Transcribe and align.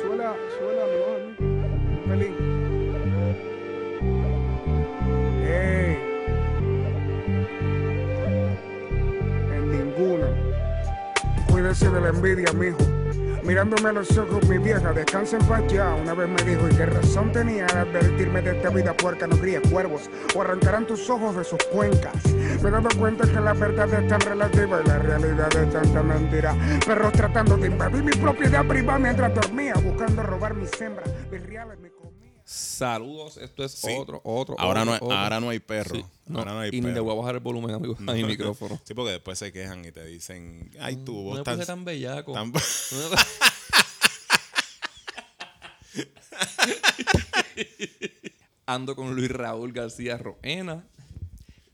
suela, 0.00 0.34
suela, 0.58 0.84
mi 0.86 0.98
voz, 0.98 1.22
Pelín. 2.08 2.34
Ey. 5.46 5.98
En 9.54 9.70
ninguna. 9.70 10.28
Cuídese 11.50 11.90
de 11.90 12.00
la 12.00 12.08
envidia, 12.08 12.52
mijo. 12.52 12.93
Mirándome 13.44 13.90
a 13.90 13.92
los 13.92 14.16
ojos, 14.16 14.48
mi 14.48 14.56
vieja, 14.56 14.94
descansa 14.94 15.36
en 15.36 15.46
paz 15.46 15.62
ya. 15.70 15.94
Una 15.94 16.14
vez 16.14 16.28
me 16.30 16.50
dijo, 16.50 16.66
y 16.66 16.74
qué 16.74 16.86
razón 16.86 17.30
tenía 17.30 17.66
al 17.66 17.88
advertirme 17.88 18.40
de 18.40 18.56
esta 18.56 18.70
vida 18.70 18.96
puerca, 18.96 19.26
no 19.26 19.36
críe 19.36 19.60
cuervos, 19.60 20.08
o 20.34 20.40
arrancarán 20.40 20.86
tus 20.86 21.10
ojos 21.10 21.36
de 21.36 21.44
sus 21.44 21.62
cuencas. 21.64 22.14
Me 22.62 22.68
he 22.70 22.72
dado 22.72 22.88
cuenta 22.98 23.26
que 23.26 23.38
la 23.40 23.52
verdad 23.52 23.92
es 23.92 24.08
tan 24.08 24.20
relativa 24.22 24.80
y 24.82 24.88
la 24.88 24.98
realidad 24.98 25.54
es 25.56 25.70
tanta 25.70 26.02
mentira. 26.02 26.56
Perros 26.86 27.12
tratando 27.12 27.58
de 27.58 27.66
invadir 27.66 28.02
mi 28.02 28.12
propiedad 28.12 28.66
privada 28.66 28.98
mientras 28.98 29.34
dormía, 29.34 29.74
buscando 29.74 30.22
robar 30.22 30.54
mis 30.54 30.70
hembras, 30.80 31.10
mis 31.30 31.42
reales, 31.42 31.78
mi. 31.80 31.90
Saludos, 32.44 33.38
esto 33.38 33.64
es 33.64 33.72
Sí. 33.72 33.88
otro, 33.98 34.20
otro. 34.22 34.54
Ahora 34.58 34.82
otro, 34.82 34.84
no, 34.84 34.92
hay- 34.92 34.98
otro. 35.02 35.16
ahora 35.16 35.40
no 35.40 35.48
hay 35.48 35.58
perro. 35.60 35.94
Sí, 35.96 36.04
no, 36.26 36.38
Ahora 36.40 36.52
no 36.52 36.58
hay 36.60 36.70
y 36.74 36.80
ni 36.80 36.92
le 36.92 37.00
voy 37.00 37.12
a 37.12 37.16
bajar 37.18 37.34
el 37.36 37.40
volumen, 37.40 37.74
amigo, 37.74 37.96
a 38.06 38.12
mi 38.12 38.22
micrófono. 38.24 38.78
Sí, 38.84 38.92
porque 38.94 39.12
después 39.12 39.38
se 39.38 39.52
quejan 39.52 39.84
y 39.84 39.92
te 39.92 40.04
dicen, 40.04 40.70
ay, 40.78 40.96
tú, 40.96 41.14
No 41.14 41.22
vos 41.42 41.56
me 41.58 41.64
tan... 41.64 41.84
bellaco. 41.84 42.32
tan- 42.32 42.52
Ando 48.66 48.96
con 48.96 49.14
Luis 49.14 49.30
Raúl 49.30 49.72
García 49.72 50.16
Roena. 50.18 50.84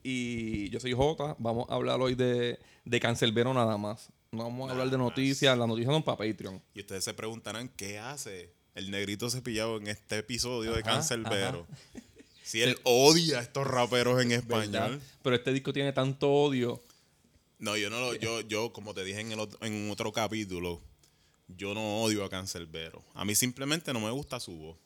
Y 0.02 0.70
yo 0.70 0.80
soy 0.80 0.92
Jota. 0.92 1.36
Vamos 1.38 1.66
a 1.68 1.74
hablar 1.74 2.00
hoy 2.00 2.14
de, 2.14 2.58
de 2.84 3.00
Cancelbero 3.00 3.54
nada 3.54 3.76
más. 3.76 4.08
No 4.32 4.44
vamos 4.44 4.68
a 4.68 4.72
hablar 4.72 4.90
de 4.90 4.98
noticias. 4.98 5.56
Las 5.56 5.68
noticias 5.68 5.92
son 5.92 6.02
para 6.02 6.18
Patreon. 6.18 6.60
y 6.74 6.80
ustedes 6.80 7.04
se 7.04 7.14
preguntarán, 7.14 7.68
¿qué 7.68 7.98
hace 7.98 8.52
el 8.80 8.90
negrito 8.90 9.30
cepillado 9.30 9.76
en 9.76 9.86
este 9.86 10.18
episodio 10.18 10.72
de 10.72 10.80
Ajá, 10.80 10.90
Cancelbero? 10.92 11.66
Si 12.42 12.62
él 12.62 12.78
odia 12.82 13.38
a 13.38 13.42
estos 13.42 13.66
raperos 13.66 14.20
en 14.20 14.30
¿verdad? 14.30 14.64
español. 14.64 15.00
Pero 15.22 15.36
este 15.36 15.52
disco 15.52 15.72
tiene 15.72 15.92
tanto 15.92 16.28
odio. 16.30 16.82
No, 17.58 17.76
yo 17.76 17.90
no 17.90 18.00
lo, 18.00 18.14
yo, 18.14 18.40
yo, 18.40 18.72
como 18.72 18.94
te 18.94 19.04
dije 19.04 19.20
en, 19.20 19.32
el, 19.32 19.38
ot- 19.38 19.56
en 19.60 19.90
otro 19.90 20.10
capítulo, 20.12 20.80
yo 21.46 21.74
no 21.74 22.02
odio 22.02 22.24
a 22.24 22.30
Cancelbero. 22.30 23.04
A 23.14 23.24
mí 23.24 23.34
simplemente 23.34 23.92
no 23.92 24.00
me 24.00 24.10
gusta 24.10 24.40
su 24.40 24.56
voz. 24.56 24.78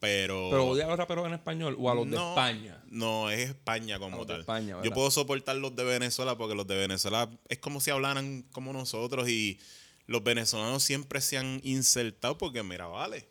Pero. 0.00 0.48
Pero 0.50 0.66
odia 0.66 0.86
a 0.86 0.88
los 0.88 0.98
raperos 0.98 1.26
en 1.26 1.34
español 1.34 1.76
o 1.78 1.88
a 1.90 1.94
los 1.94 2.10
de 2.10 2.16
España. 2.16 2.82
No, 2.90 3.30
es 3.30 3.50
España 3.50 4.00
como 4.00 4.16
los 4.16 4.26
de 4.26 4.32
tal. 4.32 4.40
España, 4.40 4.76
Yo 4.82 4.90
puedo 4.90 5.10
soportar 5.12 5.54
los 5.56 5.76
de 5.76 5.84
Venezuela 5.84 6.36
porque 6.36 6.56
los 6.56 6.66
de 6.66 6.76
Venezuela 6.76 7.30
es 7.48 7.58
como 7.58 7.80
si 7.80 7.90
hablaran 7.92 8.42
como 8.50 8.72
nosotros 8.72 9.28
y 9.28 9.60
los 10.06 10.22
venezolanos 10.24 10.82
siempre 10.82 11.20
se 11.20 11.38
han 11.38 11.60
insertado 11.62 12.36
porque, 12.38 12.62
mira, 12.62 12.86
vale. 12.86 13.26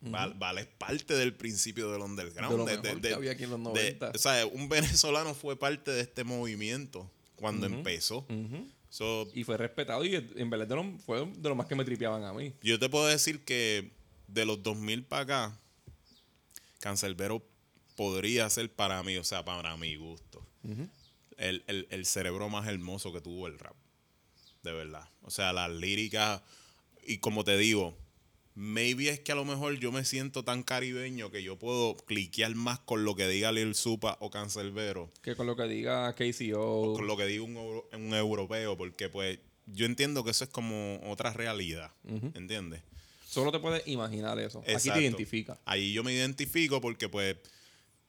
Val- 0.00 0.34
Vale 0.34 0.62
es 0.62 0.66
parte 0.66 1.14
del 1.14 1.32
principio 1.34 1.92
del 1.92 2.02
underground. 2.02 2.50
De 2.50 2.56
lo 2.56 2.64
mejor 2.64 3.00
que 3.00 3.14
había 3.14 3.30
aquí 3.32 3.44
en 3.44 3.50
los 3.50 3.58
de- 3.60 3.64
90. 3.94 4.10
o 4.14 4.18
sea, 4.18 4.46
un 4.46 4.68
venezolano 4.68 5.32
fue 5.34 5.56
parte 5.56 5.90
de 5.92 6.00
este 6.00 6.24
movimiento 6.24 7.08
cuando 7.36 7.66
empezó. 7.66 8.26
So, 8.88 9.28
Y 9.32 9.44
fue 9.44 9.56
respetado 9.56 10.04
y 10.04 10.14
en 10.16 10.50
verdad 10.50 10.66
de 10.66 10.98
fue 11.06 11.24
de 11.26 11.48
lo 11.48 11.54
más 11.54 11.66
que 11.66 11.74
me 11.76 11.84
tripeaban 11.84 12.24
a 12.24 12.32
mí. 12.32 12.52
yo 12.62 12.78
te 12.78 12.88
puedo 12.88 13.06
decir 13.06 13.44
que 13.44 13.92
de 14.28 14.44
los 14.44 14.62
2000 14.62 15.04
para 15.04 15.22
acá, 15.22 15.58
Cancelbero 16.80 17.42
podría 17.96 18.48
ser 18.50 18.70
para 18.72 19.02
mí, 19.02 19.16
o 19.16 19.24
sea, 19.24 19.44
para 19.44 19.76
mi 19.76 19.94
gusto, 19.96 20.44
el, 21.36 21.62
el- 21.66 21.86
el 21.90 22.06
cerebro 22.06 22.48
más 22.48 22.66
hermoso 22.68 23.12
que 23.12 23.20
tuvo 23.20 23.46
el 23.46 23.58
rap. 23.58 23.76
De 24.62 24.72
verdad. 24.72 25.08
O 25.24 25.30
sea, 25.30 25.52
las 25.52 25.70
líricas, 25.70 26.42
y 27.06 27.18
como 27.18 27.44
te 27.44 27.56
digo, 27.56 27.96
maybe 28.54 29.08
es 29.08 29.20
que 29.20 29.32
a 29.32 29.34
lo 29.34 29.44
mejor 29.44 29.78
yo 29.78 29.92
me 29.92 30.04
siento 30.04 30.44
tan 30.44 30.62
caribeño 30.62 31.30
que 31.30 31.42
yo 31.42 31.58
puedo 31.58 31.96
cliquear 31.96 32.54
más 32.54 32.78
con 32.80 33.04
lo 33.04 33.14
que 33.14 33.26
diga 33.28 33.50
Lil 33.52 33.74
Supa 33.74 34.18
o 34.20 34.30
Cancelbero 34.30 35.10
Que 35.22 35.34
con 35.36 35.46
lo 35.46 35.56
que 35.56 35.64
diga 35.64 36.12
KCO. 36.14 36.94
con 36.94 37.06
lo 37.06 37.16
que 37.16 37.26
diga 37.26 37.44
un, 37.44 37.56
un 37.56 38.14
europeo, 38.14 38.76
porque 38.76 39.08
pues 39.08 39.38
yo 39.66 39.86
entiendo 39.86 40.24
que 40.24 40.32
eso 40.32 40.44
es 40.44 40.50
como 40.50 41.00
otra 41.10 41.32
realidad, 41.32 41.92
¿entiendes? 42.34 42.82
Solo 43.26 43.50
te 43.50 43.60
puedes 43.60 43.86
imaginar 43.88 44.38
eso. 44.38 44.58
Aquí 44.60 44.72
Exacto. 44.72 44.98
te 44.98 45.04
identifica. 45.04 45.58
Ahí 45.64 45.92
yo 45.94 46.04
me 46.04 46.12
identifico 46.12 46.80
porque 46.82 47.08
pues 47.08 47.36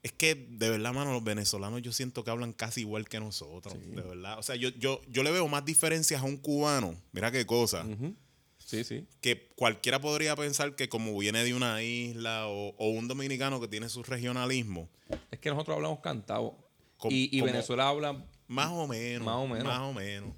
es 0.03 0.11
que 0.11 0.35
de 0.35 0.69
verdad, 0.69 0.93
mano, 0.93 1.13
los 1.13 1.23
venezolanos 1.23 1.81
yo 1.81 1.91
siento 1.91 2.23
que 2.23 2.29
hablan 2.31 2.53
casi 2.53 2.81
igual 2.81 3.07
que 3.07 3.19
nosotros, 3.19 3.73
de 3.73 4.01
verdad. 4.01 4.37
O 4.37 4.43
sea, 4.43 4.55
yo, 4.55 4.69
yo, 4.69 5.01
yo 5.09 5.23
le 5.23 5.31
veo 5.31 5.47
más 5.47 5.63
diferencias 5.65 6.21
a 6.21 6.25
un 6.25 6.37
cubano, 6.37 6.95
mira 7.13 7.31
qué 7.31 7.45
cosa. 7.45 7.85
Sí, 8.65 8.83
sí. 8.85 9.05
que 9.21 9.49
cualquiera 9.55 9.99
podría 10.01 10.35
pensar 10.35 10.75
que 10.75 10.87
como 10.89 11.17
viene 11.17 11.43
de 11.43 11.53
una 11.53 11.83
isla 11.83 12.47
o, 12.47 12.69
o 12.77 12.89
un 12.89 13.07
dominicano 13.07 13.59
que 13.59 13.67
tiene 13.67 13.87
su 13.89 14.03
regionalismo, 14.03 14.89
Es 15.31 15.39
que 15.39 15.49
nosotros 15.49 15.75
hablamos 15.75 15.99
cantado. 15.99 16.57
Com- 16.97 17.11
y 17.11 17.29
y 17.37 17.41
Venezuela 17.41 17.89
habla. 17.89 18.25
más 18.47 18.69
o 18.69 18.87
menos, 18.87 19.25
Más 19.25 19.35
o 19.35 19.47
menos. 19.47 19.65
más 19.65 19.79
o 19.81 19.93
menos. 19.93 20.29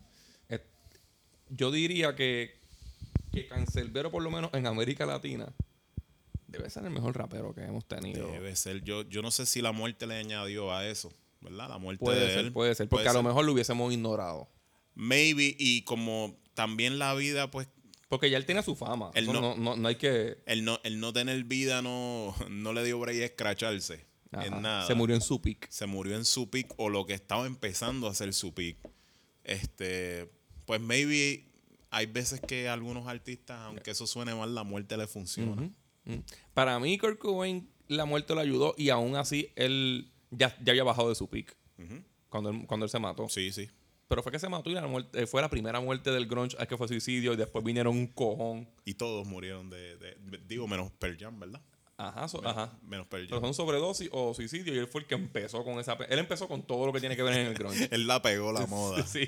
eh, 0.50 0.60
yo 1.50 1.72
diría 1.72 2.16
que, 2.16 2.56
que 3.32 3.48
Cancelbero, 3.48 4.12
por 4.12 4.22
lo 4.24 4.32
menos 4.32 4.52
en 4.54 4.66
América 4.68 5.06
Latina, 5.06 5.54
debe 6.58 6.70
ser 6.70 6.84
el 6.86 6.92
mejor 6.92 7.18
rapero 7.18 7.54
que 7.54 7.62
hemos 7.62 7.86
tenido. 7.88 8.28
Debe 8.32 8.56
ser. 8.56 8.82
Yo, 8.84 9.04
yo 9.04 9.22
no 9.22 9.32
sé 9.32 9.46
si 9.46 9.62
la 9.62 9.72
muerte 9.72 10.08
le 10.08 10.16
añadió 10.16 10.72
a 10.74 10.88
eso, 10.88 11.12
¿verdad? 11.42 11.70
La 11.70 11.78
muerte 11.78 12.04
Puede 12.04 12.22
de 12.22 12.28
ser, 12.34 12.46
él. 12.46 12.52
puede 12.52 12.76
ser. 12.76 12.88
Porque 12.90 13.04
Puede 13.06 13.10
a 13.18 13.22
lo 13.22 13.24
mejor 13.28 13.46
lo 13.46 13.54
hubiésemos 13.54 13.92
ignorado. 13.94 14.50
Maybe, 14.96 15.56
y 15.60 15.82
como 15.84 16.38
también 16.54 17.00
la 17.00 17.14
vida, 17.16 17.52
pues, 17.52 17.68
Porque 18.08 18.30
ya 18.30 18.38
él 18.38 18.46
tiene 18.46 18.64
su 18.64 18.76
fama. 18.76 19.12
Él 19.16 19.26
no- 19.26 19.34
no, 19.42 19.56
no, 19.58 19.76
no 19.76 19.88
hay 19.88 19.96
que. 19.96 20.38
el 20.46 20.64
no, 20.64 20.80
el 20.84 21.00
no 21.00 21.12
tener 21.12 21.44
vida 21.44 21.82
no, 21.82 22.34
no 22.50 22.72
le 22.74 22.84
dio 22.84 23.00
break 23.00 23.22
a 23.22 23.26
escracharse 23.26 24.06
Ajá. 24.32 24.46
en 24.46 24.62
nada. 24.62 24.88
Se 24.88 24.94
murió 24.94 25.16
en 25.16 25.22
su 25.22 25.42
pick. 25.42 25.68
Se 25.70 25.86
murió 25.86 26.16
en 26.16 26.24
su 26.26 26.50
pick 26.50 26.74
o 26.78 26.90
lo 26.90 27.06
que 27.06 27.14
estaba 27.14 27.46
empezando 27.46 28.08
a 28.08 28.14
ser 28.16 28.34
su 28.34 28.54
pick. 28.54 28.78
Este, 29.44 30.30
pues 30.66 30.80
maybe 30.82 31.46
hay 31.92 32.06
veces 32.08 32.40
que 32.42 32.68
a 32.70 32.74
algunos 32.74 33.08
artistas, 33.08 33.60
aunque 33.62 33.92
eso 33.92 34.08
suene 34.08 34.34
mal, 34.36 34.54
la 34.56 34.64
muerte 34.64 34.98
le 34.98 35.08
funciona. 35.08 35.70
Para 36.54 36.80
mí, 36.80 36.98
Kurt 36.98 37.18
Cobain, 37.20 37.70
la 37.88 38.06
muerte 38.06 38.34
lo 38.36 38.42
ayudó 38.42 38.74
y 38.78 38.90
aún 38.90 39.16
así 39.16 39.50
él 39.56 40.12
ya, 40.32 40.56
ya 40.64 40.72
había 40.72 40.84
bajado 40.84 41.10
de 41.10 41.16
su 41.16 41.30
pick 41.30 41.56
cuando, 42.30 42.50
él, 42.50 42.66
cuando 42.68 42.86
él 42.86 42.90
se 42.90 43.00
mató. 43.00 43.30
Sí, 43.30 43.52
sí. 43.52 43.70
Pero 44.08 44.22
fue 44.22 44.32
que 44.32 44.38
se 44.40 44.50
mató 44.50 44.70
y 44.70 44.74
la 44.74 44.86
muerte, 44.86 45.26
fue 45.26 45.42
la 45.42 45.50
primera 45.50 45.80
muerte 45.80 46.12
del 46.12 46.28
grunge, 46.28 46.56
es 46.60 46.68
que 46.68 46.78
fue 46.78 46.88
suicidio 46.88 47.34
y 47.34 47.38
después 47.38 47.64
vinieron 47.66 47.96
un 47.98 48.08
cojón. 48.08 48.70
Y 48.86 48.94
todos 48.96 49.26
murieron 49.26 49.70
de, 49.70 49.98
de- 49.98 50.18
digo, 50.48 50.68
menos 50.68 50.92
Pearl 51.00 51.18
Jam, 51.18 51.40
¿verdad? 51.40 51.62
Ajá, 51.98 52.28
so- 52.28 52.46
ajá. 52.48 52.78
Menos 52.84 53.08
Pearl 53.08 53.26
Pero 53.26 53.38
Jam. 53.42 53.48
son 53.48 53.54
sobredosis 53.66 54.10
o 54.12 54.34
suicidio 54.36 54.76
y 54.76 54.78
él 54.78 54.88
fue 54.88 55.02
el 55.02 55.08
que 55.08 55.16
empezó 55.16 55.64
con 55.64 55.80
esa... 55.80 55.94
Él 56.10 56.20
empezó 56.20 56.48
con 56.48 56.62
todo 56.68 56.86
lo 56.86 56.94
que 56.94 57.00
tiene 57.00 57.16
que 57.16 57.24
ver 57.24 57.34
en 57.40 57.48
el 57.48 57.54
grunge. 57.56 57.88
Él 57.92 58.06
la 58.06 58.22
pegó 58.22 58.52
la 58.52 58.66
moda. 58.68 59.04
sí. 59.08 59.28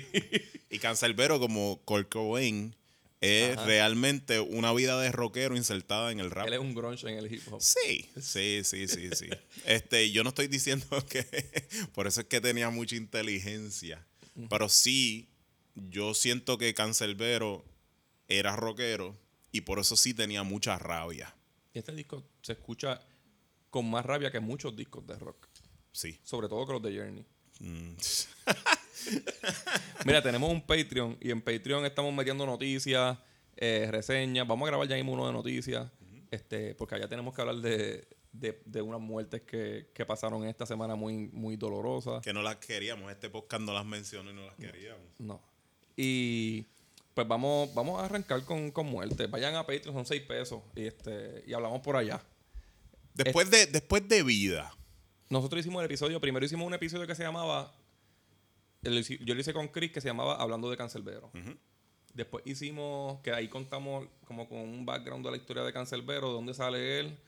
Y 0.70 0.78
Cancelbero, 0.78 1.40
como 1.40 1.80
Kurt 1.84 2.08
Cobain, 2.08 2.76
es 3.20 3.60
realmente 3.64 4.40
una 4.40 4.72
vida 4.72 5.00
de 5.00 5.10
rockero 5.10 5.56
insertada 5.56 6.12
en 6.12 6.20
el 6.20 6.30
rap. 6.30 6.46
Él 6.46 6.54
es 6.54 6.60
un 6.60 6.74
grunge 6.74 7.08
en 7.08 7.18
el 7.18 7.32
hip 7.32 7.42
hop. 7.50 7.60
Sí, 7.60 8.08
sí, 8.20 8.60
sí, 8.64 8.88
sí, 8.88 9.10
sí. 9.12 9.28
Este, 9.64 10.10
yo 10.10 10.22
no 10.22 10.30
estoy 10.30 10.46
diciendo 10.48 10.86
que 11.08 11.24
por 11.94 12.06
eso 12.06 12.20
es 12.20 12.26
que 12.26 12.40
tenía 12.40 12.70
mucha 12.70 12.96
inteligencia, 12.96 14.06
pero 14.48 14.68
sí, 14.68 15.28
yo 15.74 16.14
siento 16.14 16.58
que 16.58 16.74
Cancelbero 16.74 17.64
era 18.28 18.54
rockero 18.56 19.16
y 19.50 19.62
por 19.62 19.78
eso 19.78 19.96
sí 19.96 20.14
tenía 20.14 20.42
mucha 20.42 20.78
rabia. 20.78 21.34
Este 21.74 21.92
disco 21.92 22.24
se 22.42 22.52
escucha 22.52 23.00
con 23.70 23.90
más 23.90 24.04
rabia 24.06 24.30
que 24.30 24.40
muchos 24.40 24.76
discos 24.76 25.06
de 25.06 25.16
rock. 25.16 25.48
Sí. 25.92 26.18
Sobre 26.22 26.48
todo 26.48 26.66
que 26.66 26.72
los 26.72 26.82
de 26.82 26.96
Journey. 26.96 27.26
Mm. 27.60 27.96
Mira, 30.04 30.22
tenemos 30.22 30.50
un 30.50 30.62
Patreon 30.62 31.16
y 31.20 31.30
en 31.30 31.40
Patreon 31.40 31.84
estamos 31.84 32.12
metiendo 32.12 32.46
noticias, 32.46 33.18
eh, 33.56 33.88
reseñas. 33.90 34.46
Vamos 34.46 34.66
a 34.66 34.70
grabar 34.70 34.88
ya 34.88 34.96
mismo 34.96 35.12
uno 35.12 35.26
de 35.26 35.32
noticias, 35.32 35.90
este, 36.30 36.74
porque 36.74 36.94
allá 36.94 37.08
tenemos 37.08 37.34
que 37.34 37.40
hablar 37.40 37.56
de, 37.56 38.08
de, 38.32 38.60
de 38.64 38.82
unas 38.82 39.00
muertes 39.00 39.42
que, 39.42 39.90
que 39.94 40.06
pasaron 40.06 40.44
esta 40.44 40.66
semana 40.66 40.94
muy, 40.94 41.28
muy 41.28 41.56
dolorosas. 41.56 42.22
Que 42.22 42.32
no 42.32 42.42
las 42.42 42.56
queríamos. 42.56 43.10
Este 43.10 43.30
podcast 43.30 43.62
no 43.62 43.72
las 43.72 43.84
mencionó 43.84 44.30
y 44.30 44.34
no 44.34 44.46
las 44.46 44.56
queríamos. 44.56 45.06
No. 45.18 45.40
Y 45.96 46.66
pues 47.14 47.26
vamos, 47.26 47.74
vamos 47.74 48.00
a 48.00 48.04
arrancar 48.04 48.44
con, 48.44 48.70
con 48.70 48.86
muertes. 48.86 49.28
Vayan 49.30 49.56
a 49.56 49.66
Patreon, 49.66 49.94
son 49.94 50.06
6 50.06 50.22
pesos. 50.22 50.62
Y 50.76 50.86
este, 50.86 51.42
y 51.46 51.52
hablamos 51.52 51.80
por 51.80 51.96
allá. 51.96 52.22
Después 53.14 53.50
de, 53.50 53.66
después 53.66 54.06
de 54.08 54.22
vida. 54.22 54.72
Nosotros 55.28 55.60
hicimos 55.60 55.80
el 55.80 55.86
episodio, 55.86 56.20
primero 56.20 56.46
hicimos 56.46 56.66
un 56.66 56.74
episodio 56.74 57.06
que 57.06 57.14
se 57.14 57.22
llamaba, 57.22 57.74
yo 58.82 59.34
lo 59.34 59.40
hice 59.40 59.52
con 59.52 59.68
Chris, 59.68 59.92
que 59.92 60.00
se 60.00 60.08
llamaba 60.08 60.36
Hablando 60.36 60.70
de 60.70 60.76
Cancelbero. 60.76 61.30
Después 62.14 62.44
hicimos, 62.46 63.20
que 63.20 63.32
ahí 63.32 63.48
contamos 63.48 64.08
como 64.24 64.48
con 64.48 64.58
un 64.58 64.84
background 64.84 65.24
de 65.24 65.30
la 65.30 65.36
historia 65.36 65.62
de 65.62 65.72
Cancelbero, 65.72 66.28
de 66.28 66.34
dónde 66.34 66.54
sale 66.54 67.00
él, 67.00 67.18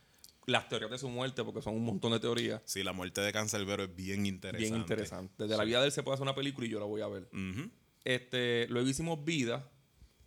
las 0.46 0.68
teorías 0.68 0.90
de 0.90 0.98
su 0.98 1.08
muerte, 1.08 1.44
porque 1.44 1.62
son 1.62 1.74
un 1.74 1.84
montón 1.84 2.12
de 2.12 2.20
teorías. 2.20 2.62
Sí, 2.64 2.82
la 2.82 2.92
muerte 2.92 3.20
de 3.20 3.32
Cancelbero 3.32 3.84
es 3.84 3.94
bien 3.94 4.26
interesante. 4.26 4.68
Bien 4.68 4.80
interesante. 4.80 5.34
Desde 5.38 5.56
la 5.56 5.64
vida 5.64 5.80
de 5.80 5.86
él 5.86 5.92
se 5.92 6.02
puede 6.02 6.14
hacer 6.14 6.22
una 6.22 6.34
película 6.34 6.66
y 6.66 6.70
yo 6.70 6.80
la 6.80 6.86
voy 6.86 7.02
a 7.02 7.08
ver. 7.08 7.28
Ujú. 7.32 7.70
Este, 8.04 8.66
luego 8.68 8.88
hicimos 8.88 9.24
vida. 9.24 9.70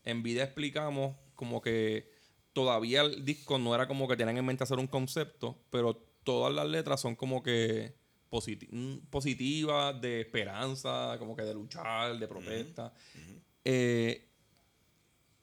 En 0.04 0.24
vida 0.24 0.44
explicamos 0.44 1.16
como 1.36 1.62
que 1.62 2.12
todavía 2.54 3.02
el 3.02 3.26
disco 3.26 3.58
no 3.58 3.74
era 3.74 3.88
como 3.88 4.08
que 4.08 4.16
tenían 4.16 4.38
en 4.38 4.46
mente 4.46 4.64
hacer 4.64 4.78
un 4.78 4.88
concepto, 4.88 5.62
pero 5.70 5.96
todas 6.24 6.54
las 6.54 6.68
letras 6.68 7.02
son 7.02 7.16
como 7.16 7.44
que 7.44 7.96
positi- 8.34 8.68
mm, 8.72 9.06
positivas, 9.12 10.02
de 10.02 10.22
esperanza, 10.22 11.16
como 11.20 11.36
que 11.36 11.44
de 11.44 11.54
luchar, 11.54 12.18
de 12.18 12.28
protesta. 12.28 12.92
Eh, 13.64 14.28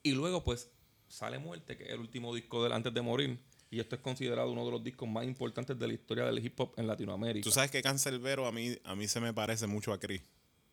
y 0.03 0.13
luego, 0.13 0.43
pues, 0.43 0.69
sale 1.09 1.39
Muerte, 1.39 1.77
que 1.77 1.85
es 1.85 1.91
el 1.91 2.01
último 2.01 2.35
disco 2.35 2.61
de 2.63 2.67
él 2.69 2.73
antes 2.73 2.93
de 2.93 3.01
morir. 3.01 3.39
Y 3.71 3.79
esto 3.79 3.95
es 3.95 4.01
considerado 4.03 4.51
uno 4.51 4.65
de 4.65 4.73
los 4.73 4.83
discos 4.83 5.09
más 5.09 5.25
importantes 5.25 5.79
de 5.79 5.87
la 5.87 5.93
historia 5.95 6.25
del 6.25 6.45
hip 6.45 6.59
hop 6.59 6.73
en 6.77 6.89
Latinoamérica. 6.89 7.45
Tú 7.45 7.53
sabes 7.53 7.71
que 7.71 7.81
Cancelbero 7.83 8.47
a 8.49 8.53
mí, 8.53 8.77
a 8.83 8.97
mí 8.97 9.07
se 9.07 9.21
me 9.21 9.33
parece 9.33 9.69
mucho 9.69 9.93
a 9.93 10.01
Chris. 10.01 10.23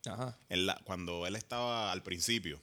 Ajá. 0.06 0.36
En 0.48 0.66
la- 0.66 0.80
cuando 0.84 1.24
él 1.26 1.36
estaba 1.36 1.92
al 1.92 2.02
principio, 2.02 2.60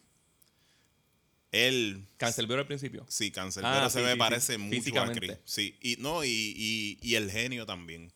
él 1.51 2.05
Cancelbero 2.17 2.61
al 2.61 2.67
principio. 2.67 3.05
Sí, 3.07 3.31
Cancerbero 3.31 3.85
Ah, 3.85 3.89
se 3.89 3.99
sí, 3.99 4.05
me 4.05 4.13
sí, 4.13 4.17
parece 4.19 4.53
sí. 4.53 4.57
mucho 4.59 5.01
a. 5.01 5.11
Chris. 5.13 5.37
Sí, 5.45 5.77
y 5.81 5.95
no, 5.99 6.25
y, 6.25 6.29
y- 6.29 6.99
y 7.01 7.15
el 7.15 7.31
genio 7.31 7.65
también. 7.65 8.11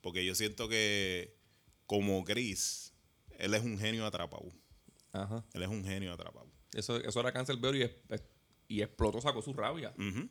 Porque 0.00 0.24
yo 0.24 0.34
siento 0.34 0.68
que 0.68 1.36
como 1.86 2.24
Chris, 2.24 2.92
él 3.38 3.54
es 3.54 3.62
un 3.62 3.78
genio 3.78 4.06
atrapado. 4.06 4.52
Ajá. 5.12 5.44
Él 5.54 5.62
es 5.62 5.68
un 5.68 5.84
genio 5.84 6.12
atrapado. 6.12 6.46
Eso, 6.72 6.96
eso 6.98 7.20
era 7.20 7.32
Cancelbero 7.32 7.76
y, 7.76 7.82
es- 7.82 8.22
y 8.68 8.82
explotó, 8.82 9.20
sacó 9.20 9.42
su 9.42 9.52
rabia. 9.52 9.92
Ujú, 9.98 10.28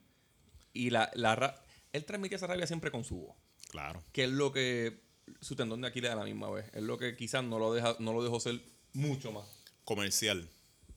Y 0.74 0.90
la, 0.90 1.12
la 1.16 1.36
ra- 1.36 1.62
él 1.92 2.06
transmitía 2.06 2.38
esa 2.38 2.48
rabia 2.48 2.66
siempre 2.66 2.92
con 2.92 3.04
su 3.04 3.16
voz. 3.18 3.36
Claro. 3.70 4.04
Que 4.14 4.24
es 4.24 4.30
lo 4.30 4.52
que 4.54 5.02
su 5.42 5.56
tendón 5.56 5.82
de 5.82 5.88
Aquiles 5.90 6.10
a 6.12 6.16
la 6.16 6.24
misma 6.24 6.50
vez. 6.50 6.66
Es 6.74 6.82
lo 6.82 6.98
que 6.98 7.16
quizás 7.16 7.44
no 7.44 7.60
lo, 7.60 7.74
deja, 7.74 7.96
no 8.00 8.14
lo 8.14 8.24
dejó 8.24 8.40
ser 8.40 8.60
mucho 8.94 9.32
más. 9.32 9.46
Comercial. 9.84 10.50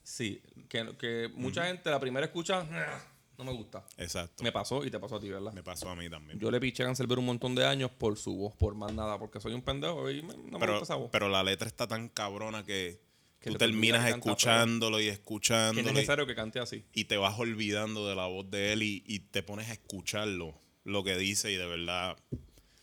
Sí, 0.03 0.41
que, 0.69 0.95
que 0.97 1.29
mucha 1.33 1.65
gente 1.67 1.89
la 1.89 1.99
primera 1.99 2.25
escucha, 2.25 2.67
"Ah, 2.69 3.01
no 3.37 3.43
me 3.45 3.51
gusta. 3.53 3.85
Exacto. 3.97 4.43
Me 4.43 4.51
pasó 4.51 4.85
y 4.85 4.91
te 4.91 4.99
pasó 4.99 5.15
a 5.15 5.19
ti, 5.19 5.29
¿verdad? 5.29 5.51
Me 5.53 5.63
pasó 5.63 5.89
a 5.89 5.95
mí 5.95 6.09
también. 6.09 6.39
Yo 6.39 6.49
le 6.51 6.59
piché 6.59 6.83
a 6.83 6.85
Cancelbero 6.87 7.19
un 7.21 7.25
montón 7.27 7.55
de 7.55 7.65
años 7.65 7.91
por 7.91 8.17
su 8.17 8.35
voz, 8.35 8.55
por 8.55 8.75
más 8.75 8.93
nada, 8.93 9.17
porque 9.19 9.39
soy 9.39 9.53
un 9.53 9.61
pendejo 9.61 10.09
y 10.11 10.21
me- 10.21 10.35
no 10.37 10.59
me 10.59 10.67
gusta 10.67 10.83
esa 10.83 10.95
voz. 10.95 11.09
pero 11.11 11.29
la 11.29 11.43
letra 11.43 11.67
está 11.67 11.87
tan 11.87 12.09
cabrona 12.09 12.63
que, 12.63 13.01
Que 13.39 13.51
tú 13.51 13.57
terminas 13.57 14.07
escuchándolo 14.09 14.99
y 14.99 15.03
que 15.03 15.09
es 15.09 15.13
escuchándolo 15.15 15.89
y, 15.89 15.93
necesario 15.93 16.25
que 16.25 16.35
cante 16.35 16.59
así. 16.59 16.85
y 16.93 17.05
te 17.05 17.17
vas 17.17 17.37
olvidando 17.39 18.07
de 18.07 18.15
la 18.15 18.25
voz 18.27 18.49
de 18.49 18.73
él 18.73 18.83
y, 18.83 19.03
y 19.05 19.19
te 19.19 19.43
pones 19.43 19.69
a 19.69 19.73
escucharlo, 19.73 20.59
lo 20.85 21.03
que 21.03 21.17
dice 21.17 21.51
y 21.51 21.55
de 21.55 21.65
verdad, 21.65 22.17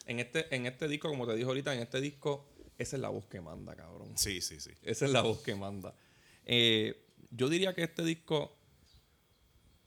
En 0.06 0.18
este, 0.20 0.54
en 0.54 0.66
este 0.66 0.88
disco, 0.88 1.08
como 1.08 1.26
te 1.26 1.34
dije 1.34 1.46
ahorita, 1.46 1.72
en 1.74 1.80
este 1.80 2.00
disco, 2.00 2.46
esa 2.78 2.96
es 2.96 3.00
la 3.02 3.08
voz 3.10 3.24
que 3.26 3.40
manda, 3.40 3.74
cabrón. 3.76 4.12
sí, 4.16 4.40
sí, 4.40 4.58
sí. 4.60 4.70
Esa 4.82 5.04
es 5.06 5.12
la 5.12 5.22
voz 5.22 5.40
que 5.42 5.54
manda. 5.54 5.94
Eh, 6.44 7.06
yo 7.30 7.48
diría 7.48 7.74
que 7.74 7.82
este 7.84 8.02
disco 8.04 8.58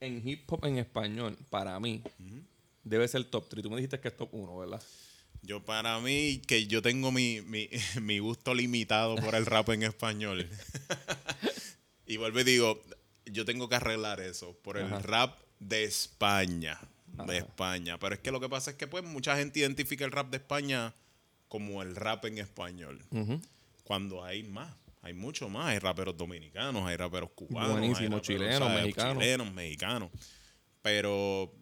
en 0.05 0.27
hip 0.27 0.51
hop 0.51 0.65
en 0.65 0.77
español, 0.77 1.37
para 1.49 1.79
mí, 1.79 2.03
debe 2.83 3.07
ser 3.07 3.23
top 3.25 3.47
3. 3.49 3.63
Tú 3.63 3.69
me 3.69 3.77
dijiste 3.77 3.99
que 3.99 4.09
es 4.09 4.17
top 4.17 4.29
1, 4.33 4.57
¿verdad? 4.57 4.81
Yo 5.41 5.63
para 5.63 5.99
mí, 5.99 6.41
que 6.47 6.67
yo 6.67 6.81
tengo 6.81 7.11
mi, 7.11 7.41
mi, 7.41 7.69
mi 8.01 8.19
gusto 8.19 8.53
limitado 8.53 9.15
por 9.15 9.35
el 9.35 9.45
rap 9.45 9.69
en 9.69 9.83
español. 9.83 10.47
y 12.05 12.17
vuelvo 12.17 12.39
y 12.39 12.43
digo, 12.43 12.81
yo 13.25 13.45
tengo 13.45 13.67
que 13.69 13.75
arreglar 13.75 14.19
eso 14.21 14.57
por 14.61 14.77
el 14.77 14.85
Ajá. 14.85 14.99
rap 14.99 15.39
de 15.59 15.83
España. 15.83 16.79
De. 17.27 17.37
España. 17.37 17.99
Pero 17.99 18.15
es 18.15 18.21
que 18.21 18.31
lo 18.31 18.39
que 18.39 18.49
pasa 18.49 18.71
es 18.71 18.77
que 18.77 18.87
pues 18.87 19.03
mucha 19.03 19.37
gente 19.37 19.59
identifica 19.59 20.03
el 20.03 20.11
rap 20.11 20.31
de 20.31 20.37
España 20.37 20.95
como 21.47 21.83
el 21.83 21.95
rap 21.95 22.25
en 22.25 22.39
español. 22.39 23.03
Cuando 23.83 24.23
hay 24.23 24.43
más. 24.43 24.73
Hay 25.03 25.13
mucho 25.13 25.49
más. 25.49 25.67
Hay 25.67 25.79
raperos 25.79 26.17
dominicanos, 26.17 26.87
hay 26.87 26.95
raperos 26.95 27.29
cubanos. 27.35 27.73
Buenísimo, 27.73 27.99
hay 27.99 28.05
raperos, 28.05 28.21
chilenos, 28.27 28.59
¿sabes? 28.59 28.83
mexicanos. 28.83 29.23
Chilenos, 29.23 29.53
mexicanos. 29.53 30.11
Pero 30.81 31.53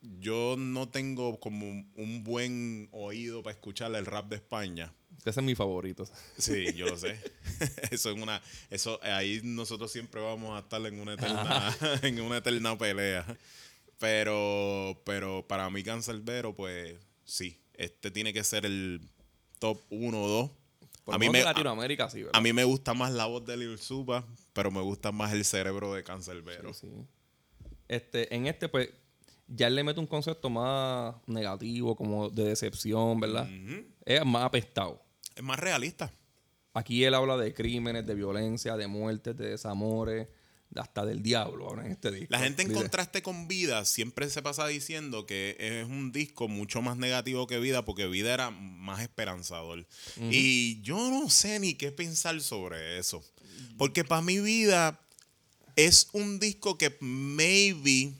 yo 0.00 0.54
no 0.56 0.88
tengo 0.88 1.38
como 1.40 1.66
un 1.66 2.24
buen 2.24 2.88
oído 2.92 3.42
para 3.42 3.54
escuchar 3.54 3.94
el 3.94 4.06
rap 4.06 4.28
de 4.28 4.36
España. 4.36 4.94
Ese 5.24 5.40
es 5.40 5.44
mi 5.44 5.54
favorito. 5.54 6.04
Sí, 6.38 6.72
yo 6.76 6.86
lo 6.86 6.96
sé. 6.96 7.18
eso 7.90 8.10
es 8.10 8.16
una, 8.16 8.40
eso 8.70 9.00
ahí 9.02 9.40
nosotros 9.42 9.90
siempre 9.90 10.20
vamos 10.20 10.56
a 10.56 10.60
estar 10.60 10.84
en 10.86 11.00
una 11.00 11.14
eterna, 11.14 11.76
en 12.02 12.20
una 12.20 12.38
eterna 12.38 12.78
pelea. 12.78 13.24
Pero, 13.98 15.02
pero 15.04 15.46
para 15.46 15.68
mí 15.70 15.82
Cancelbero, 15.82 16.54
pues 16.54 16.96
sí, 17.24 17.60
este 17.74 18.10
tiene 18.10 18.32
que 18.32 18.44
ser 18.44 18.66
el 18.66 19.00
top 19.58 19.80
1 19.90 20.22
o 20.22 20.28
2. 20.28 20.50
Por 21.04 21.14
A 21.14 21.18
mí, 21.18 21.28
me, 21.28 21.38
de 21.38 21.44
a, 21.44 21.48
Latinoamérica, 21.48 22.08
sí, 22.08 22.22
¿verdad? 22.22 22.38
a 22.38 22.40
mí 22.40 22.52
me 22.52 22.64
gusta 22.64 22.94
más 22.94 23.12
la 23.12 23.26
voz 23.26 23.44
de 23.44 23.56
Lil 23.56 23.78
Supa, 23.78 24.26
pero 24.54 24.70
me 24.70 24.80
gusta 24.80 25.12
más 25.12 25.32
el 25.32 25.44
cerebro 25.44 25.92
de 25.92 26.02
Cancelbero. 26.02 26.72
Sí, 26.72 26.88
sí. 26.88 27.06
Este, 27.88 28.34
en 28.34 28.46
este, 28.46 28.68
pues, 28.68 28.88
ya 29.46 29.66
él 29.66 29.74
le 29.74 29.84
mete 29.84 30.00
un 30.00 30.06
concepto 30.06 30.48
más 30.48 31.14
negativo, 31.26 31.94
como 31.94 32.30
de 32.30 32.44
decepción, 32.44 33.20
¿verdad? 33.20 33.48
Es 34.04 34.24
más 34.24 34.44
apestado. 34.44 35.02
Es 35.34 35.42
más 35.42 35.58
realista. 35.58 36.12
Aquí 36.72 37.04
él 37.04 37.14
habla 37.14 37.36
de 37.36 37.52
crímenes, 37.52 38.06
de 38.06 38.14
violencia, 38.14 38.76
de 38.76 38.86
muertes, 38.86 39.36
de 39.36 39.50
desamores, 39.50 40.26
de 40.26 40.34
hasta 40.74 41.04
del 41.06 41.22
diablo 41.22 41.66
ahora 41.68 41.84
en 41.86 41.92
este 41.92 42.10
disco. 42.10 42.26
La 42.30 42.40
gente 42.40 42.62
en 42.62 42.68
contraste 42.82 43.22
con 43.22 43.46
Vida 43.46 43.84
siempre 43.84 44.28
se 44.28 44.42
pasa 44.42 44.66
diciendo 44.66 45.24
que 45.26 45.56
es 45.58 45.86
un 45.86 46.10
disco 46.10 46.48
mucho 46.48 46.82
más 46.82 46.96
negativo 46.96 47.46
que 47.46 47.58
Vida 47.60 47.84
porque 47.84 48.06
Vida 48.08 48.34
era 48.34 48.50
más 48.50 49.00
esperanzador. 49.00 49.86
Y 50.30 50.80
yo 50.82 50.96
no 51.10 51.30
sé 51.30 51.60
ni 51.60 51.74
qué 51.74 51.92
pensar 51.92 52.40
sobre 52.40 52.98
eso. 52.98 53.22
Porque 53.78 54.04
para 54.04 54.22
mi 54.22 54.40
Vida 54.40 55.00
es 55.76 56.08
un 56.12 56.40
disco 56.40 56.76
que 56.78 56.96
maybe, 57.00 58.12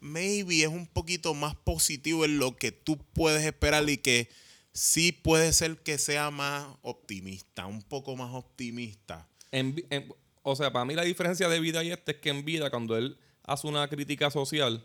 maybe 0.00 0.62
es 0.62 0.68
un 0.68 0.86
poquito 0.86 1.34
más 1.34 1.54
positivo 1.54 2.24
en 2.24 2.38
lo 2.38 2.56
que 2.56 2.72
tú 2.72 2.98
puedes 3.12 3.44
esperar 3.44 3.88
y 3.88 3.98
que 3.98 4.28
sí 4.72 5.12
puede 5.12 5.52
ser 5.52 5.78
que 5.78 5.98
sea 5.98 6.30
más 6.30 6.66
optimista, 6.82 7.66
un 7.66 7.82
poco 7.82 8.16
más 8.16 8.32
optimista. 8.34 9.28
en- 9.52 10.12
o 10.48 10.54
sea, 10.56 10.72
para 10.72 10.84
mí 10.84 10.94
la 10.94 11.02
diferencia 11.02 11.48
de 11.48 11.58
vida 11.60 11.82
y 11.82 11.90
este 11.90 12.12
es 12.12 12.18
que 12.18 12.30
en 12.30 12.44
vida, 12.44 12.70
cuando 12.70 12.96
él 12.96 13.18
hace 13.42 13.66
una 13.66 13.86
crítica 13.88 14.30
social, 14.30 14.82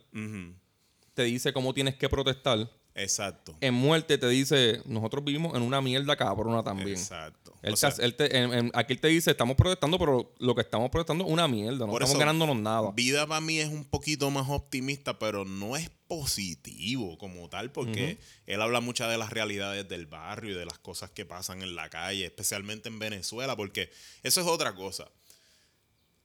te 1.14 1.24
dice 1.24 1.54
cómo 1.54 1.74
tienes 1.74 1.96
que 1.96 2.10
protestar. 2.10 2.70
Exacto. 2.94 3.56
En 3.62 3.74
muerte 3.74 4.18
te 4.18 4.28
dice, 4.28 4.82
nosotros 4.86 5.24
vivimos 5.24 5.56
en 5.56 5.62
una 5.62 5.80
mierda 5.82 6.16
cabrona 6.18 6.62
también. 6.62 6.90
Exacto. 6.98 7.54
Él 7.62 7.72
O 7.72 7.76
te 7.76 7.80
sea, 7.80 7.90
hace- 7.90 8.04
él 8.04 8.16
te- 8.16 8.36
en- 8.38 8.54
en- 8.54 8.72
aquí 8.74 8.94
él 8.94 9.00
te 9.00 9.08
dice, 9.08 9.32
estamos 9.32 9.56
protestando, 9.56 9.98
pero 9.98 10.34
lo 10.40 10.56
que 10.56 10.62
estamos 10.62 10.90
protestando 10.90 11.24
es 11.26 11.32
una 11.32 11.48
mierda. 11.48 11.86
No 11.86 11.94
estamos 11.94 12.10
eso, 12.10 12.20
ganándonos 12.20 12.58
nada. 12.58 12.92
Vida 12.92 13.26
para 13.28 13.40
mí 13.40 13.60
es 13.60 13.70
un 13.70 13.86
poquito 13.86 14.30
más 14.30 14.50
optimista, 14.50 15.18
pero 15.20 15.46
no 15.46 15.78
es 15.78 15.90
positivo 16.08 17.18
como 17.18 17.48
tal, 17.50 17.72
porque 17.72 18.18
él 18.46 18.62
habla 18.62 18.82
muchas 18.82 19.10
de 19.10 19.18
las 19.18 19.30
realidades 19.30 19.88
del 19.88 20.06
barrio 20.08 20.52
y 20.52 20.56
de 20.60 20.66
las 20.66 20.78
cosas 20.80 21.12
que 21.12 21.26
pasan 21.26 21.62
en 21.62 21.76
la 21.76 21.90
calle, 21.90 22.26
especialmente 22.26 22.90
en 22.90 23.00
Venezuela, 23.00 23.56
porque 23.56 23.90
eso 24.24 24.42
es 24.42 24.48
otra 24.48 24.76
cosa. 24.76 25.08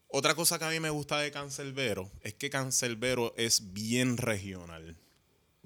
Otra 0.09 0.35
cosa 0.35 0.59
que 0.59 0.65
a 0.65 0.71
mí 0.71 0.81
me 0.81 0.91
gusta 0.91 1.19
de 1.19 1.31
Cancelbero 1.31 2.11
es 2.23 2.35
que 2.35 2.49
Cancelbero 2.51 3.35
es 3.37 3.73
bien 3.73 4.17
regional. 4.17 4.97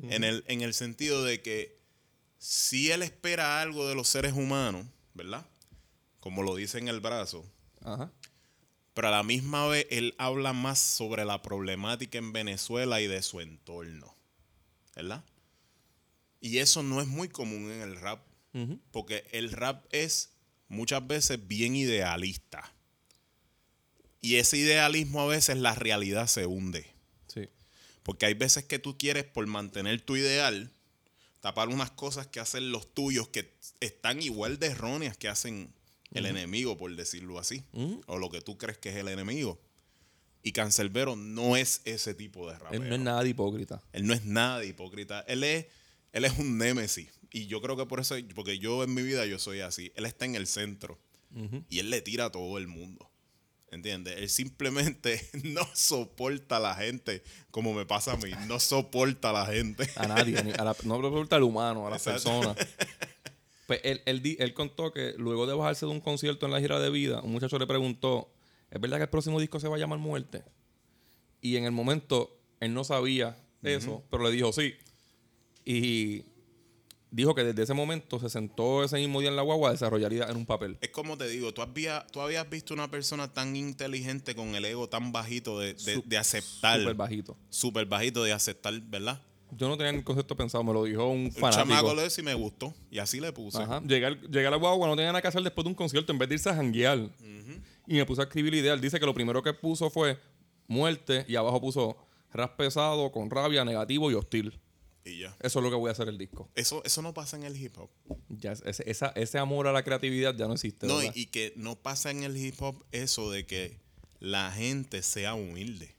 en, 0.03 0.25
el, 0.25 0.45
en 0.49 0.63
el 0.63 0.73
sentido 0.75 1.25
de 1.25 1.43
que 1.43 1.79
si 2.39 2.91
él 2.91 3.03
espera 3.03 3.61
algo 3.61 3.87
de 3.87 3.95
los 3.95 4.09
seres 4.09 4.33
humanos, 4.33 4.87
¿verdad? 5.13 5.47
Como 6.21 6.43
lo 6.43 6.55
dice 6.57 6.79
en 6.79 6.89
el 6.89 7.01
brazo, 7.01 7.45
Ajá. 7.83 8.11
pero 8.95 9.09
a 9.09 9.11
la 9.11 9.23
misma 9.23 9.67
vez 9.67 9.87
él 9.91 10.15
habla 10.17 10.55
más 10.55 10.79
sobre 10.79 11.27
la 11.27 11.43
problemática 11.43 12.17
en 12.17 12.33
Venezuela 12.33 13.01
y 13.03 13.07
de 13.09 13.21
su 13.23 13.41
entorno, 13.41 14.17
¿verdad? 14.97 15.23
Y 16.41 16.59
eso 16.59 16.83
no 16.83 17.03
es 17.03 17.07
muy 17.07 17.29
común 17.29 17.71
en 17.71 17.83
el 17.83 17.97
rap, 18.01 18.25
porque 18.91 19.27
el 19.33 19.53
rap 19.53 19.85
es 19.91 20.31
muchas 20.69 21.07
veces 21.07 21.47
bien 21.47 21.77
idealista. 21.77 22.73
Y 24.21 24.37
ese 24.37 24.59
idealismo 24.59 25.23
a 25.23 25.27
veces 25.27 25.59
la 25.59 25.75
realidad 25.75 26.27
se 26.27 26.47
hunde. 26.47 26.87
Sí. 27.27 27.49
Porque 28.03 28.27
hay 28.27 28.35
veces 28.35 28.65
que 28.65 28.79
tú 28.79 28.99
quieres, 28.99 29.25
por 29.25 29.47
mantener 29.47 30.01
tu 30.01 30.17
ideal, 30.17 30.71
tapar 31.41 31.69
unas 31.69 31.91
cosas 31.91 32.27
que 32.27 32.41
hacen 32.41 32.71
los 32.71 32.93
tuyos 32.93 33.29
que 33.29 33.55
están 33.81 34.23
igual 34.23 34.59
de 34.59 34.69
erróneas 34.69 35.17
que 35.17 35.29
hacen 35.29 35.73
el 36.13 36.27
enemigo, 36.27 36.77
por 36.77 36.95
decirlo 36.95 37.39
así. 37.39 37.65
O 38.07 38.19
lo 38.19 38.31
que 38.31 38.41
tú 38.41 38.59
crees 38.59 38.79
que 38.79 38.91
es 38.91 38.97
el 38.97 39.09
enemigo. 39.09 39.61
Y 40.43 40.53
Cancelbero 40.53 41.17
no 41.17 41.57
es 41.57 41.83
ese 41.85 42.15
tipo 42.15 42.51
de 42.51 42.59
rapero. 42.59 42.83
Él 42.83 42.89
no 42.89 42.95
es 42.95 43.01
nada 43.01 43.23
de 43.23 43.29
hipócrita. 43.31 43.83
Él 43.93 44.07
no 44.07 44.15
es 44.15 44.25
nada 44.25 44.59
de 44.59 44.67
hipócrita. 44.67 45.21
Él 45.29 45.45
es, 45.45 45.67
él 46.13 46.25
es 46.25 46.39
un 46.39 46.59
némesis. 46.59 47.09
Y 47.31 47.47
yo 47.47 47.61
creo 47.61 47.77
que 47.77 47.87
por 47.87 48.01
eso, 48.01 48.17
porque 48.35 48.59
yo 48.59 48.83
en 48.83 48.95
mi 48.95 49.03
vida 49.03 49.27
yo 49.27 49.39
soy 49.39 49.61
así. 49.61 49.93
Él 49.95 50.07
está 50.07 50.25
en 50.25 50.35
el 50.35 50.47
centro. 50.47 50.99
Y 51.69 51.79
él 51.79 51.91
le 51.91 52.03
tira 52.03 52.25
a 52.27 52.33
todo 52.33 52.59
el 52.59 52.67
mundo. 52.67 53.10
¿Entiendes? 53.71 54.17
Él 54.19 54.29
simplemente 54.29 55.21
no 55.45 55.63
soporta 55.75 56.57
a 56.57 56.61
la 56.61 56.75
gente 56.75 57.23
como 57.51 57.73
me 57.73 57.87
pasa 57.87 58.13
a 58.13 58.17
mí. 58.17 58.31
No 58.49 58.59
soporta 58.59 59.31
a 59.31 59.33
la 59.33 59.47
gente. 59.47 59.89
A 59.97 60.07
nadie. 60.09 60.37
a 60.39 60.65
la- 60.65 60.77
no 60.85 61.01
le 61.01 61.07
importa 61.09 61.37
al 61.37 61.45
humano, 61.45 61.87
a 61.87 61.91
las 61.91 62.03
personas. 62.03 62.57
Pues 63.67 63.81
él, 63.85 64.03
él, 64.05 64.37
él 64.41 64.53
contó 64.53 64.93
que 64.93 65.15
luego 65.17 65.47
de 65.47 65.55
bajarse 65.55 65.87
de 65.87 65.93
un 65.93 66.01
concierto 66.01 66.45
en 66.45 66.51
la 66.51 66.59
gira 66.59 66.81
de 66.81 66.91
vida, 66.91 67.21
un 67.23 67.31
muchacho 67.31 67.57
le 67.57 67.69
preguntó, 67.69 68.29
¿es 68.69 68.81
verdad 68.81 68.97
que 68.97 69.05
el 69.05 69.09
próximo 69.11 69.39
disco 69.39 69.61
se 69.61 69.69
va 69.69 69.77
a 69.77 69.79
llamar 69.79 70.01
Muerte? 70.01 70.43
Y 71.41 71.55
en 71.55 71.65
el 71.67 71.71
momento 71.71 72.37
Él 72.59 72.75
no 72.75 72.83
sabía 72.83 73.37
eso, 73.63 74.03
pero 74.11 74.25
le 74.25 74.33
dijo 74.33 74.53
sí. 74.53 74.75
Y 75.65 76.25
dijo 77.11 77.35
que 77.35 77.43
desde 77.45 77.63
ese 77.65 77.75
momento 77.75 78.19
se 78.21 78.29
sentó 78.29 78.85
ese 78.85 78.97
mismo 78.97 79.21
día 79.21 79.31
en 79.31 79.37
la 79.37 79.43
guagua 79.43 79.71
a 79.71 79.73
desarrollar 79.73 80.13
ideas 80.13 80.31
en 80.31 80.37
un 80.37 80.47
papel. 80.47 80.79
Es 80.81 80.91
como 80.91 81.17
te 81.19 81.29
digo, 81.29 81.53
tú 81.53 81.63
habías, 81.63 82.07
tú 82.09 82.21
habías 82.21 82.49
visto 82.49 82.73
una 82.75 82.91
persona 82.91 83.33
tan 83.33 83.57
inteligente 83.57 84.35
con 84.35 84.55
el 84.55 84.65
ego 84.65 84.89
tan 84.89 85.13
bajito 85.13 85.59
de, 85.59 85.75
de, 86.05 86.19
aceptar. 86.19 86.79
Súper 86.81 86.95
bajito. 86.95 87.37
Súper 87.49 87.87
bajito 87.87 88.23
de 88.25 88.33
aceptar, 88.33 88.81
¿verdad? 88.83 89.21
Yo 89.53 89.69
no 89.69 89.77
tenía 89.77 89.91
ni 89.91 89.99
el 89.99 90.05
concepto 90.05 90.37
pensado, 90.37 90.63
me 90.63 90.73
lo 90.73 90.85
dijo 90.85 91.05
un 91.09 91.25
Un 91.25 91.31
chamaco 91.33 91.53
fanático. 91.67 91.95
lo 91.95 92.07
hizo 92.07 92.21
y 92.21 92.25
me 92.25 92.35
gustó. 92.35 92.73
Y 92.89 92.99
así 93.01 93.19
le 93.19 93.33
puse. 93.33 93.59
Ajá. 93.61 93.83
Llegué, 93.85 94.07
al- 94.07 94.21
llegué 94.31 94.47
a 94.47 94.51
la 94.51 94.57
guagua, 94.57 94.87
no 94.87 94.95
tenía 94.95 95.09
nada 95.11 95.21
que 95.21 95.27
hacer 95.29 95.43
después 95.43 95.65
de 95.65 95.71
un 95.71 95.75
concierto, 95.75 96.13
en 96.13 96.19
vez 96.19 96.29
de 96.29 96.37
irse 96.37 96.49
a 96.51 96.55
janguear. 96.55 97.11
Y 97.89 97.95
me 97.95 98.07
puse 98.07 98.21
a 98.21 98.25
escribir 98.25 98.55
ideal. 98.55 98.81
Dice 98.81 99.01
que 99.01 99.07
lo 99.07 99.13
primero 99.15 99.43
que 99.43 99.53
puso 99.53 99.91
fue 99.91 100.17
muerte 100.69 101.25
y 101.27 101.35
abajo 101.35 101.61
puso 101.61 101.97
ras 102.33 102.51
pesado, 102.51 103.11
con 103.11 103.29
rabia, 103.29 103.65
negativo 103.65 104.09
y 104.13 104.15
hostil. 104.15 104.61
Y 105.05 105.19
ya. 105.21 105.37
Eso 105.41 105.59
es 105.59 105.63
lo 105.63 105.71
que 105.71 105.77
voy 105.77 105.89
a 105.89 105.93
hacer 105.93 106.09
el 106.09 106.19
disco. 106.19 106.51
Eso, 106.55 106.83
eso 106.85 107.01
no 107.03 107.15
pasa 107.15 107.37
en 107.37 107.45
el 107.45 107.57
hip 107.57 107.77
hop. 107.79 107.91
Ya, 108.29 108.53
ese, 108.53 108.89
esa- 108.91 109.13
ese 109.17 109.39
amor 109.39 109.67
a 109.67 109.73
la 109.73 109.83
creatividad 109.83 110.35
ya 110.37 110.47
no 110.47 110.55
existe. 110.55 110.87
No, 110.87 111.03
y, 111.03 111.11
y 111.15 111.27
que 111.27 111.53
no 111.57 111.77
pasa 111.77 112.11
en 112.11 112.23
el 112.23 112.37
hip 112.37 112.61
hop 112.61 112.85
eso 112.93 113.31
de 113.31 113.47
que 113.47 113.79
la 114.19 114.53
gente 114.53 115.03
sea 115.03 115.35
humilde. 115.35 115.95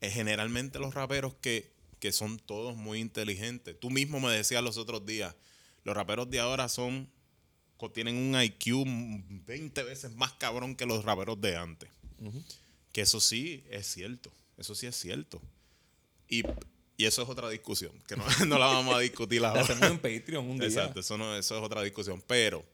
Es 0.00 0.14
generalmente 0.14 0.78
los 0.78 0.94
raperos 0.94 1.34
que, 1.40 1.72
que 1.98 2.12
son 2.12 2.38
todos 2.38 2.76
muy 2.76 3.00
inteligentes. 3.00 3.78
Tú 3.78 3.90
mismo 3.90 4.20
me 4.20 4.30
decías 4.32 4.62
los 4.62 4.76
otros 4.78 5.04
días, 5.04 5.34
los 5.84 5.96
raperos 5.96 6.30
de 6.30 6.40
ahora 6.40 6.68
son 6.68 7.10
tienen 7.94 8.16
un 8.16 8.38
IQ 8.40 8.84
20 9.46 9.82
veces 9.84 10.14
más 10.14 10.32
cabrón 10.34 10.76
que 10.76 10.84
los 10.84 11.02
raperos 11.04 11.40
de 11.40 11.56
antes. 11.56 11.88
Que 12.92 13.00
eso 13.00 13.20
sí 13.20 13.64
es 13.70 13.86
cierto. 13.86 14.30
Eso 14.58 14.74
sí 14.74 14.86
es 14.86 14.94
cierto. 14.96 15.40
Y, 16.28 16.42
y 17.00 17.06
eso 17.06 17.22
es 17.22 17.28
otra 17.28 17.48
discusión, 17.48 17.92
que 18.06 18.16
no, 18.16 18.24
no 18.46 18.58
la 18.58 18.66
vamos 18.66 18.94
a 18.94 18.98
discutir 19.00 19.40
La 19.42 19.48
ahora. 19.48 19.62
hacemos 19.62 19.82
en 19.90 19.98
Patreon 19.98 20.48
un 20.48 20.58
día. 20.58 20.68
Exacto, 20.68 21.00
eso, 21.00 21.16
no, 21.18 21.36
eso 21.36 21.56
es 21.58 21.62
otra 21.62 21.82
discusión. 21.82 22.22
Pero 22.26 22.64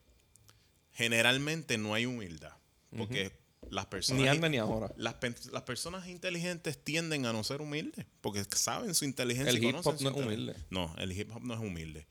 generalmente 0.94 1.78
no 1.78 1.94
hay 1.94 2.06
humildad. 2.06 2.52
Porque 2.96 3.32
las 3.70 3.86
personas. 3.86 4.22
Ni 4.22 4.28
anda 4.28 4.48
ni 4.48 4.56
ahora. 4.56 4.92
Las, 4.96 5.16
las 5.52 5.62
personas 5.62 6.06
inteligentes 6.08 6.82
tienden 6.82 7.26
a 7.26 7.32
no 7.32 7.44
ser 7.44 7.60
humildes. 7.60 8.06
Porque 8.20 8.44
saben 8.54 8.94
su 8.94 9.04
inteligencia. 9.04 9.50
El 9.50 9.62
y 9.62 9.68
hip 9.68 9.76
hop 9.84 10.00
no 10.00 10.10
es 10.10 10.16
humilde. 10.16 10.54
No, 10.70 10.94
el 10.98 11.12
hip 11.12 11.30
hop 11.34 11.42
no 11.42 11.54
es 11.54 11.60
humilde. 11.60 12.06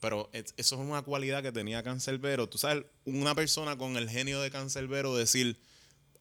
Pero 0.00 0.30
es- 0.32 0.54
eso 0.56 0.76
es 0.76 0.80
una 0.80 1.02
cualidad 1.02 1.42
que 1.42 1.52
tenía 1.52 1.82
Cancelbero. 1.82 2.48
Tú 2.48 2.56
sabes, 2.58 2.84
una 3.04 3.34
persona 3.34 3.76
con 3.76 3.96
el 3.96 4.08
genio 4.08 4.40
de 4.40 4.50
Cancelbero 4.50 5.14
decir. 5.16 5.58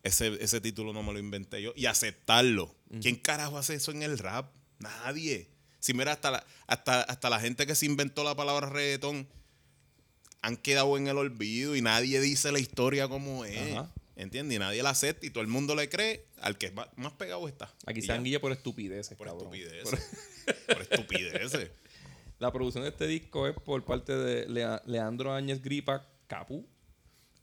Ese, 0.02 0.42
ese 0.42 0.62
título 0.62 0.94
no 0.94 1.04
me 1.04 1.12
lo 1.12 1.20
inventé 1.20 1.62
yo. 1.62 1.74
Y 1.76 1.86
aceptarlo. 1.86 2.74
¿Quién 3.02 3.18
carajo 3.18 3.58
hace 3.58 3.76
eso 3.76 3.92
en 3.92 4.02
el 4.02 4.18
rap? 4.18 4.50
Nadie. 4.80 5.48
Si 5.80 5.94
mira, 5.94 6.12
hasta 6.14 6.32
la, 6.32 6.46
hasta, 6.68 7.02
hasta 7.04 7.30
la 7.30 7.40
gente 7.40 7.66
que 7.66 7.76
se 7.76 7.86
inventó 7.86 8.24
la 8.24 8.36
palabra 8.36 8.70
reggaetón 8.70 9.28
han 10.42 10.58
quedado 10.58 10.98
en 10.98 11.08
el 11.08 11.18
olvido 11.18 11.76
y 11.76 11.82
nadie 11.82 12.20
dice 12.22 12.52
la 12.52 12.60
historia 12.60 13.08
como 13.08 13.46
es. 13.46 13.74
Ajá. 13.76 13.92
¿Entiendes? 14.16 14.58
Y 14.58 14.60
nadie 14.60 14.84
la 14.84 14.90
acepta 14.90 15.26
y 15.26 15.30
todo 15.30 15.42
el 15.42 15.48
mundo 15.48 15.76
le 15.76 15.88
cree 15.88 16.26
al 16.42 16.58
que 16.58 16.72
más, 16.72 16.88
más 16.98 17.14
pegado 17.14 17.48
está. 17.48 17.74
Aquí 17.86 18.02
se 18.02 18.12
anguilla 18.12 18.42
por 18.42 18.52
estupideces, 18.52 19.18
Por 19.18 19.28
cabrón. 19.28 19.54
estupideces. 19.54 20.00
Por 20.68 20.82
estupideces. 20.90 21.72
La 22.40 22.52
producción 22.54 22.84
de 22.84 22.90
este 22.90 23.08
disco 23.08 23.48
es 23.48 23.56
por 23.56 23.84
parte 23.86 24.16
de 24.16 24.48
Lea- 24.50 24.82
Leandro 24.86 25.34
Áñez 25.34 25.62
Gripa, 25.62 26.06
Capu, 26.28 26.66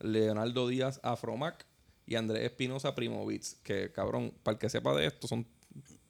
Leonardo 0.01 0.69
Díaz, 0.69 1.01
Afromac 1.03 1.65
y 2.07 2.15
Andrés 2.15 2.45
Espinosa, 2.45 2.95
Primo 2.95 3.25
Beats. 3.27 3.57
Que, 3.63 3.91
cabrón, 3.93 4.33
para 4.43 4.55
el 4.55 4.59
que 4.59 4.69
sepa 4.71 4.95
de 4.95 5.07
esto, 5.07 5.29
son 5.29 5.47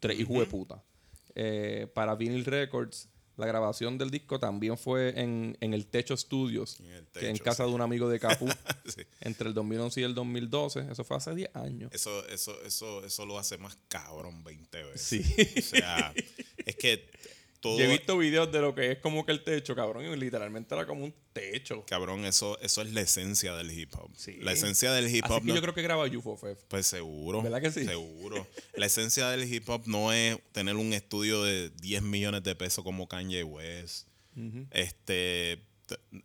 tres 0.00 0.18
hijos 0.20 0.38
de 0.38 0.46
puta. 0.46 0.82
Eh, 1.36 1.86
para 1.94 2.14
Vinyl 2.16 2.44
Records, 2.44 3.08
la 3.36 3.46
grabación 3.46 3.98
del 3.98 4.10
disco 4.10 4.40
también 4.40 4.78
fue 4.78 5.20
en, 5.20 5.58
en 5.60 5.74
el 5.74 5.86
Techo 5.86 6.16
Studios, 6.16 6.80
En 6.80 6.86
el 6.86 7.06
que 7.08 7.26
en 7.28 7.32
Techo, 7.34 7.44
casa 7.44 7.64
sí. 7.64 7.68
de 7.68 7.74
un 7.74 7.82
amigo 7.82 8.08
de 8.08 8.18
Capu, 8.18 8.48
Sí. 8.86 9.02
entre 9.20 9.48
el 9.48 9.54
2011 9.54 10.00
y 10.00 10.04
el 10.04 10.14
2012. 10.14 10.86
Eso 10.90 11.04
fue 11.04 11.18
hace 11.18 11.34
10 11.34 11.54
años. 11.54 11.90
Eso, 11.92 12.26
eso, 12.28 12.60
eso, 12.62 13.04
eso 13.04 13.26
lo 13.26 13.38
hace 13.38 13.58
más 13.58 13.76
cabrón 13.88 14.42
20 14.42 14.82
veces. 14.84 15.02
Sí. 15.02 15.58
O 15.58 15.62
sea, 15.62 16.14
es 16.64 16.76
que 16.76 17.10
todo. 17.60 17.78
Yo 17.78 17.84
he 17.84 17.88
visto 17.88 18.16
videos 18.16 18.50
de 18.50 18.60
lo 18.62 18.74
que 18.74 18.92
es 18.92 18.98
como 19.00 19.26
que 19.26 19.32
el 19.32 19.44
techo, 19.44 19.76
cabrón, 19.76 20.06
y 20.06 20.16
literalmente 20.16 20.74
era 20.74 20.86
como 20.86 21.04
un 21.04 21.14
Cabrón, 21.86 22.24
eso, 22.24 22.58
eso 22.60 22.82
es 22.82 22.92
la 22.92 23.00
esencia 23.00 23.54
del 23.54 23.70
hip 23.70 23.94
hop. 23.96 24.10
Sí. 24.16 24.38
La 24.40 24.52
esencia 24.52 24.92
del 24.92 25.14
hip 25.14 25.24
Así 25.24 25.32
hop. 25.34 25.40
que 25.40 25.46
no- 25.48 25.54
yo 25.54 25.60
creo 25.62 25.74
que 25.74 25.82
graba 25.82 26.04
UFO 26.06 26.36
Fef. 26.36 26.58
Pues 26.68 26.86
seguro. 26.86 27.42
¿Verdad 27.42 27.60
que 27.62 27.70
sí? 27.70 27.84
Seguro. 27.84 28.46
La 28.74 28.86
esencia 28.86 29.28
del 29.30 29.52
hip 29.52 29.68
hop 29.68 29.82
no 29.86 30.12
es 30.12 30.38
tener 30.52 30.76
un 30.76 30.92
estudio 30.92 31.42
de 31.42 31.70
10 31.70 32.02
millones 32.02 32.42
de 32.42 32.54
pesos 32.54 32.82
como 32.84 33.08
Kanye 33.08 33.44
West. 33.44 34.06
Este. 34.70 35.62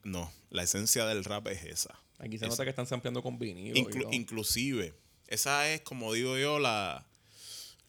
No, 0.04 0.32
la 0.50 0.64
esencia 0.64 1.06
del 1.06 1.24
rap 1.24 1.48
es 1.48 1.64
esa. 1.64 1.98
Aquí 2.20 2.38
se 2.38 2.48
nota 2.48 2.64
que 2.64 2.70
están 2.72 2.86
sampleando 2.88 3.22
con 3.24 3.40
vinilo. 3.40 3.76
Inclu- 3.76 4.08
inclusive, 4.14 4.94
esa 5.28 5.70
es, 5.72 5.82
como 5.82 6.14
digo 6.14 6.38
yo, 6.38 6.60
la, 6.60 7.08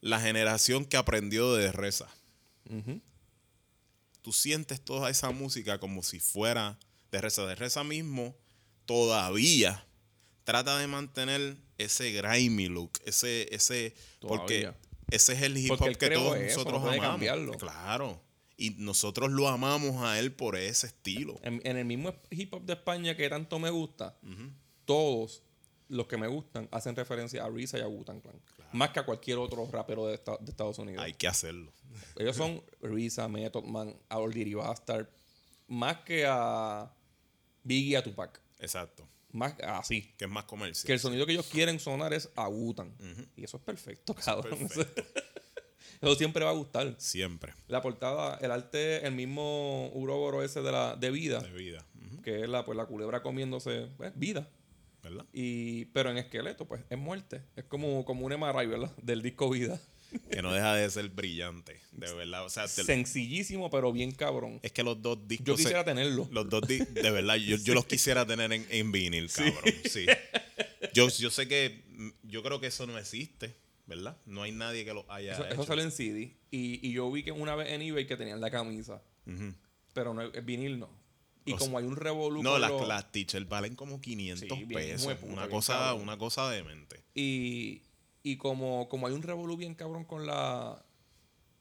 la 0.00 0.20
generación 0.20 0.84
que 0.84 0.96
aprendió 0.96 1.54
de 1.54 1.70
Reza. 1.72 2.08
Tú 4.22 4.32
sientes 4.32 4.80
toda 4.80 5.10
esa 5.10 5.30
música 5.30 5.78
como 5.80 6.02
si 6.02 6.20
fuera 6.20 6.78
de 7.12 7.20
Reza. 7.20 7.46
De 7.46 7.54
Reza 7.54 7.84
mismo 7.84 8.34
todavía 8.86 9.84
trata 10.44 10.78
de 10.78 10.86
mantener 10.86 11.56
ese 11.78 12.12
grimy 12.12 12.68
look, 12.68 12.92
ese, 13.04 13.52
ese, 13.54 13.94
porque 14.20 14.60
Todavía. 14.62 14.78
ese 15.10 15.32
es 15.34 15.42
el 15.42 15.56
hip 15.56 15.68
Porque 15.68 15.90
hop 15.90 15.96
que 15.96 16.10
todos 16.10 16.36
eso, 16.36 16.58
nosotros 16.58 16.82
no 16.82 16.88
amamos. 16.88 17.06
cambiarlo. 17.06 17.52
Claro. 17.58 18.20
Y 18.56 18.70
nosotros 18.78 19.30
lo 19.32 19.48
amamos 19.48 20.02
a 20.04 20.18
él 20.18 20.32
por 20.32 20.56
ese 20.56 20.86
estilo. 20.88 21.38
En, 21.42 21.60
en 21.64 21.76
el 21.76 21.84
mismo 21.84 22.14
hip 22.30 22.52
hop 22.54 22.64
de 22.64 22.74
España 22.74 23.16
que 23.16 23.28
tanto 23.28 23.58
me 23.58 23.70
gusta, 23.70 24.16
todos 24.84 25.42
los 25.88 26.06
que 26.06 26.16
me 26.16 26.26
gustan 26.28 26.68
hacen 26.70 26.94
referencia 26.96 27.44
a 27.44 27.48
Risa 27.50 27.78
y 27.78 27.82
a 27.82 27.88
Wu-Tang 27.88 28.20
Clan. 28.20 28.40
Más 28.72 28.90
que 28.90 29.00
a 29.00 29.04
cualquier 29.04 29.38
otro 29.38 29.68
rapero 29.70 30.06
de, 30.06 30.14
esta- 30.14 30.36
de 30.40 30.50
Estados 30.50 30.78
Unidos. 30.78 31.02
Hay 31.04 31.14
que 31.14 31.26
hacerlo. 31.28 31.72
Ellos 32.16 32.36
son 32.36 32.62
Risa, 32.80 33.28
Method 33.28 33.64
Man, 33.64 33.94
Old 34.10 34.54
Bastard. 34.54 35.08
Más 35.68 35.98
que 35.98 36.24
a 36.26 36.90
Biggie 37.62 37.96
a 37.96 38.02
Tupac. 38.02 38.40
Exacto. 38.58 39.08
Más 39.32 39.54
así. 39.60 40.14
Que 40.18 40.26
es 40.26 40.30
más 40.30 40.44
comercial. 40.44 40.86
Que 40.86 40.92
el 40.92 41.00
sonido 41.00 41.26
que 41.26 41.32
ellos 41.32 41.46
quieren 41.46 41.80
sonar 41.80 42.12
es 42.12 42.30
a 42.36 42.48
Wu-Tang. 42.48 42.92
Y 43.36 43.44
eso 43.44 43.56
es 43.56 43.62
perfecto, 43.62 44.14
cabrón. 44.14 44.58
perfecto. 44.68 45.02
Eso 46.00 46.14
siempre 46.16 46.44
va 46.44 46.50
a 46.50 46.54
gustar. 46.54 46.94
Siempre. 46.98 47.54
La 47.68 47.80
portada, 47.80 48.36
el 48.42 48.50
arte, 48.50 49.06
el 49.06 49.14
mismo 49.14 49.88
Uroboro 49.94 50.42
ese 50.42 50.60
de 50.60 50.72
la 50.72 50.96
de 50.96 51.10
vida, 51.10 51.40
De 51.40 51.52
vida. 51.52 51.86
Que 52.24 52.42
es 52.42 52.48
la, 52.48 52.64
pues, 52.64 52.76
la 52.76 52.86
culebra 52.86 53.22
comiéndose 53.22 53.88
pues, 53.96 54.12
vida. 54.16 54.48
¿Verdad? 55.02 55.24
Y, 55.32 55.86
pero 55.86 56.10
en 56.10 56.18
esqueleto, 56.18 56.66
pues, 56.66 56.82
es 56.88 56.98
muerte. 56.98 57.42
Es 57.56 57.64
como, 57.64 58.04
como 58.04 58.26
un 58.26 58.32
MRI, 58.32 58.66
¿verdad? 58.66 58.92
Del 59.02 59.22
disco 59.22 59.50
Vida. 59.50 59.80
Que 60.30 60.42
no 60.42 60.52
deja 60.52 60.74
de 60.74 60.88
ser 60.90 61.08
brillante. 61.10 61.80
De 61.92 62.12
verdad. 62.14 62.44
O 62.44 62.48
sea, 62.48 62.64
te- 62.64 62.84
Sencillísimo, 62.84 63.70
pero 63.70 63.92
bien 63.92 64.12
cabrón. 64.12 64.58
es 64.62 64.72
que 64.72 64.82
los 64.82 65.00
dos 65.02 65.26
discos. 65.28 65.46
Yo 65.46 65.56
se- 65.56 65.62
quisiera 65.64 65.84
tenerlo. 65.84 66.28
Los 66.30 66.48
dos 66.48 66.62
di- 66.66 66.78
de 66.78 67.10
verdad, 67.10 67.36
yo, 67.36 67.56
yo 67.56 67.74
los 67.74 67.86
quisiera 67.86 68.26
tener 68.26 68.52
en, 68.52 68.66
en 68.70 68.92
vinil, 68.92 69.30
cabrón. 69.30 69.54
Sí. 69.90 70.06
Yo, 70.94 71.08
yo 71.08 71.30
sé 71.30 71.48
que. 71.48 71.82
Yo 72.22 72.42
creo 72.42 72.60
que 72.60 72.66
eso 72.68 72.86
no 72.86 72.98
existe, 72.98 73.54
¿verdad? 73.86 74.16
No 74.26 74.42
hay 74.42 74.52
nadie 74.52 74.84
que 74.84 74.92
lo 74.94 75.10
haya. 75.10 75.32
Eso, 75.34 75.44
hecho. 75.44 75.54
eso 75.54 75.64
sale 75.64 75.82
en 75.82 75.90
CD. 75.92 76.36
Y, 76.50 76.86
y 76.86 76.92
yo 76.92 77.10
vi 77.10 77.22
que 77.22 77.32
una 77.32 77.54
vez 77.54 77.70
en 77.70 77.82
eBay 77.82 78.06
que 78.06 78.16
tenían 78.16 78.40
la 78.40 78.50
camisa. 78.50 79.02
Pero 79.94 80.14
no, 80.14 80.22
el 80.22 80.42
vinil 80.42 80.78
no. 80.78 80.90
Y 81.44 81.52
O 81.54 81.56
como 81.56 81.76
hay 81.78 81.84
un 81.84 81.96
revolú 81.96 82.40
No, 82.42 82.56
las, 82.58 82.70
los- 82.70 82.86
las 82.86 83.10
t-shirts 83.10 83.48
valen 83.48 83.74
como 83.74 84.00
500 84.00 84.48
Sí, 84.58 84.64
bien, 84.64 84.80
pesos. 84.80 85.16
una, 85.22 85.48
cosa, 85.48 85.72
cabrón. 85.74 86.02
una 86.02 86.16
cosa 86.16 86.48
demente. 86.50 87.02
Y, 87.14 87.82
y 88.22 88.36
como, 88.36 88.88
como 88.88 89.06
hay 89.06 89.12
un 89.14 89.22
revolú 89.22 89.56
bien 89.56 89.74
cabrón 89.74 90.04
con 90.04 90.26
la 90.26 90.84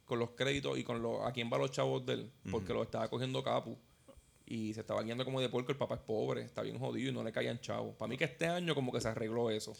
con 0.04 0.18
los 0.18 0.30
créditos 0.30 0.76
y 0.78 0.84
con 0.84 1.00
los 1.02 1.24
a 1.26 1.32
quién 1.32 1.50
va 1.52 1.56
los 1.58 1.70
chavos 1.70 2.04
de 2.04 2.14
él, 2.14 2.32
porque 2.50 2.72
lo 2.74 2.82
estaba 2.82 3.08
cogiendo 3.08 3.42
Capu 3.42 3.78
y 4.44 4.74
se 4.74 4.80
estaba 4.80 5.02
guiando 5.02 5.24
como 5.24 5.40
de 5.40 5.48
puerco, 5.48 5.72
el 5.72 5.78
papá 5.78 5.94
es 5.94 6.00
pobre, 6.02 6.42
está 6.42 6.60
bien 6.62 6.78
jodido 6.78 7.10
y 7.10 7.14
no 7.14 7.24
le 7.24 7.32
caían 7.32 7.60
chavos. 7.60 7.94
Para 7.96 8.08
mí 8.10 8.18
que 8.18 8.24
este 8.24 8.46
año 8.46 8.74
como 8.74 8.92
que 8.92 9.00
se 9.00 9.08
arregló 9.08 9.50
eso. 9.50 9.72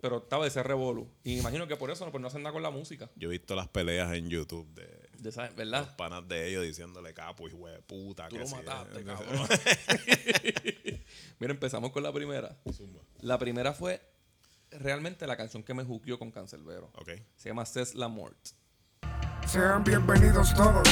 Pero 0.00 0.18
estaba 0.18 0.46
ese 0.46 0.62
revolú. 0.62 1.08
Y 1.24 1.34
me 1.34 1.40
imagino 1.40 1.66
que 1.68 1.76
por 1.76 1.90
eso 1.90 2.10
pues, 2.10 2.20
no 2.20 2.26
hacen 2.28 2.42
nada 2.42 2.52
con 2.52 2.62
la 2.62 2.70
música. 2.70 3.08
Yo 3.16 3.28
he 3.28 3.32
visto 3.32 3.54
las 3.54 3.68
peleas 3.68 4.12
en 4.14 4.28
YouTube 4.28 4.66
de 4.74 5.08
De 5.18 5.28
esa- 5.30 5.46
los 5.46 5.54
¿Verdad? 5.56 5.96
panas 5.96 6.26
de 6.28 6.48
ellos 6.50 6.64
diciéndole 6.64 7.14
capo, 7.14 7.46
hijo 7.48 7.66
de 7.68 7.80
puta. 7.82 8.28
Tú 8.28 8.34
que 8.36 8.40
lo 8.42 8.46
sí". 8.46 8.54
mataste, 8.56 9.04
cabrón. 9.04 9.48
Mira, 11.38 11.52
empezamos 11.52 11.92
con 11.92 12.02
la 12.02 12.12
primera. 12.12 12.56
Zumba. 12.72 13.00
La 13.20 13.38
primera 13.38 13.72
fue 13.72 14.00
realmente 14.70 15.26
la 15.26 15.36
canción 15.36 15.62
que 15.62 15.74
me 15.74 15.84
juqueó 15.84 16.18
con 16.18 16.30
Cancelbero. 16.30 16.90
Ok. 16.94 17.10
Se 17.36 17.48
llama 17.48 17.64
Cess 17.64 17.94
la 17.94 18.08
Mort. 18.08 18.36
Sean 19.46 19.84
bienvenidos 19.84 20.52
todos 20.54 20.88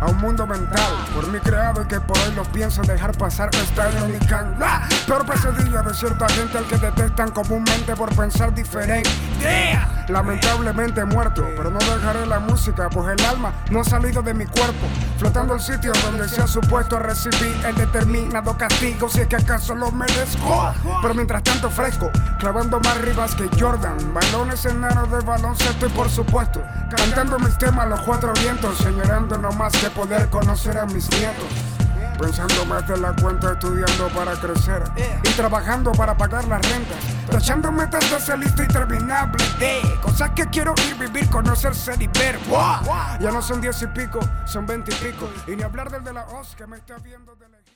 a 0.00 0.06
un 0.06 0.16
mundo 0.16 0.46
mental 0.46 1.06
por 1.14 1.28
mí 1.28 1.38
creado 1.40 1.82
y 1.82 1.86
que 1.86 2.00
por 2.00 2.18
hoy 2.18 2.32
lo 2.34 2.42
pienso 2.44 2.80
dejar 2.82 3.16
pasar 3.18 3.50
esta 3.54 3.90
Can. 4.26 4.56
¡Ah! 4.60 4.88
Peor 5.06 5.26
pesadilla 5.26 5.82
de 5.82 5.94
cierta 5.94 6.28
gente 6.30 6.58
al 6.58 6.66
que 6.66 6.78
detestan 6.78 7.30
comúnmente 7.30 7.94
por 7.94 8.14
pensar 8.16 8.54
diferente. 8.54 9.10
Yeah. 9.40 9.99
Lamentablemente 10.10 11.04
muerto. 11.04 11.44
Pero 11.56 11.70
no 11.70 11.78
dejaré 11.78 12.26
la 12.26 12.40
música, 12.40 12.88
pues 12.90 13.18
el 13.18 13.24
alma 13.26 13.52
no 13.70 13.80
ha 13.80 13.84
salido 13.84 14.22
de 14.22 14.34
mi 14.34 14.46
cuerpo. 14.46 14.86
Flotando 15.18 15.54
el 15.54 15.60
sitio 15.60 15.92
donde 16.04 16.28
se 16.28 16.42
ha 16.42 16.46
supuesto 16.46 16.98
recibir 16.98 17.54
el 17.66 17.74
determinado 17.74 18.56
castigo, 18.56 19.08
si 19.08 19.20
es 19.20 19.28
que 19.28 19.36
acaso 19.36 19.74
lo 19.74 19.90
merezco. 19.92 20.72
Pero 21.02 21.14
mientras 21.14 21.42
tanto 21.42 21.70
fresco, 21.70 22.10
clavando 22.38 22.80
más 22.80 23.00
ribas 23.00 23.34
que 23.34 23.48
Jordan. 23.58 24.12
Balones 24.12 24.64
enanos 24.64 25.10
de 25.10 25.20
baloncesto 25.20 25.86
y 25.86 25.90
por 25.90 26.08
supuesto, 26.08 26.62
cantando 26.96 27.38
mis 27.38 27.56
temas 27.58 27.86
a 27.86 27.88
los 27.88 28.00
cuatro 28.00 28.32
vientos, 28.34 28.78
señorando 28.78 29.38
no 29.38 29.52
más 29.52 29.72
que 29.72 29.90
poder 29.90 30.28
conocer 30.28 30.78
a 30.78 30.86
mis 30.86 31.08
nietos. 31.10 31.79
Pensando 32.20 32.66
más 32.66 32.86
de 32.86 32.98
la 32.98 33.16
cuenta, 33.16 33.52
estudiando 33.52 34.08
para 34.08 34.38
crecer 34.38 34.82
y 35.24 35.28
trabajando 35.30 35.90
para 35.92 36.14
pagar 36.14 36.46
las 36.46 36.60
rentas. 36.70 36.98
Tachando 37.30 37.72
metas 37.72 38.10
de 38.10 38.16
esa 38.18 38.36
lista 38.36 38.62
interminable 38.62 39.42
de 39.58 39.80
cosas 40.02 40.30
que 40.36 40.44
quiero 40.50 40.74
ir, 40.86 40.96
vivir, 40.98 41.30
conocer, 41.30 41.74
ser 41.74 42.00
y 42.02 42.08
ver. 42.08 42.38
¡Wow! 42.48 42.84
Ya 43.20 43.30
no 43.32 43.40
son 43.40 43.62
diez 43.62 43.80
y 43.80 43.86
pico, 43.86 44.20
son 44.46 44.66
veinte 44.66 44.92
y 44.92 45.10
pico. 45.10 45.30
Y 45.46 45.56
ni 45.56 45.62
hablar 45.62 45.90
del 45.90 46.04
de 46.04 46.12
la 46.12 46.26
Oz 46.26 46.54
que 46.54 46.66
me 46.66 46.76
está 46.76 46.98
viendo 46.98 47.34
de 47.36 47.48
lejito. 47.48 47.72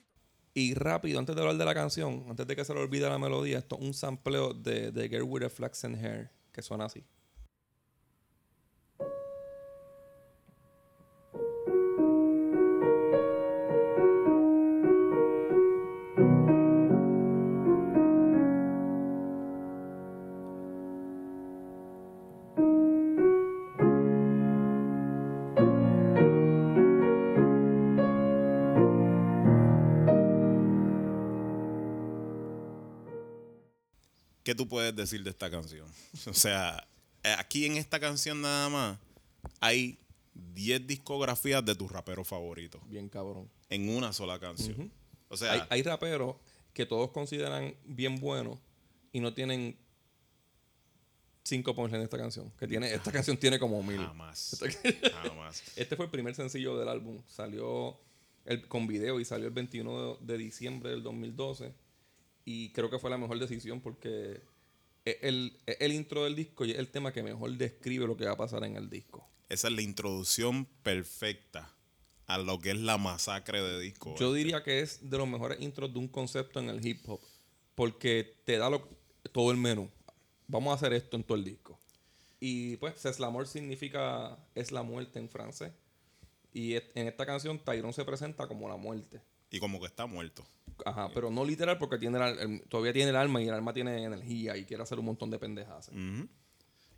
Y 0.52 0.74
rápido, 0.74 1.18
antes 1.18 1.34
de 1.34 1.40
hablar 1.40 1.56
de 1.56 1.64
la 1.64 1.74
canción, 1.74 2.26
antes 2.28 2.46
de 2.46 2.54
que 2.54 2.66
se 2.66 2.74
le 2.74 2.80
olvide 2.80 3.08
la 3.08 3.18
melodía, 3.18 3.58
esto 3.58 3.76
es 3.80 3.86
un 3.86 3.94
sampleo 3.94 4.52
de, 4.52 4.92
de 4.92 5.08
Girl 5.08 5.22
with 5.22 5.44
a 5.44 5.48
Flaxen 5.48 5.94
Hair, 5.94 6.30
que 6.52 6.60
suena 6.60 6.84
así. 6.84 7.02
¿Qué 34.54 34.58
tú 34.58 34.68
puedes 34.68 34.94
decir 34.94 35.24
de 35.24 35.30
esta 35.30 35.50
canción? 35.50 35.88
O 36.28 36.32
sea, 36.32 36.86
eh, 37.24 37.34
aquí 37.36 37.66
en 37.66 37.76
esta 37.76 37.98
canción 37.98 38.40
nada 38.40 38.68
más 38.68 38.98
hay 39.58 39.98
10 40.54 40.86
discografías 40.86 41.64
de 41.64 41.74
tus 41.74 41.90
raperos 41.90 42.28
favoritos 42.28 42.80
Bien 42.88 43.08
cabrón. 43.08 43.50
en 43.68 43.88
una 43.88 44.12
sola 44.12 44.38
canción. 44.38 44.92
O 45.28 45.36
sea, 45.36 45.50
Hay, 45.52 45.60
hay 45.70 45.82
raperos 45.82 46.36
que 46.72 46.86
todos 46.86 47.10
consideran 47.10 47.74
bien 47.84 48.20
buenos 48.20 48.58
y 49.12 49.18
no 49.18 49.34
tienen 49.34 49.76
cinco 51.42 51.74
points 51.74 51.96
en 51.96 52.02
esta 52.02 52.16
canción. 52.16 52.52
Que 52.56 52.68
tiene, 52.68 52.94
esta 52.94 53.10
canción 53.18 53.36
tiene 53.36 53.58
como 53.58 53.82
mil. 53.82 53.98
jamás. 53.98 54.60
jamás. 55.24 55.64
Este 55.74 55.96
fue 55.96 56.04
el 56.04 56.12
primer 56.12 56.36
sencillo 56.36 56.78
del 56.78 56.88
álbum. 56.88 57.20
Salió 57.26 57.98
el, 58.44 58.68
con 58.68 58.86
video 58.86 59.18
y 59.18 59.24
salió 59.24 59.48
el 59.48 59.52
21 59.52 60.18
de, 60.20 60.32
de 60.32 60.38
diciembre 60.38 60.90
del 60.90 61.02
2012. 61.02 61.74
Y 62.44 62.70
creo 62.70 62.90
que 62.90 62.98
fue 62.98 63.10
la 63.10 63.18
mejor 63.18 63.38
decisión 63.38 63.80
porque 63.80 64.40
es 65.04 65.16
el, 65.22 65.56
es 65.66 65.76
el 65.80 65.92
intro 65.92 66.24
del 66.24 66.36
disco 66.36 66.64
y 66.64 66.72
es 66.72 66.78
el 66.78 66.88
tema 66.88 67.12
que 67.12 67.22
mejor 67.22 67.50
describe 67.56 68.06
lo 68.06 68.16
que 68.16 68.24
va 68.26 68.32
a 68.32 68.36
pasar 68.36 68.64
en 68.64 68.76
el 68.76 68.88
disco. 68.90 69.26
Esa 69.48 69.68
es 69.68 69.74
la 69.74 69.82
introducción 69.82 70.66
perfecta 70.82 71.70
a 72.26 72.38
lo 72.38 72.58
que 72.58 72.70
es 72.70 72.78
la 72.78 72.96
masacre 72.98 73.62
de 73.62 73.80
disco. 73.80 74.14
Yo 74.18 74.32
diría 74.32 74.62
que 74.62 74.80
es 74.80 75.08
de 75.10 75.18
los 75.18 75.28
mejores 75.28 75.60
intros 75.60 75.92
de 75.92 75.98
un 75.98 76.08
concepto 76.08 76.60
en 76.60 76.68
el 76.70 76.84
hip 76.86 77.06
hop. 77.08 77.20
Porque 77.74 78.36
te 78.44 78.56
da 78.56 78.70
lo- 78.70 78.88
todo 79.32 79.50
el 79.50 79.56
menú. 79.56 79.90
Vamos 80.46 80.70
a 80.72 80.74
hacer 80.76 80.92
esto 80.92 81.16
en 81.16 81.24
todo 81.24 81.36
el 81.36 81.44
disco. 81.44 81.78
Y 82.40 82.76
pues, 82.76 82.94
C'est 83.00 83.18
la 83.18 83.30
mort 83.30 83.48
significa 83.48 84.38
es 84.54 84.70
la 84.70 84.82
muerte 84.82 85.18
en 85.18 85.28
francés. 85.28 85.72
Y 86.52 86.74
en 86.74 87.08
esta 87.08 87.26
canción, 87.26 87.58
Tyrone 87.58 87.92
se 87.92 88.04
presenta 88.04 88.46
como 88.46 88.68
la 88.68 88.76
muerte. 88.76 89.20
Y 89.50 89.58
como 89.58 89.80
que 89.80 89.86
está 89.86 90.06
muerto. 90.06 90.46
Ajá, 90.84 91.08
pero 91.14 91.30
no 91.30 91.44
literal 91.44 91.78
porque 91.78 91.98
tiene 91.98 92.18
el- 92.18 92.38
el- 92.38 92.62
todavía 92.68 92.92
tiene 92.92 93.10
el 93.10 93.16
alma 93.16 93.42
y 93.42 93.48
el 93.48 93.54
alma 93.54 93.72
tiene 93.72 94.02
energía 94.04 94.56
y 94.56 94.64
quiere 94.64 94.82
hacer 94.82 94.98
un 94.98 95.04
montón 95.06 95.30
de. 95.30 95.38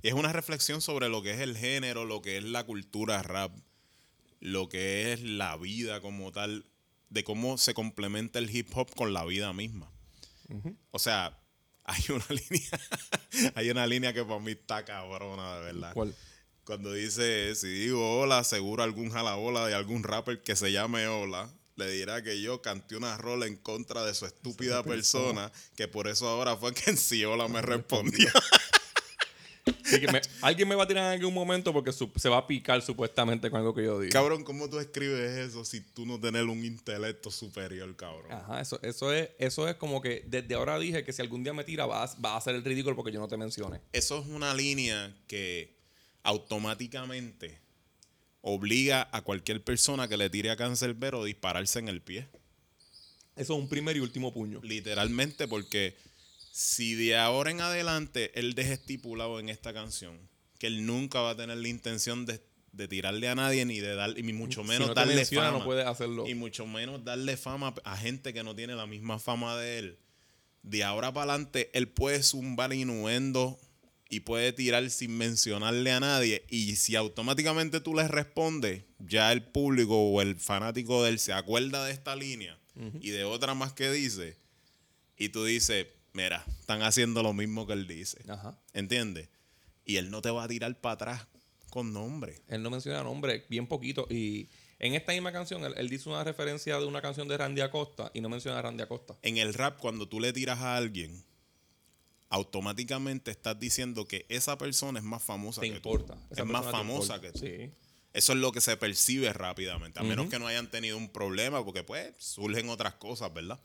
Y 0.02 0.08
es 0.08 0.14
una 0.14 0.32
reflexión 0.32 0.80
sobre 0.80 1.08
lo 1.08 1.22
que 1.22 1.32
es 1.32 1.40
el 1.40 1.56
género, 1.56 2.04
lo 2.04 2.22
que 2.22 2.38
es 2.38 2.44
la 2.44 2.64
cultura 2.64 3.22
rap, 3.22 3.52
lo 4.40 4.68
que 4.68 5.12
es 5.12 5.22
la 5.22 5.56
vida 5.56 6.00
como 6.00 6.32
tal, 6.32 6.66
de 7.10 7.24
cómo 7.24 7.58
se 7.58 7.74
complementa 7.74 8.38
el 8.38 8.54
hip 8.54 8.68
hop 8.74 8.94
con 8.94 9.12
la 9.14 9.24
vida 9.24 9.52
misma. 9.52 9.90
O 10.90 10.98
sea, 10.98 11.38
hay 11.84 12.02
una 12.10 12.26
línea, 12.28 12.80
hay 13.54 13.70
una 13.70 13.86
línea 13.86 14.12
que 14.12 14.24
para 14.24 14.40
mí 14.40 14.52
está 14.52 14.84
cabrona, 14.84 15.56
de 15.58 15.64
verdad. 15.72 15.92
¿Cuál? 15.94 16.14
Cuando 16.64 16.92
dice, 16.92 17.54
si 17.54 17.68
digo 17.68 18.18
hola, 18.20 18.42
seguro 18.42 18.82
algún 18.82 19.10
jalabola 19.10 19.66
de 19.66 19.74
algún 19.74 20.02
rapper 20.02 20.42
que 20.42 20.56
se 20.56 20.72
llame 20.72 21.06
hola, 21.06 21.48
le 21.76 21.90
dirá 21.90 22.22
que 22.22 22.40
yo 22.40 22.62
canté 22.62 22.96
una 22.96 23.16
rola 23.18 23.46
en 23.46 23.56
contra 23.56 24.04
de 24.04 24.14
su 24.14 24.26
estúpida 24.26 24.82
persona, 24.82 25.52
que 25.76 25.86
por 25.88 26.08
eso 26.08 26.26
ahora 26.28 26.56
fue 26.56 26.72
que 26.74 26.90
en 26.90 26.96
sí 26.96 27.24
hola 27.24 27.48
me 27.48 27.60
respondió. 27.62 28.28
Así 29.84 30.00
que 30.00 30.10
me- 30.10 30.20
alguien 30.42 30.68
me 30.68 30.74
va 30.74 30.84
a 30.84 30.86
tirar 30.88 31.04
en 31.12 31.20
algún 31.20 31.34
momento 31.34 31.72
porque 31.72 31.92
su- 31.92 32.10
se 32.16 32.28
va 32.28 32.38
a 32.38 32.46
picar 32.46 32.80
supuestamente 32.82 33.50
con 33.50 33.58
algo 33.60 33.74
que 33.74 33.84
yo 33.84 34.00
diga. 34.00 34.12
Cabrón, 34.12 34.42
¿cómo 34.44 34.68
tú 34.70 34.78
escribes 34.80 35.38
eso 35.38 35.64
si 35.64 35.80
tú 35.80 36.06
no 36.06 36.18
tienes 36.20 36.42
un 36.42 36.64
intelecto 36.64 37.30
superior, 37.30 37.94
cabrón? 37.96 38.32
Ajá, 38.32 38.60
eso, 38.60 38.80
eso, 38.82 39.12
es, 39.12 39.28
eso 39.38 39.68
es 39.68 39.74
como 39.76 40.00
que 40.00 40.24
desde 40.26 40.54
ahora 40.54 40.78
dije 40.78 41.04
que 41.04 41.12
si 41.12 41.20
algún 41.22 41.42
día 41.44 41.52
me 41.52 41.62
tira 41.64 41.84
vas, 41.86 42.16
va 42.24 42.32
a 42.34 42.36
hacer 42.38 42.54
el 42.54 42.64
ridículo 42.64 42.96
porque 42.96 43.12
yo 43.12 43.20
no 43.20 43.28
te 43.28 43.36
mencione. 43.36 43.80
Eso 43.92 44.18
es 44.20 44.26
una 44.26 44.54
línea 44.54 45.14
que 45.28 45.76
automáticamente 46.22 47.60
obliga 48.48 49.08
a 49.10 49.22
cualquier 49.22 49.64
persona 49.64 50.06
que 50.06 50.16
le 50.16 50.30
tire 50.30 50.50
a 50.50 50.56
Cancerbero 50.56 51.22
a 51.22 51.24
dispararse 51.24 51.80
en 51.80 51.88
el 51.88 52.00
pie. 52.00 52.28
Eso 53.34 53.54
es 53.54 53.58
un 53.60 53.68
primer 53.68 53.96
y 53.96 54.00
último 54.00 54.32
puño. 54.32 54.60
Literalmente, 54.62 55.48
porque 55.48 55.96
si 56.52 56.94
de 56.94 57.16
ahora 57.16 57.50
en 57.50 57.60
adelante 57.60 58.30
él 58.38 58.54
deja 58.54 58.74
estipulado 58.74 59.40
en 59.40 59.48
esta 59.48 59.74
canción 59.74 60.16
que 60.60 60.68
él 60.68 60.86
nunca 60.86 61.20
va 61.20 61.30
a 61.30 61.36
tener 61.36 61.58
la 61.58 61.66
intención 61.66 62.24
de, 62.24 62.40
de 62.70 62.86
tirarle 62.86 63.28
a 63.28 63.34
nadie 63.34 63.64
ni 63.64 63.80
de 63.80 63.96
dar, 63.96 64.16
y 64.16 64.22
mucho 64.32 64.62
Si 64.62 64.68
menos 64.68 64.88
no 64.88 64.94
darle 64.94 65.16
menciona, 65.16 65.48
fama. 65.48 65.58
no 65.58 65.64
puedes 65.64 65.84
hacerlo. 65.84 66.28
Y 66.28 66.34
mucho 66.34 66.66
menos 66.66 67.04
darle 67.04 67.36
fama 67.36 67.74
a 67.84 67.96
gente 67.96 68.32
que 68.32 68.44
no 68.44 68.54
tiene 68.54 68.76
la 68.76 68.86
misma 68.86 69.18
fama 69.18 69.56
de 69.56 69.78
él. 69.80 69.98
De 70.62 70.84
ahora 70.84 71.12
para 71.12 71.32
adelante, 71.32 71.68
él 71.74 71.88
puede 71.88 72.22
zumbar 72.22 72.72
innuendo 72.72 73.58
y 74.08 74.20
puede 74.20 74.52
tirar 74.52 74.88
sin 74.90 75.16
mencionarle 75.16 75.92
a 75.92 76.00
nadie. 76.00 76.44
Y 76.48 76.76
si 76.76 76.96
automáticamente 76.96 77.80
tú 77.80 77.94
le 77.94 78.06
respondes, 78.06 78.84
ya 78.98 79.32
el 79.32 79.42
público 79.42 79.98
o 79.98 80.22
el 80.22 80.36
fanático 80.36 81.02
de 81.02 81.10
él 81.10 81.18
se 81.18 81.32
acuerda 81.32 81.84
de 81.84 81.92
esta 81.92 82.14
línea 82.16 82.58
y 83.00 83.10
de 83.10 83.24
otra 83.24 83.54
más 83.54 83.72
que 83.72 83.90
dice. 83.90 84.36
Y 85.16 85.30
tú 85.30 85.44
dices, 85.44 85.86
mira, 86.12 86.44
están 86.60 86.82
haciendo 86.82 87.22
lo 87.22 87.32
mismo 87.32 87.66
que 87.66 87.72
él 87.72 87.86
dice. 87.86 88.18
Ajá. 88.28 88.58
¿Entiendes? 88.74 89.28
Y 89.84 89.96
él 89.96 90.10
no 90.10 90.20
te 90.20 90.30
va 90.30 90.44
a 90.44 90.48
tirar 90.48 90.78
para 90.80 90.94
atrás 90.94 91.26
con 91.70 91.92
nombre. 91.92 92.42
Él 92.48 92.62
no 92.62 92.70
menciona 92.70 93.02
nombre, 93.02 93.44
bien 93.48 93.66
poquito. 93.66 94.06
Y 94.10 94.48
en 94.78 94.94
esta 94.94 95.12
misma 95.12 95.32
canción, 95.32 95.64
él, 95.64 95.74
él 95.76 95.88
dice 95.88 96.08
una 96.08 96.22
referencia 96.22 96.78
de 96.78 96.84
una 96.84 97.00
canción 97.00 97.28
de 97.28 97.38
Randy 97.38 97.62
Acosta 97.62 98.10
y 98.14 98.20
no 98.20 98.28
menciona 98.28 98.58
a 98.58 98.62
Randy 98.62 98.82
Acosta. 98.82 99.16
en 99.22 99.38
el 99.38 99.54
rap, 99.54 99.78
cuando 99.78 100.08
tú 100.08 100.20
le 100.20 100.32
tiras 100.32 100.58
a 100.58 100.76
alguien, 100.76 101.24
automáticamente 102.28 103.30
estás 103.30 103.58
diciendo 103.58 104.06
que 104.06 104.26
esa 104.28 104.58
persona 104.58 104.98
es 104.98 105.04
más 105.04 105.22
famosa 105.22 105.60
Te 105.60 105.68
que 105.70 105.76
importa. 105.76 106.14
tú. 106.14 106.20
Esa 106.30 106.42
Es 106.42 106.48
más 106.48 106.64
famosa 106.70 107.20
que 107.20 107.32
tú. 107.32 107.38
Sí. 107.40 107.70
Eso 108.12 108.32
es 108.32 108.38
lo 108.38 108.50
que 108.50 108.60
se 108.60 108.76
percibe 108.76 109.32
rápidamente. 109.32 110.00
A 110.00 110.02
menos 110.02 110.28
que 110.28 110.38
no 110.38 110.46
hayan 110.46 110.70
tenido 110.70 110.96
un 110.96 111.10
problema, 111.10 111.62
porque 111.64 111.82
pues 111.82 112.14
surgen 112.18 112.70
otras 112.70 112.94
cosas, 112.94 113.32
¿verdad? 113.34 113.60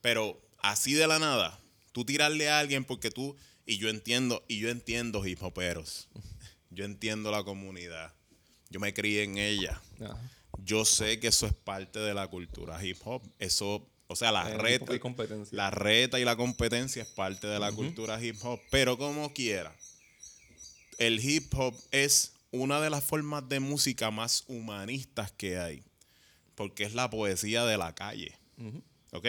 Pero 0.00 0.40
así 0.58 0.94
de 0.94 1.06
la 1.06 1.18
nada, 1.20 1.60
tú 1.92 2.04
tirarle 2.04 2.48
a 2.48 2.58
alguien 2.58 2.84
porque 2.84 3.10
tú, 3.10 3.36
y 3.66 3.78
yo 3.78 3.88
entiendo, 3.88 4.44
y 4.48 4.58
yo 4.58 4.68
entiendo 4.68 5.24
hip 5.26 5.42
hoperos. 5.42 6.08
Yo 6.70 6.84
entiendo 6.84 7.30
la 7.30 7.44
comunidad. 7.44 8.12
Yo 8.68 8.80
me 8.80 8.92
crié 8.92 9.22
en 9.22 9.38
ella. 9.38 9.80
Yo 10.58 10.84
sé 10.84 11.20
que 11.20 11.28
eso 11.28 11.46
es 11.46 11.52
parte 11.52 12.00
de 12.00 12.14
la 12.14 12.26
cultura 12.26 12.84
hip 12.84 12.98
hop. 13.04 13.22
Eso, 13.38 13.88
o 14.06 14.16
sea, 14.16 14.30
la 14.32 14.44
reta, 14.48 14.98
competencia. 15.00 15.56
la 15.56 15.70
reta 15.70 16.20
y 16.20 16.24
la 16.24 16.36
competencia 16.36 17.02
es 17.02 17.08
parte 17.08 17.46
de 17.46 17.58
la 17.58 17.72
cultura 17.72 18.22
hip 18.22 18.36
hop. 18.42 18.60
Pero 18.70 18.98
como 18.98 19.32
quiera, 19.32 19.74
el 20.98 21.24
hip 21.24 21.52
hop 21.54 21.74
es 21.90 22.32
una 22.50 22.80
de 22.80 22.90
las 22.90 23.02
formas 23.02 23.48
de 23.48 23.60
música 23.60 24.10
más 24.10 24.44
humanistas 24.46 25.32
que 25.32 25.58
hay. 25.58 25.82
Porque 26.54 26.84
es 26.84 26.94
la 26.94 27.10
poesía 27.10 27.64
de 27.64 27.76
la 27.78 27.94
calle. 27.94 28.36
¿Ok? 29.12 29.26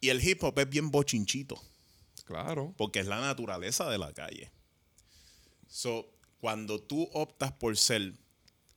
Y 0.00 0.08
el 0.08 0.26
hip 0.26 0.42
hop 0.42 0.58
es 0.58 0.68
bien 0.68 0.90
bochinchito 0.90 1.62
Claro. 2.24 2.74
porque 2.76 3.00
es 3.00 3.06
la 3.06 3.20
naturaleza 3.20 3.88
de 3.90 3.98
la 3.98 4.12
calle. 4.12 4.50
So, 5.68 6.10
cuando 6.40 6.80
tú 6.80 7.08
optas 7.12 7.52
por 7.52 7.76
ser 7.76 8.14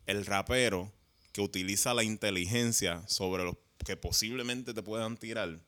el 0.06 0.26
rapero 0.26 0.92
que 1.32 1.42
utiliza 1.42 1.94
la 1.94 2.04
inteligencia 2.04 3.04
sobre 3.08 3.44
los 3.44 3.56
que 3.84 3.96
posiblemente 3.98 4.74
te 4.74 4.82
puedan 4.84 5.18
tirar, 5.18 5.60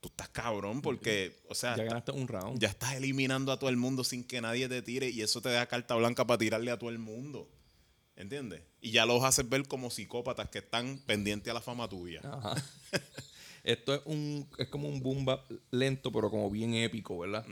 tú 0.00 0.08
estás 0.08 0.28
cabrón 0.28 0.82
porque, 0.82 1.36
o 1.48 1.54
sea, 1.54 1.76
Ya 1.76 1.84
ganaste 1.84 2.12
un 2.12 2.28
round. 2.28 2.58
ya 2.60 2.68
estás 2.68 2.94
eliminando 2.94 3.52
a 3.52 3.58
todo 3.58 3.70
el 3.70 3.76
mundo 3.76 4.04
sin 4.04 4.22
que 4.24 4.40
nadie 4.40 4.68
te 4.68 4.82
tire 4.82 5.08
y 5.10 5.22
eso 5.22 5.40
te 5.40 5.48
da 5.50 5.66
carta 5.66 5.94
blanca 5.94 6.26
para 6.26 6.38
tirarle 6.38 6.70
a 6.70 6.78
todo 6.78 6.90
el 6.90 6.98
mundo. 6.98 7.48
¿Entiendes? 8.14 8.62
Y 8.80 8.92
ya 8.92 9.04
los 9.04 9.22
haces 9.24 9.46
ver 9.48 9.68
como 9.68 9.90
psicópatas 9.90 10.48
que 10.48 10.58
están 10.60 10.98
pendientes 11.06 11.50
a 11.50 11.54
la 11.54 11.60
fama 11.60 11.86
tuya. 11.88 12.20
Ajá. 12.24 12.54
Esto 13.62 13.94
es 13.94 14.00
un 14.06 14.48
es 14.58 14.68
como 14.68 14.88
un 14.88 15.00
boom 15.02 15.24
bap 15.24 15.50
lento, 15.70 16.10
pero 16.12 16.30
como 16.30 16.48
bien 16.50 16.72
épico, 16.74 17.18
¿verdad? 17.18 17.44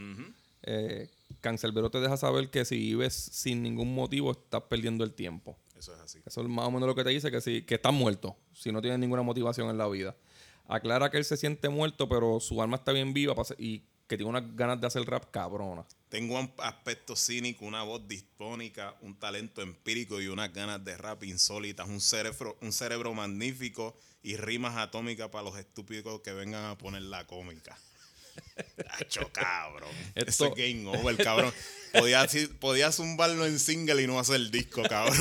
Eh, 0.62 1.10
Cancelbero 1.40 1.90
te 1.90 2.00
deja 2.00 2.16
saber 2.16 2.48
que 2.50 2.64
si 2.64 2.76
vives 2.78 3.14
sin 3.14 3.62
ningún 3.62 3.94
motivo, 3.94 4.30
estás 4.32 4.62
perdiendo 4.62 5.04
el 5.04 5.12
tiempo. 5.12 5.58
Eso 5.84 5.94
es 5.94 6.00
así. 6.00 6.22
Eso 6.24 6.40
es 6.40 6.48
más 6.48 6.66
o 6.66 6.70
menos 6.70 6.86
lo 6.86 6.94
que 6.94 7.04
te 7.04 7.10
dice, 7.10 7.30
que, 7.30 7.42
si, 7.42 7.60
que 7.62 7.74
estás 7.74 7.92
muerto, 7.92 8.38
si 8.54 8.72
no 8.72 8.80
tienes 8.80 8.98
ninguna 8.98 9.20
motivación 9.20 9.68
en 9.68 9.76
la 9.76 9.86
vida. 9.86 10.16
Aclara 10.66 11.10
que 11.10 11.18
él 11.18 11.26
se 11.26 11.36
siente 11.36 11.68
muerto, 11.68 12.08
pero 12.08 12.40
su 12.40 12.62
alma 12.62 12.76
está 12.76 12.92
bien 12.92 13.12
viva 13.12 13.34
y 13.58 13.80
que 14.06 14.16
tiene 14.16 14.30
unas 14.30 14.56
ganas 14.56 14.80
de 14.80 14.86
hacer 14.86 15.04
rap 15.04 15.30
cabrona. 15.30 15.84
Tengo 16.08 16.40
un 16.40 16.50
aspecto 16.58 17.14
cínico, 17.16 17.66
una 17.66 17.82
voz 17.82 18.08
dispónica, 18.08 18.96
un 19.02 19.18
talento 19.18 19.60
empírico 19.60 20.22
y 20.22 20.28
unas 20.28 20.54
ganas 20.54 20.82
de 20.82 20.96
rap 20.96 21.22
insólitas, 21.24 21.86
un 21.86 22.00
cerebro, 22.00 22.56
un 22.62 22.72
cerebro 22.72 23.12
magnífico 23.12 23.94
y 24.22 24.36
rimas 24.36 24.78
atómicas 24.78 25.28
para 25.28 25.44
los 25.44 25.58
estúpidos 25.58 26.22
que 26.22 26.32
vengan 26.32 26.64
a 26.64 26.78
poner 26.78 27.02
la 27.02 27.26
cómica. 27.26 27.76
Tacho, 28.98 29.30
cabrón. 29.32 29.90
Eso 30.14 30.46
Esto- 30.46 30.54
es 30.56 30.74
game 30.74 30.86
over, 30.96 31.16
cabrón. 31.16 31.52
Podía, 31.92 32.26
podía 32.58 32.90
zumbarlo 32.92 33.46
en 33.46 33.58
single 33.58 34.02
y 34.02 34.06
no 34.06 34.18
hacer 34.18 34.36
el 34.36 34.50
disco, 34.50 34.82
cabrón. 34.82 35.16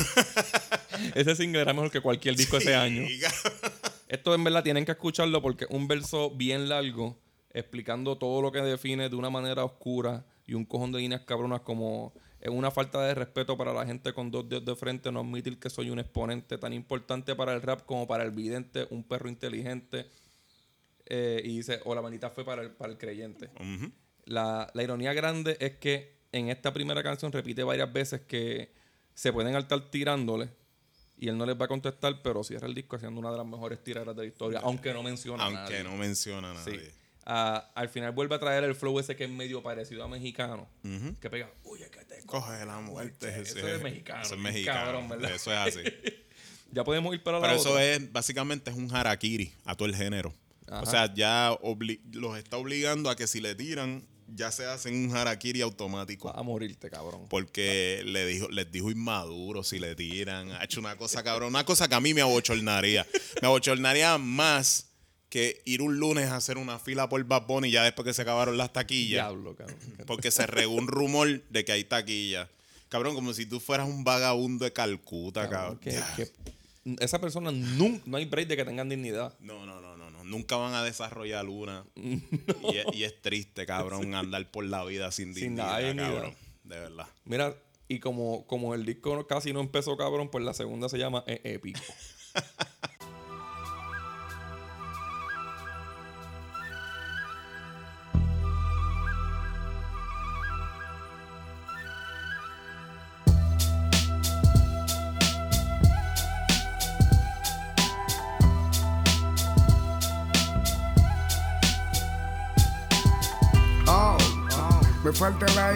Ese 1.14 1.36
single 1.36 1.60
era 1.60 1.72
mejor 1.72 1.90
que 1.90 2.00
cualquier 2.00 2.36
disco 2.36 2.56
ese 2.56 2.74
año. 2.74 3.06
Cabrón. 3.20 3.62
Esto 4.08 4.34
en 4.34 4.44
verdad 4.44 4.62
tienen 4.62 4.84
que 4.84 4.92
escucharlo 4.92 5.40
porque 5.42 5.66
un 5.70 5.88
verso 5.88 6.30
bien 6.30 6.68
largo 6.68 7.18
explicando 7.52 8.18
todo 8.18 8.42
lo 8.42 8.50
que 8.52 8.60
define 8.60 9.08
de 9.08 9.16
una 9.16 9.30
manera 9.30 9.64
oscura 9.64 10.24
y 10.46 10.54
un 10.54 10.64
cojón 10.64 10.92
de 10.92 10.98
líneas 10.98 11.22
cabronas 11.22 11.60
como 11.60 12.12
es 12.40 12.50
una 12.50 12.70
falta 12.70 13.02
de 13.06 13.14
respeto 13.14 13.56
para 13.56 13.72
la 13.72 13.86
gente 13.86 14.12
con 14.12 14.30
dos 14.30 14.48
dedos 14.48 14.64
de 14.66 14.76
frente 14.76 15.10
no 15.10 15.20
admitir 15.20 15.58
que 15.58 15.70
soy 15.70 15.88
un 15.90 15.98
exponente 15.98 16.58
tan 16.58 16.72
importante 16.72 17.34
para 17.34 17.54
el 17.54 17.62
rap 17.62 17.86
como 17.86 18.06
para 18.06 18.22
el 18.24 18.32
vidente, 18.32 18.86
un 18.90 19.02
perro 19.02 19.28
inteligente. 19.28 20.06
Eh, 21.06 21.40
y 21.44 21.56
dice, 21.58 21.80
o 21.84 21.94
la 21.94 22.00
manita 22.02 22.30
fue 22.30 22.44
para 22.44 22.62
el, 22.62 22.70
para 22.70 22.92
el 22.92 22.98
creyente. 22.98 23.50
La, 24.26 24.70
la 24.72 24.82
ironía 24.82 25.12
grande 25.12 25.56
es 25.60 25.76
que 25.76 26.14
en 26.32 26.48
esta 26.48 26.72
primera 26.72 27.02
canción 27.02 27.30
repite 27.30 27.62
varias 27.62 27.92
veces 27.92 28.22
que 28.22 28.72
se 29.14 29.32
pueden 29.32 29.54
estar 29.54 29.90
tirándole 29.90 30.48
y 31.16 31.28
él 31.28 31.36
no 31.38 31.46
les 31.46 31.60
va 31.60 31.66
a 31.66 31.68
contestar, 31.68 32.22
pero 32.22 32.42
cierra 32.42 32.66
el 32.66 32.74
disco 32.74 32.96
haciendo 32.96 33.20
una 33.20 33.30
de 33.30 33.36
las 33.36 33.46
mejores 33.46 33.82
tiradas 33.84 34.16
de 34.16 34.22
la 34.22 34.28
historia, 34.28 34.60
aunque 34.62 34.92
no 34.92 35.02
menciona 35.02 35.44
Aunque 35.44 35.60
nadie. 35.74 35.84
no 35.84 35.96
menciona 35.96 36.50
a 36.52 36.64
Sí. 36.64 36.70
nadie. 36.70 36.90
Ah, 37.26 37.70
al 37.74 37.88
final 37.88 38.12
vuelve 38.12 38.34
a 38.34 38.38
traer 38.38 38.64
el 38.64 38.74
flow 38.74 38.98
ese 38.98 39.16
que 39.16 39.24
es 39.24 39.30
medio 39.30 39.62
parecido 39.62 40.04
a 40.04 40.08
mexicano, 40.08 40.68
que 41.20 41.30
pega, 41.30 41.50
oye, 41.64 41.88
que 41.90 42.04
te 42.04 42.22
Coge 42.26 42.64
la 42.66 42.80
muerte. 42.80 43.28
Eso 43.40 43.66
es 43.66 43.82
mexicano, 43.82 44.22
Eso 44.22 44.34
es 44.34 44.40
mexicano. 44.40 44.80
cabrón, 44.84 45.08
¿verdad? 45.08 45.30
Eso 45.34 45.52
es 45.52 45.58
así. 45.58 45.80
Ya 46.72 46.82
podemos 46.82 47.14
ir 47.14 47.22
para 47.22 47.38
la 47.38 47.46
Pero 47.46 47.60
eso 47.60 47.70
otra. 47.70 47.84
es, 47.84 48.12
básicamente 48.12 48.68
es 48.68 48.76
un 48.76 48.92
harakiri 48.92 49.52
a 49.64 49.76
todo 49.76 49.86
el 49.86 49.94
género. 49.94 50.34
Ajá. 50.74 50.82
O 50.82 50.86
sea, 50.90 51.14
ya 51.14 51.56
los 52.12 52.38
está 52.38 52.56
obligando 52.56 53.10
a 53.10 53.16
que 53.16 53.26
si 53.26 53.40
le 53.40 53.54
tiran, 53.54 54.04
ya 54.34 54.50
se 54.50 54.64
hacen 54.66 54.94
un 55.08 55.14
harakiri 55.16 55.60
automático. 55.60 56.28
Vas 56.28 56.38
a 56.38 56.42
morirte, 56.42 56.90
cabrón. 56.90 57.26
Porque 57.28 58.02
le 58.06 58.26
dijo, 58.26 58.48
les 58.48 58.70
dijo 58.72 58.90
inmaduro 58.90 59.62
si 59.62 59.78
le 59.78 59.94
tiran. 59.94 60.50
Ha 60.52 60.64
hecho 60.64 60.80
una 60.80 60.96
cosa, 60.96 61.22
cabrón. 61.22 61.48
Una 61.50 61.64
cosa 61.64 61.88
que 61.88 61.94
a 61.94 62.00
mí 62.00 62.14
me 62.14 62.22
abochornaría. 62.22 63.06
Me 63.42 63.48
abochornaría 63.48 64.18
más 64.18 64.88
que 65.28 65.62
ir 65.64 65.82
un 65.82 65.98
lunes 65.98 66.30
a 66.30 66.36
hacer 66.36 66.58
una 66.58 66.78
fila 66.78 67.08
por 67.08 67.22
Bad 67.24 67.46
Bunny 67.46 67.70
ya 67.70 67.82
después 67.82 68.06
que 68.06 68.14
se 68.14 68.22
acabaron 68.22 68.56
las 68.56 68.72
taquillas. 68.72 69.24
Diablo, 69.26 69.56
cabrón. 69.56 69.76
Porque 70.06 70.30
se 70.30 70.46
regó 70.46 70.72
un 70.74 70.86
rumor 70.86 71.42
de 71.50 71.64
que 71.64 71.72
hay 71.72 71.84
taquillas. 71.84 72.48
Cabrón, 72.88 73.14
como 73.16 73.32
si 73.34 73.44
tú 73.44 73.58
fueras 73.60 73.88
un 73.88 74.04
vagabundo 74.04 74.64
de 74.64 74.72
Calcuta, 74.72 75.48
cabrón. 75.50 75.78
que- 75.78 75.92
Ya. 75.92 76.14
que 76.16 76.30
esa 77.00 77.20
persona 77.20 77.50
nunca, 77.50 78.02
no 78.06 78.16
hay 78.18 78.26
break 78.26 78.46
de 78.46 78.56
que 78.56 78.64
tengan 78.64 78.88
dignidad. 78.88 79.34
No, 79.40 79.66
no, 79.66 79.80
no, 79.80 79.96
no. 79.96 80.03
Nunca 80.24 80.56
van 80.56 80.74
a 80.74 80.82
desarrollar 80.82 81.48
una. 81.48 81.84
Y, 81.96 82.76
es, 82.78 82.86
y 82.94 83.04
es 83.04 83.20
triste, 83.22 83.66
cabrón, 83.66 84.14
andar 84.14 84.50
por 84.50 84.64
la 84.64 84.84
vida 84.84 85.10
sin 85.12 85.34
Sin 85.34 85.56
dignidad, 85.56 85.94
nada 85.94 86.12
cabrón. 86.12 86.34
De 86.64 86.78
verdad. 86.78 87.06
Mira, 87.24 87.54
y 87.88 87.98
como, 88.00 88.46
como 88.46 88.74
el 88.74 88.84
disco 88.86 89.26
casi 89.26 89.52
no 89.52 89.60
empezó 89.60 89.96
cabrón, 89.96 90.30
pues 90.30 90.42
la 90.44 90.54
segunda 90.54 90.88
se 90.88 90.98
llama 90.98 91.22
E- 91.26 91.40
Épico. 91.44 91.80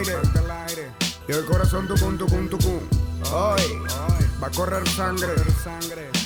aire. 0.07 0.91
Y 1.27 1.31
el 1.31 1.45
corazón 1.45 1.87
tucum, 1.87 2.17
tucum, 2.17 2.49
tucum. 2.49 2.79
Hoy 3.31 3.61
va 4.41 4.47
a 4.47 4.51
correr 4.51 4.87
sangre. 4.87 5.35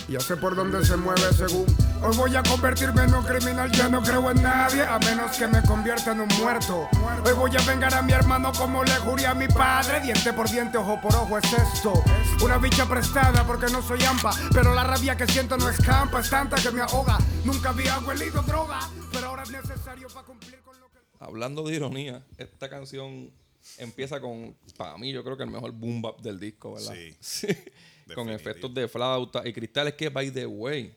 Ya 0.08 0.20
sé 0.20 0.38
por 0.38 0.56
dónde 0.56 0.86
se 0.86 0.96
mueve 0.96 1.34
según. 1.34 1.66
Hoy 2.02 2.16
voy 2.16 2.36
a 2.36 2.44
convertirme 2.44 3.04
en 3.04 3.14
un 3.14 3.24
criminal. 3.24 3.72
Ya 3.72 3.90
no 3.90 4.02
creo 4.02 4.30
en 4.32 4.42
nadie 4.42 4.84
a 4.84 5.00
menos 5.00 5.36
que 5.36 5.48
me 5.48 5.62
convierta 5.64 6.12
en 6.12 6.22
un 6.22 6.28
muerto. 6.40 6.88
Hoy 7.26 7.34
voy 7.34 7.52
a 7.58 7.62
vengar 7.66 7.94
a 7.94 8.02
mi 8.02 8.14
hermano 8.14 8.52
como 8.54 8.84
le 8.84 8.96
juré 8.98 9.26
a 9.26 9.34
mi 9.34 9.48
padre. 9.48 10.02
Diente 10.02 10.32
por 10.34 10.50
diente, 10.50 10.78
ojo 10.78 11.02
por 11.02 11.16
ojo 11.16 11.38
es 11.38 11.52
esto. 11.52 12.04
Una 12.44 12.58
bicha 12.58 12.88
prestada 12.88 13.46
porque 13.46 13.72
no 13.72 13.82
soy 13.82 14.04
ampa. 14.04 14.32
Pero 14.54 14.74
la 14.74 14.84
rabia 14.84 15.18
que 15.18 15.28
siento 15.28 15.58
no 15.58 15.68
es 15.68 15.78
campa. 15.78 16.20
Es 16.20 16.30
tanta 16.30 16.58
que 16.58 16.72
me 16.72 16.82
ahoga. 16.82 17.18
Nunca 17.44 17.70
había 17.70 17.98
huelido 18.00 18.42
droga. 18.44 18.80
Pero 19.12 19.28
ahora 19.28 19.44
es 19.44 19.52
necesario 19.52 20.08
para 20.10 20.26
cumplir 20.26 20.62
con 20.62 20.80
lo 20.80 20.90
que. 20.92 21.00
Hablando 21.20 21.64
de 21.64 21.76
ironía, 21.76 22.24
esta 22.38 22.70
canción 22.70 23.32
empieza 23.78 24.20
con, 24.20 24.56
para 24.78 24.98
mí, 24.98 25.12
yo 25.12 25.24
creo 25.24 25.38
que 25.38 25.44
el 25.44 25.50
mejor 25.50 25.72
boom 25.72 26.02
bap 26.02 26.22
del 26.22 26.40
disco, 26.40 26.74
¿verdad? 26.74 26.96
Sí. 27.20 27.48
con 28.16 28.30
efectos 28.30 28.74
de 28.74 28.88
flauta 28.88 29.48
y 29.48 29.54
cristales 29.54 29.94
que, 29.94 30.10
by 30.10 30.32
the 30.32 30.46
way, 30.46 30.96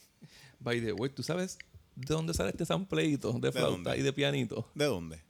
by 0.60 0.80
the 0.80 0.92
way, 0.92 1.10
¿tú 1.10 1.22
sabes 1.22 1.58
de 1.94 2.14
dónde 2.14 2.34
sale 2.34 2.50
este 2.50 2.64
sampleito 2.64 3.32
de 3.32 3.52
flauta 3.52 3.96
y 3.96 4.02
de 4.02 4.12
pianito? 4.12 4.68
¿De 4.74 4.86
dónde? 4.86 5.22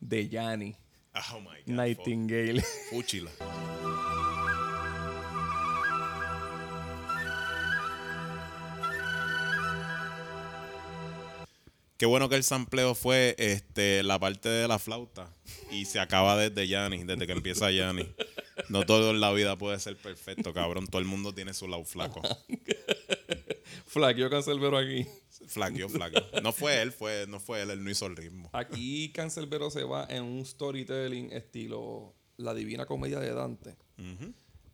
De 0.00 0.28
Yanni 0.28 0.76
Oh 1.14 1.40
my 1.40 1.62
God. 1.64 1.74
Nightingale. 1.74 2.62
Fúchila. 2.90 3.30
Qué 11.96 12.06
bueno 12.06 12.28
que 12.28 12.36
el 12.36 12.42
sampleo 12.42 12.94
fue 12.94 13.36
este, 13.38 14.02
la 14.02 14.18
parte 14.18 14.48
de 14.48 14.66
la 14.66 14.78
flauta 14.78 15.32
y 15.70 15.84
se 15.84 16.00
acaba 16.00 16.36
desde 16.36 16.66
Yanni, 16.66 17.04
desde 17.04 17.26
que 17.26 17.32
empieza 17.32 17.70
Yanni. 17.70 18.08
No 18.68 18.84
todo 18.84 19.10
en 19.10 19.20
la 19.20 19.32
vida 19.32 19.56
puede 19.56 19.78
ser 19.78 19.96
perfecto, 19.96 20.52
cabrón. 20.52 20.86
Todo 20.86 21.00
el 21.00 21.06
mundo 21.06 21.34
tiene 21.34 21.54
su 21.54 21.68
lado 21.68 21.84
flaco. 21.84 22.20
Yo 24.16 24.28
cancelbero 24.28 24.76
aquí. 24.76 25.06
Flaqueo, 25.46 25.88
flaqueo. 25.88 26.22
No 26.42 26.52
fue 26.52 26.82
él, 26.82 26.90
fue, 26.90 27.26
no 27.28 27.38
fue 27.38 27.62
él, 27.62 27.70
él 27.70 27.84
no 27.84 27.90
hizo 27.90 28.06
el 28.06 28.16
ritmo. 28.16 28.50
Aquí 28.52 29.12
Cancelbero 29.12 29.70
se 29.70 29.84
va 29.84 30.06
en 30.08 30.24
un 30.24 30.44
storytelling 30.44 31.32
estilo 31.32 32.14
La 32.36 32.54
Divina 32.54 32.86
Comedia 32.86 33.20
de 33.20 33.32
Dante. 33.32 33.76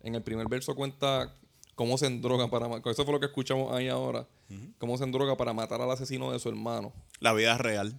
En 0.02 0.14
el 0.14 0.22
primer 0.22 0.48
verso 0.48 0.74
cuenta 0.74 1.34
cómo 1.80 1.96
se 1.96 2.04
endroga 2.04 2.50
para 2.50 2.68
matar. 2.68 2.92
Eso 2.92 3.06
fue 3.06 3.14
lo 3.14 3.20
que 3.20 3.24
escuchamos 3.24 3.72
ahí 3.72 3.88
ahora. 3.88 4.28
Cómo 4.76 4.98
se 4.98 5.04
endroga 5.04 5.38
para 5.38 5.54
matar 5.54 5.80
al 5.80 5.90
asesino 5.90 6.30
de 6.30 6.38
su 6.38 6.50
hermano. 6.50 6.92
La 7.20 7.32
vida 7.32 7.56
real. 7.56 7.98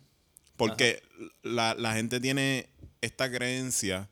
Porque 0.55 1.01
la, 1.41 1.73
la 1.73 1.95
gente 1.95 2.19
tiene 2.19 2.69
esta 3.01 3.31
creencia 3.31 4.07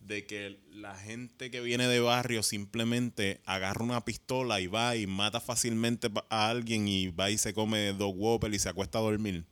de 0.00 0.26
que 0.26 0.58
la 0.72 0.96
gente 0.96 1.52
que 1.52 1.60
viene 1.60 1.86
de 1.86 2.00
barrio 2.00 2.42
simplemente 2.42 3.40
agarra 3.44 3.84
una 3.84 4.04
pistola 4.04 4.60
y 4.60 4.66
va 4.66 4.96
y 4.96 5.06
mata 5.06 5.38
fácilmente 5.38 6.10
a 6.28 6.48
alguien 6.48 6.88
y 6.88 7.06
va 7.06 7.30
y 7.30 7.38
se 7.38 7.54
come 7.54 7.92
dos 7.92 8.14
Whopper 8.16 8.52
y 8.52 8.58
se 8.58 8.68
acuesta 8.68 8.98
a 8.98 9.02
dormir. 9.02 9.44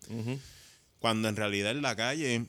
Cuando 0.99 1.29
en 1.29 1.37
realidad 1.37 1.71
en 1.71 1.83
la 1.83 1.95
calle 1.95 2.47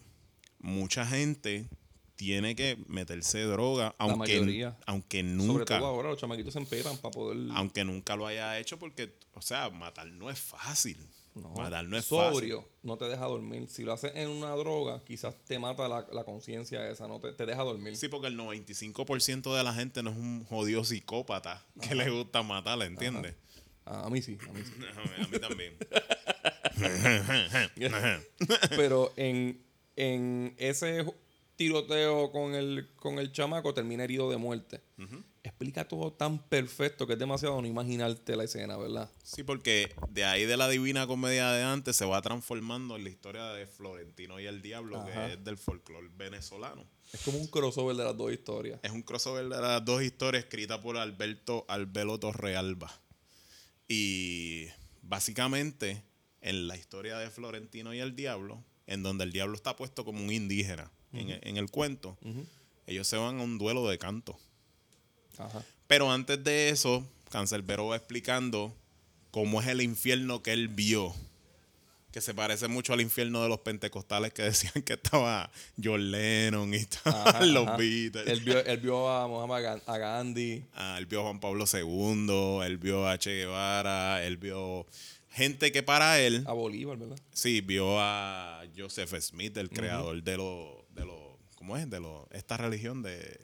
mucha 0.58 1.06
gente 1.06 1.68
tiene 2.16 2.56
que 2.56 2.78
meterse 2.88 3.42
droga, 3.42 3.96
aunque, 3.98 4.72
aunque 4.86 5.22
Sobre 5.22 5.34
nunca, 5.34 5.80
todo 5.80 5.88
ahora 5.88 6.10
los 6.10 6.20
chamaquitos 6.20 6.54
se 6.54 6.60
emperan 6.60 6.98
para 6.98 7.12
poder... 7.12 7.38
aunque 7.56 7.84
nunca 7.84 8.16
lo 8.16 8.28
haya 8.28 8.58
hecho 8.60 8.78
porque, 8.78 9.16
o 9.34 9.42
sea, 9.42 9.70
matar 9.70 10.08
no 10.08 10.30
es 10.30 10.40
fácil. 10.40 10.98
No, 11.36 11.50
matar 11.50 11.86
no 11.86 11.98
es 11.98 12.06
fácil. 12.06 12.34
sobrio, 12.34 12.70
no 12.84 12.96
te 12.98 13.06
deja 13.06 13.26
dormir. 13.26 13.68
Si 13.68 13.84
lo 13.84 13.94
haces 13.94 14.12
en 14.14 14.30
una 14.30 14.52
droga, 14.52 15.04
quizás 15.04 15.36
te 15.46 15.58
mata 15.58 15.88
la, 15.88 16.06
la 16.12 16.24
conciencia 16.24 16.88
esa, 16.88 17.08
no 17.08 17.20
te, 17.20 17.32
te 17.34 17.48
deja 17.48 17.64
dormir. 17.64 17.98
Sí, 17.98 18.08
porque 18.08 18.28
el 18.28 18.38
95% 18.38 19.56
de 19.56 19.64
la 19.64 19.74
gente 19.74 20.04
no 20.04 20.12
es 20.12 20.18
un 20.18 20.46
jodido 20.46 20.84
psicópata 20.84 21.66
que 21.82 21.96
le 21.96 22.10
gusta 22.12 22.44
matar, 22.44 22.80
¿entiendes? 22.84 23.36
A 23.86 24.10
mí 24.10 24.22
sí, 24.22 24.38
a 24.48 24.54
mí 24.54 24.62
sí. 24.64 24.74
A 24.96 25.28
mí, 25.28 25.40
también. 25.40 25.76
Pero 28.70 29.12
en, 29.16 29.62
en 29.96 30.56
ese 30.58 31.04
tiroteo 31.56 32.32
con 32.32 32.56
el, 32.56 32.90
con 32.96 33.20
el 33.20 33.32
chamaco 33.32 33.74
termina 33.74 34.04
herido 34.04 34.30
de 34.30 34.38
muerte. 34.38 34.82
Explica 35.44 35.88
todo 35.88 36.14
tan 36.14 36.40
perfecto 36.48 37.06
que 37.06 37.14
es 37.14 37.20
demasiado 37.20 37.62
no 37.62 37.68
imaginarte 37.68 38.36
la 38.36 38.46
escena, 38.46 38.78
¿verdad? 38.78 39.10
Sí, 39.24 39.44
porque 39.44 39.94
de 40.10 40.24
ahí 40.24 40.46
de 40.46 40.56
la 40.56 40.70
divina 40.70 41.06
comedia 41.06 41.52
de 41.52 41.64
antes 41.64 41.98
se 41.98 42.06
va 42.06 42.22
transformando 42.22 42.96
en 42.96 43.04
la 43.04 43.10
historia 43.10 43.48
de 43.48 43.68
Florentino 43.68 44.40
y 44.40 44.46
el 44.46 44.62
Diablo, 44.62 45.02
Ajá. 45.02 45.28
que 45.28 45.34
es 45.34 45.44
del 45.44 45.58
folclore 45.58 46.10
venezolano. 46.16 46.86
Es 47.12 47.22
como 47.22 47.38
un 47.40 47.48
crossover 47.48 47.96
de 47.96 48.06
las 48.06 48.16
dos 48.16 48.32
historias. 48.32 48.80
Es 48.84 48.92
un 48.92 49.04
crossover 49.04 49.44
de 49.44 49.62
las 49.62 49.84
dos 49.84 50.02
historias 50.02 50.46
escritas 50.46 50.80
por 50.80 50.98
Alberto 50.98 51.66
Albelo 51.68 52.20
Torrealba. 52.20 52.92
Y 53.88 54.68
básicamente 55.02 56.04
en 56.40 56.68
la 56.68 56.78
historia 56.78 57.18
de 57.18 57.30
Florentino 57.30 57.94
y 57.94 58.00
el 58.00 58.16
Diablo, 58.16 58.64
en 58.88 59.04
donde 59.04 59.26
el 59.26 59.34
Diablo 59.34 59.56
está 59.56 59.76
puesto 59.76 60.06
como 60.06 60.24
un 60.24 60.32
indígena 60.32 60.92
en, 61.14 61.30
el- 61.30 61.40
en 61.44 61.58
el 61.58 61.70
cuento, 61.70 62.18
ellos 62.88 63.08
se 63.08 63.18
van 63.18 63.40
a 63.40 63.44
un 63.44 63.58
duelo 63.58 63.88
de 63.88 63.98
canto. 63.98 64.38
Ajá. 65.38 65.64
Pero 65.88 66.12
antes 66.12 66.44
de 66.44 66.70
eso, 66.70 67.06
Cancerbero 67.30 67.88
va 67.88 67.96
explicando 67.96 68.74
cómo 69.32 69.62
es 69.62 69.68
el 69.68 69.82
infierno 69.82 70.44
que 70.44 70.54
él 70.54 70.68
vio. 70.68 71.14
Que 72.12 72.22
se 72.22 72.36
parece 72.36 72.68
mucho 72.68 72.94
al 72.94 73.02
infierno 73.02 73.42
de 73.42 73.50
los 73.50 73.60
pentecostales 73.62 74.32
que 74.34 74.44
decían 74.52 74.84
que 74.84 74.94
estaba 74.94 75.50
John 75.84 76.12
Lennon 76.12 76.72
y 76.74 76.78
estaban 76.78 77.52
los 77.54 77.68
ajá. 77.68 77.78
Beatles. 77.78 78.28
Él 78.28 78.42
vio, 78.42 78.64
él 78.64 78.78
vio 78.80 79.10
a 79.10 79.28
Muhammad 79.28 79.82
a 79.88 79.98
Gandhi. 79.98 80.64
Ah, 80.76 80.96
él 81.00 81.08
vio 81.08 81.22
a 81.22 81.24
Juan 81.24 81.40
Pablo 81.40 81.66
II, 81.72 82.60
él 82.66 82.78
vio 82.78 83.08
a 83.08 83.18
Che 83.18 83.32
Guevara, 83.36 84.24
él 84.24 84.38
vio 84.38 84.86
gente 85.32 85.72
que 85.72 85.82
para 85.82 86.20
él, 86.20 86.44
A 86.46 86.54
Bolívar, 86.54 86.96
¿verdad? 86.98 87.18
sí, 87.32 87.62
vio 87.62 88.00
a 88.00 88.62
Joseph 88.78 89.12
Smith, 89.20 89.58
el 89.58 89.72
creador 89.72 90.22
de 90.22 90.38
los, 90.38 90.68
¿cómo 91.64 91.78
es? 91.78 91.90
De 91.90 92.02
los, 92.02 92.26
esta 92.32 92.58
religión 92.58 93.02
de, 93.02 93.40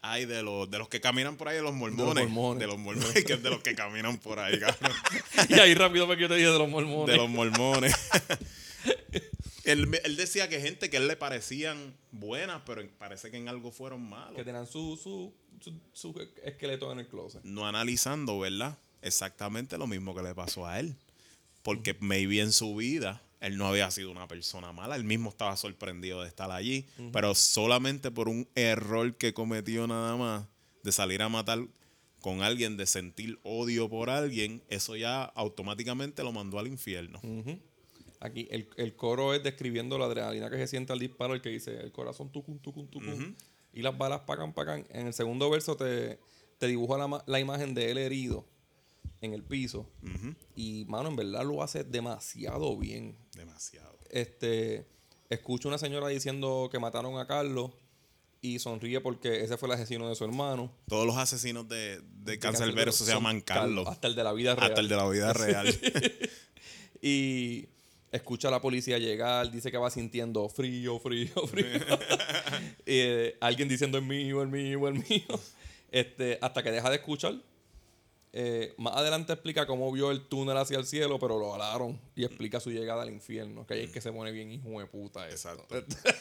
ay, 0.00 0.26
de 0.26 0.44
los, 0.44 0.70
de 0.70 0.78
los 0.78 0.88
que 0.88 1.00
caminan 1.00 1.36
por 1.36 1.48
ahí, 1.48 1.56
de 1.56 1.62
los 1.62 1.74
mormones, 1.74 2.28
mormones. 2.28 2.60
de 2.60 2.66
los 2.68 2.78
mormones, 2.78 3.24
que 3.24 3.32
es 3.32 3.42
de 3.42 3.50
los 3.50 3.62
que 3.62 3.74
caminan 3.74 4.18
por 4.18 4.38
ahí, 4.38 4.60
cabrón, 4.60 4.92
y 5.48 5.54
ahí 5.54 5.74
rápido 5.74 6.06
porque 6.06 6.22
yo 6.22 6.28
te 6.28 6.36
dije 6.36 6.48
de 6.48 6.58
los 6.58 6.68
mormones. 6.68 7.12
de 7.12 7.16
los 7.16 7.28
mormones. 7.28 7.96
él, 9.64 10.00
él 10.04 10.16
decía 10.16 10.48
que 10.48 10.60
gente 10.60 10.88
que 10.88 10.98
a 10.98 11.00
él 11.00 11.08
le 11.08 11.16
parecían 11.16 11.96
buenas, 12.12 12.62
pero 12.64 12.88
parece 12.96 13.32
que 13.32 13.38
en 13.38 13.48
algo 13.48 13.72
fueron 13.72 14.08
malos. 14.08 14.36
Que 14.36 14.44
tenían 14.44 14.68
su, 14.68 14.96
su, 14.96 15.34
su, 15.60 15.80
su 15.92 16.30
esqueleto 16.44 16.92
en 16.92 17.00
el 17.00 17.08
closet. 17.08 17.42
no 17.42 17.66
analizando, 17.66 18.38
¿verdad? 18.38 18.78
Exactamente 19.02 19.78
lo 19.78 19.88
mismo 19.88 20.14
que 20.14 20.22
le 20.22 20.32
pasó 20.32 20.64
a 20.64 20.78
él. 20.78 20.94
Porque 21.64 21.96
maybe 21.98 22.40
en 22.40 22.52
su 22.52 22.76
vida 22.76 23.20
él 23.46 23.56
no 23.56 23.66
había 23.66 23.90
sido 23.90 24.10
una 24.10 24.26
persona 24.26 24.72
mala. 24.72 24.96
Él 24.96 25.04
mismo 25.04 25.30
estaba 25.30 25.56
sorprendido 25.56 26.22
de 26.22 26.28
estar 26.28 26.50
allí. 26.50 26.86
Pero 27.12 27.34
solamente 27.34 28.10
por 28.10 28.28
un 28.28 28.48
error 28.54 29.14
que 29.16 29.32
cometió 29.32 29.86
nada 29.86 30.16
más 30.16 30.46
de 30.82 30.92
salir 30.92 31.22
a 31.22 31.28
matar 31.28 31.66
con 32.20 32.42
alguien, 32.42 32.76
de 32.76 32.86
sentir 32.86 33.38
odio 33.44 33.88
por 33.88 34.10
alguien, 34.10 34.62
eso 34.68 34.96
ya 34.96 35.22
automáticamente 35.22 36.24
lo 36.24 36.32
mandó 36.32 36.58
al 36.58 36.66
infierno. 36.66 37.20
Aquí 38.20 38.48
el, 38.50 38.68
el 38.76 38.96
coro 38.96 39.34
es 39.34 39.42
describiendo 39.42 39.98
la 39.98 40.06
adrenalina 40.06 40.50
que 40.50 40.56
se 40.56 40.66
siente 40.66 40.92
al 40.92 40.98
disparo, 40.98 41.34
el 41.34 41.40
que 41.40 41.50
dice 41.50 41.78
el 41.78 41.92
corazón 41.92 42.30
tucum, 42.32 42.58
tucum, 42.58 42.88
tucum. 42.88 43.34
Y 43.72 43.82
las 43.82 43.96
balas 43.96 44.20
pacan, 44.20 44.54
pacan. 44.54 44.86
En 44.90 45.06
el 45.06 45.12
segundo 45.12 45.50
verso 45.50 45.76
te, 45.76 46.18
te 46.58 46.66
dibuja 46.66 46.98
la, 46.98 47.22
la 47.26 47.40
imagen 47.40 47.74
de 47.74 47.90
él 47.90 47.98
herido 47.98 48.46
en 49.20 49.32
el 49.32 49.42
piso. 49.42 49.88
Y, 50.54 50.84
mano, 50.88 51.08
en 51.08 51.16
verdad 51.16 51.44
lo 51.44 51.62
hace 51.62 51.84
demasiado 51.84 52.76
bien. 52.76 53.16
Demasiado. 53.34 53.98
Este, 54.10 54.86
escucho 55.30 55.68
una 55.68 55.78
señora 55.78 56.08
diciendo 56.08 56.68
que 56.70 56.78
mataron 56.78 57.18
a 57.18 57.26
Carlos 57.26 57.72
y 58.40 58.58
sonríe 58.58 59.00
porque 59.00 59.42
ese 59.42 59.56
fue 59.56 59.68
el 59.68 59.74
asesino 59.74 60.08
de 60.08 60.14
su 60.14 60.24
hermano. 60.24 60.72
Todos 60.88 61.06
los 61.06 61.16
asesinos 61.16 61.68
de, 61.68 62.00
de 62.22 62.38
Cancerbero 62.38 62.92
se 62.92 63.04
llaman 63.04 63.40
Carlos. 63.40 63.86
Hasta 63.88 64.08
el 64.08 64.14
de 64.14 64.24
la 64.24 64.32
vida 64.32 64.54
real. 64.54 64.70
Hasta 64.70 64.80
el 64.80 64.88
de 64.88 64.96
la 64.96 65.08
vida 65.08 65.32
real. 65.32 65.78
Y 67.02 67.68
escucha 68.10 68.48
a 68.48 68.50
la 68.50 68.60
policía 68.60 68.98
llegar, 68.98 69.50
dice 69.50 69.70
que 69.70 69.78
va 69.78 69.90
sintiendo 69.90 70.48
frío, 70.48 70.98
frío, 70.98 71.46
frío. 71.46 71.66
Y, 72.84 72.98
eh, 72.98 73.36
alguien 73.40 73.68
diciendo 73.68 73.98
el 73.98 74.04
mío, 74.04 74.42
el 74.42 74.48
mío, 74.48 74.88
el 74.88 74.94
mío. 74.94 75.40
Este, 75.90 76.38
hasta 76.40 76.62
que 76.62 76.70
deja 76.70 76.90
de 76.90 76.96
escuchar. 76.96 77.36
Eh, 78.38 78.74
más 78.76 78.94
adelante 78.96 79.32
explica 79.32 79.66
cómo 79.66 79.90
vio 79.90 80.10
el 80.10 80.26
túnel 80.28 80.58
hacia 80.58 80.76
el 80.78 80.84
cielo, 80.84 81.18
pero 81.18 81.38
lo 81.38 81.54
alaron. 81.54 81.98
Y 82.14 82.24
explica 82.24 82.60
su 82.60 82.70
llegada 82.70 83.02
al 83.02 83.10
infierno. 83.10 83.66
Que 83.66 83.72
ahí 83.74 83.84
es 83.84 83.90
que 83.90 84.02
se 84.02 84.12
pone 84.12 84.30
bien 84.30 84.50
hijo 84.52 84.78
de 84.78 84.84
puta. 84.86 85.26
esto. 85.28 85.50
Exacto. 85.50 85.74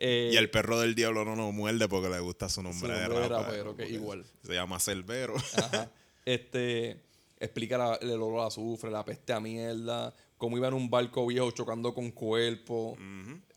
Eh, 0.00 0.30
Y 0.32 0.36
el 0.36 0.48
perro 0.48 0.78
del 0.78 0.94
diablo 0.94 1.24
no 1.24 1.34
nos 1.34 1.52
muerde 1.52 1.88
porque 1.88 2.08
le 2.08 2.20
gusta 2.20 2.48
su 2.48 2.62
nombre, 2.62 2.78
Su 2.80 2.86
de 2.86 3.00
nombre 3.08 3.18
de 3.18 3.28
rapero, 3.28 3.42
rapero, 3.42 3.76
que 3.76 3.82
porque 3.82 3.94
igual. 3.94 4.24
Se 4.44 4.54
llama 4.54 4.78
Cerbero. 4.78 5.34
Ajá. 5.56 5.90
Este 6.24 7.00
explica 7.40 7.76
la- 7.78 7.94
el 7.96 8.10
olor 8.12 8.40
a 8.40 8.46
azufre, 8.46 8.92
la 8.92 9.04
peste 9.04 9.32
a 9.32 9.40
mierda, 9.40 10.14
cómo 10.36 10.56
iba 10.56 10.68
en 10.68 10.74
un 10.74 10.88
barco 10.88 11.26
viejo 11.26 11.50
chocando 11.50 11.94
con 11.94 12.12
cuerpo, 12.12 12.96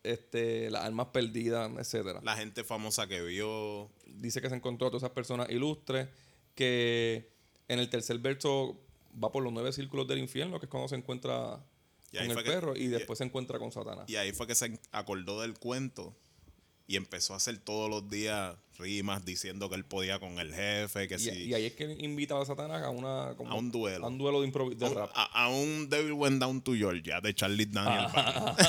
este, 0.01 0.71
las 0.71 0.83
armas 0.83 1.07
perdidas, 1.13 1.69
etcétera. 1.77 2.21
La 2.23 2.35
gente 2.37 2.63
famosa 2.63 3.05
que 3.07 3.21
vio. 3.21 3.91
Dice 4.07 4.41
que 4.41 4.49
se 4.49 4.55
encontró 4.55 4.87
a 4.87 4.89
todas 4.89 5.03
esas 5.03 5.13
personas 5.13 5.47
ilustres, 5.51 6.07
que 6.55 7.29
en 7.67 7.79
el 7.79 7.89
tercer 7.89 8.17
verso 8.19 8.77
va 9.21 9.31
por 9.31 9.43
los 9.43 9.51
nueve 9.53 9.71
círculos 9.73 10.07
del 10.07 10.19
infierno, 10.19 10.59
que 10.59 10.65
es 10.65 10.69
cuando 10.69 10.87
se 10.87 10.95
encuentra 10.95 11.63
Y 12.11 12.17
con 12.17 12.31
el 12.37 12.43
perro, 12.43 12.75
y 12.75 12.83
y- 12.83 12.87
después 12.87 13.17
se 13.17 13.23
encuentra 13.25 13.59
con 13.59 13.71
Satanás. 13.71 14.09
Y 14.09 14.15
ahí 14.15 14.31
fue 14.31 14.47
que 14.47 14.55
se 14.55 14.79
acordó 14.91 15.41
del 15.41 15.53
cuento 15.57 16.15
y 16.87 16.97
empezó 16.97 17.33
a 17.33 17.37
hacer 17.37 17.57
todos 17.59 17.89
los 17.89 18.09
días 18.09 18.55
rimas 18.77 19.23
diciendo 19.23 19.69
que 19.69 19.75
él 19.75 19.85
podía 19.85 20.19
con 20.19 20.39
el 20.39 20.53
jefe, 20.53 21.07
que 21.07 21.15
Y, 21.15 21.19
sí. 21.19 21.29
y 21.45 21.53
ahí 21.53 21.65
es 21.67 21.73
que 21.73 21.85
invita 21.99 22.37
a 22.41 22.45
Satanás 22.45 22.83
a, 22.83 22.89
una, 22.89 23.33
como- 23.37 23.51
A 23.51 23.55
un 23.55 23.71
duelo. 23.71 24.05
a 24.05 24.09
un 24.09 24.17
duelo 24.17 24.41
de, 24.41 24.47
de 24.75 24.85
a, 24.85 24.89
un- 24.89 24.95
rap. 24.95 25.11
a- 25.13 25.43
a 25.45 25.49
un 25.49 25.87
Devil 25.89 26.13
Went 26.13 26.39
Down 26.41 26.61
to 26.61 26.73
Georgia 26.73 27.21
de 27.21 27.33
Charlie 27.33 27.65
Daniel. 27.67 28.07
Ah. 28.13 28.55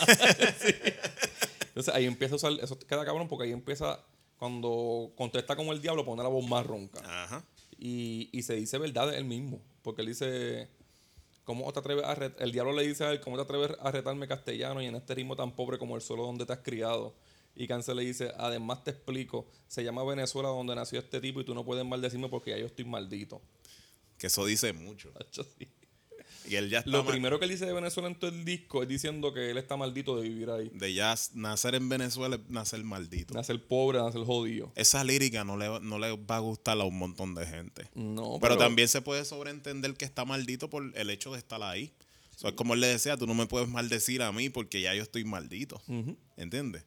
Entonces 1.68 1.94
ahí 1.94 2.04
empieza 2.04 2.34
a 2.34 2.36
usar, 2.36 2.52
eso 2.60 2.78
queda 2.78 3.04
cabrón 3.04 3.28
porque 3.28 3.46
ahí 3.46 3.52
empieza, 3.52 3.98
cuando 4.38 5.10
contesta 5.16 5.56
como 5.56 5.72
el 5.72 5.80
diablo, 5.80 6.04
pone 6.04 6.22
la 6.22 6.28
voz 6.28 6.46
más 6.46 6.64
ronca. 6.66 7.00
Ajá. 7.24 7.44
Y, 7.84 8.28
y 8.30 8.42
se 8.42 8.54
dice 8.54 8.78
verdad 8.78 9.10
de 9.10 9.18
él 9.18 9.24
mismo. 9.24 9.60
Porque 9.82 10.02
él 10.02 10.06
dice, 10.06 10.68
¿cómo 11.42 11.72
te 11.72 11.80
atreves 11.80 12.04
a? 12.04 12.12
El 12.38 12.52
diablo 12.52 12.72
le 12.72 12.86
dice 12.86 13.02
a 13.02 13.10
él, 13.10 13.20
¿cómo 13.20 13.34
te 13.36 13.42
atreves 13.42 13.76
a 13.80 13.90
retarme 13.90 14.28
castellano 14.28 14.80
y 14.80 14.86
en 14.86 14.94
este 14.94 15.16
ritmo 15.16 15.34
tan 15.34 15.50
pobre 15.50 15.78
como 15.78 15.96
el 15.96 16.02
suelo 16.02 16.22
donde 16.22 16.46
te 16.46 16.52
has 16.52 16.60
criado? 16.60 17.12
Y 17.56 17.66
Cáncer 17.66 17.96
le 17.96 18.04
dice, 18.04 18.32
además 18.38 18.84
te 18.84 18.92
explico, 18.92 19.46
se 19.66 19.82
llama 19.82 20.04
Venezuela 20.04 20.48
donde 20.50 20.76
nació 20.76 21.00
este 21.00 21.20
tipo 21.20 21.40
y 21.40 21.44
tú 21.44 21.54
no 21.54 21.64
puedes 21.64 21.84
maldecirme 21.84 22.28
porque 22.28 22.52
ya 22.52 22.58
yo 22.58 22.66
estoy 22.66 22.84
maldito. 22.84 23.42
Que 24.16 24.28
eso 24.28 24.46
dice 24.46 24.72
mucho. 24.72 25.12
Hacho, 26.42 26.48
sí. 26.48 26.52
Y 26.52 26.56
él 26.56 26.70
ya 26.70 26.78
está 26.80 26.90
Lo 26.90 27.04
mal- 27.04 27.12
primero 27.12 27.38
que 27.38 27.44
él 27.46 27.50
dice 27.50 27.66
de 27.66 27.72
Venezuela 27.72 28.08
en 28.08 28.14
todo 28.16 28.30
el 28.30 28.44
disco 28.44 28.82
es 28.82 28.88
diciendo 28.88 29.32
que 29.32 29.50
él 29.50 29.58
está 29.58 29.76
maldito 29.76 30.16
de 30.20 30.28
vivir 30.28 30.50
ahí. 30.50 30.70
de 30.74 30.92
ya 30.94 31.14
nacer 31.34 31.74
en 31.74 31.88
Venezuela 31.88 32.36
es 32.36 32.50
nacer 32.50 32.82
maldito. 32.84 33.34
Nacer 33.34 33.62
pobre, 33.66 33.98
nacer 33.98 34.22
jodido. 34.24 34.72
Esa 34.76 35.04
lírica 35.04 35.44
no 35.44 35.56
le, 35.56 35.80
no 35.80 35.98
le 35.98 36.16
va 36.16 36.36
a 36.36 36.40
gustar 36.40 36.80
a 36.80 36.84
un 36.84 36.98
montón 36.98 37.34
de 37.34 37.46
gente. 37.46 37.88
No, 37.94 38.38
Pero 38.40 38.56
también 38.56 38.88
se 38.88 39.00
puede 39.02 39.24
sobreentender 39.24 39.94
que 39.94 40.04
está 40.04 40.24
maldito 40.24 40.68
por 40.70 40.90
el 40.96 41.10
hecho 41.10 41.32
de 41.32 41.38
estar 41.38 41.62
ahí. 41.62 41.92
O 42.34 42.38
sea, 42.38 42.50
es 42.50 42.56
como 42.56 42.74
él 42.74 42.80
le 42.80 42.86
decía, 42.88 43.16
tú 43.16 43.26
no 43.26 43.34
me 43.34 43.46
puedes 43.46 43.68
maldecir 43.68 44.22
a 44.22 44.32
mí 44.32 44.48
porque 44.48 44.80
ya 44.80 44.94
yo 44.94 45.02
estoy 45.02 45.24
maldito. 45.24 45.80
¿Entiendes? 46.36 46.84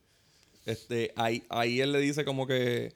Este, 0.66 1.14
ahí, 1.16 1.44
ahí 1.50 1.80
él 1.82 1.92
le 1.92 2.00
dice 2.00 2.26
como 2.26 2.48
que. 2.48 2.94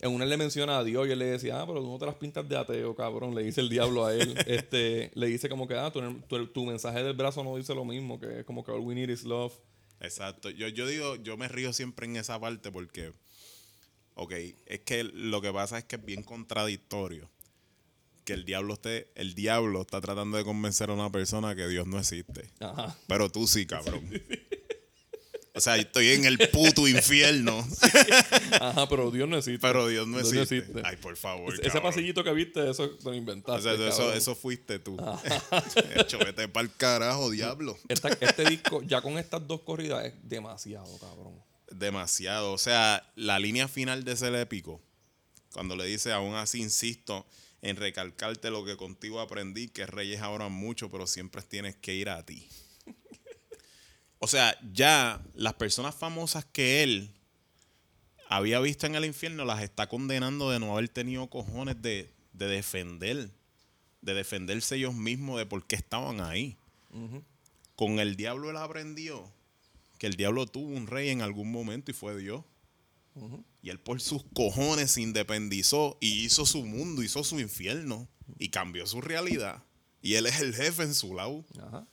En 0.00 0.10
una 0.12 0.24
él 0.24 0.30
le 0.30 0.36
menciona 0.36 0.78
a 0.78 0.84
Dios 0.84 1.08
y 1.08 1.12
él 1.12 1.18
le 1.18 1.24
decía, 1.24 1.60
ah, 1.60 1.66
pero 1.66 1.80
tú 1.80 1.90
no 1.90 1.98
te 1.98 2.04
las 2.06 2.16
pintas 2.16 2.46
de 2.48 2.56
ateo, 2.56 2.94
cabrón. 2.94 3.34
Le 3.34 3.42
dice 3.42 3.62
el 3.62 3.68
diablo 3.70 4.04
a 4.04 4.14
él. 4.14 4.34
este, 4.46 5.10
le 5.14 5.26
dice 5.26 5.48
como 5.48 5.66
que, 5.66 5.74
ah, 5.74 5.90
tu, 5.90 6.00
tu- 6.28 6.46
tu 6.48 6.66
mensaje 6.66 7.02
del 7.02 7.14
brazo 7.14 7.42
no 7.42 7.56
dice 7.56 7.74
lo 7.74 7.84
mismo, 7.84 8.20
que 8.20 8.40
es 8.40 8.44
como 8.44 8.62
que 8.62 8.72
all 8.72 8.80
we 8.80 8.94
need 8.94 9.08
is 9.08 9.24
love. 9.24 9.54
Exacto. 10.00 10.50
Yo, 10.50 10.68
yo 10.68 10.86
digo, 10.86 11.16
yo 11.16 11.38
me 11.38 11.48
río 11.48 11.72
siempre 11.72 12.04
en 12.06 12.16
esa 12.16 12.38
parte 12.38 12.70
porque, 12.70 13.14
ok, 14.16 14.32
es 14.66 14.80
que 14.80 15.04
lo 15.04 15.40
que 15.40 15.50
pasa 15.50 15.78
es 15.78 15.84
que 15.84 15.96
es 15.96 16.04
bien 16.04 16.22
contradictorio. 16.22 17.30
Que 18.26 18.34
el 18.34 18.44
diablo 18.44 18.74
esté, 18.74 19.08
el 19.14 19.34
diablo 19.34 19.80
está 19.82 20.00
tratando 20.02 20.36
de 20.36 20.44
convencer 20.44 20.90
a 20.90 20.92
una 20.94 21.10
persona 21.10 21.54
que 21.54 21.68
Dios 21.68 21.86
no 21.86 21.98
existe. 21.98 22.50
Ajá. 22.60 22.94
Pero 23.06 23.30
tú 23.30 23.46
sí, 23.46 23.64
cabrón. 23.66 24.02
O 25.56 25.60
sea, 25.60 25.76
estoy 25.76 26.10
en 26.10 26.24
el 26.26 26.38
puto 26.50 26.86
infierno. 26.88 27.66
Ajá, 28.60 28.88
pero 28.88 29.10
Dios 29.10 29.28
no 29.28 29.38
existe. 29.38 29.58
Pero 29.60 29.88
Dios 29.88 30.06
no 30.06 30.18
Dios 30.18 30.50
existe. 30.52 30.82
Ay, 30.84 30.96
por 30.96 31.16
favor. 31.16 31.52
Ese, 31.54 31.66
ese 31.66 31.80
pasillito 31.80 32.22
que 32.22 32.32
viste, 32.32 32.70
eso 32.70 32.90
te 32.90 33.04
lo 33.04 33.10
O 33.10 33.14
inventaste. 33.14 33.62
sea, 33.92 34.14
eso, 34.14 34.34
fuiste 34.34 34.78
tú. 34.78 34.96
Hecho, 35.96 36.18
vete 36.18 36.46
pa'l 36.48 36.70
carajo, 36.76 37.30
diablo. 37.30 37.78
Esta- 37.88 38.10
este 38.20 38.44
disco, 38.44 38.82
ya 38.82 39.00
con 39.00 39.18
estas 39.18 39.46
dos 39.46 39.62
corridas, 39.62 40.04
es 40.04 40.12
demasiado, 40.22 40.96
cabrón. 40.98 41.34
Demasiado. 41.70 42.52
O 42.52 42.58
sea, 42.58 43.10
la 43.16 43.38
línea 43.38 43.66
final 43.66 44.04
de 44.04 44.12
ese 44.12 44.40
épico, 44.40 44.80
cuando 45.52 45.74
le 45.74 45.86
dice, 45.86 46.12
aún 46.12 46.34
así 46.34 46.60
insisto 46.60 47.26
en 47.62 47.76
recalcarte 47.76 48.50
lo 48.50 48.64
que 48.64 48.76
contigo 48.76 49.20
aprendí, 49.20 49.68
que 49.68 49.86
reyes 49.86 50.20
ahora 50.20 50.48
mucho, 50.48 50.90
pero 50.90 51.06
siempre 51.06 51.40
tienes 51.42 51.74
que 51.76 51.94
ir 51.94 52.10
a 52.10 52.24
ti. 52.24 52.46
O 54.26 54.28
sea, 54.28 54.58
ya 54.72 55.22
las 55.34 55.54
personas 55.54 55.94
famosas 55.94 56.44
que 56.44 56.82
él 56.82 57.12
había 58.28 58.58
visto 58.58 58.84
en 58.84 58.96
el 58.96 59.04
infierno 59.04 59.44
las 59.44 59.62
está 59.62 59.88
condenando 59.88 60.50
de 60.50 60.58
no 60.58 60.72
haber 60.72 60.88
tenido 60.88 61.30
cojones 61.30 61.80
de, 61.80 62.12
de 62.32 62.48
defender, 62.48 63.30
de 64.00 64.14
defenderse 64.14 64.74
ellos 64.74 64.94
mismos 64.96 65.38
de 65.38 65.46
por 65.46 65.64
qué 65.68 65.76
estaban 65.76 66.20
ahí. 66.20 66.56
Con 67.76 68.00
el 68.00 68.16
diablo 68.16 68.50
él 68.50 68.56
aprendió 68.56 69.32
que 69.96 70.08
el 70.08 70.16
diablo 70.16 70.48
tuvo 70.48 70.74
un 70.74 70.88
rey 70.88 71.10
en 71.10 71.22
algún 71.22 71.52
momento 71.52 71.92
y 71.92 71.94
fue 71.94 72.18
Dios. 72.18 72.42
Y 73.62 73.70
él 73.70 73.78
por 73.78 74.00
sus 74.00 74.24
cojones 74.34 74.90
se 74.90 75.02
independizó 75.02 75.98
y 76.00 76.24
hizo 76.24 76.46
su 76.46 76.66
mundo, 76.66 77.04
hizo 77.04 77.22
su 77.22 77.38
infierno 77.38 78.08
y 78.40 78.48
cambió 78.48 78.88
su 78.88 79.00
realidad. 79.00 79.62
Y 80.02 80.14
él 80.14 80.26
es 80.26 80.40
el 80.40 80.52
jefe 80.52 80.82
en 80.82 80.96
su 80.96 81.14
lado. 81.14 81.44
Ajá. 81.60 81.86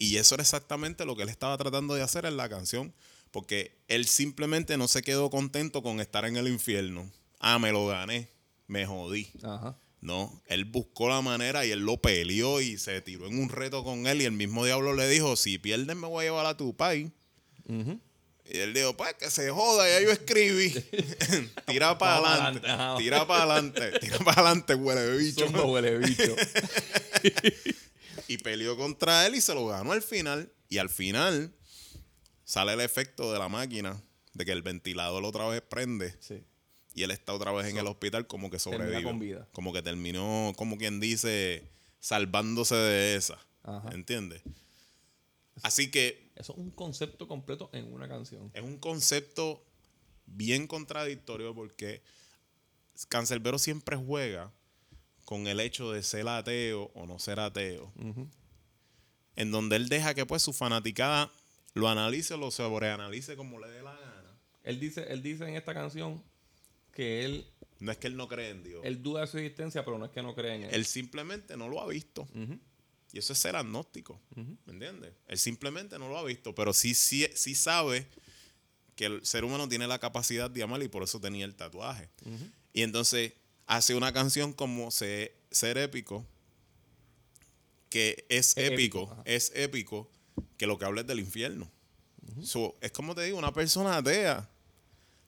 Y 0.00 0.16
eso 0.16 0.34
era 0.34 0.42
exactamente 0.42 1.04
lo 1.04 1.14
que 1.14 1.24
él 1.24 1.28
estaba 1.28 1.58
tratando 1.58 1.94
de 1.94 2.02
hacer 2.02 2.24
en 2.24 2.38
la 2.38 2.48
canción. 2.48 2.94
Porque 3.30 3.78
él 3.86 4.06
simplemente 4.06 4.78
no 4.78 4.88
se 4.88 5.02
quedó 5.02 5.28
contento 5.28 5.82
con 5.82 6.00
estar 6.00 6.24
en 6.24 6.38
el 6.38 6.48
infierno. 6.48 7.12
Ah, 7.38 7.58
me 7.58 7.70
lo 7.70 7.86
gané, 7.86 8.28
me 8.66 8.86
jodí. 8.86 9.30
Ajá. 9.42 9.76
No, 10.00 10.42
él 10.46 10.64
buscó 10.64 11.10
la 11.10 11.20
manera 11.20 11.66
y 11.66 11.70
él 11.70 11.80
lo 11.80 12.00
peleó 12.00 12.62
y 12.62 12.78
se 12.78 13.02
tiró 13.02 13.26
en 13.26 13.38
un 13.38 13.50
reto 13.50 13.84
con 13.84 14.06
él. 14.06 14.22
Y 14.22 14.24
el 14.24 14.32
mismo 14.32 14.64
diablo 14.64 14.94
le 14.94 15.06
dijo: 15.06 15.36
Si 15.36 15.58
pierdes, 15.58 15.94
me 15.94 16.06
voy 16.06 16.24
a 16.24 16.28
llevar 16.28 16.46
a 16.46 16.56
tu 16.56 16.74
país. 16.74 17.10
Y 18.52 18.58
él 18.58 18.74
dijo, 18.74 18.96
pues 18.96 19.14
que 19.14 19.30
se 19.30 19.50
joda, 19.50 19.86
ya 19.86 20.00
yo 20.04 20.10
escribí. 20.10 20.72
tira 21.66 21.96
para 21.98 22.16
adelante, 22.16 22.68
tira 22.98 23.26
para 23.26 23.44
adelante, 23.44 24.00
tira 24.00 24.18
para 24.18 24.40
adelante, 24.40 24.74
huele 24.74 25.18
bicho. 25.18 25.46
Huele 25.46 25.98
bicho. 25.98 26.34
Y 28.30 28.38
peleó 28.38 28.76
contra 28.76 29.26
él 29.26 29.34
y 29.34 29.40
se 29.40 29.52
lo 29.54 29.66
ganó 29.66 29.90
al 29.90 30.02
final. 30.02 30.52
Y 30.68 30.78
al 30.78 30.88
final 30.88 31.52
sale 32.44 32.74
el 32.74 32.80
efecto 32.80 33.32
de 33.32 33.40
la 33.40 33.48
máquina, 33.48 34.00
de 34.34 34.44
que 34.44 34.52
el 34.52 34.62
ventilador 34.62 35.24
otra 35.24 35.48
vez 35.48 35.62
prende. 35.62 36.14
Sí. 36.20 36.44
Y 36.94 37.02
él 37.02 37.10
está 37.10 37.34
otra 37.34 37.50
vez 37.50 37.66
en 37.66 37.78
el 37.78 37.88
hospital 37.88 38.28
como 38.28 38.48
que 38.48 38.60
sobrevive. 38.60 39.02
con 39.02 39.18
vida. 39.18 39.48
Como 39.50 39.72
que 39.72 39.82
terminó, 39.82 40.52
como 40.56 40.78
quien 40.78 41.00
dice, 41.00 41.68
salvándose 41.98 42.76
de 42.76 43.16
esa. 43.16 43.36
Ajá. 43.64 43.90
¿Entiendes? 43.92 44.42
Así 45.62 45.90
que 45.90 46.30
Eso 46.36 46.52
es 46.52 46.58
un 46.60 46.70
concepto 46.70 47.26
completo 47.26 47.68
en 47.72 47.92
una 47.92 48.08
canción. 48.08 48.52
es 48.54 48.62
un 48.62 48.78
concepto 48.78 49.66
bien 50.26 50.68
contradictorio 50.68 51.52
porque 51.52 52.00
Cancerbero 53.08 53.58
siempre 53.58 53.96
juega 53.96 54.52
con 55.30 55.46
el 55.46 55.60
hecho 55.60 55.92
de 55.92 56.02
ser 56.02 56.26
ateo 56.26 56.90
o 56.92 57.06
no 57.06 57.20
ser 57.20 57.38
ateo. 57.38 57.92
En 59.36 59.52
donde 59.52 59.76
él 59.76 59.88
deja 59.88 60.12
que 60.12 60.26
pues 60.26 60.42
su 60.42 60.52
fanaticada 60.52 61.30
lo 61.74 61.88
analice 61.88 62.34
o 62.34 62.36
lo 62.36 62.50
sobreanalice 62.50 63.36
como 63.36 63.60
le 63.60 63.68
dé 63.68 63.80
la 63.80 63.92
gana. 63.92 64.36
Él 64.64 64.80
dice, 64.80 65.04
él 65.08 65.22
dice 65.22 65.48
en 65.48 65.54
esta 65.54 65.72
canción 65.72 66.20
que 66.92 67.24
él, 67.24 67.46
No 67.78 67.92
es 67.92 67.98
que 67.98 68.08
él 68.08 68.16
no 68.16 68.26
cree 68.26 68.50
en 68.50 68.64
Dios. 68.64 68.80
Él, 68.84 68.94
él 68.94 69.02
duda 69.04 69.20
de 69.20 69.28
su 69.28 69.38
existencia, 69.38 69.84
pero 69.84 69.98
no 69.98 70.06
es 70.06 70.10
que 70.10 70.20
no 70.20 70.34
cree 70.34 70.56
en 70.56 70.62
él. 70.64 70.84
simplemente 70.84 71.56
no 71.56 71.68
lo 71.68 71.80
ha 71.80 71.86
visto. 71.86 72.26
Y 73.12 73.18
eso 73.20 73.32
es 73.32 73.38
ser 73.38 73.54
agnóstico. 73.54 74.20
¿Me 74.34 74.72
entiendes? 74.72 75.12
Él 75.28 75.38
simplemente 75.38 75.96
no 76.00 76.08
lo 76.08 76.18
ha 76.18 76.24
visto, 76.24 76.56
pero 76.56 76.72
sí, 76.72 76.92
sí, 76.94 77.24
sí 77.36 77.54
sabe 77.54 78.04
que 78.96 79.04
el 79.04 79.24
ser 79.24 79.44
humano 79.44 79.68
tiene 79.68 79.86
la 79.86 80.00
capacidad 80.00 80.50
de 80.50 80.64
amar 80.64 80.82
y 80.82 80.88
por 80.88 81.04
eso 81.04 81.20
tenía 81.20 81.44
el 81.44 81.54
tatuaje. 81.54 82.08
Y 82.72 82.82
entonces 82.82 83.34
hace 83.70 83.94
una 83.94 84.12
canción 84.12 84.52
como 84.52 84.90
Se- 84.90 85.32
Ser 85.50 85.78
Épico, 85.78 86.26
que 87.88 88.24
es 88.28 88.56
épico, 88.56 89.16
es 89.24 89.52
épico, 89.54 90.10
que 90.56 90.66
lo 90.66 90.78
que 90.78 90.84
habla 90.84 91.00
es 91.02 91.06
del 91.06 91.20
infierno. 91.20 91.70
So, 92.42 92.76
es 92.80 92.92
como 92.92 93.14
te 93.14 93.22
digo, 93.24 93.38
una 93.38 93.52
persona 93.52 93.96
atea 93.96 94.48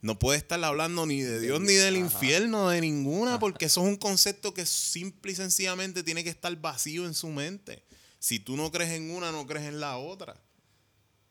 no 0.00 0.18
puede 0.18 0.38
estar 0.38 0.62
hablando 0.64 1.06
ni 1.06 1.20
de 1.22 1.40
Dios 1.40 1.60
ni 1.60 1.74
del 1.74 1.94
Ajá. 1.96 2.04
infierno, 2.04 2.68
de 2.70 2.80
ninguna, 2.80 3.38
porque 3.38 3.66
eso 3.66 3.80
es 3.82 3.86
un 3.88 3.96
concepto 3.96 4.52
que 4.54 4.66
simple 4.66 5.32
y 5.32 5.34
sencillamente 5.34 6.02
tiene 6.02 6.22
que 6.24 6.30
estar 6.30 6.54
vacío 6.60 7.06
en 7.06 7.14
su 7.14 7.28
mente. 7.28 7.82
Si 8.18 8.38
tú 8.40 8.56
no 8.56 8.70
crees 8.70 8.90
en 8.90 9.10
una, 9.10 9.30
no 9.32 9.46
crees 9.46 9.66
en 9.66 9.78
la 9.80 9.98
otra. 9.98 10.40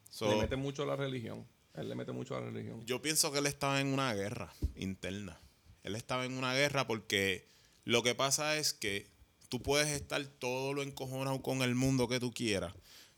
So, 0.09 0.29
le 0.29 0.35
mete 0.41 0.55
mucho 0.57 0.83
a 0.83 0.85
la 0.85 0.95
religión. 0.97 1.45
Él 1.73 1.87
le 1.89 1.95
mete 1.95 2.11
mucho 2.11 2.35
a 2.35 2.41
la 2.41 2.47
religión. 2.47 2.85
yo 2.85 3.01
pienso 3.01 3.31
que 3.31 3.39
él 3.39 3.45
estaba 3.45 3.79
en 3.79 3.87
una 3.87 4.13
guerra 4.13 4.53
interna. 4.75 5.39
Él 5.83 5.95
estaba 5.95 6.25
en 6.25 6.33
una 6.33 6.53
guerra 6.53 6.87
porque 6.87 7.47
lo 7.83 8.03
que 8.03 8.15
pasa 8.15 8.57
es 8.57 8.73
que 8.73 9.07
tú 9.49 9.61
puedes 9.61 9.89
estar 9.89 10.23
todo 10.25 10.73
lo 10.73 10.83
encojonado 10.83 11.41
con 11.41 11.61
el 11.61 11.75
mundo 11.75 12.07
que 12.07 12.19
tú 12.19 12.31
quieras, 12.31 12.73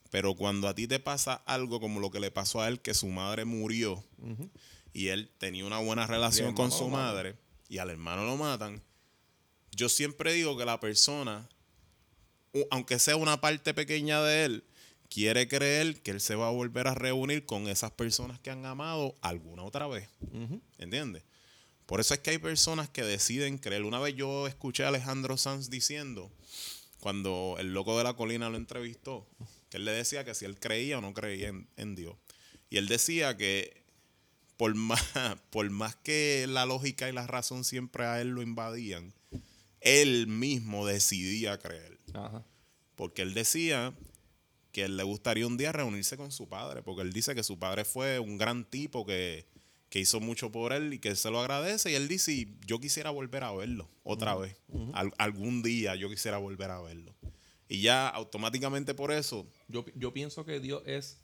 pero 0.10 0.36
cuando 0.36 0.68
a 0.68 0.76
ti 0.76 0.88
te 0.88 1.00
pasa 1.00 1.36
algo 1.46 1.80
como 1.80 2.00
lo 2.00 2.12
que 2.12 2.20
le 2.20 2.32
pasó 2.32 2.62
a 2.62 2.68
él, 2.68 2.80
que 2.80 2.94
su 2.94 3.08
madre 3.08 3.46
murió 3.46 4.04
y 4.94 5.08
él 5.10 5.30
tenía 5.38 5.66
una 5.66 5.80
buena 5.80 6.08
relación 6.08 6.54
con 6.54 6.72
su 6.72 6.88
madre 6.88 7.36
y 7.70 7.80
al 7.80 7.90
hermano 7.90 8.26
lo 8.26 8.38
matan, 8.38 8.82
yo 9.72 9.90
siempre 9.90 10.34
digo 10.34 10.58
que 10.58 10.66
la 10.66 10.80
persona, 10.80 11.50
aunque 12.70 13.00
sea 13.00 13.16
una 13.16 13.42
parte 13.42 13.74
pequeña 13.74 14.22
de 14.22 14.46
él, 14.46 14.64
quiere 15.10 15.48
creer 15.48 16.02
que 16.02 16.12
él 16.12 16.22
se 16.22 16.36
va 16.36 16.48
a 16.48 16.52
volver 16.52 16.88
a 16.88 16.96
reunir 16.96 17.46
con 17.46 17.68
esas 17.68 17.92
personas 17.92 18.40
que 18.40 18.50
han 18.50 18.66
amado 18.66 19.16
alguna 19.22 19.64
otra 19.64 19.88
vez. 19.88 20.10
Ujú. 20.32 20.62
¿Entiendes? 20.78 21.24
Por 21.86 22.00
eso 22.00 22.14
es 22.14 22.20
que 22.22 22.32
hay 22.32 22.38
personas 22.38 22.90
que 22.90 23.04
deciden 23.04 23.58
creer. 23.58 23.84
Una 23.84 24.00
vez 24.00 24.16
yo 24.16 24.48
escuché 24.48 24.86
a 24.86 24.88
Alejandro 24.88 25.38
Sanz 25.38 25.70
diciendo, 25.70 26.32
cuando 27.00 27.56
el 27.60 27.74
loco 27.74 27.98
de 27.98 28.04
la 28.04 28.14
colina 28.14 28.50
lo 28.50 28.58
entrevistó, 28.58 29.28
que 29.70 29.78
él 29.78 29.86
le 29.86 29.92
decía 29.92 30.24
que 30.24 30.36
si 30.36 30.46
él 30.46 30.60
creía 30.60 30.98
o 30.98 31.02
no 31.02 31.14
creía 31.14 31.50
en, 31.50 31.68
en 31.76 31.96
Dios. 31.96 32.16
Y 32.70 32.78
él 32.78 32.88
decía 32.88 33.36
que 33.38 33.84
por 34.58 34.76
más, 34.76 35.02
por 35.50 35.70
más 35.70 35.96
que 35.98 36.46
la 36.48 36.66
lógica 36.66 37.10
y 37.10 37.12
la 37.12 37.28
razón 37.28 37.64
siempre 37.64 38.06
a 38.06 38.22
él 38.22 38.30
lo 38.30 38.42
invadían, 38.42 39.14
él 39.82 40.28
mismo 40.28 40.86
decidía 40.86 41.60
creer. 41.60 42.00
Ajá. 42.14 42.46
Porque 42.96 43.24
él 43.24 43.34
decía 43.34 43.94
que 44.72 44.86
él 44.86 44.98
le 44.98 45.04
gustaría 45.04 45.48
un 45.48 45.58
día 45.58 45.72
reunirse 45.72 46.18
con 46.18 46.32
su 46.32 46.48
padre, 46.48 46.82
porque 46.82 47.02
él 47.02 47.14
dice 47.14 47.36
que 47.36 47.44
su 47.44 47.60
padre 47.60 47.86
fue 47.86 48.20
un 48.20 48.38
gran 48.38 48.66
tipo 48.66 49.06
que, 49.06 49.46
que 49.94 50.00
hizo 50.00 50.20
mucho 50.20 50.52
por 50.52 50.74
él 50.74 50.92
y 50.94 50.98
que 50.98 51.16
se 51.16 51.30
lo 51.30 51.40
agradece. 51.40 51.92
Y 51.92 51.94
él 51.94 52.08
dice, 52.08 52.32
"Y 52.34 52.58
yo 52.66 52.80
quisiera 52.80 53.12
volver 53.12 53.44
a 53.44 53.52
verlo 53.52 53.88
otra 54.04 54.34
vez. 54.34 54.56
Al- 54.94 55.14
algún 55.20 55.62
día 55.62 55.94
yo 55.94 56.10
quisiera 56.10 56.40
volver 56.40 56.72
a 56.72 56.82
verlo. 56.82 57.14
Y 57.70 57.82
ya 57.82 58.08
automáticamente 58.10 58.96
por 58.96 59.12
eso, 59.12 59.46
Yo, 59.68 59.86
yo 59.94 60.12
pienso 60.12 60.46
que 60.46 60.60
Dios 60.60 60.82
es 60.88 61.20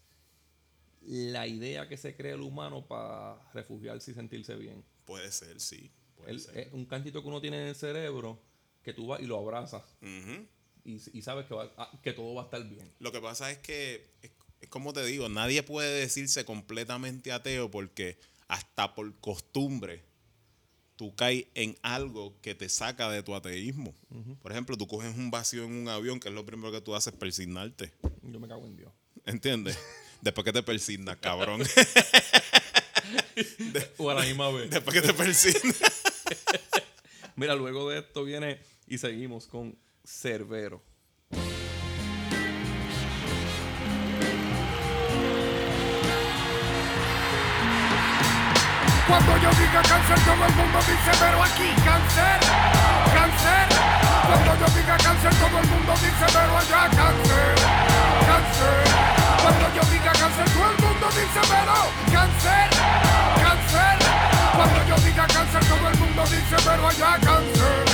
la 1.02 1.48
idea 1.48 1.88
que 1.88 1.98
se 1.98 2.16
cree 2.16 2.34
el 2.34 2.42
humano 2.42 2.86
para 2.86 3.42
refugiarse 3.54 4.12
y 4.12 4.14
sentirse 4.14 4.56
bien. 4.56 4.84
puede 5.06 5.32
ser, 5.32 5.60
sí. 5.60 5.90
Puede 6.16 6.38
ser. 6.38 6.56
es 6.60 6.72
un 6.74 6.86
cantito 6.86 7.24
que 7.24 7.28
uno 7.28 7.42
tiene 7.42 7.60
en 7.62 7.68
el 7.70 7.76
cerebro 7.76 8.40
que 8.84 8.94
tú 8.94 9.08
vas 9.08 9.20
y 9.20 9.26
lo 9.26 9.40
abrazas 9.40 9.82
y, 10.86 10.94
y 11.18 11.22
sabes 11.24 11.48
que, 11.48 11.56
va- 11.56 11.74
ah, 11.76 12.00
que 12.04 12.14
todo 12.14 12.36
va 12.36 12.44
a 12.44 12.46
estar 12.46 12.64
bien. 12.70 12.88
Lo 13.00 13.12
que 13.12 13.20
pasa 13.20 13.50
es 13.50 13.58
que, 13.58 14.12
es, 14.22 14.30
es 14.62 14.70
como 14.70 14.94
te 14.94 15.04
digo, 15.06 15.28
nadie 15.28 15.64
puede 15.64 16.02
decirse 16.02 16.46
completamente 16.46 17.32
ateo 17.32 17.72
porque 17.72 18.20
hasta 18.50 18.94
por 18.94 19.16
costumbre 19.22 20.04
tú 21.00 21.16
caes 21.16 21.46
en 21.56 21.78
algo 21.82 22.36
que 22.42 22.54
te 22.56 22.68
saca 22.68 23.10
de 23.10 23.24
tu 23.24 23.34
ateísmo. 23.34 23.96
Por 24.42 24.52
ejemplo, 24.52 24.76
tú 24.76 24.86
coges 24.86 25.16
un 25.16 25.32
vacío 25.32 25.64
en 25.64 25.72
un 25.72 25.88
avión, 25.88 26.20
que 26.20 26.28
es 26.28 26.36
lo 26.36 26.46
primero 26.46 26.74
que 26.74 26.82
tú 26.82 26.94
haces, 26.94 27.14
persignarte. 27.14 27.94
Yo 28.22 28.38
me 28.38 28.50
cago 28.50 28.66
en 28.66 28.76
Dios. 28.76 28.92
¿Entiendes? 29.26 29.80
Después 30.22 30.44
que 30.44 30.52
te 30.52 30.62
persignas, 30.62 31.16
cabrón. 31.16 31.62
O 33.98 34.10
a 34.10 34.16
la 34.16 34.24
misma 34.24 34.50
vez. 34.52 34.70
Después 34.70 35.02
que 35.02 35.08
te 35.08 35.14
persignas. 35.14 35.80
Mira, 37.38 37.56
luego 37.56 37.90
de 37.90 38.00
esto 38.00 38.26
viene 38.26 38.60
y 38.86 38.98
seguimos 38.98 39.48
con 39.48 39.78
Cerbero. 40.04 40.84
Cuando 49.10 49.38
yo 49.38 49.50
diga 49.58 49.82
cáncer, 49.82 50.20
todo 50.22 50.46
el 50.46 50.54
mundo 50.54 50.78
dice, 50.86 51.12
pero 51.20 51.42
aquí 51.42 51.74
cáncer, 51.82 52.40
cáncer. 53.10 53.66
Cuando 54.30 54.54
yo 54.62 54.68
diga 54.78 54.98
cáncer, 54.98 55.34
todo 55.34 55.58
el 55.58 55.68
mundo 55.68 55.94
dice, 55.98 56.26
pero 56.30 56.54
allá 56.62 56.82
cáncer, 56.94 57.56
cáncer. 58.30 58.86
Cuando 59.42 59.66
yo 59.74 59.84
diga 59.90 60.12
cáncer, 60.14 60.46
todo 60.54 60.70
el 60.70 60.78
mundo 60.86 61.08
dice, 61.10 61.42
pero 61.50 61.78
cáncer, 62.14 62.70
cáncer. 63.42 63.98
Cuando 64.54 64.80
yo 64.86 64.96
diga 65.02 65.26
cáncer, 65.26 65.66
todo 65.66 65.90
el 65.90 65.98
mundo 65.98 66.24
dice, 66.30 66.56
pero 66.64 66.88
allá 66.88 67.12
cáncer, 67.26 67.86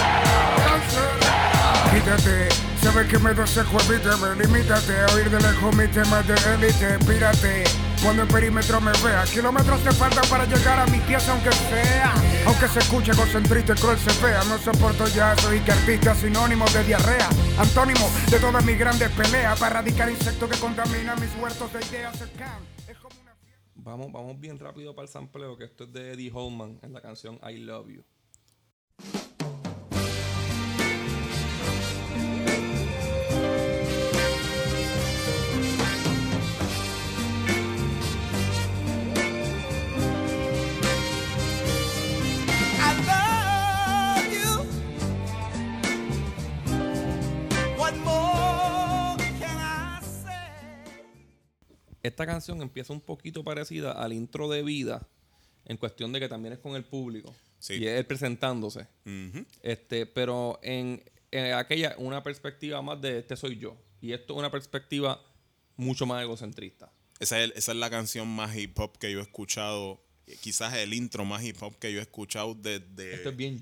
cáncer. 0.68 1.16
Quítate, 1.95 2.49
vez 2.91 3.07
que 3.07 3.20
me 3.20 3.34
desejo 3.34 3.78
evíteme, 3.88 4.36
limítate 4.36 4.99
a 4.99 5.16
oír 5.16 5.30
de 5.30 5.39
lejos 5.39 5.76
mis 5.78 5.89
temas 5.91 6.28
de 6.28 6.36
élite, 6.55 6.99
pírate. 7.07 7.63
Cuando 8.06 8.22
el 8.22 8.28
perímetro 8.28 8.80
me 8.80 8.91
vea, 9.03 9.24
kilómetros 9.24 9.84
te 9.84 9.91
faltan 9.91 10.24
para 10.30 10.45
llegar 10.45 10.78
a 10.78 10.86
mi 10.86 10.99
pieza 10.99 11.32
aunque 11.32 11.51
sea. 11.51 12.14
Aunque 12.45 12.68
se 12.68 12.78
escuche 12.78 13.12
concentrito 13.16 13.74
y 13.74 13.76
cruel 13.78 13.97
se 13.97 14.24
vea, 14.24 14.43
no 14.43 14.60
soporto 14.60 15.08
ya, 15.08 15.36
soy 15.38 15.60
que 15.62 15.72
artista 15.72 16.14
sinónimo 16.14 16.66
de 16.68 16.84
diarrea. 16.84 17.28
Antónimo 17.58 18.08
de 18.30 18.39
todas 18.39 18.64
mis 18.64 18.78
grandes 18.78 19.10
peleas 19.10 19.60
para 19.60 19.80
erradicar 19.80 20.08
insectos 20.12 20.47
que 20.47 20.60
contaminan 20.60 21.20
mis 21.20 21.36
huertos 21.38 21.74
de 21.74 21.80
ideas. 21.84 22.24
Vamos, 23.74 24.12
vamos 24.12 24.39
bien 24.39 24.60
rápido 24.60 24.93
para 24.93 25.08
el 25.08 25.12
sampleo, 25.12 25.58
que 25.58 25.64
esto 25.64 25.86
es 25.86 25.93
de 25.93 26.14
Eddie 26.14 26.32
Holman 26.32 26.78
en 26.84 26.93
la 26.93 27.01
canción 27.01 27.39
I 27.41 27.58
Love 27.58 27.88
You. 27.88 28.03
Esta 52.06 52.28
canción 52.28 52.62
empieza 52.62 52.93
un 52.93 53.01
poquito 53.01 53.43
parecida 53.43 53.91
al 53.93 54.14
intro 54.14 54.47
de 54.47 54.62
Vida, 54.62 55.08
en 55.66 55.78
cuestión 55.78 56.14
de 56.14 56.20
que 56.20 56.30
también 56.30 56.53
es 56.53 56.60
con 56.60 56.76
el 56.76 56.86
público. 56.86 57.34
Sí. 57.58 57.76
Y 57.76 57.88
es 57.88 57.97
él 57.97 58.06
presentándose. 58.06 58.88
Este, 59.64 60.06
pero 60.06 60.60
en, 60.62 61.03
en 61.32 61.53
aquella, 61.53 61.95
una 61.97 62.22
perspectiva 62.22 62.80
más 62.84 63.01
de 63.01 63.18
este 63.18 63.36
soy 63.36 63.58
yo. 63.58 63.76
Y 64.01 64.14
esto 64.14 64.34
es 64.34 64.39
una 64.39 64.51
perspectiva 64.51 65.20
mucho 65.78 66.06
más 66.06 66.22
egocentrista. 66.22 66.91
Esa 67.20 67.41
es, 67.41 67.53
esa 67.56 67.72
es 67.72 67.78
la 67.80 67.89
canción 67.89 68.28
más 68.28 68.56
hip 68.56 68.78
hop 68.78 68.99
que 68.99 69.12
yo 69.12 69.18
he 69.18 69.24
escuchado. 69.24 69.99
Quizás 70.41 70.76
el 70.76 70.93
intro 70.93 71.26
más 71.26 71.43
hip 71.43 71.58
hop 71.60 71.80
que 71.80 71.91
yo 71.91 71.97
he 71.97 72.03
escuchado 72.03 72.53
desde 72.53 73.16
Esto 73.16 73.30
es 73.30 73.36
bien 73.36 73.60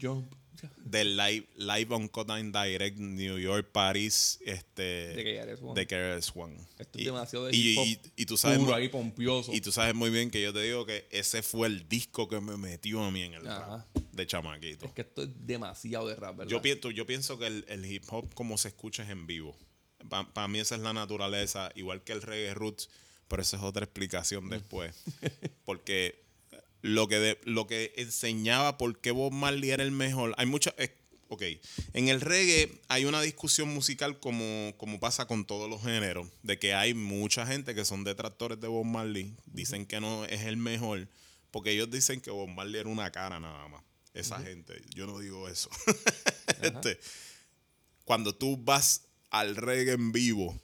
del 0.86 1.18
live, 1.18 1.46
live 1.58 1.94
on 1.96 2.08
Cotton 2.08 2.52
Direct, 2.52 2.98
New 2.98 3.38
York, 3.40 3.70
París, 3.72 4.40
este, 4.46 4.82
De 4.84 5.24
KRS-One. 5.24 5.74
de 5.80 5.88
KRS-One. 5.88 6.58
Esto 6.80 7.00
es 7.00 7.06
demasiado 7.06 7.46
de 7.48 7.56
y, 7.56 7.80
y- 7.80 8.00
y 8.16 8.26
tú 8.26 8.38
sabes, 8.38 8.60
puro 8.60 8.72
mu- 8.72 8.76
ahí, 8.78 8.90
pompioso. 8.90 9.54
y 9.54 9.62
tú 9.62 9.72
sabes 9.72 9.96
muy 9.96 10.10
bien 10.10 10.30
que 10.32 10.42
yo 10.42 10.54
te 10.54 10.62
digo 10.62 10.86
que 10.86 11.08
ese 11.12 11.42
fue 11.42 11.68
el 11.68 11.88
disco 11.90 12.28
que 12.28 12.40
me 12.42 12.58
metió 12.58 13.04
a 13.04 13.12
mí 13.12 13.24
en 13.24 13.34
el 13.34 13.48
Ajá. 13.48 13.86
rap 13.94 13.98
de 14.12 14.28
chamaquito. 14.28 14.86
Es 14.86 14.92
que 14.92 15.02
esto 15.02 15.24
es 15.24 15.30
demasiado 15.48 16.08
de 16.08 16.16
rap, 16.16 16.38
¿verdad? 16.38 16.52
Yo 16.52 16.62
pienso, 16.62 16.92
yo 16.92 17.06
pienso 17.06 17.40
que 17.40 17.48
el, 17.48 17.66
el 17.68 17.86
hip 17.86 18.04
hop 18.10 18.34
como 18.34 18.58
se 18.58 18.68
escucha 18.70 19.04
es 19.04 19.10
en 19.10 19.26
vivo. 19.28 19.58
Para 20.10 20.48
mí 20.48 20.60
esa 20.60 20.76
es 20.76 20.82
la 20.82 20.94
naturaleza, 20.94 21.72
igual 21.76 22.04
que 22.04 22.12
el 22.14 22.22
reggae 22.22 22.54
roots, 22.54 22.90
pero 23.30 23.42
esa 23.42 23.58
es 23.58 23.64
otra 23.64 23.86
explicación 23.86 24.50
después. 24.50 25.04
Porque 25.66 26.23
lo 26.84 27.08
que, 27.08 27.18
de- 27.18 27.40
lo 27.46 27.66
que 27.66 27.94
enseñaba 27.98 28.78
por 28.78 29.00
qué 29.00 29.10
Bob 29.10 29.32
Marley 29.34 29.72
era 29.72 29.82
el 29.84 29.92
mejor, 29.92 30.36
hay 30.38 30.46
mucha... 30.46 30.76
eh, 30.78 30.96
ok, 31.30 31.42
en 31.94 32.10
el 32.10 32.22
reggae 32.22 32.80
hay 32.90 33.06
una 33.06 33.20
discusión 33.22 33.70
musical 33.74 34.20
como, 34.20 34.76
como 34.78 35.00
pasa 35.00 35.26
con 35.26 35.46
todos 35.46 35.68
los 35.68 35.82
géneros, 35.82 36.28
de 36.44 36.60
que 36.60 36.76
hay 36.76 36.94
mucha 36.94 37.48
gente 37.48 37.74
que 37.74 37.86
son 37.86 38.04
detractores 38.04 38.60
de 38.62 38.68
Bob 38.68 38.86
Marley, 38.86 39.34
dicen 39.48 39.88
que 39.88 40.00
no 40.00 40.26
es 40.26 40.42
el 40.42 40.58
mejor, 40.58 41.08
porque 41.50 41.72
ellos 41.72 41.90
dicen 41.90 42.22
que 42.22 42.30
Bob 42.30 42.50
Marley 42.50 42.82
era 42.82 42.90
una 42.90 43.12
cara 43.12 43.40
nada 43.40 43.68
más. 43.70 43.82
Esa 44.14 44.40
gente, 44.44 44.80
yo 44.94 45.08
no 45.08 45.18
digo 45.20 45.48
eso. 45.50 45.70
Este, 46.62 47.00
cuando 48.06 48.36
tú 48.36 48.58
vas 48.58 49.06
al 49.32 49.56
reggae 49.56 49.94
en 49.94 50.12
vivo, 50.12 50.56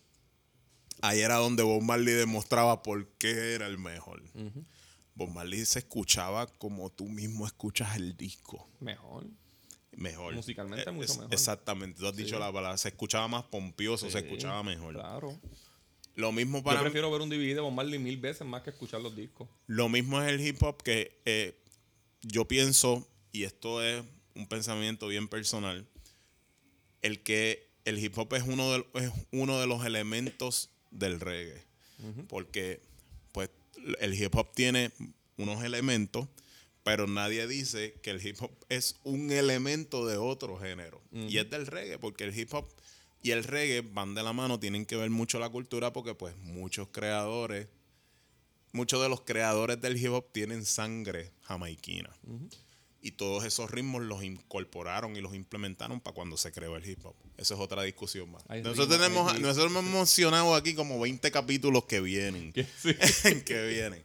ahí 1.01 1.21
era 1.21 1.35
donde 1.37 1.63
Bob 1.63 1.81
Marley 1.81 2.13
demostraba 2.13 2.83
por 2.83 3.07
qué 3.17 3.53
era 3.55 3.65
el 3.67 3.77
mejor. 3.79 4.21
Bob 5.19 5.31
Marley 5.31 5.65
se 5.65 5.79
escuchaba 5.79 6.47
como 6.47 6.89
tú 6.89 7.09
mismo 7.09 7.45
escuchas 7.45 7.97
el 7.97 8.15
disco. 8.15 8.69
Mejor. 8.79 9.27
Mejor. 9.91 10.33
Musicalmente 10.33 10.89
Eh, 10.89 10.93
mucho 10.93 11.13
mejor. 11.15 11.33
Exactamente. 11.33 11.99
Tú 11.99 12.07
has 12.07 12.15
dicho 12.15 12.39
la 12.39 12.53
palabra. 12.53 12.77
Se 12.77 12.87
escuchaba 12.87 13.27
más 13.27 13.43
pompioso, 13.43 14.09
se 14.09 14.19
escuchaba 14.19 14.63
mejor. 14.63 14.93
Claro. 14.93 15.37
Lo 16.15 16.31
mismo 16.31 16.59
Yo 16.59 16.63
para 16.63 16.81
prefiero 16.81 17.11
ver 17.11 17.19
un 17.19 17.29
DVD 17.29 17.55
de 17.55 17.59
Bob 17.59 17.73
Marley 17.73 17.99
mil 17.99 18.15
veces 18.15 18.47
más 18.47 18.61
que 18.61 18.69
escuchar 18.69 19.01
los 19.01 19.13
discos. 19.13 19.49
Lo 19.67 19.89
mismo 19.89 20.21
es 20.21 20.29
el 20.29 20.39
hip 20.39 20.63
hop 20.63 20.81
que 20.83 21.19
eh, 21.25 21.61
yo 22.21 22.47
pienso, 22.47 23.05
y 23.33 23.43
esto 23.43 23.83
es 23.83 24.01
un 24.35 24.47
pensamiento 24.47 25.07
bien 25.07 25.27
personal, 25.27 25.85
el 27.01 27.23
que 27.23 27.69
el 27.83 27.99
hip 27.99 28.17
hop 28.17 28.33
es 28.35 28.43
uno 28.43 28.71
de, 28.71 28.85
es 28.93 29.11
uno 29.33 29.59
de 29.59 29.67
los 29.67 29.85
elementos 29.85 30.69
del 30.91 31.19
reggae. 31.19 31.67
Porque 32.29 32.81
el 33.99 34.13
hip 34.13 34.35
hop 34.35 34.53
tiene 34.53 34.91
unos 35.37 35.63
elementos, 35.63 36.27
pero 36.83 37.07
nadie 37.07 37.47
dice 37.47 37.99
que 38.01 38.11
el 38.11 38.25
hip 38.25 38.41
hop 38.41 38.51
es 38.69 38.95
un 39.03 39.31
elemento 39.31 40.05
de 40.05 40.17
otro 40.17 40.57
género. 40.57 41.01
Y 41.11 41.37
es 41.37 41.49
del 41.49 41.67
reggae, 41.67 41.99
porque 41.99 42.23
el 42.23 42.37
hip 42.37 42.53
hop 42.53 42.67
y 43.21 43.31
el 43.31 43.43
reggae 43.43 43.81
van 43.81 44.15
de 44.15 44.23
la 44.23 44.33
mano, 44.33 44.59
tienen 44.59 44.85
que 44.85 44.95
ver 44.95 45.09
mucho 45.09 45.39
la 45.39 45.49
cultura, 45.49 45.91
porque 45.91 46.15
pues 46.15 46.35
muchos 46.37 46.87
creadores 46.89 47.67
muchos 48.71 49.01
de 49.01 49.09
los 49.09 49.21
creadores 49.21 49.81
del 49.81 49.97
hip 49.97 50.11
hop 50.11 50.31
tienen 50.31 50.65
sangre 50.65 51.31
jamaiquina. 51.41 52.09
Y 53.01 53.11
todos 53.11 53.45
esos 53.45 53.71
ritmos 53.71 54.01
los 54.01 54.23
incorporaron 54.23 55.15
y 55.15 55.21
los 55.21 55.33
implementaron 55.33 56.01
para 56.01 56.13
cuando 56.13 56.35
se 56.35 56.51
creó 56.51 56.75
el 56.75 56.85
hip 56.85 57.05
hop. 57.05 57.15
Esa 57.37 57.53
es 57.53 57.59
otra 57.59 57.83
discusión 57.83 58.29
más. 58.29 58.43
Nosotros, 58.49 58.89
tenemos, 58.89 59.39
nosotros 59.39 59.71
hemos 59.71 59.83
mencionado 59.85 60.53
aquí 60.53 60.75
como 60.75 60.99
20 60.99 61.31
capítulos 61.31 61.85
que 61.85 62.01
vienen. 62.01 62.53
Sí. 62.53 62.93
que 63.45 63.67
vienen. 63.67 64.03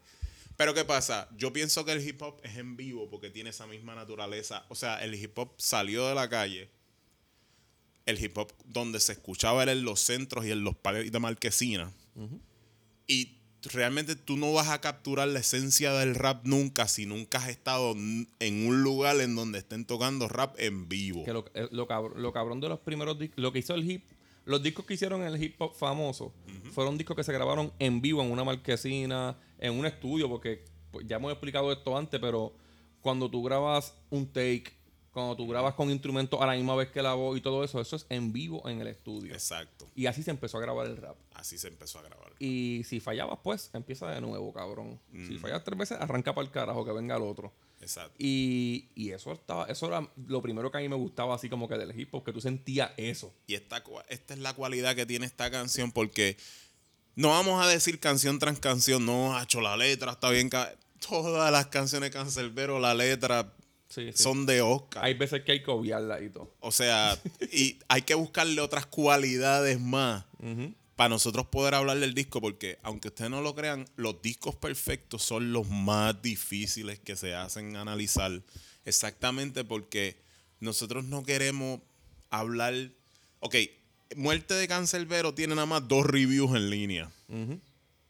Pero 0.56 0.74
¿qué 0.74 0.84
pasa? 0.84 1.28
Yo 1.36 1.52
pienso 1.52 1.84
que 1.84 1.92
el 1.92 2.06
hip 2.06 2.22
hop 2.22 2.40
es 2.44 2.56
en 2.56 2.76
vivo 2.76 3.08
porque 3.10 3.30
tiene 3.30 3.50
esa 3.50 3.66
misma 3.66 3.94
naturaleza. 3.94 4.64
O 4.68 4.74
sea, 4.74 5.02
el 5.02 5.14
hip 5.14 5.36
hop 5.38 5.54
salió 5.56 6.08
de 6.08 6.14
la 6.14 6.28
calle. 6.28 6.70
El 8.06 8.22
hip 8.22 8.36
hop 8.38 8.52
donde 8.64 9.00
se 9.00 9.12
escuchaba 9.12 9.62
era 9.62 9.72
en 9.72 9.82
los 9.82 10.00
centros 10.00 10.46
y 10.46 10.52
en 10.52 10.62
los 10.62 10.76
parques 10.76 11.10
de 11.10 11.18
marquesina. 11.18 11.92
Y 13.06 13.38
realmente 13.72 14.16
tú 14.16 14.36
no 14.36 14.52
vas 14.52 14.68
a 14.68 14.80
capturar 14.80 15.28
la 15.28 15.40
esencia 15.40 15.92
del 15.92 16.14
rap 16.14 16.44
nunca 16.44 16.88
si 16.88 17.06
nunca 17.06 17.38
has 17.38 17.48
estado 17.48 17.92
en 17.92 18.66
un 18.66 18.82
lugar 18.82 19.20
en 19.20 19.34
donde 19.34 19.58
estén 19.58 19.84
tocando 19.84 20.28
rap 20.28 20.54
en 20.58 20.88
vivo. 20.88 21.24
Que 21.24 21.32
lo, 21.32 21.44
eh, 21.54 21.68
lo 21.70 22.32
cabrón 22.32 22.60
de 22.60 22.68
los 22.68 22.80
primeros 22.80 23.18
discos, 23.18 23.38
lo 23.38 23.52
que 23.52 23.60
hizo 23.60 23.74
el 23.74 23.90
hip, 23.90 24.04
los 24.44 24.62
discos 24.62 24.84
que 24.84 24.94
hicieron 24.94 25.22
el 25.22 25.42
hip 25.42 25.60
hop 25.60 25.74
famoso, 25.74 26.32
fueron 26.72 26.98
discos 26.98 27.16
que 27.16 27.24
se 27.24 27.32
grabaron 27.32 27.72
en 27.78 28.00
vivo 28.00 28.22
en 28.22 28.30
una 28.30 28.44
marquesina, 28.44 29.36
en 29.58 29.72
un 29.72 29.86
estudio, 29.86 30.28
porque 30.28 30.64
pues, 30.90 31.06
ya 31.06 31.16
hemos 31.16 31.32
explicado 31.32 31.72
esto 31.72 31.96
antes, 31.96 32.20
pero 32.20 32.52
cuando 33.00 33.30
tú 33.30 33.42
grabas 33.42 33.94
un 34.10 34.26
take, 34.26 34.72
cuando 35.14 35.36
tú 35.36 35.46
grabas 35.46 35.74
con 35.74 35.90
instrumentos 35.90 36.42
a 36.42 36.46
la 36.46 36.54
misma 36.54 36.74
vez 36.74 36.90
que 36.90 37.00
la 37.00 37.14
voz 37.14 37.38
y 37.38 37.40
todo 37.40 37.62
eso, 37.62 37.80
eso 37.80 37.94
es 37.94 38.04
en 38.08 38.32
vivo 38.32 38.68
en 38.68 38.80
el 38.80 38.88
estudio. 38.88 39.32
Exacto. 39.32 39.86
Y 39.94 40.06
así 40.06 40.24
se 40.24 40.32
empezó 40.32 40.58
a 40.58 40.60
grabar 40.60 40.88
el 40.88 40.96
rap. 40.96 41.16
Así 41.32 41.56
se 41.56 41.68
empezó 41.68 42.00
a 42.00 42.02
grabar. 42.02 42.32
Y 42.40 42.82
si 42.84 42.98
fallabas, 42.98 43.38
pues 43.42 43.70
empieza 43.72 44.10
de 44.10 44.20
nuevo, 44.20 44.52
cabrón. 44.52 45.00
Mm. 45.12 45.28
Si 45.28 45.38
fallas 45.38 45.62
tres 45.62 45.78
veces, 45.78 45.98
arranca 46.00 46.34
para 46.34 46.44
el 46.44 46.50
carajo, 46.50 46.84
que 46.84 46.90
venga 46.90 47.16
el 47.16 47.22
otro. 47.22 47.52
Exacto. 47.80 48.16
Y, 48.18 48.88
y 48.96 49.12
eso 49.12 49.32
estaba, 49.32 49.66
eso 49.66 49.86
era 49.86 50.10
lo 50.26 50.42
primero 50.42 50.70
que 50.72 50.78
a 50.78 50.80
mí 50.80 50.88
me 50.88 50.96
gustaba 50.96 51.36
así 51.36 51.48
como 51.48 51.68
que 51.68 51.76
del 51.76 51.98
hip 51.98 52.12
hop, 52.12 52.24
que 52.24 52.32
tú 52.32 52.40
sentías 52.40 52.90
eso. 52.96 53.32
Y 53.46 53.54
esta, 53.54 53.84
esta 54.08 54.34
es 54.34 54.40
la 54.40 54.52
cualidad 54.54 54.96
que 54.96 55.06
tiene 55.06 55.26
esta 55.26 55.48
canción 55.50 55.92
porque 55.92 56.36
no 57.14 57.28
vamos 57.28 57.64
a 57.64 57.68
decir 57.68 58.00
canción 58.00 58.40
tras 58.40 58.58
canción, 58.58 59.06
no, 59.06 59.36
hacho, 59.36 59.60
la 59.60 59.76
letra 59.76 60.12
está 60.12 60.30
bien. 60.30 60.50
Todas 60.98 61.52
las 61.52 61.66
canciones 61.66 62.10
de 62.10 62.18
Cancerbero, 62.18 62.80
la 62.80 62.94
letra 62.94 63.52
Sí, 63.94 64.10
sí. 64.12 64.22
son 64.24 64.44
de 64.44 64.60
Oscar. 64.60 65.04
Hay 65.04 65.14
veces 65.14 65.42
que 65.42 65.52
hay 65.52 65.62
que 65.62 65.70
obviarla 65.70 66.20
y 66.20 66.28
todo. 66.28 66.52
O 66.58 66.72
sea, 66.72 67.16
y 67.52 67.78
hay 67.86 68.02
que 68.02 68.14
buscarle 68.14 68.60
otras 68.60 68.86
cualidades 68.86 69.80
más 69.80 70.24
para 70.96 71.08
nosotros 71.08 71.46
poder 71.46 71.74
hablar 71.74 72.00
del 72.00 72.12
disco, 72.12 72.40
porque 72.40 72.78
aunque 72.82 73.08
ustedes 73.08 73.30
no 73.30 73.40
lo 73.40 73.54
crean, 73.54 73.86
los 73.96 74.20
discos 74.20 74.56
perfectos 74.56 75.22
son 75.22 75.52
los 75.52 75.68
más 75.68 76.20
difíciles 76.22 76.98
que 76.98 77.14
se 77.14 77.34
hacen 77.34 77.76
analizar. 77.76 78.42
Exactamente 78.84 79.62
porque 79.62 80.16
nosotros 80.58 81.04
no 81.04 81.22
queremos 81.22 81.80
hablar. 82.30 82.74
Ok, 83.40 83.56
Muerte 84.16 84.54
de 84.54 84.66
Cancerbero 84.66 85.34
tiene 85.34 85.54
nada 85.54 85.66
más 85.66 85.86
dos 85.86 86.04
reviews 86.04 86.50
en 86.56 86.70
línea. 86.70 87.10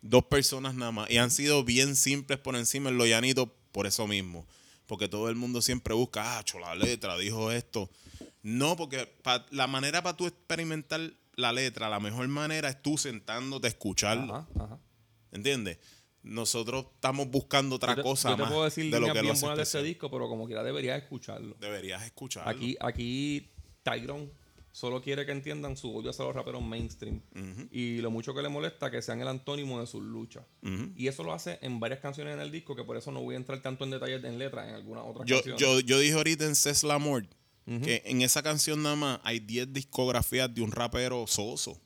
Dos 0.00 0.24
personas 0.24 0.74
nada 0.74 0.92
más. 0.92 1.10
Y 1.10 1.18
han 1.18 1.30
sido 1.30 1.62
bien 1.62 1.94
simples 1.94 2.38
por 2.38 2.56
encima 2.56 2.88
en 2.88 2.96
lo 2.96 3.06
llanito 3.06 3.54
por 3.70 3.86
eso 3.86 4.06
mismo. 4.06 4.46
Porque 4.86 5.08
todo 5.08 5.28
el 5.30 5.36
mundo 5.36 5.62
siempre 5.62 5.94
busca, 5.94 6.38
ah, 6.38 6.44
la 6.60 6.74
letra, 6.74 7.16
dijo 7.16 7.50
esto. 7.50 7.90
No, 8.42 8.76
porque 8.76 9.06
pa- 9.22 9.46
la 9.50 9.66
manera 9.66 10.02
para 10.02 10.16
tú 10.16 10.26
experimentar 10.26 11.00
la 11.36 11.52
letra, 11.52 11.88
la 11.88 12.00
mejor 12.00 12.28
manera 12.28 12.68
es 12.68 12.82
tú 12.82 12.98
sentándote 12.98 13.66
a 13.66 13.70
escucharlo. 13.70 14.34
Ajá, 14.34 14.48
ajá. 14.60 14.78
¿Entiendes? 15.32 15.78
Nosotros 16.22 16.86
estamos 16.94 17.28
buscando 17.28 17.76
otra 17.76 17.92
Yo 17.92 17.96
te- 17.96 18.02
cosa 18.02 18.30
yo 18.30 18.36
te 18.36 18.42
más 18.42 18.50
puedo 18.50 18.64
decir 18.64 18.84
de 18.90 19.00
lo 19.00 19.06
que 19.08 19.14
lo 19.14 19.20
bien 19.22 19.32
hace 19.32 19.40
buenas 19.46 19.56
de 19.58 19.62
especial. 19.62 19.84
disco, 19.84 20.10
pero 20.10 20.28
como 20.28 20.46
quiera 20.46 20.62
deberías 20.62 21.02
escucharlo. 21.02 21.56
Deberías 21.60 22.02
escucharlo. 22.04 22.50
Aquí, 22.50 22.76
aquí 22.80 23.50
Tyron 23.82 24.30
solo 24.76 25.00
quiere 25.00 25.24
que 25.24 25.30
entiendan 25.30 25.76
su 25.76 25.94
odio 25.94 26.10
hacia 26.10 26.24
los 26.24 26.34
raperos 26.34 26.60
mainstream. 26.60 27.20
Y 27.70 27.98
lo 27.98 28.10
mucho 28.10 28.34
que 28.34 28.42
le 28.42 28.48
molesta 28.48 28.90
que 28.90 29.00
sean 29.02 29.20
el 29.20 29.28
antónimo 29.28 29.78
de 29.80 29.86
sus 29.86 30.02
luchas. 30.02 30.42
Y 30.96 31.06
eso 31.06 31.22
lo 31.22 31.32
hace 31.32 31.60
en 31.62 31.78
varias 31.78 32.00
canciones 32.00 32.34
en 32.34 32.40
el 32.40 32.50
disco, 32.50 32.74
que 32.74 32.82
por 32.82 32.96
eso 32.96 33.12
no 33.12 33.22
voy 33.22 33.34
a 33.36 33.38
entrar 33.38 33.62
tanto 33.62 33.84
en 33.84 33.90
detalles 33.92 34.24
en 34.24 34.36
letras, 34.36 34.68
en 34.68 34.74
algunas 34.74 35.04
otras 35.06 35.26
Yo, 35.28 35.36
canciones. 35.36 35.60
yo, 35.60 35.78
yo 35.80 35.98
dije 36.00 36.14
ahorita 36.14 36.44
en 36.44 36.56
Cess 36.56 36.82
Lamort 36.82 37.30
que 37.82 38.02
en 38.04 38.20
esa 38.22 38.42
canción 38.42 38.82
nada 38.82 38.96
más 38.96 39.20
hay 39.22 39.38
10 39.40 39.72
discografías 39.72 40.52
de 40.54 40.60
un 40.60 40.70
rapero 40.72 41.24
soso. 41.26 41.80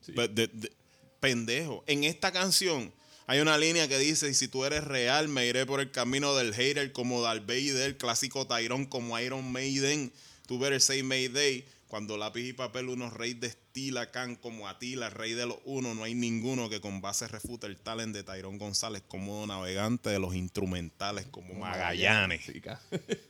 Sí. 0.00 0.10
Pe- 0.12 0.26
de- 0.28 0.48
de- 0.48 0.72
pendejo. 1.20 1.84
En 1.86 2.02
esta 2.04 2.32
canción 2.32 2.92
hay 3.26 3.38
una 3.40 3.56
línea 3.56 3.86
que 3.88 3.98
dice, 3.98 4.28
y 4.28 4.34
si 4.34 4.48
tú 4.48 4.64
eres 4.64 4.82
real, 4.84 5.28
me 5.28 5.46
iré 5.46 5.64
por 5.64 5.80
el 5.80 5.92
camino 5.92 6.34
del 6.34 6.52
hater 6.52 6.90
como 6.92 7.22
Darth 7.22 7.46
Vader, 7.46 7.96
clásico 7.96 8.46
Tyrone 8.48 8.88
como 8.88 9.18
Iron 9.20 9.50
Maiden. 9.52 10.12
Tú 10.46 10.58
better 10.58 10.80
say 10.80 11.02
Mayday. 11.04 11.64
Cuando 11.92 12.16
lápiz 12.16 12.48
y 12.48 12.52
papel 12.54 12.88
unos 12.88 13.12
rey 13.12 13.34
de 13.34 13.48
estila 13.48 14.10
can 14.10 14.34
como 14.36 14.66
Atila, 14.66 15.10
rey 15.10 15.34
de 15.34 15.44
los 15.44 15.58
uno, 15.66 15.94
no 15.94 16.04
hay 16.04 16.14
ninguno 16.14 16.70
que 16.70 16.80
con 16.80 17.02
base 17.02 17.28
refute 17.28 17.66
el 17.66 17.76
talent 17.76 18.14
de 18.14 18.22
Tyrone 18.22 18.56
González 18.56 19.02
como 19.06 19.46
navegante 19.46 20.08
de 20.08 20.18
los 20.18 20.34
instrumentales 20.34 21.26
como 21.26 21.52
Magallanes. 21.52 22.50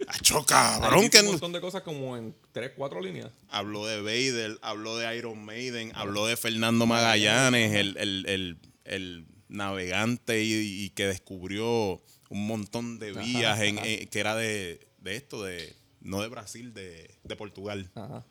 ¡Acho, 0.07 0.47
cabrón! 0.47 1.11
Que 1.11 1.19
un 1.19 1.25
no- 1.25 1.31
montón 1.33 1.53
de 1.53 1.61
cosas 1.61 1.83
como 1.83 2.17
en 2.17 2.37
tres, 2.53 2.71
cuatro 2.77 3.01
líneas. 3.01 3.33
Habló 3.49 3.85
de 3.85 4.01
Vader, 4.01 4.57
habló 4.63 4.97
de 4.97 5.17
Iron 5.19 5.45
Maiden, 5.45 5.91
habló 5.97 6.27
de 6.27 6.37
Fernando 6.37 6.87
Magallanes, 6.87 7.75
el, 7.75 7.97
el- 7.99 8.27
el- 8.29 8.59
el 8.85 9.27
navegante 9.49 10.41
y, 10.45 10.85
y 10.85 10.91
que 10.91 11.09
descubrió 11.09 12.01
un 12.29 12.47
montón 12.47 13.01
de 13.01 13.11
vías 13.11 13.61
en, 13.61 13.79
en- 13.79 14.07
que 14.09 14.21
era 14.21 14.37
de, 14.37 14.87
de 15.01 15.17
esto, 15.17 15.43
de 15.43 15.75
no 16.01 16.23
de 16.23 16.29
Brasil, 16.29 16.73
de, 16.75 17.13
de 17.25 17.35
Portugal. 17.37 17.91
Ajá. 17.97 18.25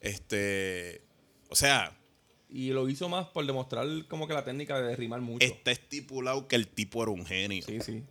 Este, 0.00 1.02
o 1.48 1.54
sea, 1.56 1.96
Y 2.50 2.70
lo 2.70 2.88
hizo 2.88 3.08
más 3.08 3.26
por 3.28 3.44
demostrar 3.46 3.86
como 4.08 4.26
que 4.26 4.34
la 4.34 4.44
técnica 4.44 4.80
de 4.80 4.96
rimar 4.96 5.20
mucho. 5.20 5.44
está 5.46 5.70
estipulado 5.70 6.48
que 6.48 6.56
el 6.56 6.66
tipo 6.68 7.02
era 7.02 7.10
un 7.12 7.26
genio. 7.26 7.62
Sí, 7.64 7.80
sí. 7.80 8.04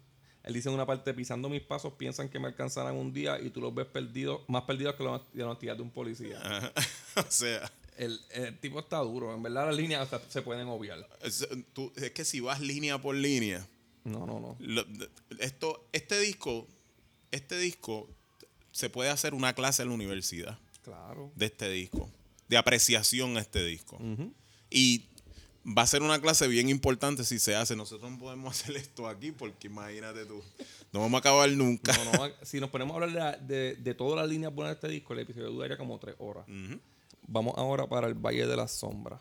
Él 0.44 0.54
dice 0.54 0.70
en 0.70 0.76
una 0.76 0.86
parte, 0.86 1.14
pisando 1.14 1.50
mis 1.50 1.62
pasos, 1.62 1.94
piensan 1.94 2.30
que 2.30 2.40
me 2.40 2.48
alcanzarán 2.48 2.96
un 2.96 3.12
día 3.12 3.38
y 3.40 3.50
tú 3.50 3.60
los 3.60 3.74
ves 3.76 3.86
perdidos, 3.88 4.42
más 4.48 4.64
perdidos 4.64 4.96
que 4.96 5.04
la 5.04 5.22
la 5.34 5.46
honestidad 5.48 5.76
de 5.76 5.82
un 5.82 5.92
policía. 5.92 6.40
Ajá. 6.42 6.72
o 7.28 7.32
sea, 7.32 7.70
El, 7.98 8.20
el 8.32 8.58
tipo 8.60 8.80
está 8.80 8.98
duro. 9.00 9.34
En 9.34 9.44
verdad 9.44 9.66
las 9.68 9.76
líneas 9.76 10.02
hasta 10.14 10.22
se 10.30 10.42
pueden 10.42 10.68
obviar. 10.68 11.06
es, 11.22 11.46
tú- 11.74 11.92
es 11.98 12.12
que 12.12 12.24
si 12.24 12.40
vas 12.40 12.62
línea 12.62 13.02
por 13.02 13.16
línea, 13.16 13.68
No, 14.06 14.26
no, 14.26 14.40
no. 14.40 14.56
Lo- 14.60 14.86
esto, 15.40 15.86
este 15.92 16.18
disco, 16.20 16.66
este 17.32 17.58
disco 17.60 18.08
se 18.72 18.90
puede 18.90 19.10
hacer 19.10 19.34
una 19.34 19.54
clase 19.54 19.82
en 19.82 19.90
la 19.90 19.96
universidad 19.96 20.58
Claro. 20.88 21.32
de 21.36 21.46
este 21.48 21.70
disco, 21.70 22.10
de 22.48 22.58
apreciación 22.58 23.36
a 23.38 23.42
este 23.42 23.64
disco. 23.66 24.00
Y 24.70 25.06
va 25.66 25.82
a 25.82 25.88
ser 25.88 26.02
una 26.02 26.22
clase 26.22 26.48
bien 26.48 26.70
importante 26.70 27.26
si 27.26 27.40
se 27.40 27.56
hace. 27.56 27.76
Nosotros 27.76 28.10
no 28.10 28.18
podemos 28.18 28.52
hacer 28.62 28.78
esto 28.78 29.08
aquí 29.10 29.32
porque 29.34 29.68
imagínate 29.68 30.26
tú, 30.26 30.42
no 30.94 31.02
vamos 31.02 31.18
a 31.18 31.20
acabar 31.20 31.50
nunca. 31.52 31.92
No, 32.06 32.12
no, 32.28 32.34
si 32.44 32.60
nos 32.62 32.70
ponemos 32.70 32.94
a 32.94 33.04
hablar 33.04 33.12
de, 33.12 33.20
la- 33.20 33.38
de, 33.38 33.76
de 33.76 33.94
todas 33.94 34.18
las 34.18 34.30
líneas 34.30 34.54
buenas 34.56 34.72
de 34.76 34.88
este 34.88 34.88
disco, 34.96 35.14
el 35.14 35.20
episodio 35.20 35.50
duraría 35.52 35.78
como 35.78 36.00
tres 36.00 36.16
horas. 36.20 36.46
Vamos 37.28 37.54
ahora 37.58 37.88
para 37.90 38.08
el 38.08 38.14
Valle 38.14 38.48
de 38.48 38.56
las 38.56 38.72
Sombras. 38.72 39.20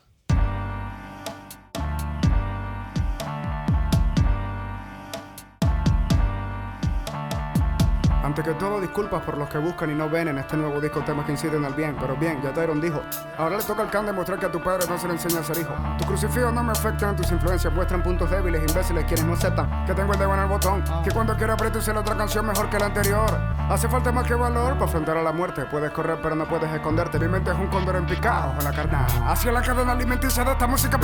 Antes 8.27 8.43
que 8.43 8.55
todo, 8.55 8.81
disculpas 8.81 9.23
por 9.23 9.37
los 9.37 9.47
que 9.47 9.57
buscan 9.57 9.89
y 9.89 9.95
no 9.95 10.09
ven 10.09 10.27
en 10.27 10.37
este 10.37 10.57
nuevo 10.57 10.81
disco 10.81 11.01
temas 11.01 11.25
que 11.25 11.31
inciden 11.31 11.63
al 11.63 11.73
bien. 11.73 11.95
Pero 11.97 12.17
bien, 12.17 12.41
ya 12.43 12.51
Tyron 12.51 12.81
dijo, 12.81 13.01
ahora 13.37 13.55
le 13.55 13.63
toca 13.63 13.83
al 13.83 13.89
can 13.89 14.05
demostrar 14.05 14.37
que 14.37 14.47
a 14.47 14.51
tu 14.51 14.61
padre 14.61 14.85
no 14.89 14.97
se 14.99 15.07
le 15.07 15.13
enseña 15.13 15.39
a 15.39 15.43
ser 15.45 15.59
hijo. 15.59 15.73
Tu 15.97 16.03
crucifijo 16.03 16.51
no 16.51 16.61
me 16.61 16.73
afectan, 16.73 17.15
tus 17.15 17.31
influencias 17.31 17.73
muestran 17.73 18.03
puntos 18.03 18.29
débiles, 18.29 18.69
imbéciles, 18.69 19.05
quienes 19.05 19.25
no 19.25 19.31
aceptan 19.31 19.85
que 19.85 19.93
tengo 19.93 20.11
el 20.11 20.19
dedo 20.19 20.33
en 20.33 20.41
el 20.41 20.47
botón. 20.49 20.83
Que 21.05 21.11
cuando 21.11 21.37
quiero 21.37 21.53
aprieto 21.53 21.79
la 21.93 22.01
otra 22.01 22.17
canción 22.17 22.45
mejor 22.45 22.69
que 22.69 22.77
la 22.77 22.87
anterior. 22.87 23.31
Hace 23.69 23.87
falta 23.87 24.11
más 24.11 24.27
que 24.27 24.33
valor 24.33 24.73
para 24.73 24.83
enfrentar 24.87 25.15
a 25.15 25.23
la 25.23 25.31
muerte. 25.31 25.63
Puedes 25.71 25.91
correr, 25.91 26.19
pero 26.21 26.35
no 26.35 26.49
puedes 26.49 26.69
esconderte. 26.69 27.17
Mi 27.19 27.29
mente 27.29 27.51
es 27.51 27.57
un 27.57 27.67
cóndor 27.67 27.95
en 27.95 28.07
picado 28.07 28.61
la 28.61 28.73
carnal. 28.73 29.07
Hacia 29.25 29.53
la 29.53 29.61
cadena 29.61 29.93
alimenticia 29.93 30.43
de 30.43 30.51
esta 30.51 30.67
música. 30.67 30.99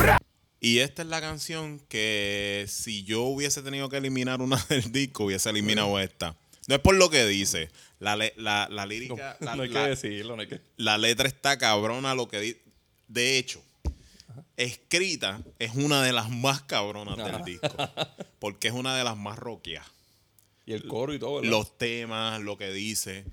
Y 0.60 0.80
esta 0.80 1.04
es 1.04 1.08
la 1.08 1.22
canción 1.22 1.80
que 1.88 2.66
si 2.68 3.06
yo 3.06 3.22
hubiese 3.22 3.62
tenido 3.62 3.88
que 3.88 3.96
eliminar 3.96 4.42
una 4.42 4.58
del 4.68 4.92
disco, 4.92 5.24
hubiese 5.24 5.50
eliminado 5.50 5.98
esta. 6.02 6.36
No 6.68 6.76
es 6.76 6.82
por 6.82 6.96
lo 6.96 7.10
que 7.10 7.26
dice. 7.26 7.70
La, 8.00 8.16
le- 8.16 8.34
la, 8.38 8.68
la 8.70 8.86
lírica, 8.86 9.38
la, 9.40 9.56
no 9.56 9.64
hay 9.64 9.70
la- 9.70 9.84
que 9.84 9.90
decirlo, 9.92 10.36
no 10.36 10.42
hay 10.42 10.48
que... 10.48 10.62
la 10.78 10.98
letra 10.98 11.28
está 11.28 11.58
cabrona 11.58 12.16
lo 12.16 12.28
que 12.28 12.40
di- 12.40 12.58
De 13.08 13.38
hecho, 13.38 13.62
escrita 14.58 15.42
es 15.60 15.74
una 15.76 16.02
de 16.04 16.14
las 16.14 16.30
más 16.30 16.62
cabronas 16.64 17.18
del 17.18 17.44
disco. 17.44 17.70
Porque 18.40 18.68
es 18.68 18.74
una 18.74 18.96
de 18.98 19.04
las 19.04 19.18
más 19.18 19.38
rockeas. 19.40 19.86
Y 20.66 20.74
el 20.74 20.88
coro 20.88 21.14
y 21.14 21.20
todo, 21.20 21.36
¿verdad? 21.36 21.50
Los 21.52 21.78
temas, 21.78 22.42
lo 22.42 22.58
que 22.58 22.72
dice. 22.72 23.26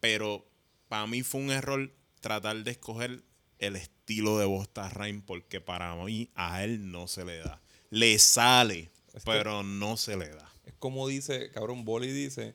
Pero 0.00 0.46
para 0.88 1.06
mí 1.06 1.22
fue 1.22 1.40
un 1.40 1.50
error 1.50 1.90
tratar 2.20 2.56
de 2.62 2.70
escoger 2.70 3.22
el 3.58 3.76
estilo 3.76 4.38
de 4.38 4.46
Bosta 4.46 4.88
Rhyme 4.88 5.22
porque 5.26 5.60
para 5.60 5.94
mí 5.96 6.28
a 6.34 6.62
él 6.64 6.90
no 6.90 7.08
se 7.08 7.24
le 7.24 7.38
da. 7.38 7.60
Le 7.90 8.18
sale, 8.18 8.90
Es 9.14 9.24
pero 9.24 9.62
no 9.62 9.96
se 9.96 10.16
le 10.16 10.28
da. 10.28 10.48
Es 10.66 10.74
como 10.78 11.08
dice, 11.08 11.50
cabrón, 11.50 11.84
Boli 11.84 12.10
dice 12.12 12.54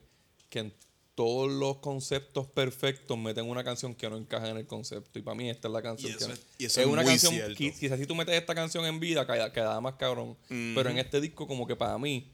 que 0.54 0.60
en 0.60 0.72
todos 1.16 1.50
los 1.50 1.78
conceptos 1.78 2.46
perfectos 2.46 3.18
meten 3.18 3.48
una 3.48 3.62
canción 3.64 3.92
que 3.94 4.08
no 4.08 4.16
encaja 4.16 4.48
en 4.50 4.56
el 4.56 4.66
concepto. 4.66 5.18
Y 5.18 5.22
para 5.22 5.34
mí 5.34 5.50
esta 5.50 5.66
es 5.68 5.74
la 5.74 5.82
canción 5.82 6.12
Y 6.12 6.14
eso 6.14 6.26
que 6.28 6.32
es- 6.32 6.46
y 6.58 6.64
eso 6.66 6.80
es 6.80 6.86
una 6.86 7.02
muy 7.02 7.10
canción 7.10 7.34
que 7.56 7.72
quizás 7.72 7.98
si 7.98 8.06
tú 8.06 8.14
metes 8.14 8.34
esta 8.34 8.54
canción 8.54 8.84
en 8.84 8.98
vida 9.00 9.26
queda- 9.26 9.52
quedaba 9.52 9.80
más 9.80 9.94
cabrón. 9.94 10.36
Pero 10.48 10.88
en 10.90 10.98
este 10.98 11.20
disco 11.20 11.46
como 11.48 11.66
que 11.66 11.74
para 11.76 11.98
mí 11.98 12.30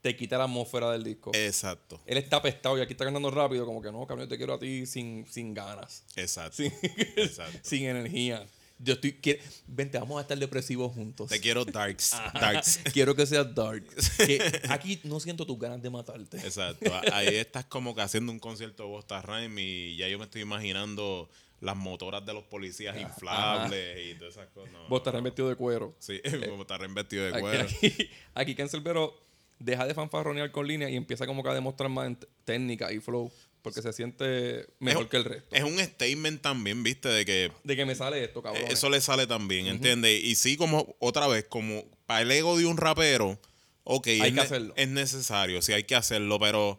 te 0.00 0.14
quita 0.16 0.36
la 0.38 0.44
atmósfera 0.44 0.90
del 0.92 1.02
disco. 1.02 1.30
Exacto, 1.34 2.00
Él 2.06 2.18
está 2.18 2.36
apestado 2.36 2.76
y 2.78 2.82
aquí 2.82 2.92
está 2.92 3.04
cantando 3.04 3.30
rápido 3.30 3.64
como 3.66 3.80
que 3.80 3.90
no, 3.90 4.06
cabrón, 4.06 4.26
yo 4.26 4.28
te 4.28 4.36
quiero 4.36 4.54
a 4.54 4.58
ti 4.58 4.84
sin, 4.86 5.26
sin 5.26 5.54
ganas. 5.54 6.04
exacto. 6.16 6.56
Sin, 6.56 6.72
Exacto. 7.16 7.58
sin 7.62 7.84
energía. 7.86 8.46
Yo 8.78 8.94
estoy... 8.94 9.12
quiere- 9.14 9.40
Vente, 9.66 9.98
vamos 9.98 10.18
a 10.18 10.22
estar 10.22 10.36
depresivos 10.38 10.92
juntos. 10.92 11.28
Te 11.30 11.40
quiero 11.40 11.64
darks. 11.64 12.12
Darks. 12.34 12.80
Quiero 12.92 13.14
que 13.14 13.24
seas 13.26 13.54
dark. 13.54 13.84
Que 14.26 14.60
aquí 14.68 15.00
no 15.04 15.20
siento 15.20 15.46
tus 15.46 15.58
ganas 15.58 15.80
de 15.82 15.90
matarte. 15.90 16.38
Exacto. 16.38 16.92
Ahí 17.12 17.36
estás 17.36 17.64
como 17.66 17.94
que 17.94 18.02
haciendo 18.02 18.32
un 18.32 18.38
concierto 18.38 18.82
de 18.82 18.88
Bosta 18.88 19.22
Rhyme 19.22 19.60
y 19.62 19.96
ya 19.96 20.08
yo 20.08 20.18
me 20.18 20.24
estoy 20.24 20.42
imaginando 20.42 21.28
las 21.60 21.76
motoras 21.76 22.26
de 22.26 22.34
los 22.34 22.44
policías 22.44 22.96
inflables 23.00 23.98
y 24.06 24.18
todas 24.18 24.34
esas 24.36 24.48
cosas. 24.48 24.72
No, 24.72 24.88
Vos 24.88 25.02
estás 25.06 25.22
vestido 25.22 25.48
de 25.48 25.56
cuero. 25.56 25.94
Sí, 25.98 26.20
como 26.48 26.62
estar 26.62 26.86
vestido 26.92 27.24
de 27.24 27.30
Aquí, 27.30 27.40
cuero. 27.40 27.64
aquí, 27.64 28.10
aquí 28.34 28.54
Cancelbero 28.54 29.14
deja 29.58 29.86
de 29.86 29.94
fanfarronear 29.94 30.50
con 30.50 30.66
línea 30.66 30.90
y 30.90 30.96
empieza 30.96 31.26
como 31.26 31.42
que 31.42 31.48
a 31.48 31.54
demostrar 31.54 31.88
más 31.88 32.12
técnica 32.44 32.92
y 32.92 32.98
flow. 33.00 33.32
Porque 33.64 33.80
se 33.82 33.92
siente 33.94 34.66
mejor 34.78 35.04
Es- 35.04 35.08
que 35.10 35.16
el 35.16 35.24
resto. 35.24 35.56
Es 35.56 35.64
un 35.64 35.78
statement 35.80 36.42
también, 36.42 36.82
viste, 36.82 37.08
de 37.08 37.24
que 37.24 37.50
De 37.64 37.74
que 37.76 37.84
me 37.86 37.94
sale 37.94 38.22
esto, 38.22 38.42
cabrón. 38.42 38.62
eso 38.68 38.88
le 38.90 39.00
sale 39.00 39.26
también, 39.26 39.66
¿entiendes? 39.66 40.22
Y 40.22 40.34
sí, 40.36 40.56
como 40.58 40.94
otra 40.98 41.26
vez, 41.26 41.46
como 41.48 41.82
para 42.06 42.20
el 42.20 42.30
ego 42.30 42.58
de 42.58 42.66
un 42.66 42.76
rapero, 42.76 43.40
ok, 43.84 44.06
Hay 44.06 44.20
es, 44.28 44.34
que 44.34 44.40
hacerlo. 44.40 44.74
es 44.76 44.88
necesario, 44.88 45.62
sí 45.62 45.72
hay 45.72 45.84
que 45.84 45.94
hacerlo, 45.94 46.38
pero, 46.38 46.78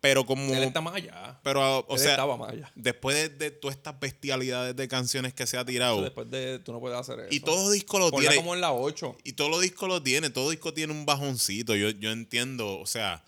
pero 0.00 0.26
como... 0.26 0.52
Él 0.52 0.64
está 0.64 0.80
más 0.80 0.94
allá. 0.96 1.38
pero, 1.44 1.78
o 1.86 1.94
Él 1.94 2.00
sea, 2.00 2.10
estaba 2.10 2.36
más 2.36 2.50
allá. 2.50 2.72
después 2.74 3.14
de, 3.16 3.28
de 3.28 3.50
todas 3.52 3.76
estas 3.76 4.00
bestialidades 4.00 4.74
de 4.74 4.88
canciones 4.88 5.32
que 5.32 5.46
se 5.46 5.58
ha 5.58 5.64
tirado, 5.64 6.02
Después 6.02 6.28
de... 6.28 6.58
Tú 6.58 6.72
no 6.72 6.80
puedes 6.80 6.98
hacer 6.98 7.20
eso. 7.20 7.28
y 7.30 7.38
todo 7.38 7.70
disco 7.70 8.00
lo 8.00 8.10
Ponla 8.10 8.30
tiene... 8.30 8.42
como 8.42 8.56
en 8.56 8.60
la 8.60 8.72
8. 8.72 9.16
Y 9.22 9.34
todos 9.34 9.48
los 9.50 9.60
discos 9.60 9.88
lo 9.88 10.02
tiene, 10.02 10.30
todo 10.30 10.50
disco 10.50 10.74
tiene 10.74 10.92
un 10.92 11.06
bajoncito, 11.06 11.76
yo, 11.76 11.90
yo 11.90 12.10
entiendo, 12.10 12.80
o 12.80 12.86
sea, 12.86 13.22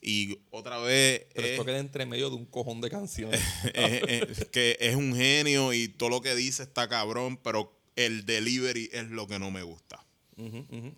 y 0.00 0.38
otra 0.50 0.78
vez 0.78 1.26
Pero 1.34 1.46
es, 1.46 1.52
esto 1.52 1.64
queda 1.64 1.78
entre 1.78 2.06
medio 2.06 2.30
de 2.30 2.36
un 2.36 2.44
cojón 2.46 2.80
de 2.80 2.90
canciones. 2.90 3.40
es- 3.74 4.02
es 4.38 4.44
que 4.48 4.76
es 4.80 4.94
un 4.96 5.14
genio 5.16 5.72
y 5.72 5.88
todo 5.88 6.08
lo 6.10 6.20
que 6.20 6.34
dice 6.34 6.62
está 6.62 6.88
cabrón, 6.88 7.36
pero 7.38 7.72
el 7.96 8.24
delivery 8.26 8.90
es 8.92 9.08
lo 9.10 9.26
que 9.26 9.38
no 9.38 9.50
me 9.50 9.62
gusta. 9.62 10.04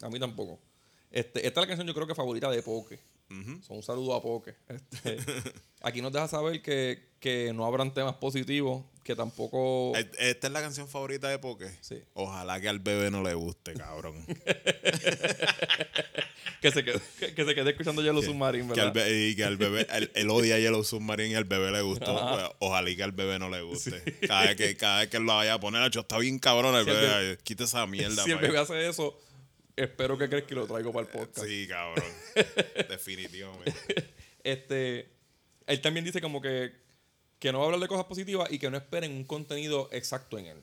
A 0.03 0.09
mí 0.11 0.19
tampoco. 0.19 0.61
Este, 1.11 1.47
esta 1.47 1.61
es 1.61 1.65
la 1.65 1.69
canción 1.69 1.87
yo 1.87 1.95
creo 1.95 2.07
que 2.07 2.15
favorita 2.15 2.51
de 2.51 2.63
Poke. 2.63 2.99
So, 3.63 3.75
un 3.75 3.83
saludo 3.83 4.15
a 4.15 4.23
Poke. 4.23 4.57
Este, 4.69 5.19
aquí 5.83 6.01
nos 6.03 6.13
deja 6.13 6.27
saber 6.29 6.61
que, 6.63 7.11
que 7.21 7.53
no 7.55 7.67
habrán 7.67 7.93
temas 7.95 8.15
positivos, 8.15 8.85
que 9.05 9.15
tampoco... 9.15 9.93
E- 9.97 10.11
Esta 10.19 10.47
es 10.47 10.53
la 10.53 10.61
canción 10.63 10.89
favorita 10.89 11.29
de 11.29 11.39
Poke. 11.39 11.71
Sí. 11.83 12.03
Ojalá 12.15 12.59
que 12.61 12.69
al 12.71 12.79
bebé 12.81 13.11
no 13.11 13.23
le 13.23 13.35
guste, 13.35 13.75
cabrón. 13.75 14.25
Que 16.61 16.73
se 16.73 16.85
quede, 16.85 17.01
que, 17.35 17.45
se 17.45 17.55
quede 17.55 17.71
escuchando 17.71 18.03
Yellow 18.03 18.23
Submarine, 18.23 18.73
que 18.73 18.81
al 18.81 18.91
¿verdad? 18.91 19.11
y 19.11 19.37
que 19.37 19.45
al 19.45 19.57
bebé, 19.57 19.87
él, 19.93 20.11
él 20.15 20.31
odia 20.31 20.59
Yellow 20.59 20.83
Submarine 20.83 21.31
y 21.31 21.35
al 21.35 21.45
bebé 21.45 21.71
le 21.71 21.83
gustó. 21.83 22.13
Pues, 22.13 22.45
ojalá 22.59 22.91
y 22.91 22.97
que 22.97 23.03
al 23.05 23.13
bebé 23.13 23.39
no 23.39 23.49
le 23.49 23.63
guste. 23.63 24.03
Cada, 24.27 24.47
vez 24.47 24.57
que, 24.57 24.77
cada 24.77 25.01
vez 25.01 25.09
que 25.09 25.19
él 25.19 25.23
lo 25.23 25.37
vaya 25.37 25.55
a 25.55 25.61
poner, 25.61 25.83
"Acho, 25.83 26.01
está 26.01 26.19
bien 26.19 26.39
cabrón 26.39 26.75
el 26.75 26.85
Si 26.85 26.91
el 26.91 26.97
bebé. 26.97 27.39
Quita 27.45 27.65
esa 27.65 27.87
mierda. 27.87 28.25
si 28.25 28.33
el 28.33 28.39
bebé 28.39 28.59
allá". 28.59 28.63
hace 28.63 28.89
eso, 28.89 29.17
espero 29.77 30.19
que 30.19 30.29
crees 30.29 30.45
que 30.45 30.55
lo 30.55 30.67
traigo 30.67 30.93
para 30.93 31.07
el 31.07 31.13
podcast. 31.13 31.47
Sí, 31.47 31.67
cabrón. 31.69 32.05
Definitivamente. 32.89 33.75
Este, 34.43 35.09
él 35.67 35.81
también 35.81 36.05
dice 36.05 36.21
como 36.21 36.41
que 36.41 36.73
que 37.39 37.53
no 37.53 37.59
va 37.59 37.65
a 37.65 37.67
hablar 37.67 37.81
de 37.81 37.89
cosas 37.89 38.07
positivas 38.07 38.51
y 38.51 38.59
que 38.59 38.71
no 38.71 38.77
esperen 38.77 39.13
un 39.13 39.25
contenido 39.25 39.89
exacto 39.93 40.39
en 40.39 40.47
él. 40.47 40.63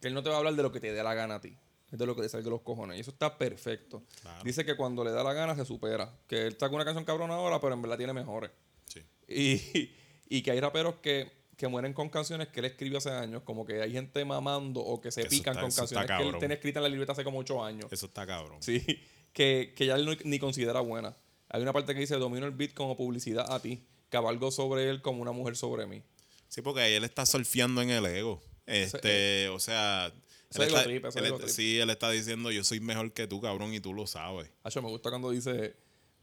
Que 0.00 0.08
él 0.08 0.14
no 0.14 0.22
te 0.22 0.28
va 0.28 0.36
a 0.36 0.38
hablar 0.38 0.54
de 0.54 0.62
lo 0.62 0.72
que 0.72 0.80
te 0.80 0.92
dé 0.92 1.02
la 1.02 1.14
gana 1.14 1.36
a 1.36 1.40
ti. 1.40 1.56
Es 1.92 1.98
de 1.98 2.06
lo 2.06 2.14
que 2.14 2.22
te 2.22 2.28
salga 2.28 2.44
de 2.44 2.50
los 2.50 2.60
cojones. 2.62 2.96
Y 2.96 3.00
eso 3.00 3.10
está 3.10 3.36
perfecto. 3.36 4.02
Claro. 4.22 4.44
Dice 4.44 4.64
que 4.64 4.76
cuando 4.76 5.02
le 5.04 5.10
da 5.10 5.24
la 5.24 5.32
gana 5.32 5.56
se 5.56 5.64
supera. 5.64 6.12
Que 6.28 6.46
él 6.46 6.56
saca 6.58 6.74
una 6.74 6.84
canción 6.84 7.04
cabrona 7.04 7.34
ahora, 7.34 7.60
pero 7.60 7.74
en 7.74 7.82
verdad 7.82 7.96
tiene 7.98 8.12
mejores. 8.12 8.50
Sí. 8.86 9.00
Y, 9.28 9.90
y 10.38 10.42
que 10.42 10.52
hay 10.52 10.60
raperos 10.60 10.96
que, 11.02 11.30
que 11.56 11.66
mueren 11.68 11.92
con 11.92 12.08
canciones 12.08 12.48
que 12.48 12.60
él 12.60 12.66
escribió 12.66 12.98
hace 12.98 13.10
años. 13.10 13.42
Como 13.44 13.66
que 13.66 13.82
hay 13.82 13.92
gente 13.92 14.24
mamando 14.24 14.80
o 14.80 15.00
que 15.00 15.10
se 15.10 15.22
Eso 15.22 15.30
pican 15.30 15.52
está- 15.54 15.60
con 15.62 15.70
canciones 15.72 16.06
que 16.06 16.28
él 16.28 16.38
tiene 16.38 16.54
escritas 16.54 16.78
en 16.80 16.82
la 16.84 16.88
libreta 16.90 17.12
hace 17.12 17.24
como 17.24 17.38
ocho 17.40 17.64
años. 17.64 17.86
Eso 17.92 18.06
está 18.06 18.24
cabrón. 18.26 18.62
Sí, 18.62 18.84
que, 19.32 19.72
que 19.76 19.86
ya 19.86 19.96
él 19.96 20.04
no- 20.06 20.14
ni 20.24 20.38
considera 20.38 20.80
buena. 20.80 21.16
Hay 21.48 21.60
una 21.62 21.72
parte 21.72 21.92
que 21.94 22.00
dice, 22.00 22.14
domino 22.16 22.46
el 22.46 22.52
beat 22.52 22.72
como 22.72 22.96
publicidad 22.96 23.52
a 23.52 23.60
ti. 23.60 23.82
Cabalgo 24.10 24.50
sobre 24.52 24.88
él 24.90 25.02
como 25.02 25.22
una 25.22 25.32
mujer 25.32 25.56
sobre 25.56 25.86
mí. 25.86 26.02
Sí, 26.48 26.62
porque 26.62 26.80
ahí 26.82 26.94
él 26.94 27.04
está 27.04 27.26
surfeando 27.26 27.82
en 27.82 27.90
el 27.90 28.06
ego. 28.06 28.40
Este, 28.66 29.48
o 29.48 29.58
sea. 29.58 30.12
Él 30.54 30.62
está- 30.62 30.82
él 31.20 31.24
está- 31.26 31.48
sí, 31.48 31.78
él 31.78 31.90
está 31.90 32.10
diciendo 32.10 32.50
yo 32.50 32.64
soy 32.64 32.80
mejor 32.80 33.12
que 33.12 33.26
tú, 33.26 33.40
cabrón, 33.40 33.72
y 33.74 33.80
tú 33.80 33.92
lo 33.94 34.06
sabes. 34.06 34.50
Me 34.74 34.80
gusta 34.82 35.10
cuando 35.10 35.30
dice, 35.30 35.76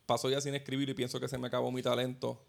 paso 0.05 0.29
ya 0.29 0.41
sin 0.41 0.53
escribir 0.55 0.89
y 0.89 0.93
pienso 0.93 1.19
que 1.19 1.27
se 1.27 1.37
me 1.37 1.47
acabó 1.47 1.71
mi 1.71 1.81
talento. 1.81 2.43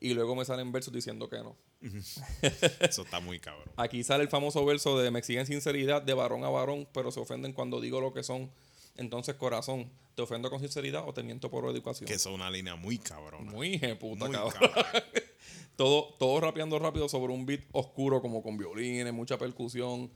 Y 0.00 0.14
luego 0.14 0.34
me 0.34 0.44
salen 0.44 0.72
versos 0.72 0.92
diciendo 0.92 1.28
que 1.28 1.36
no. 1.38 1.56
Eso 2.80 3.02
está 3.02 3.20
muy 3.20 3.38
cabrón. 3.38 3.68
Aquí 3.76 4.02
sale 4.02 4.24
el 4.24 4.28
famoso 4.28 4.64
verso 4.64 4.98
de 4.98 5.10
me 5.12 5.20
exigen 5.20 5.46
sinceridad 5.46 6.02
de 6.02 6.12
varón 6.12 6.42
a 6.44 6.48
varón, 6.50 6.88
pero 6.92 7.12
se 7.12 7.20
ofenden 7.20 7.52
cuando 7.52 7.80
digo 7.80 8.00
lo 8.00 8.12
que 8.12 8.22
son. 8.24 8.50
Entonces, 8.96 9.36
corazón, 9.36 9.90
¿te 10.16 10.22
ofendo 10.22 10.50
con 10.50 10.58
sinceridad 10.60 11.08
o 11.08 11.14
te 11.14 11.22
miento 11.22 11.50
por 11.50 11.64
educación? 11.66 12.08
Que 12.08 12.14
es 12.14 12.26
una 12.26 12.50
línea 12.50 12.74
muy 12.74 12.98
cabrona. 12.98 13.50
Muy 13.50 13.78
puta, 14.00 14.24
Muy 14.26 14.34
cabrón. 14.34 14.52
cabrón. 14.74 15.02
todo, 15.76 16.14
todo 16.18 16.40
rapeando 16.40 16.78
rápido 16.80 17.08
sobre 17.08 17.32
un 17.32 17.46
beat 17.46 17.62
oscuro, 17.72 18.20
como 18.20 18.42
con 18.42 18.58
violines, 18.58 19.12
mucha 19.12 19.38
percusión. 19.38 20.10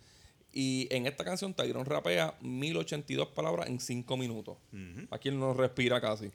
Y 0.58 0.88
en 0.90 1.06
esta 1.06 1.22
canción, 1.22 1.52
Tyron 1.52 1.84
rapea 1.84 2.34
1082 2.40 3.28
palabras 3.28 3.68
en 3.68 3.78
5 3.78 4.16
minutos. 4.16 4.56
Aquí 5.10 5.28
él 5.28 5.38
no 5.38 5.52
respira 5.52 6.00
casi. 6.00 6.30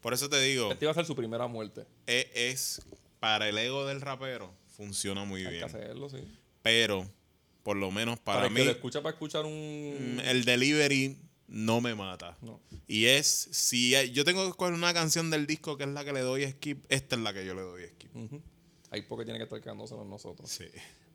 Por 0.00 0.12
eso 0.12 0.28
te 0.28 0.40
digo, 0.40 0.72
Esta 0.72 0.84
iba 0.86 0.90
a 0.90 0.94
ser 0.94 1.04
su 1.04 1.14
primera 1.14 1.46
muerte. 1.46 1.86
e- 2.08 2.28
es, 2.34 2.82
para 3.20 3.48
el 3.48 3.56
ego 3.58 3.86
del 3.86 4.00
rapero, 4.00 4.52
funciona 4.76 5.24
muy 5.24 5.42
Hay 5.42 5.46
que 5.46 5.52
bien. 5.52 5.64
hacerlo, 5.64 6.08
sí. 6.08 6.18
Pero, 6.62 7.08
por 7.62 7.76
lo 7.76 7.92
menos 7.92 8.18
para, 8.18 8.38
Para, 8.38 8.46
el 8.48 8.54
mí, 8.54 8.58
que 8.60 8.64
lo 8.66 8.70
escucha 8.72 9.02
para 9.02 9.12
escuchar 9.12 9.44
un. 9.44 10.16
mm, 10.16 10.20
el 10.20 10.44
delivery 10.44 11.16
no 11.46 11.80
me 11.80 11.94
mata. 11.94 12.36
No. 12.42 12.58
Y 12.88 13.04
es, 13.04 13.26
si 13.52 13.94
hay- 13.94 14.10
yo 14.10 14.24
tengo 14.24 14.42
que 14.42 14.48
escoger 14.50 14.74
una 14.74 14.92
canción 14.92 15.30
del 15.30 15.46
disco 15.46 15.76
que 15.76 15.84
es 15.84 15.90
la 15.90 16.04
que 16.04 16.12
le 16.12 16.20
doy 16.22 16.44
skip, 16.50 16.84
esta 16.88 17.14
es 17.14 17.22
la 17.22 17.32
que 17.32 17.46
yo 17.46 17.54
le 17.54 17.60
doy 17.62 17.84
skip. 17.86 18.16
Ujú. 18.16 18.42
Ahí 18.90 19.02
porque 19.02 19.24
tiene 19.24 19.38
que 19.38 19.44
estar 19.44 19.60
quedándoselo 19.60 20.02
en 20.02 20.10
nosotros. 20.10 20.50
Sí. 20.50 20.64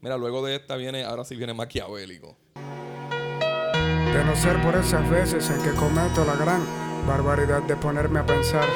Mira, 0.05 0.17
luego 0.17 0.45
de 0.45 0.55
esta 0.55 0.75
viene, 0.75 1.03
ahora 1.03 1.25
sí 1.25 1.35
viene 1.35 1.55
maquiavélico. 1.55 2.37
De 2.53 4.23
no 4.23 4.35
ser 4.35 4.61
por 4.61 4.75
esas 4.75 5.09
veces 5.09 5.49
en 5.49 5.59
que 5.63 5.71
cometo 5.71 6.23
la 6.23 6.35
gran 6.35 6.63
barbaridad 7.07 7.63
de 7.63 7.75
ponerme 7.75 8.19
a 8.19 8.23
pensar. 8.23 8.67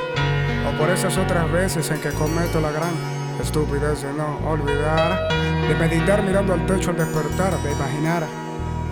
O 0.67 0.75
por 0.79 0.89
esas 0.89 1.15
otras 1.19 1.51
veces 1.51 1.91
en 1.91 2.01
que 2.01 2.09
cometo 2.13 2.59
la 2.59 2.71
gran 2.71 2.95
estupidez 3.39 4.01
de 4.01 4.11
no 4.11 4.39
olvidar. 4.49 5.29
De 5.67 5.75
meditar 5.75 6.23
mirando 6.23 6.53
al 6.53 6.65
techo 6.65 6.89
al 6.89 6.97
despertar, 6.97 7.55
de 7.61 7.73
imaginar 7.73 8.25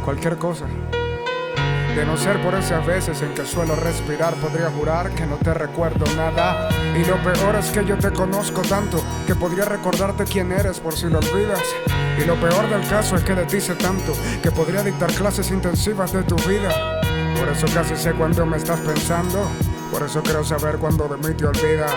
cualquier 0.06 0.38
cosa. 0.38 0.68
De 1.96 2.06
no 2.06 2.18
ser 2.18 2.40
por 2.44 2.54
esas 2.54 2.86
veces 2.86 3.20
en 3.24 3.34
que 3.34 3.48
suelo 3.48 3.76
respirar, 3.76 4.36
podría 4.36 4.70
jurar 4.70 5.10
que 5.16 5.26
no 5.26 5.38
te 5.38 5.56
recuerdo 5.56 6.06
nada. 6.16 6.70
Y 6.96 7.04
lo 7.04 7.18
peor 7.24 7.56
es 7.56 7.72
que 7.72 7.84
yo 7.84 7.98
te 7.98 8.12
conozco 8.12 8.62
tanto 8.62 9.04
que 9.26 9.34
podría 9.34 9.66
recordarte 9.66 10.26
quién 10.26 10.52
eres 10.52 10.80
por 10.80 10.96
si 10.96 11.10
lo 11.10 11.18
olvidas. 11.18 11.64
Y 12.18 12.26
lo 12.26 12.40
peor 12.40 12.70
del 12.70 12.88
caso 12.88 13.16
es 13.16 13.24
que 13.24 13.36
ti 13.46 13.62
sé 13.62 13.76
tanto 13.76 14.14
que 14.42 14.52
podría 14.52 14.84
dictar 14.84 15.12
clases 15.14 15.52
intensivas 15.52 16.12
de 16.12 16.24
tu 16.24 16.36
vida. 16.48 17.02
Por 17.38 17.48
eso 17.50 17.68
casi 17.74 17.96
sé 17.96 18.14
cuándo 18.14 18.46
me 18.46 18.58
estás 18.58 18.80
pensando. 18.80 19.48
Por 19.92 20.04
eso 20.04 20.22
quiero 20.24 20.44
saber 20.44 20.78
cuándo 20.78 21.08
de 21.08 21.18
mí 21.18 21.36
te 21.36 21.46
olvidas. 21.46 21.94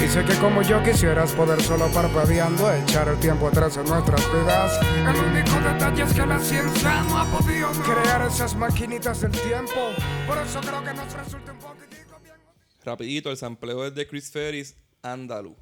Y 0.00 0.06
sé 0.06 0.22
que 0.24 0.34
como 0.34 0.62
yo 0.62 0.82
quisieras 0.82 1.32
poder 1.32 1.60
solo 1.62 1.88
parpadeando 1.88 2.70
echar 2.72 3.08
el 3.08 3.18
tiempo 3.18 3.48
atrás 3.48 3.76
en 3.78 3.84
nuestras 3.86 4.20
vidas. 4.32 4.80
El 4.82 5.16
único 5.16 5.58
detalle 5.60 6.02
es 6.02 6.12
que 6.12 6.26
la 6.26 6.38
ciencia 6.38 7.02
no 7.04 7.18
ha 7.18 7.24
podido 7.24 7.70
crear 7.70 8.26
esas 8.26 8.54
maquinitas 8.54 9.22
del 9.22 9.32
tiempo. 9.32 9.92
Por 10.26 10.38
eso 10.38 10.60
creo 10.60 10.84
que 10.84 10.94
nos 10.94 11.12
resulta 11.12 11.52
un 11.52 11.58
poquitico 11.58 12.20
bien. 12.22 12.36
Rapidito, 12.84 13.30
el 13.30 13.36
sampleo 13.36 13.86
es 13.86 13.94
de 13.94 14.06
Chris 14.06 14.30
Ferris, 14.30 14.76
Andalú. 15.02 15.56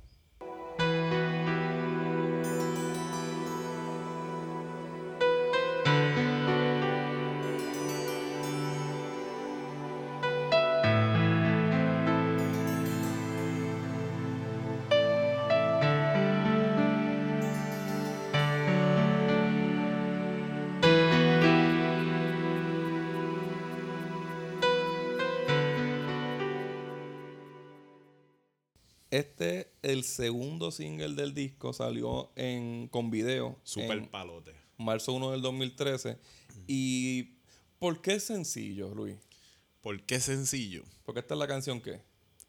El 29.93 30.05
segundo 30.05 30.70
single 30.70 31.14
del 31.14 31.34
disco, 31.34 31.72
salió 31.72 32.30
en, 32.36 32.88
con 32.88 33.11
video. 33.11 33.59
Super 33.64 33.99
en 33.99 34.07
palote. 34.09 34.53
marzo 34.78 35.12
1 35.12 35.30
del 35.32 35.43
2013. 35.43 36.18
¿Y 36.66 37.30
por 37.78 38.01
qué 38.01 38.20
sencillo, 38.20 38.95
Luis? 38.95 39.16
¿Por 39.80 40.03
qué 40.03 40.20
sencillo? 40.20 40.84
Porque 41.05 41.20
esta 41.20 41.34
es 41.34 41.38
la 41.38 41.47
canción 41.49 41.80
que. 41.80 42.01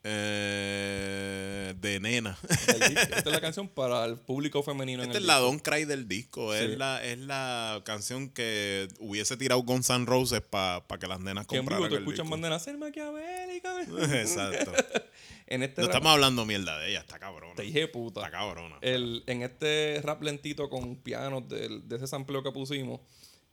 Eh, 0.06 1.74
de 1.80 2.00
nena. 2.00 2.38
Esta 2.50 3.20
es 3.20 3.26
la 3.26 3.40
canción 3.42 3.68
para 3.70 4.04
el 4.06 4.18
público 4.18 4.62
femenino. 4.62 5.02
en 5.02 5.10
Esta 5.10 5.20
es 5.20 5.26
la 5.26 5.36
disco. 5.36 5.48
Don't 5.48 5.62
Cry 5.62 5.86
del 5.86 6.08
disco. 6.08 6.54
Sí. 6.54 6.64
Es, 6.66 6.78
la, 6.78 7.04
es 7.04 7.18
la 7.20 7.82
canción 7.86 8.30
que 8.30 8.88
hubiese 9.00 9.38
tirado 9.38 9.62
Guns 9.64 9.90
N' 9.90 10.06
Roses 10.06 10.42
para 10.42 10.84
que 11.00 11.08
las 11.08 11.22
nenas 11.22 11.48
Que 11.48 11.58
compraran 11.58 11.86
el 11.86 11.94
escuchas 12.00 12.20
disco. 12.20 12.30
bandera 12.32 12.60
ser 12.60 12.78
maquiavélica. 12.78 13.82
Exacto. 14.22 14.74
en 15.54 15.64
este 15.64 15.82
No 15.82 15.88
rap, 15.88 15.96
estamos 15.96 16.14
hablando 16.14 16.46
mierda 16.46 16.78
de 16.80 16.90
ella. 16.90 17.00
Está 17.02 17.20
cabrona. 17.20 17.56
te 17.56 17.64
dije 17.64 17.88
puta. 17.88 18.22
Está 18.22 18.32
cabrona. 18.32 18.78
El, 18.82 19.24
en 19.28 19.42
este 19.44 20.00
rap 20.04 20.22
lentito 20.24 20.70
con 20.70 20.96
pianos 20.98 21.48
de 21.50 21.82
ese 21.96 22.08
sampleo 22.08 22.42
que 22.44 22.52
pusimos, 22.52 23.02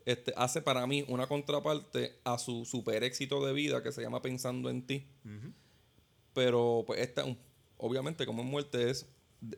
este, 0.06 0.32
hace 0.36 0.62
para 0.62 0.86
mí 0.86 1.04
una 1.08 1.26
contraparte 1.26 2.18
a 2.24 2.38
su 2.38 2.64
super 2.64 3.04
éxito 3.04 3.44
de 3.44 3.52
vida 3.52 3.82
que 3.82 3.92
se 3.92 4.00
llama 4.02 4.22
Pensando 4.22 4.70
en 4.70 4.86
ti. 4.86 5.06
Pero 6.32 6.84
pues 6.86 7.00
esta, 7.00 7.24
obviamente 7.76 8.24
como 8.26 8.42
en 8.42 8.48
muerte, 8.48 8.90
es 8.90 9.06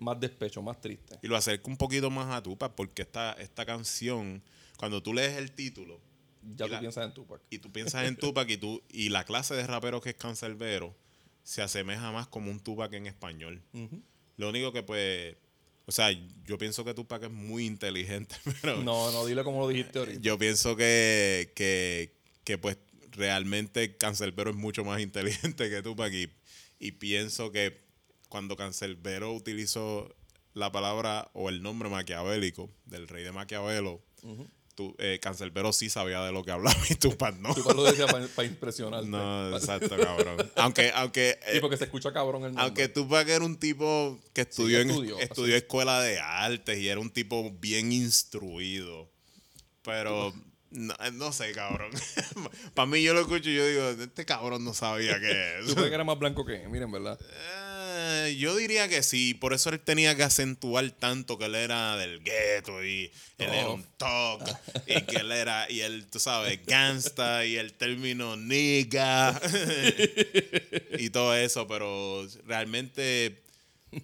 más 0.00 0.18
despecho, 0.18 0.62
más 0.62 0.80
triste. 0.80 1.18
Y 1.22 1.26
lo 1.28 1.36
acerca 1.36 1.68
un 1.70 1.76
poquito 1.76 2.10
más 2.10 2.34
a 2.34 2.42
Tupac 2.42 2.72
porque 2.74 3.02
esta, 3.02 3.32
esta 3.34 3.66
canción, 3.66 4.42
cuando 4.78 5.02
tú 5.02 5.12
lees 5.12 5.36
el 5.36 5.52
título 5.52 6.00
Ya 6.56 6.66
tú 6.66 6.72
la- 6.72 6.80
piensas 6.80 7.04
en 7.06 7.14
Tupac. 7.14 7.40
y 7.50 7.58
tú 7.58 7.70
piensas 7.70 8.06
en 8.06 8.16
Tupac 8.16 8.48
y, 8.48 8.56
tú, 8.56 8.82
y 8.88 9.08
la 9.10 9.24
clase 9.24 9.54
de 9.54 9.66
rapero 9.66 10.00
que 10.00 10.10
es 10.10 10.16
Cancerbero 10.16 10.94
se 11.42 11.62
asemeja 11.62 12.12
más 12.12 12.26
como 12.28 12.50
un 12.50 12.60
Tupac 12.60 12.92
en 12.94 13.06
español. 13.06 13.62
Lo 14.36 14.48
único 14.48 14.72
que 14.72 14.82
pues, 14.82 15.36
o 15.86 15.92
sea, 15.92 16.10
yo 16.44 16.58
pienso 16.58 16.84
que 16.84 16.94
Tupac 16.94 17.24
es 17.24 17.30
muy 17.30 17.66
inteligente, 17.66 18.34
pero 18.62 18.82
No, 18.82 19.10
no, 19.12 19.26
dile 19.26 19.44
como 19.44 19.60
lo 19.60 19.68
dijiste 19.68 19.98
ahorita. 19.98 20.20
yo 20.20 20.38
pienso 20.38 20.76
que, 20.76 21.52
que, 21.54 22.14
que, 22.44 22.58
pues 22.58 22.78
realmente 23.10 23.96
Cancerbero 23.96 24.50
es 24.50 24.56
mucho 24.56 24.84
más 24.84 25.00
inteligente 25.02 25.68
que 25.68 25.82
Tupac 25.82 26.12
y, 26.12 26.30
y 26.78 26.92
pienso 26.92 27.52
que 27.52 27.82
cuando 28.28 28.56
Cancerbero 28.56 29.32
utilizó 29.32 30.14
la 30.54 30.70
palabra 30.72 31.30
o 31.34 31.48
el 31.48 31.62
nombre 31.62 31.88
maquiavélico 31.88 32.70
del 32.86 33.08
rey 33.08 33.24
de 33.24 33.32
Maquiavelo, 33.32 34.02
tú, 34.74 34.94
eh, 34.98 35.18
Cancerbero 35.20 35.72
sí 35.72 35.90
sabía 35.90 36.22
de 36.22 36.32
lo 36.32 36.44
que 36.44 36.50
hablaba 36.50 36.78
y 36.88 36.94
Tupac 36.94 37.36
no. 37.36 37.54
Tupac 37.54 37.76
lo 37.76 37.84
decía 37.84 38.06
para 38.06 38.48
impresionarte. 38.48 39.08
No, 39.08 39.56
exacto, 39.56 39.96
cabrón. 39.96 40.50
Aunque, 40.56 40.92
aunque, 40.94 41.38
Sí, 41.50 41.58
eh, 41.58 41.60
porque 41.60 41.76
se 41.76 41.84
escucha 41.84 42.12
cabrón 42.12 42.42
el 42.44 42.48
nombre. 42.48 42.64
aunque 42.64 42.88
Tupac 42.88 43.28
era 43.28 43.44
un 43.44 43.56
tipo 43.56 44.18
que 44.32 44.42
estudió, 44.42 44.80
en, 44.80 44.90
estudió, 44.90 45.18
estudió 45.18 45.56
escuela 45.56 46.00
de 46.00 46.18
artes 46.20 46.78
y 46.78 46.88
era 46.88 47.00
un 47.00 47.10
tipo 47.10 47.50
bien 47.60 47.92
instruido. 47.92 49.10
Pero 49.82 50.32
no, 50.70 50.94
eh, 51.00 51.10
no 51.12 51.32
sé, 51.32 51.52
cabrón. 51.52 51.90
Para 52.74 52.86
mí 52.86 53.02
yo 53.02 53.12
lo 53.14 53.20
escucho 53.20 53.50
y 53.50 53.56
yo 53.56 53.66
digo, 53.66 53.88
este 54.02 54.24
cabrón 54.24 54.64
no 54.64 54.72
sabía 54.72 55.20
qué 55.20 55.58
es. 55.58 55.66
Tupac 55.66 55.92
era 55.92 56.04
más 56.04 56.18
blanco 56.18 56.46
que, 56.46 56.66
miren, 56.68 56.90
¿verdad? 56.90 57.18
Eh, 57.20 57.71
yo 58.36 58.56
diría 58.56 58.88
que 58.88 59.02
sí, 59.02 59.34
por 59.34 59.52
eso 59.52 59.70
él 59.70 59.80
tenía 59.80 60.16
que 60.16 60.22
acentuar 60.22 60.90
tanto 60.90 61.38
que 61.38 61.46
él 61.46 61.54
era 61.54 61.96
del 61.96 62.22
gueto 62.22 62.84
y 62.84 63.10
él 63.38 63.50
era 63.50 63.68
un 63.68 63.84
talk 63.96 64.42
y 64.86 65.00
que 65.02 65.16
él 65.16 65.32
era, 65.32 65.70
y 65.70 65.80
él, 65.80 66.06
tú 66.06 66.18
sabes, 66.18 66.64
gangsta 66.66 67.44
y 67.44 67.56
el 67.56 67.72
término 67.72 68.36
nigga 68.36 69.40
y 70.98 71.10
todo 71.10 71.34
eso, 71.36 71.66
pero 71.66 72.26
realmente 72.46 73.42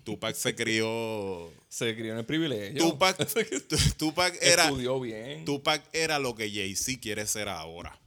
Tupac 0.04 0.34
se 0.34 0.54
crió. 0.54 1.52
Se 1.68 1.94
crió 1.94 2.12
en 2.12 2.18
el 2.18 2.24
privilegio. 2.24 2.90
Tupac, 2.90 3.16
Tupac 3.96 4.36
era. 4.40 4.64
Estudió 4.64 5.00
bien. 5.00 5.44
Tupac 5.44 5.82
era 5.92 6.18
lo 6.18 6.34
que 6.34 6.50
Jay-Z 6.50 7.00
quiere 7.00 7.26
ser 7.26 7.48
ahora. 7.48 7.98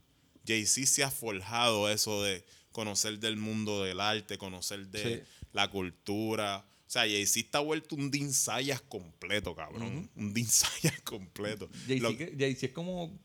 Jay-Z 0.46 0.88
se 0.88 1.04
ha 1.04 1.12
forjado 1.12 1.90
eso 1.90 2.24
de 2.24 2.44
conocer 2.72 3.20
del 3.20 3.38
mundo 3.38 3.84
del 3.84 4.00
arte, 4.00 4.38
conocer 4.38 4.88
de 4.88 5.04
Sí. 5.04 5.24
La 5.54 5.70
cultura. 5.70 6.66
O 6.88 6.92
sea, 6.92 7.04
Jay-Z 7.04 7.40
está 7.40 7.60
vuelto 7.60 7.96
un 7.96 8.12
Dean 8.12 8.34
Sayas 8.34 8.82
completo, 8.82 9.56
cabrón. 9.56 10.10
Un 10.16 10.34
Dean 10.34 10.48
Sayas 10.48 11.00
completo. 11.02 11.70
Jay-Z 11.88 12.66
es 12.68 12.72
como. 12.74 13.18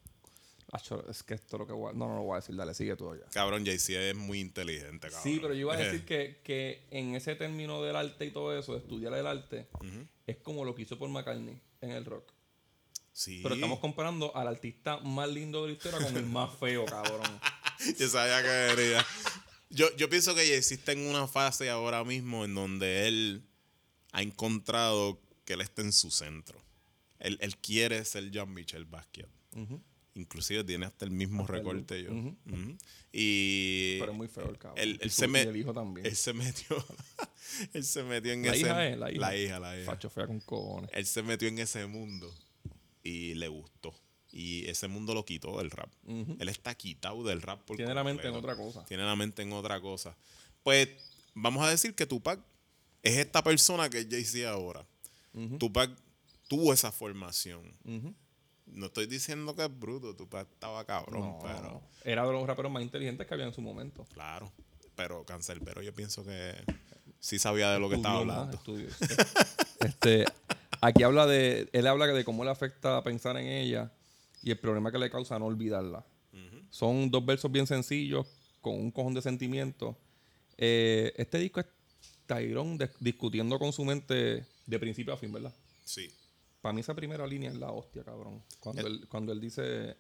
Es 1.09 1.23
que 1.23 1.35
esto 1.35 1.57
es 1.57 1.61
lo 1.61 1.67
que 1.67 1.73
voy 1.73 1.91
a- 1.91 1.93
No, 1.95 2.07
no 2.09 2.17
lo 2.17 2.23
voy 2.23 2.35
a 2.35 2.41
decir, 2.41 2.55
dale, 2.55 2.75
sigue 2.75 2.97
tú 2.97 3.11
allá. 3.11 3.25
Cabrón, 3.33 3.65
Jay-Z 3.65 3.99
es 4.11 4.15
muy 4.17 4.41
inteligente, 4.41 5.09
cabrón. 5.09 5.23
Sí, 5.23 5.39
pero 5.41 5.55
yo 5.55 5.61
iba 5.61 5.75
a 5.75 5.77
decir 5.79 6.05
que, 6.07 6.41
que 6.45 6.87
en 6.91 7.15
ese 7.15 7.35
término 7.37 7.83
del 7.83 7.97
arte 7.97 8.27
y 8.27 8.31
todo 8.31 8.57
eso, 8.59 8.73
de 8.73 8.79
estudiar 8.81 9.15
el 9.15 9.27
arte, 9.27 9.69
es 10.27 10.37
como 10.39 10.65
lo 10.65 10.75
que 10.75 10.83
hizo 10.83 10.99
por 10.99 11.09
McCartney 11.09 11.61
en 11.81 11.91
el 11.93 12.05
rock. 12.05 12.31
Sí. 13.13 13.41
Pero 13.43 13.55
estamos 13.55 13.79
comparando 13.79 14.37
al 14.37 14.49
artista 14.49 14.99
más 14.99 15.29
lindo 15.31 15.63
de 15.63 15.69
la 15.69 15.75
historia 15.75 15.99
con 16.07 16.17
el 16.17 16.27
más 16.27 16.55
feo, 16.59 16.85
cabrón. 16.85 17.23
Yo 17.99 18.09
sabía 18.09 18.43
que 18.43 18.75
venía. 18.77 19.07
Yo, 19.77 19.95
yo 19.97 20.09
pienso 20.09 20.35
que 20.35 20.57
está 20.57 20.93
en 20.93 21.01
una 21.07 21.29
fase 21.29 21.69
ahora 21.69 22.03
mismo 22.03 22.47
en 22.47 22.55
donde 22.55 23.07
él 23.09 23.43
ha 24.13 24.23
encontrado 24.23 25.21
que 25.45 25.53
él 25.53 25.61
está 25.61 25.83
en 25.83 25.93
su 25.93 26.11
centro. 26.11 26.59
Él, 27.19 27.37
él 27.43 27.59
quiere 27.59 28.03
ser 28.07 28.31
Jean 28.31 28.53
Michel 28.53 28.87
Basquiat. 28.87 29.29
Inclusive 30.15 30.65
tiene 30.65 30.87
hasta 30.87 31.05
el 31.05 31.11
mismo 31.11 31.43
Hasta 31.43 31.53
el 31.53 31.59
recorte 31.59 31.99
look. 32.05 32.37
yo. 32.47 32.57
Y 33.13 33.99
Pero 33.99 34.13
es 34.13 34.17
muy 34.17 34.29
feo 34.29 34.49
el 34.49 34.57
cabrón. 34.59 34.79
él, 34.79 35.11
se 35.11 35.27
el 35.27 35.57
hijo 35.57 35.75
también. 35.75 36.07
él 36.07 36.17
se 36.17 36.33
metió 36.33 36.83
él 37.75 37.85
se 37.85 38.03
metió 38.03 38.33
en 38.33 38.43
La 38.47 38.53
ese 38.53 38.61
hija 38.61 38.89
es, 38.89 38.99
la 38.99 39.11
hija. 39.13 39.21
la 39.21 39.37
hija, 39.37 39.61
la 39.61 39.77
hija. 39.79 39.91
Facho 39.93 40.09
fea 40.09 40.27
con 40.27 40.41
cojones. 40.41 40.91
Él 40.95 41.05
se 41.05 41.23
metió 41.23 41.49
en 41.49 41.59
ese 41.59 41.87
mundo 41.87 42.35
y 43.03 43.35
le 43.35 43.49
gustó. 43.49 43.95
Y 44.39 44.69
ese 44.69 44.87
mundo 44.87 45.15
lo 45.15 45.25
quitó 45.25 45.57
del 45.57 45.71
rap. 45.71 45.89
Él 46.07 46.49
está 46.51 46.75
quitado 46.75 47.25
del 47.25 47.41
rap 47.41 47.63
por 47.65 47.77
Tiene 47.79 47.95
la 47.95 48.05
mente 48.05 48.29
en 48.29 48.35
otra 48.35 48.55
cosa. 48.55 48.85
Tiene 48.85 49.03
la 49.05 49.17
mente 49.17 49.41
en 49.41 49.51
otra 49.55 49.81
cosa. 49.81 50.15
Pues 50.63 50.91
vamos 51.33 51.65
a 51.65 51.71
decir 51.71 51.95
que 51.95 52.05
Tupac 52.05 52.39
es 53.03 53.17
esta 53.17 53.43
persona 53.43 53.89
que 53.89 54.01
es 54.01 54.09
Jay-Z 54.11 54.51
ahora. 54.51 54.85
Tupac 55.59 55.91
tuvo 56.49 56.75
esa 56.75 56.93
formación. 56.93 57.63
No 58.67 58.87
estoy 58.87 59.07
diciendo 59.07 59.55
que 59.57 59.65
es 59.65 59.79
bruto, 59.79 60.15
Tupac 60.15 60.47
estaba 60.53 60.85
cabrón, 60.85 61.21
No, 61.21 61.39
pero 61.43 61.81
Era 62.05 62.27
de 62.27 62.33
los 62.33 62.47
raperos 62.47 62.71
más 62.71 62.83
inteligentes 62.83 63.27
que 63.27 63.33
había 63.33 63.47
en 63.47 63.55
su 63.55 63.63
momento. 63.63 64.05
claro. 64.13 64.53
Pero 64.97 65.25
Cancerbero 65.25 65.81
yo 65.83 65.95
pienso 65.95 66.25
que 66.25 66.55
sí 67.21 67.39
sabía 67.39 67.71
de 67.71 67.79
lo 67.79 67.89
que 67.91 67.97
estaba 67.97 68.21
Estudió 68.21 68.35
más, 68.35 68.57
hablando. 68.57 68.57
estudió. 68.57 68.89
este, 69.81 70.25
aquí 70.81 71.03
habla 71.03 71.27
de, 71.27 71.69
él 71.73 71.87
habla 71.87 72.07
de 72.07 72.25
cómo 72.25 72.45
le 72.45 72.51
afecta 72.51 73.03
pensar 73.03 73.37
en 73.37 73.47
ella 73.47 73.93
y 74.43 74.51
el 74.51 74.59
problema 74.59 74.93
que 74.93 74.99
le 74.99 75.11
causa 75.11 75.39
no 75.39 75.47
olvidarla. 75.47 76.05
Son 76.71 77.11
dos 77.11 77.25
versos 77.25 77.51
bien 77.51 77.67
sencillos 77.67 78.27
con 78.61 78.75
un 78.75 78.91
cojón 78.91 79.15
de 79.15 79.23
sentimientos. 79.23 79.97
Eh, 80.59 81.13
este 81.17 81.39
disco 81.39 81.61
es 81.61 81.67
Tyrone 82.27 82.91
discutiendo 83.01 83.59
con 83.59 83.73
su 83.73 83.85
mente 83.85 84.47
de 84.67 84.79
principio 84.79 85.15
a 85.15 85.17
fin, 85.17 85.33
¿verdad? 85.33 85.55
Sí. 85.85 86.11
Para 86.61 86.73
mí 86.73 86.81
esa 86.81 86.95
primera 86.95 87.27
línea 87.27 87.51
es 87.51 87.57
la 87.57 87.71
hostia, 87.71 88.03
cabrón. 88.03 88.43
Cuando, 88.61 88.87
él, 88.87 89.07
cuando 89.09 89.33
él 89.33 89.41
dice, 89.41 89.97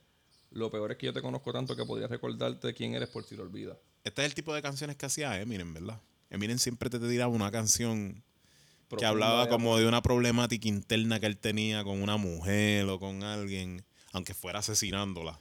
lo 0.50 0.70
peor 0.70 0.92
es 0.92 0.98
que 0.98 1.06
yo 1.06 1.12
te 1.12 1.22
conozco 1.22 1.52
tanto 1.52 1.76
que 1.76 1.84
podría 1.84 2.08
recordarte 2.08 2.74
quién 2.74 2.94
eres 2.94 3.08
por 3.08 3.24
si 3.24 3.36
lo 3.36 3.44
olvidas. 3.44 3.78
Este 4.04 4.22
es 4.22 4.26
el 4.26 4.34
tipo 4.34 4.54
de 4.54 4.62
canciones 4.62 4.96
que 4.96 5.06
hacía 5.06 5.40
Eminem, 5.40 5.72
¿verdad? 5.72 6.00
Eminem 6.30 6.58
siempre 6.58 6.90
te 6.90 6.98
tiraba 6.98 7.32
una 7.32 7.50
canción 7.50 8.14
que 8.14 8.88
Profunda 8.88 9.08
hablaba 9.08 9.44
de 9.44 9.50
como 9.50 9.78
de 9.78 9.86
una 9.86 10.02
problemática 10.02 10.68
interna 10.68 11.20
que 11.20 11.26
él 11.26 11.38
tenía 11.38 11.84
con 11.84 12.02
una 12.02 12.16
mujer 12.16 12.86
o 12.88 12.98
con 12.98 13.22
alguien, 13.22 13.84
aunque 14.16 14.34
fuera 14.34 14.58
asesinándola. 14.60 15.38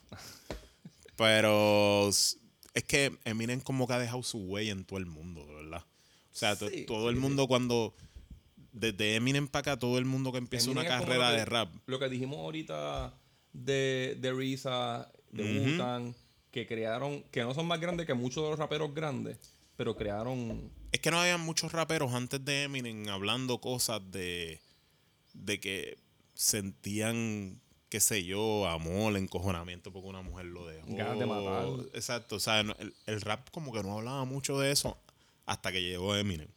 Pero 1.15 2.09
es 2.09 2.37
que 2.87 3.17
Eminem 3.25 3.61
como 3.61 3.87
que 3.87 3.93
ha 3.93 3.99
dejado 3.99 4.23
su 4.23 4.39
huella 4.39 4.71
en 4.71 4.83
todo 4.85 4.99
el 4.99 5.05
mundo, 5.05 5.45
de 5.45 5.53
verdad. 5.55 5.81
O 6.31 6.35
sea, 6.37 6.55
Sí, 6.55 6.85
todo 6.85 7.09
el 7.09 7.15
mundo 7.15 7.47
cuando... 7.47 7.95
Desde 8.73 9.15
Eminem 9.15 9.47
para 9.47 9.61
acá, 9.61 9.79
todo 9.79 9.97
el 9.97 10.03
mundo 10.03 10.33
que 10.33 10.37
empieza 10.37 10.65
Eminem 10.69 10.85
una 10.85 10.89
carrera 10.99 11.31
que- 11.31 11.37
de 11.37 11.45
rap. 11.45 11.73
Lo 11.85 11.97
que 11.97 12.09
dijimos 12.09 12.39
ahorita 12.39 13.13
de, 13.53 14.17
de 14.19 14.33
Risa, 14.33 15.09
de 15.31 15.43
Ujú. 15.61 15.69
Wu-Tang, 15.71 16.13
que 16.51 16.67
crearon, 16.67 17.23
que 17.31 17.41
no 17.43 17.53
son 17.53 17.67
más 17.67 17.79
grandes 17.79 18.05
que 18.05 18.13
muchos 18.13 18.43
de 18.43 18.49
los 18.49 18.59
raperos 18.59 18.93
grandes, 18.93 19.37
pero 19.77 19.95
crearon. 19.95 20.69
Es 20.91 20.99
que 20.99 21.09
no 21.09 21.21
había 21.21 21.37
muchos 21.37 21.71
raperos 21.71 22.13
antes 22.13 22.43
de 22.43 22.63
Eminem 22.63 23.07
hablando 23.07 23.61
cosas 23.61 24.01
de, 24.11 24.59
de 25.33 25.59
que 25.61 25.97
sentían, 26.33 27.61
qué 27.95 28.01
sé 28.01 28.25
yo, 28.25 28.67
amor, 28.67 29.15
encojonamiento 29.15 29.89
porque 29.93 30.09
una 30.09 30.21
mujer 30.21 30.47
lo 30.47 30.67
dejó. 30.67 30.85
Ganas 30.89 31.17
de 31.17 31.25
matar. 31.25 31.65
Exacto, 31.93 32.35
o 32.35 32.39
sea, 32.41 32.59
el, 32.59 32.93
el 33.05 33.21
rap 33.21 33.47
como 33.51 33.71
que 33.71 33.81
no 33.83 33.97
hablaba 33.97 34.25
mucho 34.25 34.59
de 34.59 34.69
eso 34.73 34.97
hasta 35.45 35.71
que 35.71 35.81
llegó 35.81 36.13
Eminem. 36.13 36.49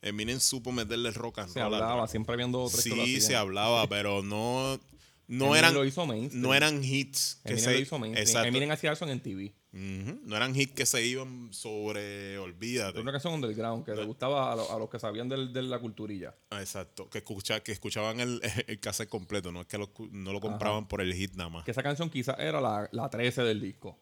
Eminem 0.00 0.40
supo 0.40 0.72
meterle 0.72 1.10
rock 1.10 1.40
and 1.40 1.52
Se 1.52 1.60
roll 1.62 1.74
hablaba, 1.74 2.08
siempre 2.08 2.32
habían 2.32 2.52
dos 2.52 2.72
o 2.72 2.72
tres 2.72 2.84
Sí, 2.84 3.20
se 3.20 3.36
hablaba, 3.36 3.86
pero 3.90 4.22
no, 4.22 4.80
no 5.28 5.44
Eminem 5.44 5.54
eran, 5.56 5.74
lo 5.74 5.84
hizo 5.84 6.06
mainstream. 6.06 6.42
no 6.42 6.54
eran 6.54 6.82
hits 6.82 7.38
que 7.44 7.52
Eminem 7.52 7.64
se, 7.66 7.74
lo 7.74 7.80
hizo 7.80 7.98
mainstream. 7.98 8.26
exacto. 8.26 8.48
Eminem 8.48 8.70
hacía 8.70 8.92
eso 8.92 9.06
en 9.06 9.20
TV. 9.20 9.52
No 9.72 10.36
eran 10.36 10.54
hits 10.54 10.72
que 10.74 10.84
se 10.84 11.06
iban 11.06 11.52
sobre, 11.52 12.38
olvídate. 12.38 12.90
Era 12.94 13.02
una 13.02 13.12
canción 13.12 13.34
underground 13.34 13.84
que 13.84 13.94
le 13.94 14.04
gustaba 14.04 14.52
a, 14.52 14.56
lo- 14.56 14.70
a 14.72 14.78
los 14.78 14.90
que 14.90 14.98
sabían 14.98 15.28
del- 15.28 15.52
de 15.52 15.62
la 15.62 15.78
culturilla. 15.78 16.34
Ah, 16.50 16.60
Exacto, 16.60 17.08
que, 17.08 17.18
escucha, 17.18 17.60
que 17.62 17.70
escuchaban 17.72 18.18
el, 18.18 18.40
el 18.66 18.80
cassette 18.80 19.08
completo, 19.08 19.52
no 19.52 19.60
es 19.60 19.66
que 19.68 19.78
lo, 19.78 19.90
no 20.10 20.32
lo 20.32 20.40
compraban 20.40 20.88
por 20.88 21.00
el 21.00 21.14
hit 21.14 21.34
nada 21.34 21.50
más. 21.50 21.64
Que 21.64 21.70
esa 21.70 21.82
canción 21.84 22.10
quizás 22.10 22.36
era 22.40 22.60
la, 22.60 22.88
la 22.92 23.08
13 23.08 23.42
del 23.42 23.60
disco. 23.60 23.96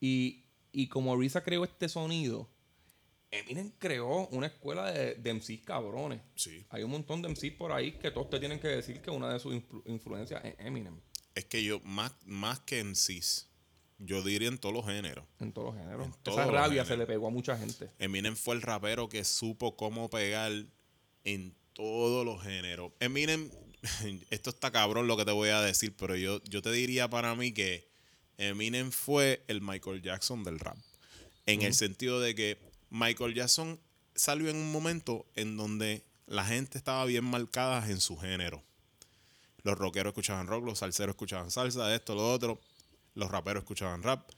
y, 0.00 0.44
y 0.72 0.88
como 0.88 1.16
Risa 1.16 1.42
creó 1.42 1.62
este 1.64 1.88
sonido, 1.88 2.50
Eminem 3.30 3.72
creó 3.78 4.28
una 4.28 4.46
escuela 4.46 4.90
de, 4.92 5.14
de 5.14 5.34
MCs 5.34 5.60
cabrones. 5.64 6.20
Sí. 6.36 6.64
Hay 6.70 6.82
un 6.84 6.90
montón 6.90 7.20
de 7.22 7.28
MCs 7.28 7.52
por 7.58 7.72
ahí 7.72 7.92
que 7.92 8.10
todos 8.10 8.30
te 8.30 8.38
tienen 8.38 8.60
que 8.60 8.68
decir 8.68 9.00
que 9.00 9.10
una 9.10 9.32
de 9.32 9.38
sus 9.40 9.54
influ- 9.54 9.82
influencias 9.86 10.44
es 10.44 10.54
Eminem. 10.58 11.00
Es 11.34 11.44
que 11.46 11.62
yo, 11.64 11.80
más, 11.80 12.12
más 12.26 12.60
que 12.60 12.84
cis, 12.94 13.48
yo 13.98 14.22
diría 14.22 14.48
en 14.48 14.58
todos 14.58 14.74
los 14.74 14.86
géneros. 14.86 15.24
En 15.40 15.52
todos 15.52 15.74
los 15.74 15.82
géneros. 15.82 16.06
En 16.06 16.12
todos 16.22 16.38
Esa 16.38 16.46
los 16.46 16.54
rabia 16.54 16.68
géneros. 16.68 16.88
se 16.88 16.96
le 16.96 17.06
pegó 17.06 17.26
a 17.28 17.30
mucha 17.30 17.56
gente. 17.56 17.90
Eminem 17.98 18.36
fue 18.36 18.54
el 18.54 18.62
rapero 18.62 19.08
que 19.08 19.24
supo 19.24 19.76
cómo 19.76 20.10
pegar 20.10 20.52
en 21.24 21.54
todos 21.72 22.24
los 22.24 22.42
géneros. 22.42 22.92
Eminem, 23.00 23.50
esto 24.30 24.50
está 24.50 24.70
cabrón 24.70 25.06
lo 25.06 25.16
que 25.16 25.24
te 25.24 25.32
voy 25.32 25.50
a 25.50 25.60
decir, 25.60 25.94
pero 25.96 26.16
yo, 26.16 26.42
yo 26.44 26.62
te 26.62 26.72
diría 26.72 27.08
para 27.08 27.34
mí 27.34 27.52
que 27.52 27.88
Eminem 28.38 28.90
fue 28.90 29.44
el 29.48 29.60
Michael 29.60 30.02
Jackson 30.02 30.44
del 30.44 30.58
rap. 30.58 30.76
En 31.46 31.62
el 31.62 31.74
sentido 31.74 32.20
de 32.20 32.34
que 32.34 32.58
Michael 32.90 33.34
Jackson 33.34 33.78
salió 34.14 34.48
en 34.48 34.56
un 34.56 34.72
momento 34.72 35.26
en 35.34 35.56
donde 35.56 36.02
la 36.26 36.44
gente 36.44 36.78
estaba 36.78 37.04
bien 37.04 37.24
marcada 37.24 37.88
en 37.90 38.00
su 38.00 38.16
género. 38.16 38.62
Los 39.62 39.78
rockeros 39.78 40.12
escuchaban 40.12 40.46
rock, 40.46 40.64
los 40.64 40.78
salseros 40.78 41.14
escuchaban 41.14 41.50
salsa, 41.50 41.94
esto, 41.94 42.14
lo 42.14 42.32
otro. 42.32 42.60
Los 43.14 43.30
raperos 43.30 43.62
escuchaban 43.62 44.02
rap. 44.02 44.30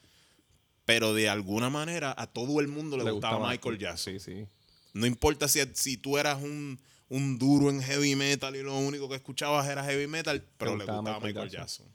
Pero 0.85 1.15
de 1.15 1.29
alguna 1.29 1.69
manera 1.69 2.15
a 2.17 2.27
todo 2.27 2.61
el 2.61 2.69
mundo 2.69 2.97
le, 2.97 3.11
gustaba, 3.11 3.49
Michael 3.49 3.79
Jackson. 3.79 4.13
Sí, 4.15 4.21
sí. 4.21 4.47
No 4.95 5.07
importa 5.07 5.49
si, 5.49 5.61
si 5.75 5.97
tú 5.97 6.17
eras 6.17 6.41
un, 6.41 6.79
un 7.09 7.39
duro 7.39 7.71
en 7.71 7.83
heavy 7.83 8.15
metal 8.15 8.55
y 8.57 8.63
lo 8.63 8.77
único 8.79 9.09
que 9.09 9.17
escuchabas 9.17 9.69
era 9.69 9.85
heavy 9.85 10.07
metal, 10.07 10.43
pero 10.57 10.73
le 10.73 10.85
gustaba 10.85 11.01
gustaba 11.01 11.21
Michael 11.21 11.51
Jackson. 11.51 11.87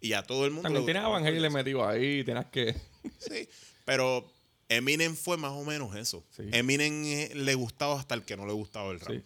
Y 0.00 0.12
a 0.12 0.22
todo 0.22 0.44
el 0.44 0.50
mundo 0.50 0.64
También 0.64 0.82
le 0.82 0.86
tenías 0.86 1.04
gustaba 1.04 1.18
Evangelio 1.18 1.50
metido 1.50 1.88
ahí, 1.88 2.24
tenías 2.24 2.46
que... 2.46 2.74
Sí, 3.18 3.48
pero 3.84 4.24
Eminem 4.68 5.14
fue 5.14 5.36
más 5.36 5.52
o 5.52 5.64
menos 5.64 5.94
eso. 5.94 6.24
Sí. 6.30 6.44
Eminem 6.52 7.04
eh, 7.04 7.30
le 7.34 7.54
gustaba 7.54 7.98
hasta 7.98 8.14
el 8.14 8.22
que 8.22 8.36
no 8.36 8.46
le 8.46 8.52
gustaba 8.52 8.90
el 8.92 9.00
rap. 9.00 9.10
Sí. 9.10 9.22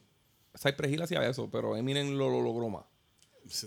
Cypress 0.56 0.92
Hill 0.92 1.02
hacía 1.02 1.28
eso, 1.28 1.48
pero 1.50 1.76
Eminem 1.76 2.12
lo, 2.12 2.28
lo 2.28 2.42
logró 2.42 2.68
más. 2.68 2.84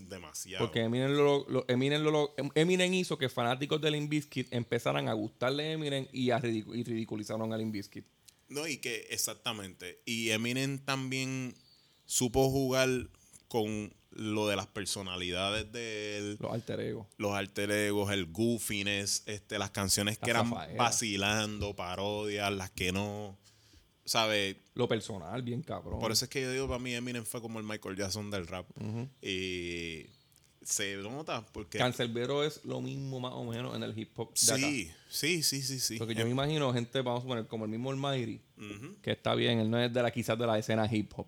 Demasiado. 0.09 0.65
Porque 0.65 0.81
Eminem, 0.81 1.11
lo, 1.11 1.45
lo- 1.49 1.65
Eminem, 1.67 2.01
lo- 2.03 2.33
Eminem 2.55 2.93
hizo 2.93 3.17
que 3.17 3.29
fanáticos 3.29 3.81
de 3.81 3.91
Limp 3.91 4.09
Bizkit 4.09 4.53
empezaran 4.53 5.07
a 5.07 5.13
gustarle 5.13 5.63
a 5.69 5.71
Eminem 5.73 6.07
y, 6.11 6.31
a 6.31 6.39
y 6.43 6.83
ridiculizaron 6.83 7.51
a 7.53 7.57
Limp 7.57 7.73
Bizkit. 7.73 8.05
No, 8.49 8.67
y 8.67 8.77
que 8.77 9.07
exactamente. 9.09 10.01
Y 10.05 10.29
Eminem 10.31 10.77
también 10.79 11.55
supo 12.05 12.49
jugar 12.49 12.89
con 13.47 13.93
lo 14.11 14.45
de 14.47 14.57
las 14.57 14.67
personalidades 14.67 15.71
de 15.71 16.17
él. 16.17 16.37
Los 16.41 16.51
alter 16.53 16.81
egos. 16.81 17.07
los 17.17 17.33
alter 17.33 17.71
egos, 17.71 18.11
el 18.11 18.25
goofiness, 18.25 19.23
este, 19.25 19.57
las 19.57 19.71
canciones 19.71 20.17
que 20.17 20.31
eran 20.31 20.51
vacilando, 20.77 21.75
parodias, 21.77 22.51
las 22.51 22.69
que 22.71 22.91
no, 22.91 23.37
¿sabes? 24.11 24.57
Lo 24.75 24.87
personal, 24.89 25.41
bien 25.41 25.61
cabrón. 25.61 25.99
Por 25.99 26.11
eso 26.11 26.25
es 26.25 26.29
que 26.31 26.41
yo 26.41 26.51
digo, 26.51 26.67
para 26.67 26.79
mí 26.79 26.93
Eminem 26.93 27.23
fue 27.25 27.41
como 27.41 27.59
el 27.59 27.65
Michael 27.65 27.95
Jackson 27.95 28.29
del 28.29 28.45
rap. 28.47 28.65
y, 29.21 30.05
se 30.63 30.95
nota 30.97 31.43
porque. 31.53 31.77
Cancelbero 31.79 32.43
es 32.43 32.63
lo 32.65 32.81
mismo 32.81 33.19
más 33.19 33.33
o 33.33 33.43
menos 33.45 33.75
en 33.75 33.81
el 33.83 33.97
hip 33.97 34.11
hop 34.19 34.31
de 34.35 34.51
acá. 34.53 34.61
Sí, 34.61 34.91
sí, 35.09 35.41
sí, 35.43 35.61
sí, 35.63 35.79
sí. 35.79 35.97
Porque 35.97 36.13
yo 36.13 36.23
me 36.25 36.29
imagino 36.31 36.71
gente, 36.73 37.01
vamos 37.01 37.23
a 37.23 37.27
poner, 37.27 37.47
como 37.47 37.65
el 37.65 37.71
mismo 37.71 37.89
Almighty, 37.89 38.39
Ujú. 38.57 38.95
que 39.01 39.11
está 39.11 39.33
bien, 39.33 39.59
él 39.59 39.71
no 39.71 39.79
es 39.81 39.91
de 39.91 40.03
la 40.03 40.11
quizás 40.11 40.37
de 40.37 40.45
la 40.45 40.59
escena 40.59 40.87
hip 40.91 41.11
hop. 41.15 41.27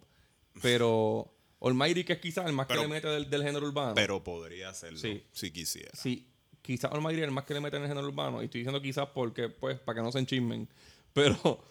Pero 0.62 1.34
Almighty, 1.62 2.04
que 2.04 2.14
es 2.14 2.20
quizás 2.20 2.46
el 2.46 2.54
más 2.54 2.68
Pero- 2.68 2.82
que 2.82 2.88
le 2.88 2.94
mete 2.94 3.08
del, 3.08 3.30
del 3.30 3.44
género 3.44 3.66
urbano. 3.66 3.96
Pero 3.96 4.24
podría 4.24 4.70
hacerlo 4.70 5.00
Sí. 5.00 5.24
si 5.32 5.50
quisiera. 5.52 5.92
Sí, 5.94 6.28
quizás 6.62 6.92
Almighty 6.92 7.22
es 7.22 7.26
el 7.26 7.32
más 7.32 7.46
que 7.46 7.54
le 7.56 7.60
mete 7.62 7.78
en 7.78 7.84
el 7.84 7.90
género 7.90 8.08
urbano. 8.08 8.42
Y 8.42 8.46
estoy 8.46 8.60
diciendo 8.62 8.82
quizás 8.82 9.08
porque, 9.16 9.50
pues, 9.50 9.80
para 9.80 9.98
que 10.00 10.04
no 10.04 10.12
se 10.12 10.20
enchismen. 10.20 10.68
Pero 11.14 11.64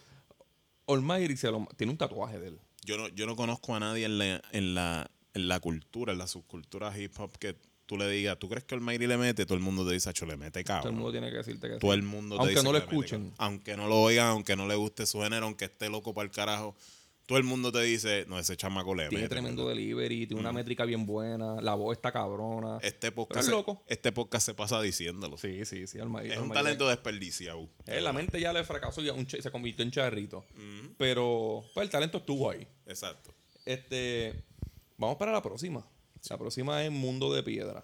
Lo, 0.87 1.67
tiene 1.77 1.91
un 1.91 1.97
tatuaje 1.97 2.39
de 2.39 2.47
él. 2.49 2.59
Yo 2.85 2.97
no, 2.97 3.07
yo 3.09 3.25
no 3.25 3.35
conozco 3.35 3.75
a 3.75 3.79
nadie 3.79 4.05
en 4.05 4.17
la, 4.17 4.41
en 4.51 4.75
la, 4.75 5.09
en 5.33 5.47
la 5.47 5.59
cultura, 5.59 6.11
en 6.13 6.19
la 6.19 6.27
subcultura 6.27 6.97
hip 6.97 7.17
hop 7.19 7.37
que 7.37 7.55
tú 7.85 7.97
le 7.97 8.09
digas, 8.09 8.37
¿tú 8.39 8.49
crees 8.49 8.63
que 8.65 8.75
Almighty 8.75 9.07
le 9.07 9.17
mete? 9.17 9.45
Todo 9.45 9.55
el 9.57 9.63
mundo 9.63 9.85
te 9.87 9.93
dice, 9.93 10.09
Acho, 10.09 10.25
le 10.25 10.35
mete 10.37 10.63
Todo 10.63 10.75
el 10.75 10.81
cabrón. 10.81 10.95
mundo 10.95 11.11
tiene 11.11 11.29
que 11.29 11.37
decirte 11.37 11.69
que. 11.69 11.77
Todo 11.77 11.93
el 11.93 12.03
mundo 12.03 12.35
te 12.35 12.39
Aunque 12.41 12.53
dice 12.55 12.63
no 12.63 12.71
lo 12.73 12.79
mete 12.79 12.91
escuchen. 12.91 13.19
cabrón. 13.21 13.35
Aunque 13.37 13.77
no 13.77 13.87
lo 13.87 14.01
oigan, 14.01 14.27
aunque 14.27 14.55
no 14.55 14.67
le 14.67 14.75
guste 14.75 15.05
su 15.05 15.21
género, 15.21 15.45
aunque 15.45 15.65
esté 15.65 15.89
loco 15.89 16.13
para 16.13 16.25
el 16.25 16.31
carajo. 16.31 16.75
Todo 17.25 17.37
el 17.37 17.45
mundo 17.45 17.71
te 17.71 17.81
dice, 17.81 18.25
no, 18.27 18.37
ese 18.37 18.57
chamaco 18.57 18.93
le 18.93 19.07
Tiene 19.07 19.23
mete. 19.23 19.35
tremendo 19.35 19.67
delivery, 19.69 20.27
tiene 20.27 20.41
una 20.41 20.51
métrica 20.51 20.83
bien 20.83 21.05
buena, 21.05 21.61
la 21.61 21.73
voz 21.73 21.95
está 21.95 22.11
cabrona. 22.11 22.79
Este 22.81 23.13
podcast, 23.13 23.39
¿Estás 23.39 23.45
se, 23.45 23.51
loco? 23.51 23.81
este 23.87 24.11
podcast 24.11 24.45
se 24.45 24.53
pasa 24.53 24.81
diciéndolo. 24.81 25.37
Sí, 25.37 25.63
sí, 25.63 25.87
sí, 25.87 25.99
Almighty. 25.99 26.31
Es 26.33 26.37
un 26.39 26.51
talento 26.51 26.87
desperdiciado. 26.89 27.69
Eh, 27.87 28.01
la 28.01 28.11
mente 28.11 28.41
ya 28.41 28.51
le 28.51 28.63
fracasó 28.65 29.01
y 29.01 29.09
un 29.09 29.27
se 29.29 29.51
convirtió 29.51 29.83
en 29.85 29.91
charrito. 29.91 30.45
Pero 30.97 31.63
pues, 31.73 31.85
el 31.85 31.89
talento 31.89 32.17
estuvo 32.17 32.49
ahí. 32.49 32.67
Exacto. 32.87 33.33
Este, 33.65 34.43
vamos 34.97 35.15
para 35.15 35.31
la 35.31 35.41
próxima. 35.41 35.87
La 36.29 36.37
próxima 36.37 36.83
es 36.83 36.91
Mundo 36.91 37.33
de 37.33 37.41
Piedra. 37.43 37.83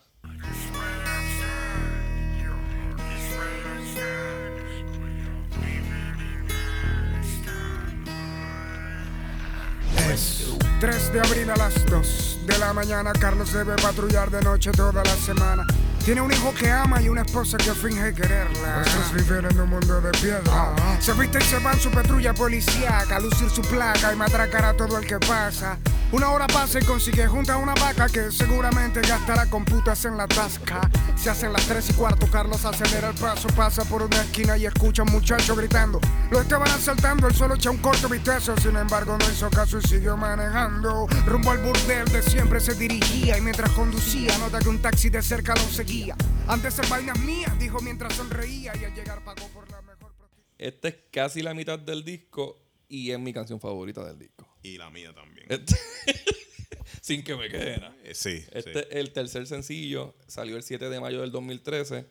Es 10.20 10.44
3 10.82 11.14
de 11.14 11.20
abril 11.22 11.50
a 11.50 11.56
las 11.56 11.86
2 11.86 12.40
de 12.46 12.58
la 12.58 12.74
mañana. 12.74 13.14
Carlos 13.14 13.54
debe 13.54 13.76
patrullar 13.76 14.30
de 14.30 14.42
noche 14.42 14.70
toda 14.72 15.02
la 15.02 15.16
semana. 15.16 15.66
Tiene 16.04 16.20
un 16.20 16.32
hijo 16.32 16.54
que 16.54 16.70
ama 16.70 17.02
y 17.02 17.08
una 17.08 17.22
esposa 17.22 17.58
que 17.58 17.72
finge 17.74 18.14
quererla. 18.14 18.82
Estos 18.86 19.14
viven 19.14 19.46
en 19.50 19.62
un 19.62 19.70
mundo 19.70 20.02
de 20.02 20.12
piedra. 20.12 20.76
Se 21.00 21.14
viste 21.14 21.40
y 21.40 21.44
se 21.44 21.60
va 21.60 21.72
en 21.72 21.80
su 21.80 21.90
patrulla 21.90 22.34
policíaca 22.34 23.18
lucir 23.20 23.50
su 23.50 23.62
placa 23.62 24.12
y 24.12 24.18
matracar 24.18 24.66
a 24.66 24.76
todo 24.76 24.98
el 24.98 25.08
que 25.08 25.20
pasa. 25.20 25.78
Una 26.12 26.32
hora 26.32 26.48
pasa 26.48 26.80
y 26.80 26.86
consigue 26.86 27.28
junta 27.28 27.58
una 27.58 27.76
vaca 27.76 28.08
que 28.10 28.32
seguramente 28.32 29.00
gastará 29.02 29.48
con 29.48 29.64
putas 29.64 30.06
en 30.06 30.18
la 30.18 30.28
tasca. 30.28 30.90
Se 31.16 31.30
hacen 31.30 31.54
las 31.54 31.68
3 31.68 31.92
y 31.92 31.94
cuarto, 31.94 32.26
Carlos 32.32 32.66
acelera 32.66 33.10
el 33.10 33.16
paso, 33.16 33.48
pasa 33.50 33.86
por 33.86 34.02
una 34.02 34.20
esquina 34.20 34.58
y 34.58 34.66
escucha 34.66 35.04
a 35.04 35.06
un 35.06 35.12
muchacho 35.12 35.56
gritando. 35.56 36.02
Lo 36.32 36.42
estaban 36.42 36.68
asaltando, 36.70 37.28
él 37.28 37.36
solo 37.36 37.54
echa 37.54 37.70
un 37.70 37.78
corto 37.78 38.10
vistazo, 38.10 38.58
sin 38.58 38.76
embargo 38.76 39.20
no 39.20 39.32
hizo 39.32 39.52
caso 39.52 39.78
y 39.78 39.84
siguió 39.84 40.18
manejando. 40.18 41.06
Rumbo 41.28 41.52
al 41.52 41.60
burdel 41.60 42.08
de 42.08 42.24
siempre 42.24 42.60
se 42.60 42.74
dirigía 42.74 43.38
y 43.38 43.42
mientras 43.42 43.70
conducía 43.74 44.36
nota 44.40 44.58
que 44.58 44.70
un 44.70 44.82
taxi 44.82 45.12
de 45.12 45.22
cerca 45.22 45.54
lo 45.54 45.62
seguía. 45.62 46.16
Antes 46.48 46.76
de 46.78 46.88
vainas 46.88 47.20
mías, 47.20 47.58
dijo 47.60 47.82
mientras 47.82 48.14
sonreía 48.14 48.76
y 48.82 48.86
al 48.86 48.96
llegar 48.96 49.24
pagó 49.24 49.48
por 49.50 49.70
la 49.70 49.80
mejor. 49.84 50.12
Esta 50.58 50.88
es 50.88 50.96
casi 51.12 51.44
la 51.44 51.54
mitad 51.54 51.78
del 51.78 52.04
disco 52.04 52.58
y 52.88 53.12
es 53.12 53.20
mi 53.20 53.32
canción 53.32 53.60
favorita 53.60 54.04
del 54.04 54.18
disco. 54.18 54.49
Y 54.64 54.78
la 54.78 54.90
mía 54.90 55.14
también. 55.14 55.48
Este- 55.50 55.76
Sin 57.02 57.24
que 57.24 57.36
me 57.36 57.50
quede 57.50 57.78
nada. 57.78 57.96
Eh, 58.04 58.14
sí, 58.14 58.44
Este 58.52 58.74
sí. 58.74 58.88
el 58.92 59.12
tercer 59.14 59.48
sencillo, 59.48 60.16
salió 60.28 60.58
el 60.58 60.64
7 60.64 60.90
de 60.90 61.00
mayo 61.00 61.22
del 61.22 61.32
2013. 61.32 62.06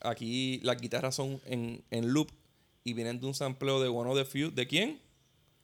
Aquí 0.00 0.60
las 0.62 0.80
guitarras 0.80 1.14
son 1.14 1.40
en, 1.46 1.84
en 1.90 2.12
loop 2.12 2.30
y 2.84 2.92
vienen 2.94 3.20
de 3.20 3.26
un 3.26 3.34
sampleo 3.34 3.80
de 3.80 3.88
One 3.88 4.10
of 4.10 4.16
the 4.18 4.24
Few. 4.24 4.50
¿De 4.50 4.66
quién? 4.66 5.00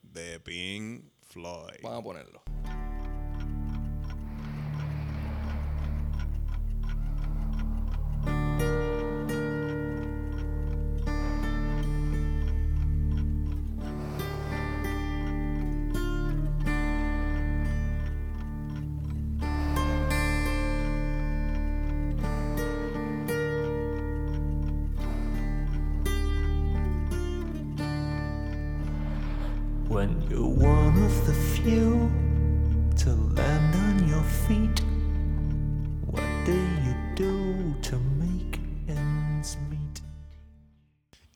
De 0.02 0.40
Pink 0.40 1.04
Floyd. 1.28 1.80
Vamos 1.82 2.00
a 2.00 2.02
ponerlo. 2.02 2.42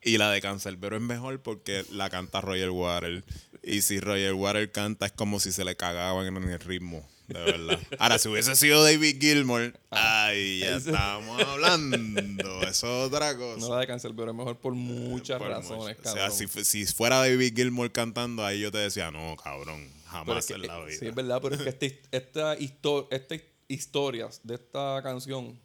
Y 0.09 0.17
la 0.17 0.31
de 0.31 0.41
Cancerbero 0.41 0.95
es 0.95 1.01
mejor 1.01 1.41
porque 1.41 1.85
la 1.91 2.09
canta 2.09 2.41
Roger 2.41 2.69
Water. 2.71 3.23
Y 3.63 3.81
si 3.81 3.99
Roger 3.99 4.33
Water 4.33 4.71
canta 4.71 5.05
es 5.05 5.11
como 5.11 5.39
si 5.39 5.51
se 5.51 5.63
le 5.63 5.75
cagaban 5.75 6.25
en 6.25 6.49
el 6.49 6.59
ritmo. 6.59 7.07
De 7.27 7.39
verdad. 7.39 7.79
Ahora, 7.99 8.17
si 8.17 8.27
hubiese 8.27 8.55
sido 8.55 8.83
David 8.83 9.17
Gilmour, 9.21 9.79
ay, 9.91 10.59
ya 10.61 10.77
estamos 10.77 11.39
hablando. 11.43 12.61
Eso 12.63 12.67
es 12.67 12.83
otra 13.07 13.37
cosa. 13.37 13.59
No 13.59 13.75
la 13.75 13.81
de 13.81 13.87
Cancel, 13.87 14.15
pero 14.15 14.31
es 14.31 14.35
mejor 14.37 14.57
por 14.57 14.73
muchas 14.73 15.37
Por 15.37 15.49
razones, 15.49 15.97
mucho. 15.97 16.09
O 16.09 16.15
cabrón. 16.15 16.31
sea, 16.31 16.47
si, 16.63 16.65
si 16.65 16.85
fuera 16.91 17.17
David 17.17 17.53
Gilmour 17.55 17.91
cantando, 17.91 18.43
ahí 18.43 18.59
yo 18.61 18.71
te 18.71 18.79
decía, 18.79 19.11
no, 19.11 19.35
cabrón, 19.35 19.87
jamás 20.07 20.39
es 20.39 20.45
que- 20.47 20.53
en 20.55 20.65
la 20.67 20.83
vida. 20.83 20.97
Sí, 20.97 21.05
es 21.05 21.13
verdad, 21.13 21.39
pero 21.39 21.53
es 21.53 21.61
que 21.61 21.69
este- 21.69 22.01
esta, 22.11 22.57
histo- 22.57 23.07
esta 23.11 23.35
historias 23.67 24.41
de 24.43 24.55
esta 24.55 24.99
canción 25.03 25.59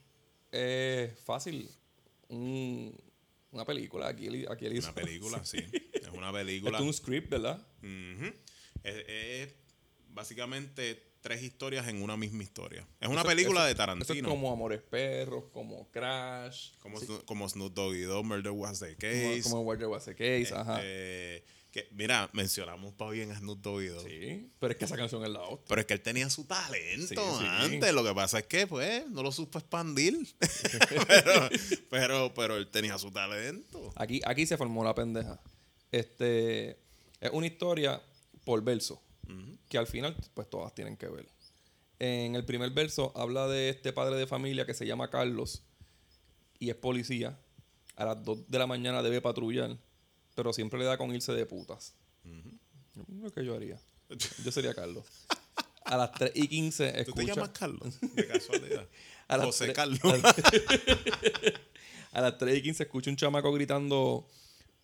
es 0.52 1.18
fácil. 1.24 1.70
Un- 2.28 2.94
una 3.54 3.64
película. 3.64 4.08
Aquí, 4.08 4.28
aquí 4.50 4.66
él 4.66 4.76
hizo. 4.76 4.88
Una 4.88 4.94
película, 4.94 5.44
sí. 5.44 5.58
Es 5.92 6.08
una 6.12 6.32
película. 6.32 6.78
es 6.78 6.84
un 6.84 6.92
script, 6.92 7.30
¿verdad? 7.30 7.66
Es, 8.82 9.04
es 9.08 9.54
básicamente 10.08 11.12
tres 11.20 11.42
historias 11.42 11.88
en 11.88 12.02
una 12.02 12.16
misma 12.16 12.42
historia. 12.42 12.86
Es 13.00 13.08
una 13.08 13.20
Eso- 13.20 13.28
película 13.28 13.60
eso- 13.60 13.66
de 13.66 13.72
Eso 13.72 13.82
es 13.82 13.86
Tarantino. 14.06 14.28
como 14.28 14.52
Amores 14.52 14.82
Perros, 14.82 15.44
como 15.52 15.90
Crash, 15.90 16.72
Como, 16.80 17.00
Sno- 17.00 17.24
como 17.24 17.48
Snoop 17.48 17.72
Doggy 17.72 18.02
Dogg, 18.02 18.24
Murder 18.26 18.52
Was 18.52 18.80
the 18.80 18.94
como, 18.96 18.98
Case. 18.98 19.42
como 19.44 19.62
Where 19.62 19.78
There 19.78 19.90
Was 19.90 20.08
a 20.08 20.14
Case, 20.14 20.52
ajá. 20.54 20.80
Eh, 20.82 21.42
que, 21.74 21.88
mira, 21.90 22.30
mencionamos 22.32 22.94
para 22.94 23.10
bien 23.10 23.32
a 23.32 23.36
Snoop 23.36 23.60
Dogg. 23.60 24.00
Sí, 24.08 24.48
pero 24.60 24.70
es 24.70 24.78
que 24.78 24.84
esa 24.84 24.96
canción 24.96 25.24
es 25.24 25.30
la 25.30 25.42
otra. 25.42 25.64
Pero 25.66 25.80
es 25.80 25.86
que 25.88 25.94
él 25.94 26.00
tenía 26.00 26.30
su 26.30 26.44
talento 26.44 27.08
Sí, 27.08 27.38
sí. 27.40 27.44
antes. 27.48 27.92
Lo 27.92 28.04
que 28.04 28.14
pasa 28.14 28.38
es 28.38 28.46
que, 28.46 28.68
pues, 28.68 29.10
no 29.10 29.24
lo 29.24 29.32
supo 29.32 29.58
expandir. 29.58 30.16
pero, 31.08 31.48
pero, 31.90 32.32
pero 32.34 32.56
él 32.56 32.68
tenía 32.68 32.96
su 32.96 33.10
talento. 33.10 33.92
Aquí, 33.96 34.20
aquí 34.24 34.46
se 34.46 34.56
formó 34.56 34.84
la 34.84 34.94
pendeja. 34.94 35.40
Este 35.90 36.78
es 37.20 37.30
una 37.32 37.46
historia 37.48 38.00
por 38.44 38.62
verso. 38.62 39.02
Que 39.68 39.76
al 39.76 39.88
final, 39.88 40.14
pues 40.34 40.48
todas 40.48 40.72
tienen 40.76 40.96
que 40.96 41.08
ver. 41.08 41.26
En 41.98 42.36
el 42.36 42.44
primer 42.44 42.70
verso 42.70 43.12
habla 43.16 43.48
de 43.48 43.70
este 43.70 43.92
padre 43.92 44.14
de 44.16 44.28
familia 44.28 44.64
que 44.64 44.74
se 44.74 44.86
llama 44.86 45.10
Carlos 45.10 45.64
y 46.60 46.70
es 46.70 46.76
policía. 46.76 47.36
A 47.96 48.04
las 48.04 48.22
2 48.22 48.48
de 48.48 48.58
la 48.60 48.68
mañana 48.68 49.02
debe 49.02 49.20
patrullar, 49.20 49.76
pero 50.34 50.52
siempre 50.52 50.78
le 50.78 50.84
da 50.84 50.98
con 50.98 51.14
irse 51.14 51.32
de 51.32 51.46
putas. 51.46 51.94
Lo 53.20 53.30
que 53.32 53.44
yo 53.44 53.54
haría. 53.54 53.78
Yo 54.44 54.52
sería 54.52 54.74
Carlos. 54.74 55.04
A 55.84 55.96
las 55.96 56.12
3 56.12 56.32
y 56.34 56.48
15 56.48 56.92
¿Tú 56.92 56.98
escucha. 57.00 57.20
te 57.20 57.26
llamas 57.26 57.48
Carlos? 57.50 58.00
De 58.00 58.26
casualidad. 58.26 58.88
A 59.28 59.36
las 59.36 59.46
José 59.46 59.72
Carlos. 59.72 60.00
A 62.12 62.20
las 62.20 62.38
3 62.38 62.58
y 62.58 62.62
15 62.62 62.82
escucha 62.84 63.10
un 63.10 63.16
chamaco 63.16 63.52
gritando 63.52 64.26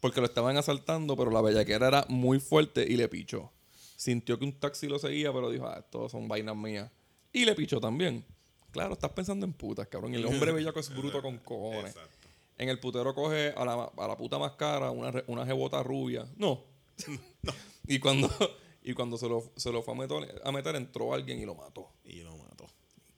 porque 0.00 0.20
lo 0.20 0.26
estaban 0.26 0.56
asaltando, 0.56 1.16
pero 1.16 1.30
la 1.30 1.42
bellaquera 1.42 1.88
era 1.88 2.06
muy 2.08 2.40
fuerte 2.40 2.86
y 2.88 2.96
le 2.96 3.08
pichó. 3.08 3.52
Sintió 3.96 4.38
que 4.38 4.46
un 4.46 4.58
taxi 4.58 4.88
lo 4.88 4.98
seguía, 4.98 5.32
pero 5.32 5.50
dijo, 5.50 5.66
ah, 5.66 5.78
estos 5.80 6.12
son 6.12 6.26
vainas 6.26 6.56
mías. 6.56 6.90
Y 7.32 7.44
le 7.44 7.54
pichó 7.54 7.80
también. 7.80 8.24
Claro, 8.70 8.94
estás 8.94 9.10
pensando 9.12 9.44
en 9.44 9.52
putas, 9.52 9.88
cabrón. 9.88 10.14
El 10.14 10.24
hombre 10.24 10.52
bellaco 10.52 10.80
es 10.80 10.88
bruto 10.94 11.20
con 11.20 11.38
cojones. 11.38 11.94
Exacto. 11.94 12.19
En 12.60 12.68
el 12.68 12.78
putero 12.78 13.14
coge 13.14 13.54
a 13.56 13.64
la, 13.64 13.90
a 13.96 14.06
la 14.06 14.18
puta 14.18 14.38
más 14.38 14.52
cara 14.52 14.90
una, 14.90 15.24
una 15.28 15.46
jebota 15.46 15.82
rubia. 15.82 16.26
No. 16.36 16.64
Y 17.86 17.98
cuando, 17.98 18.30
y 18.84 18.92
cuando 18.92 19.16
se, 19.16 19.28
lo, 19.28 19.50
se 19.56 19.72
lo 19.72 19.82
fue 19.82 19.94
a 19.94 19.96
meter, 19.96 20.42
a 20.44 20.52
meter, 20.52 20.76
entró 20.76 21.12
alguien 21.12 21.40
y 21.40 21.44
lo 21.44 21.56
mató. 21.56 21.90
Y 22.04 22.20
lo 22.20 22.36
mató. 22.36 22.66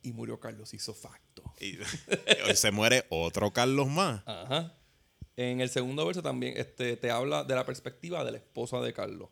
Y 0.01 0.13
murió 0.13 0.41
Carlos 0.41 0.73
hizo 0.73 0.95
facto. 0.95 1.43
Y 1.61 1.77
hoy 2.47 2.55
se 2.55 2.71
muere 2.71 3.05
otro 3.11 3.53
Carlos 3.53 3.89
más. 3.89 4.23
Ajá. 4.27 4.79
En 5.37 5.61
el 5.61 5.69
segundo 5.69 6.07
verso 6.07 6.23
también 6.23 6.55
este, 6.57 6.97
te 6.97 7.11
habla 7.11 7.45
de 7.45 7.55
la 7.55 7.67
perspectiva 7.67 8.25
de 8.25 8.33
la 8.33 8.39
esposa 8.39 8.81
de 8.81 8.95
Carlos. 8.95 9.29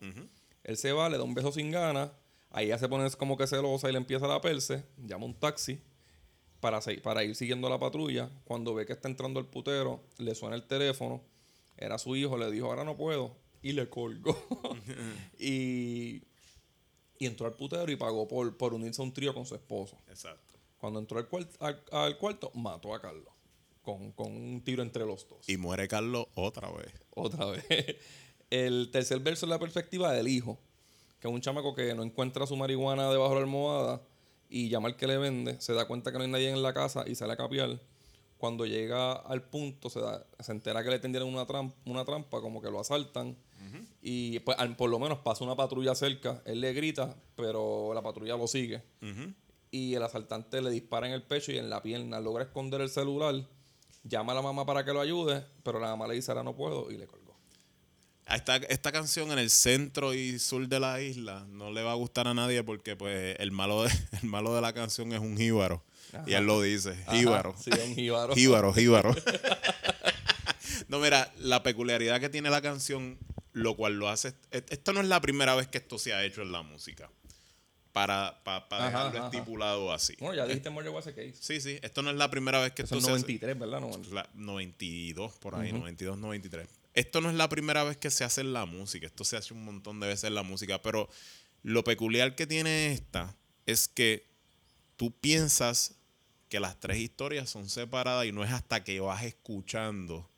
Él 0.63 0.77
se 0.77 0.91
va, 0.91 1.09
le 1.09 1.17
da 1.17 1.23
un 1.23 1.33
beso 1.33 1.51
sin 1.51 1.71
ganas. 1.71 2.11
Ahí 2.51 2.67
ya 2.67 2.77
se 2.77 2.87
pone 2.87 3.09
como 3.11 3.37
que 3.37 3.47
celosa 3.47 3.89
y 3.89 3.93
le 3.93 3.97
empieza 3.97 4.27
la 4.27 4.41
perse. 4.41 4.83
Llama 4.97 5.25
un 5.25 5.33
taxi. 5.33 5.81
Para, 6.61 6.79
para 7.03 7.23
ir 7.25 7.35
siguiendo 7.35 7.67
la 7.69 7.77
patrulla. 7.79 8.29
Cuando 8.45 8.73
ve 8.73 8.85
que 8.85 8.93
está 8.93 9.09
entrando 9.09 9.39
el 9.41 9.45
putero, 9.47 10.01
le 10.17 10.33
suena 10.35 10.55
el 10.55 10.63
teléfono. 10.67 11.21
Era 11.77 11.97
su 11.97 12.15
hijo, 12.15 12.37
le 12.37 12.49
dijo, 12.51 12.67
ahora 12.67 12.83
no 12.85 12.95
puedo. 12.95 13.35
Y 13.61 13.73
le 13.73 13.89
colgó. 13.89 14.37
y, 15.39 16.23
y 17.19 17.25
entró 17.25 17.45
al 17.47 17.53
putero 17.53 17.91
y 17.91 17.95
pagó 17.95 18.27
por, 18.27 18.55
por 18.57 18.73
unirse 18.73 19.01
a 19.01 19.05
un 19.05 19.13
trío 19.13 19.33
con 19.33 19.45
su 19.45 19.55
esposo. 19.55 19.97
Exacto. 20.09 20.53
Cuando 20.79 20.99
entró 20.99 21.19
al, 21.19 21.29
cuart- 21.29 21.55
al, 21.59 21.83
al 21.91 22.17
cuarto, 22.17 22.51
mató 22.55 22.93
a 22.95 23.01
Carlos. 23.01 23.33
Con, 23.83 24.11
con 24.11 24.31
un 24.31 24.61
tiro 24.63 24.83
entre 24.83 25.05
los 25.05 25.27
dos. 25.27 25.47
Y 25.49 25.57
muere 25.57 25.87
Carlos 25.87 26.27
otra 26.35 26.69
vez. 26.71 26.93
Otra 27.15 27.45
vez. 27.47 27.65
El 28.51 28.89
tercer 28.91 29.19
verso 29.21 29.45
es 29.45 29.49
la 29.49 29.59
perspectiva 29.59 30.11
del 30.11 30.27
hijo, 30.27 30.59
que 31.19 31.27
es 31.27 31.33
un 31.33 31.39
chamaco 31.41 31.73
que 31.73 31.95
no 31.95 32.03
encuentra 32.03 32.45
su 32.45 32.55
marihuana 32.57 33.09
debajo 33.09 33.29
de 33.29 33.35
la 33.39 33.45
almohada 33.45 34.01
y 34.51 34.69
llama 34.69 34.89
al 34.89 34.95
que 34.97 35.07
le 35.07 35.17
vende, 35.17 35.59
se 35.61 35.73
da 35.73 35.85
cuenta 35.85 36.11
que 36.11 36.17
no 36.19 36.23
hay 36.25 36.29
nadie 36.29 36.51
en 36.51 36.61
la 36.61 36.73
casa 36.73 37.05
y 37.07 37.15
sale 37.15 37.33
a 37.33 37.37
capiar. 37.37 37.79
Cuando 38.37 38.65
llega 38.65 39.13
al 39.13 39.43
punto, 39.43 39.89
se, 39.89 39.99
da- 40.01 40.25
se 40.39 40.51
entera 40.51 40.83
que 40.83 40.89
le 40.89 40.99
tendieron 40.99 41.29
una, 41.29 41.45
trampa, 41.45 41.75
una 41.85 42.03
trampa, 42.05 42.41
como 42.41 42.61
que 42.61 42.69
lo 42.71 42.79
asaltan. 42.79 43.37
Y 44.01 44.39
pues, 44.39 44.57
al- 44.59 44.75
por 44.75 44.89
lo 44.89 44.97
menos 44.99 45.19
pasa 45.19 45.43
una 45.43 45.55
patrulla 45.55 45.93
cerca. 45.95 46.41
Él 46.45 46.59
le 46.59 46.73
grita, 46.73 47.15
pero 47.35 47.93
la 47.93 48.01
patrulla 48.01 48.35
lo 48.35 48.47
sigue. 48.47 48.81
Y 49.69 49.93
el 49.93 50.03
asaltante 50.03 50.59
le 50.61 50.69
dispara 50.71 51.07
en 51.07 51.13
el 51.13 51.21
pecho 51.23 51.51
y 51.51 51.57
en 51.59 51.69
la 51.69 51.81
pierna. 51.83 52.19
Logra 52.19 52.43
esconder 52.43 52.81
el 52.81 52.89
celular. 52.89 53.35
Llama 54.03 54.31
a 54.31 54.35
la 54.35 54.41
mamá 54.41 54.65
para 54.65 54.83
que 54.83 54.91
lo 54.91 54.99
ayude, 54.99 55.45
pero 55.63 55.79
la 55.79 55.89
mamá 55.89 56.07
le 56.07 56.15
dice, 56.15 56.31
ahora 56.31 56.43
no 56.43 56.55
puedo, 56.55 56.89
y 56.91 56.97
le 56.97 57.05
colgó. 57.05 57.20
Esta, 58.35 58.55
esta 58.57 58.91
canción 58.91 59.31
en 59.31 59.39
el 59.39 59.49
centro 59.49 60.13
y 60.13 60.39
sur 60.39 60.67
de 60.67 60.79
la 60.79 61.01
isla 61.01 61.45
no 61.49 61.71
le 61.71 61.83
va 61.83 61.91
a 61.91 61.95
gustar 61.95 62.27
a 62.27 62.33
nadie 62.33 62.63
porque 62.63 62.95
pues 62.95 63.35
el 63.39 63.51
malo 63.51 63.83
de, 63.83 63.91
el 64.21 64.27
malo 64.29 64.55
de 64.55 64.61
la 64.61 64.73
canción 64.73 65.11
es 65.13 65.19
un 65.19 65.37
jíbaro. 65.37 65.83
Y 66.27 66.33
él 66.33 66.45
lo 66.45 66.61
dice, 66.61 66.93
jíbaro. 67.09 67.55
Sí, 67.57 67.69
un 67.85 67.95
jíbaro. 67.95 68.33
Jíbaro, 68.35 68.73
jíbaro. 68.73 69.15
no, 70.89 70.99
mira, 70.99 71.31
la 71.39 71.63
peculiaridad 71.63 72.19
que 72.19 72.29
tiene 72.29 72.49
la 72.49 72.61
canción, 72.61 73.17
lo 73.53 73.75
cual 73.75 73.93
lo 73.97 74.09
hace... 74.09 74.33
e- 74.51 74.63
Esto 74.69 74.91
no 74.93 74.99
es 74.99 75.07
la 75.07 75.21
primera 75.21 75.55
vez 75.55 75.67
que 75.67 75.77
esto 75.77 75.97
se 75.97 76.13
ha 76.13 76.23
hecho 76.25 76.41
en 76.41 76.51
la 76.51 76.61
música. 76.63 77.09
Para, 77.93 78.41
pa- 78.43 78.67
para 78.69 78.87
Ajá, 78.87 78.97
dejarlo 79.05 79.19
ajá. 79.19 79.27
estipulado 79.37 79.91
así. 79.93 80.15
Bueno, 80.19 80.35
ya 80.35 80.45
dijiste 80.45 80.69
Murder 80.69 80.91
Was 80.91 81.07
a 81.07 81.11
Case. 81.13 81.33
Sí, 81.39 81.59
sí. 81.59 81.77
Esto 81.81 82.01
no 82.01 82.09
es 82.09 82.15
la 82.15 82.29
primera 82.29 82.59
vez 82.61 82.71
que 82.73 82.83
Eso 82.83 82.95
esto 82.95 82.97
es 82.97 83.03
se 83.05 83.11
hace. 83.11 83.33
93, 83.33 83.59
¿verdad? 83.59 83.79
No, 83.81 83.91
La 84.13 84.29
92 84.33 85.33
por 85.39 85.55
ahí, 85.55 85.71
92, 85.73 86.17
93. 86.17 86.67
Esto 86.93 87.21
no 87.21 87.29
es 87.29 87.35
la 87.35 87.49
primera 87.49 87.83
vez 87.83 87.97
que 87.97 88.11
se 88.11 88.23
hace 88.23 88.41
en 88.41 88.53
la 88.53 88.65
música, 88.65 89.07
esto 89.07 89.23
se 89.23 89.37
hace 89.37 89.53
un 89.53 89.63
montón 89.63 89.99
de 89.99 90.07
veces 90.07 90.25
en 90.25 90.35
la 90.35 90.43
música, 90.43 90.81
pero 90.81 91.09
lo 91.63 91.83
peculiar 91.83 92.35
que 92.35 92.47
tiene 92.47 92.91
esta 92.91 93.35
es 93.65 93.87
que 93.87 94.27
tú 94.97 95.11
piensas 95.11 95.95
que 96.49 96.59
las 96.59 96.79
tres 96.79 96.97
historias 96.97 97.49
son 97.49 97.69
separadas 97.69 98.25
y 98.25 98.31
no 98.31 98.43
es 98.43 98.51
hasta 98.51 98.83
que 98.83 98.99
vas 98.99 99.23
escuchando 99.23 100.30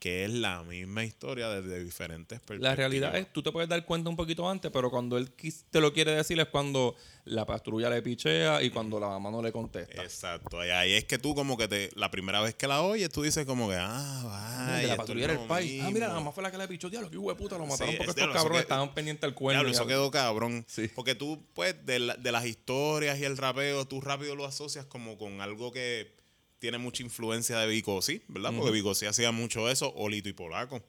que 0.00 0.24
es 0.24 0.30
la 0.30 0.62
misma 0.64 1.04
historia 1.04 1.48
desde 1.50 1.84
diferentes 1.84 2.40
perspectivas. 2.40 2.70
La 2.70 2.74
realidad 2.74 3.14
es, 3.16 3.32
tú 3.32 3.42
te 3.42 3.52
puedes 3.52 3.68
dar 3.68 3.84
cuenta 3.84 4.08
un 4.10 4.16
poquito 4.16 4.48
antes, 4.48 4.70
pero 4.72 4.90
cuando 4.90 5.18
él 5.18 5.30
te 5.70 5.80
lo 5.80 5.92
quiere 5.92 6.12
decir 6.12 6.40
es 6.40 6.46
cuando 6.48 6.96
la 7.26 7.44
patrulla 7.44 7.90
le 7.90 8.00
pichea 8.00 8.62
y 8.62 8.70
cuando 8.70 8.98
la 8.98 9.08
mamá 9.08 9.30
no 9.30 9.42
le 9.42 9.52
contesta. 9.52 10.02
Exacto, 10.02 10.64
y 10.64 10.70
ahí 10.70 10.94
es 10.94 11.04
que 11.04 11.18
tú 11.18 11.34
como 11.34 11.56
que 11.58 11.68
te, 11.68 11.90
la 11.96 12.10
primera 12.10 12.40
vez 12.40 12.54
que 12.54 12.66
la 12.66 12.80
oyes, 12.82 13.10
tú 13.10 13.22
dices 13.22 13.44
como 13.44 13.68
que, 13.68 13.76
ah, 13.78 14.22
vaya, 14.24 14.78
de 14.78 14.86
la 14.86 14.96
patrulla 14.96 15.24
era 15.24 15.32
el 15.34 15.46
país. 15.46 15.82
Ah, 15.84 15.90
mira, 15.92 16.06
la 16.08 16.14
mismo". 16.14 16.20
mamá 16.22 16.32
fue 16.32 16.42
la 16.42 16.50
que 16.50 16.56
le 16.56 16.66
pichó. 16.66 16.88
Diablo, 16.88 17.10
qué 17.10 17.16
hijo 17.16 17.28
de 17.28 17.34
puta, 17.36 17.58
lo 17.58 17.66
mataron 17.66 17.90
Sí, 17.92 17.96
porque 17.98 18.10
es- 18.12 18.16
estos 18.16 18.32
cabrones 18.34 18.56
que- 18.60 18.62
estaban 18.62 18.94
pendientes 18.94 19.24
al 19.24 19.34
cuerno. 19.34 19.60
Diablo, 19.60 19.70
eso 19.72 19.86
quedó 19.86 20.10
cabrón. 20.10 20.64
Sí. 20.66 20.88
Porque 20.94 21.14
tú, 21.14 21.44
pues, 21.52 21.76
de, 21.84 21.98
la- 21.98 22.14
de 22.16 22.32
las 22.32 22.46
historias 22.46 23.18
y 23.20 23.24
el 23.24 23.36
rapeo, 23.36 23.86
tú 23.86 24.00
rápido 24.00 24.34
lo 24.34 24.46
asocias 24.46 24.86
como 24.86 25.18
con 25.18 25.42
algo 25.42 25.72
que 25.72 26.18
tiene 26.60 26.78
mucha 26.78 27.02
influencia 27.02 27.58
de 27.58 27.66
Vico, 27.66 28.00
sí, 28.02 28.22
¿verdad? 28.28 28.52
Porque 28.56 28.70
Vico 28.70 28.94
sí 28.94 29.06
hacía 29.06 29.32
mucho 29.32 29.68
eso, 29.68 29.92
Olito 29.96 30.28
y 30.28 30.32
Polaco 30.32 30.80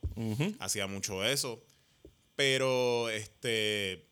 hacía 0.59 0.85
mucho 0.85 1.25
eso. 1.25 1.63
Pero 2.35 3.09
este 3.09 4.05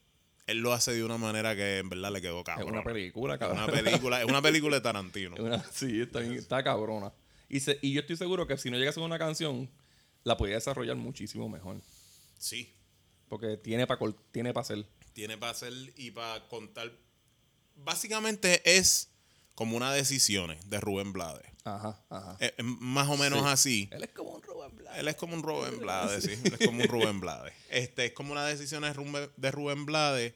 él 0.47 0.57
lo 0.59 0.73
hace 0.73 0.93
de 0.93 1.03
una 1.03 1.17
manera 1.19 1.55
que 1.55 1.77
en 1.77 1.89
verdad 1.89 2.11
le 2.11 2.21
quedó 2.21 2.39
Es 2.39 2.45
cabrón. 2.45 2.69
una 2.73 2.83
película, 2.83 3.35
Es 3.35 3.39
cabrón. 3.39 3.63
una 3.63 3.71
película, 3.71 4.19
es 4.21 4.25
una 4.27 4.41
película 4.41 4.75
de 4.77 4.81
Tarantino. 4.81 5.35
Es 5.37 5.41
una- 5.41 5.63
sí, 5.71 6.01
está, 6.01 6.23
está 6.23 6.63
cabrona. 6.63 7.13
Y, 7.49 7.59
se- 7.59 7.77
y 7.83 7.93
yo 7.93 8.01
estoy 8.01 8.17
seguro 8.17 8.47
que 8.47 8.57
si 8.57 8.69
no 8.71 8.77
llega 8.77 8.89
a 8.89 8.93
ser 8.93 9.03
una 9.03 9.19
canción, 9.19 9.69
la 10.23 10.37
podría 10.37 10.55
desarrollar 10.55 10.95
muchísimo 10.95 11.49
mejor. 11.49 11.77
Sí. 12.39 12.73
Porque 13.27 13.57
tiene 13.57 13.85
para 13.85 13.99
tiene 14.31 14.53
pa 14.53 14.61
hacer. 14.61 14.85
Tiene 15.13 15.37
para 15.37 15.51
hacer 15.51 15.73
y 15.95 16.11
para 16.11 16.47
contar. 16.47 16.91
Básicamente 17.75 18.61
es 18.65 19.09
como 19.59 19.75
una 19.75 19.91
decisiones 19.91 20.69
de 20.69 20.79
Rubén 20.79 21.11
Blades. 21.11 21.45
Ajá, 21.65 22.01
ajá. 22.09 22.37
Es 22.39 22.53
más 22.63 23.09
o 23.09 23.17
menos 23.17 23.39
Sí. 23.41 23.45
así. 23.45 23.89
Él 23.91 24.03
es 24.05 24.11
como 24.11 24.29
un 24.29 24.41
Rubén 24.41 24.73
Blades. 24.77 24.99
Él 25.01 25.07
es 25.09 25.15
como 25.17 25.33
un 25.35 25.43
Rubén 25.43 25.79
Blades, 25.81 26.23
sí. 26.23 26.31
Él 26.45 26.53
es 26.57 26.65
como 26.65 26.81
un 26.81 26.87
Rubén 26.87 27.19
Blades. 27.19 27.53
Este, 27.69 28.05
es 28.05 28.13
como 28.13 28.31
una 28.31 28.45
decisión 28.45 28.83
de 28.83 28.93
Rubén, 28.93 29.29
de 29.35 29.51
Rubén 29.51 29.85
Blades, 29.85 30.33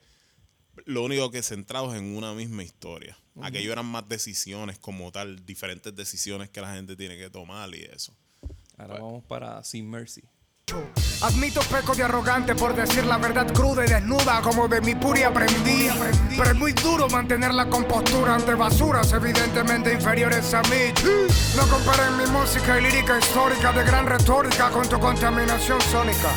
lo 0.83 1.03
único 1.03 1.31
que 1.31 1.41
centrados 1.41 1.95
en 1.95 2.17
una 2.17 2.33
misma 2.33 2.63
historia. 2.63 3.17
Aquello 3.41 3.71
eran 3.71 3.85
más 3.85 4.09
decisiones 4.09 4.77
como 4.77 5.09
tal, 5.13 5.45
diferentes 5.45 5.95
decisiones 5.95 6.49
que 6.49 6.59
la 6.59 6.73
gente 6.75 6.97
tiene 6.97 7.15
que 7.17 7.29
tomar 7.29 7.73
y 7.73 7.81
eso. 7.83 8.13
Ahora 8.77 8.95
vamos 8.95 9.23
para 9.23 9.63
Sin 9.63 9.89
Mercy. 9.89 10.21
Admito 11.21 11.61
peco 11.61 11.93
de 11.95 12.03
arrogante 12.03 12.55
por 12.55 12.75
decir 12.75 13.05
la 13.05 13.17
verdad 13.17 13.47
cruda 13.53 13.85
y 13.85 13.89
desnuda 13.89 14.41
como 14.41 14.67
de 14.67 14.81
mi 14.81 14.95
puri 14.95 15.23
aprendí. 15.23 15.89
Pero 16.29 16.51
es 16.51 16.55
muy 16.55 16.73
duro 16.73 17.07
mantener 17.09 17.53
la 17.53 17.69
compostura 17.69 18.35
ante 18.35 18.53
basuras 18.53 19.11
evidentemente 19.13 19.93
inferiores 19.93 20.53
a 20.53 20.61
mí. 20.63 20.93
No 21.55 21.67
comparen 21.67 22.17
mi 22.17 22.25
música 22.27 22.77
y 22.77 22.83
lírica 22.83 23.19
histórica 23.19 23.71
de 23.71 23.83
gran 23.83 24.05
retórica 24.05 24.69
con 24.69 24.87
tu 24.87 24.99
contaminación 24.99 25.79
sónica. 25.81 26.29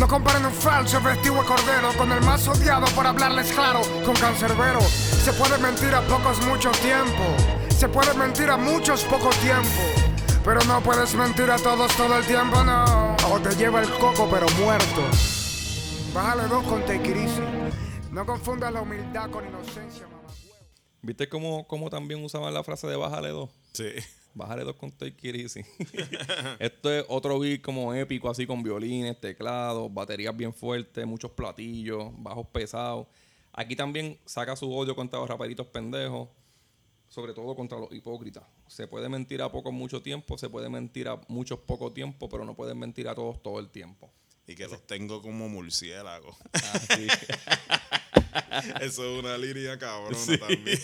No 0.00 0.08
comparen 0.08 0.46
un 0.46 0.52
falso 0.52 1.00
vestido 1.00 1.36
de 1.36 1.46
cordero 1.46 1.92
con 1.96 2.10
el 2.10 2.20
más 2.22 2.46
odiado 2.48 2.86
por 2.94 3.06
hablarles 3.06 3.52
claro, 3.52 3.82
con 4.04 4.14
cancerbero. 4.14 4.80
Se 4.80 5.32
puede 5.32 5.58
mentir 5.58 5.94
a 5.94 6.00
pocos 6.02 6.44
mucho 6.46 6.70
tiempo. 6.72 7.36
Se 7.76 7.88
puede 7.88 8.12
mentir 8.14 8.50
a 8.50 8.56
muchos 8.56 9.04
poco 9.04 9.30
tiempo. 9.40 9.82
Pero 10.44 10.60
no 10.64 10.80
puedes 10.80 11.14
mentir 11.14 11.48
a 11.50 11.56
todos 11.56 11.96
todo 11.96 12.18
el 12.18 12.24
tiempo, 12.24 12.64
no. 12.64 13.01
O 13.32 13.40
te 13.40 13.48
lleva 13.56 13.80
el 13.80 13.88
coco, 13.88 14.28
pero 14.30 14.46
muerto. 14.62 15.00
Bájale 16.12 16.48
dos 16.48 16.62
con 16.64 16.84
tequirisi. 16.84 17.40
No 18.10 18.26
confundas 18.26 18.70
la 18.70 18.82
humildad 18.82 19.30
con 19.30 19.48
inocencia, 19.48 20.06
mamá. 20.06 20.28
¿Viste 21.00 21.30
cómo, 21.30 21.66
cómo 21.66 21.88
también 21.88 22.22
usaban 22.22 22.52
la 22.52 22.62
frase 22.62 22.86
de 22.88 22.96
bájale 22.96 23.30
dos? 23.30 23.48
Sí. 23.72 23.86
Bájale 24.34 24.64
dos 24.64 24.76
con 24.76 24.92
Take 24.92 25.16
It 25.30 25.34
Easy. 25.36 25.64
Esto 26.58 26.92
es 26.92 27.06
otro 27.08 27.38
beat 27.38 27.62
como 27.62 27.94
épico, 27.94 28.28
así 28.28 28.46
con 28.46 28.62
violines, 28.62 29.18
teclados, 29.18 29.92
baterías 29.94 30.36
bien 30.36 30.52
fuertes, 30.52 31.06
muchos 31.06 31.30
platillos, 31.30 32.10
bajos 32.18 32.46
pesados. 32.48 33.06
Aquí 33.54 33.74
también 33.76 34.18
saca 34.26 34.56
su 34.56 34.70
odio 34.70 34.94
contra 34.94 35.18
los 35.18 35.28
raperitos 35.30 35.66
pendejos, 35.68 36.28
sobre 37.08 37.32
todo 37.32 37.56
contra 37.56 37.78
los 37.78 37.90
hipócritas. 37.92 38.44
Se 38.72 38.86
puede 38.88 39.10
mentir 39.10 39.42
a 39.42 39.52
pocos 39.52 39.70
mucho 39.70 40.00
tiempo, 40.00 40.38
se 40.38 40.48
puede 40.48 40.70
mentir 40.70 41.06
a 41.06 41.20
muchos 41.28 41.58
poco 41.60 41.92
tiempo, 41.92 42.30
pero 42.30 42.46
no 42.46 42.56
pueden 42.56 42.78
mentir 42.78 43.06
a 43.06 43.14
todos 43.14 43.42
todo 43.42 43.60
el 43.60 43.68
tiempo. 43.68 44.10
Y 44.46 44.54
que 44.54 44.66
los 44.66 44.86
tengo 44.86 45.20
como 45.20 45.46
murciélagos. 45.48 46.34
Así. 46.52 47.06
eso 48.80 49.12
es 49.12 49.18
una 49.22 49.36
línea 49.36 49.78
cabrona 49.78 50.16
Sí. 50.18 50.38
también. 50.38 50.78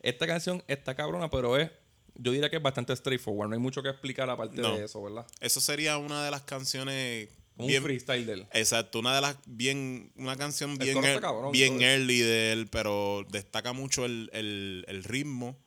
Esta 0.00 0.26
canción 0.26 0.64
está 0.66 0.94
cabrona, 0.94 1.28
pero 1.30 1.56
es, 1.58 1.70
yo 2.14 2.32
diría 2.32 2.48
que 2.50 2.56
es 2.56 2.62
bastante 2.62 2.96
straightforward. 2.96 3.48
No 3.50 3.54
hay 3.54 3.60
mucho 3.60 3.82
que 3.82 3.90
explicar 3.90 4.28
aparte 4.30 4.60
No. 4.60 4.76
de 4.76 4.84
eso, 4.86 5.02
¿verdad? 5.02 5.26
Eso 5.40 5.60
sería 5.60 5.98
una 5.98 6.24
de 6.24 6.30
las 6.30 6.42
canciones 6.42 7.28
Un 7.58 7.66
bien 7.66 7.82
freestyle 7.82 8.24
de 8.26 8.32
él. 8.32 8.46
Exacto, 8.54 8.98
una 9.00 9.14
de 9.14 9.20
las 9.20 9.36
bien, 9.46 10.10
una 10.16 10.36
canción 10.36 10.78
bien, 10.78 10.98
cabrón, 11.20 11.52
bien 11.52 11.82
early 11.82 12.20
de 12.20 12.52
él, 12.52 12.68
pero 12.68 13.24
destaca 13.30 13.74
mucho 13.74 14.06
el, 14.06 14.30
el- 14.32 14.84
el 14.88 15.04
ritmo 15.04 15.58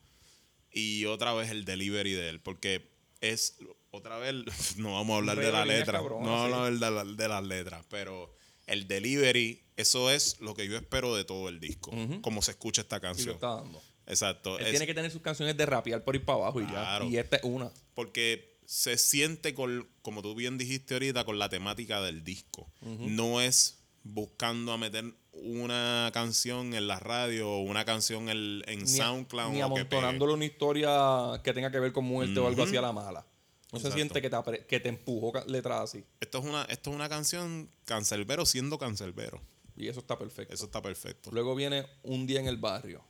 y 0.76 1.06
otra 1.06 1.32
vez 1.32 1.50
el 1.50 1.64
delivery 1.64 2.12
de 2.12 2.28
él, 2.28 2.40
porque 2.40 2.90
es 3.22 3.56
otra 3.90 4.18
vez, 4.18 4.34
no 4.76 4.92
vamos 4.92 5.14
a 5.14 5.16
hablar 5.18 5.38
de 5.40 5.50
la 5.50 5.64
letra, 5.64 5.94
cabrona, 6.00 6.26
no 6.26 6.32
vamos 6.32 6.52
a 6.58 6.66
hablar 6.66 6.72
de, 6.72 6.90
la- 6.90 7.04
de 7.24 7.28
las 7.28 7.44
letras, 7.44 7.86
pero 7.88 8.34
el 8.66 8.86
delivery, 8.86 9.62
eso 9.76 10.10
es 10.10 10.38
lo 10.40 10.54
que 10.54 10.66
yo 10.68 10.76
espero 10.76 11.14
de 11.16 11.24
todo 11.24 11.48
el 11.48 11.60
disco, 11.60 11.92
como 12.20 12.42
se 12.42 12.50
escucha 12.50 12.82
esta 12.82 12.96
Y 12.96 13.00
lo 13.00 13.02
canción. 13.02 13.34
está 13.36 13.54
dando. 13.56 13.82
Exacto, 14.06 14.58
Él 14.58 14.66
es- 14.66 14.70
tiene 14.72 14.86
que 14.86 14.94
tener 14.94 15.10
sus 15.10 15.22
canciones 15.22 15.56
de 15.56 15.64
rapear 15.66 16.04
por 16.04 16.14
ir 16.14 16.24
para 16.24 16.38
abajo 16.40 16.60
y 16.60 16.66
Claro. 16.66 17.06
ya. 17.06 17.10
Y 17.10 17.16
esta 17.18 17.36
es 17.36 17.44
una. 17.44 17.72
porque 17.94 18.54
se 18.66 18.98
siente 18.98 19.54
con, 19.54 19.88
como 20.02 20.20
tú 20.22 20.34
bien 20.34 20.58
dijiste 20.58 20.94
ahorita, 20.94 21.24
con 21.24 21.38
la 21.38 21.48
temática 21.48 22.02
del 22.02 22.22
disco. 22.24 22.68
No 22.82 23.40
es 23.40 23.78
buscando 24.02 24.72
a 24.72 24.78
meter 24.78 25.04
una 25.42 26.10
canción 26.12 26.74
en 26.74 26.86
la 26.88 26.98
radio 26.98 27.50
o 27.50 27.60
una 27.60 27.84
canción 27.84 28.28
en, 28.28 28.62
en 28.66 28.80
Ni, 28.80 28.86
SoundCloud. 28.86 29.52
ni 29.52 29.60
amontonándole 29.60 30.32
una 30.34 30.44
historia 30.44 31.40
que 31.42 31.52
tenga 31.52 31.70
que 31.70 31.80
ver 31.80 31.92
con 31.92 32.04
muerte 32.04 32.38
o 32.38 32.46
algo 32.46 32.62
así 32.62 32.76
a 32.76 32.82
la 32.82 32.92
mala. 32.92 33.26
No 33.72 33.80
se 33.80 33.90
siente 33.92 34.22
que 34.22 34.30
te, 34.30 34.66
que 34.66 34.80
te 34.80 34.88
empujó 34.88 35.32
letras 35.46 35.80
así. 35.82 36.04
Esto 36.20 36.38
es 36.38 36.44
una, 36.44 36.62
esto 36.64 36.90
es 36.90 36.96
una 36.96 37.08
canción 37.08 37.68
cancelbero 37.84 38.46
siendo 38.46 38.78
cancelbero. 38.78 39.40
Y 39.76 39.88
eso 39.88 40.00
está 40.00 40.18
perfecto. 40.18 40.54
Eso 40.54 40.64
está 40.66 40.80
perfecto. 40.80 41.30
Luego 41.32 41.54
viene 41.54 41.86
Un 42.02 42.26
día 42.26 42.40
en 42.40 42.46
el 42.46 42.56
barrio. 42.56 43.04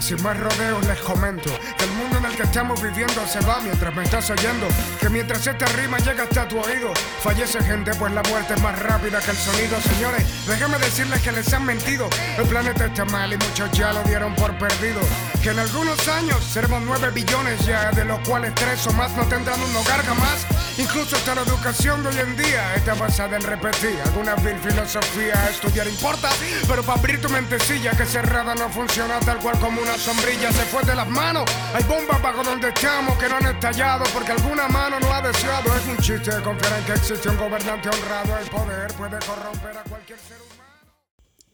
Sin 0.00 0.22
más 0.22 0.36
rodeos 0.36 0.84
les 0.86 0.98
comento 1.00 1.50
que 1.76 1.84
el 1.84 1.90
mundo 1.92 2.18
en 2.18 2.24
el 2.24 2.36
que 2.36 2.42
estamos 2.44 2.82
viviendo 2.82 3.26
se 3.26 3.38
va 3.40 3.60
mientras 3.60 3.94
me 3.94 4.02
estás 4.02 4.30
oyendo. 4.30 4.66
Que 4.98 5.08
mientras 5.08 5.46
esta 5.46 5.66
rima 5.66 5.98
llega 5.98 6.24
hasta 6.24 6.48
tu 6.48 6.58
oído, 6.58 6.92
fallece 7.22 7.62
gente 7.62 7.92
pues 7.94 8.12
la 8.12 8.22
muerte 8.22 8.54
es 8.54 8.62
más 8.62 8.78
rápida 8.78 9.20
que 9.20 9.30
el 9.30 9.36
sonido. 9.36 9.80
Señores, 9.80 10.24
déjenme 10.46 10.78
decirles 10.78 11.20
que 11.20 11.32
les 11.32 11.52
han 11.52 11.64
mentido. 11.64 12.08
El 12.38 12.46
planeta 12.46 12.86
está 12.86 13.04
mal 13.04 13.32
y 13.32 13.36
muchos 13.36 13.70
ya 13.72 13.92
lo 13.92 14.02
dieron 14.04 14.34
por 14.34 14.56
perdido. 14.58 15.00
Que 15.42 15.50
en 15.50 15.58
algunos 15.58 16.08
años 16.08 16.42
seremos 16.44 16.82
9 16.82 17.10
billones 17.10 17.64
ya, 17.66 17.90
de 17.92 18.04
los 18.04 18.20
cuales 18.26 18.54
3 18.54 18.86
o 18.88 18.92
más 18.94 19.12
no 19.16 19.24
tendrán 19.26 19.60
un 19.60 19.76
hogar 19.76 20.04
jamás. 20.04 20.46
Incluso 20.78 21.16
hasta 21.16 21.34
la 21.34 21.42
educación 21.42 22.02
de 22.02 22.08
hoy 22.08 22.18
en 22.20 22.36
día 22.36 22.74
está 22.74 22.94
basada 22.94 23.36
en 23.36 23.42
repetir 23.42 23.98
alguna 24.06 24.34
vil 24.36 24.58
filosofía. 24.58 25.34
Estudiar 25.50 25.86
importa, 25.86 26.30
pero 26.66 26.82
para 26.82 26.98
abrir 26.98 27.20
tu 27.20 27.28
mentecilla 27.28 27.90
que 27.92 28.06
cerrada 28.06 28.54
no 28.54 28.68
funciona 28.70 29.20
tal 29.20 29.38
cual 29.38 29.58
como 29.58 29.82
una 29.82 29.89
sombrilla. 29.98 30.52
Se 30.52 30.64
fue 30.66 30.82
de 30.84 30.94
las 30.94 31.08
manos. 31.08 31.44
Hay 31.74 31.82
bombas 31.84 32.20
bajo 32.22 32.42
donde 32.42 32.68
estamos 32.68 33.16
que 33.18 33.28
no 33.28 33.36
han 33.36 33.46
estallado 33.54 34.04
porque 34.12 34.32
alguna 34.32 34.68
mano 34.68 34.98
no 35.00 35.12
ha 35.12 35.22
deseado. 35.22 35.74
Es 35.76 35.86
un 35.86 35.96
chiste 35.98 36.30
confiar 36.42 36.78
en 36.78 36.84
que 36.86 36.92
existe 36.92 37.28
un 37.28 37.36
gobernante 37.36 37.88
honrado. 37.88 38.38
El 38.38 38.48
poder 38.50 38.92
puede 38.94 39.18
corromper 39.24 39.76
a 39.78 39.82
cualquier 39.84 40.18
ser 40.18 40.36
humano. 40.40 40.60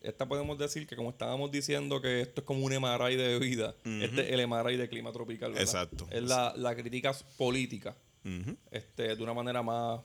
Esta 0.03 0.27
podemos 0.27 0.57
decir 0.57 0.87
que 0.87 0.95
como 0.95 1.11
estábamos 1.11 1.51
diciendo 1.51 2.01
que 2.01 2.21
esto 2.21 2.41
es 2.43 2.47
como 2.47 2.65
un 2.65 2.73
emaray 2.73 3.17
de 3.17 3.27
bebida, 3.39 3.75
este 3.85 4.27
es 4.27 4.33
el 4.33 4.41
emaray 4.41 4.77
de 4.77 4.89
clima 4.89 5.11
tropical. 5.13 5.51
¿verdad? 5.51 5.63
Exacto. 5.65 6.07
Es 6.11 6.23
la, 6.23 6.53
la 6.57 6.77
crítica 6.77 7.13
política 7.37 7.97
Ujú. 8.25 8.57
este, 8.71 9.17
de 9.17 9.23
una 9.23 9.35
manera 9.35 9.63
más 9.65 10.01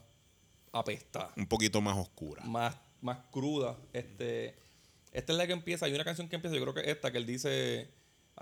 apestada, 0.72 1.32
Un 1.36 1.46
poquito 1.46 1.80
más 1.80 1.96
oscura. 1.96 2.42
más, 2.44 2.74
más 3.00 3.18
cruda. 3.30 3.76
Este, 3.92 4.56
esta 5.12 5.32
es 5.32 5.38
la 5.38 5.46
que 5.46 5.52
empieza, 5.52 5.86
hay 5.86 5.94
una 5.94 6.04
canción 6.04 6.28
que 6.28 6.34
empieza, 6.34 6.56
yo 6.56 6.62
creo 6.62 6.74
que 6.74 6.90
esta, 6.90 7.12
que 7.12 7.18
él 7.18 7.26
dice, 7.26 7.88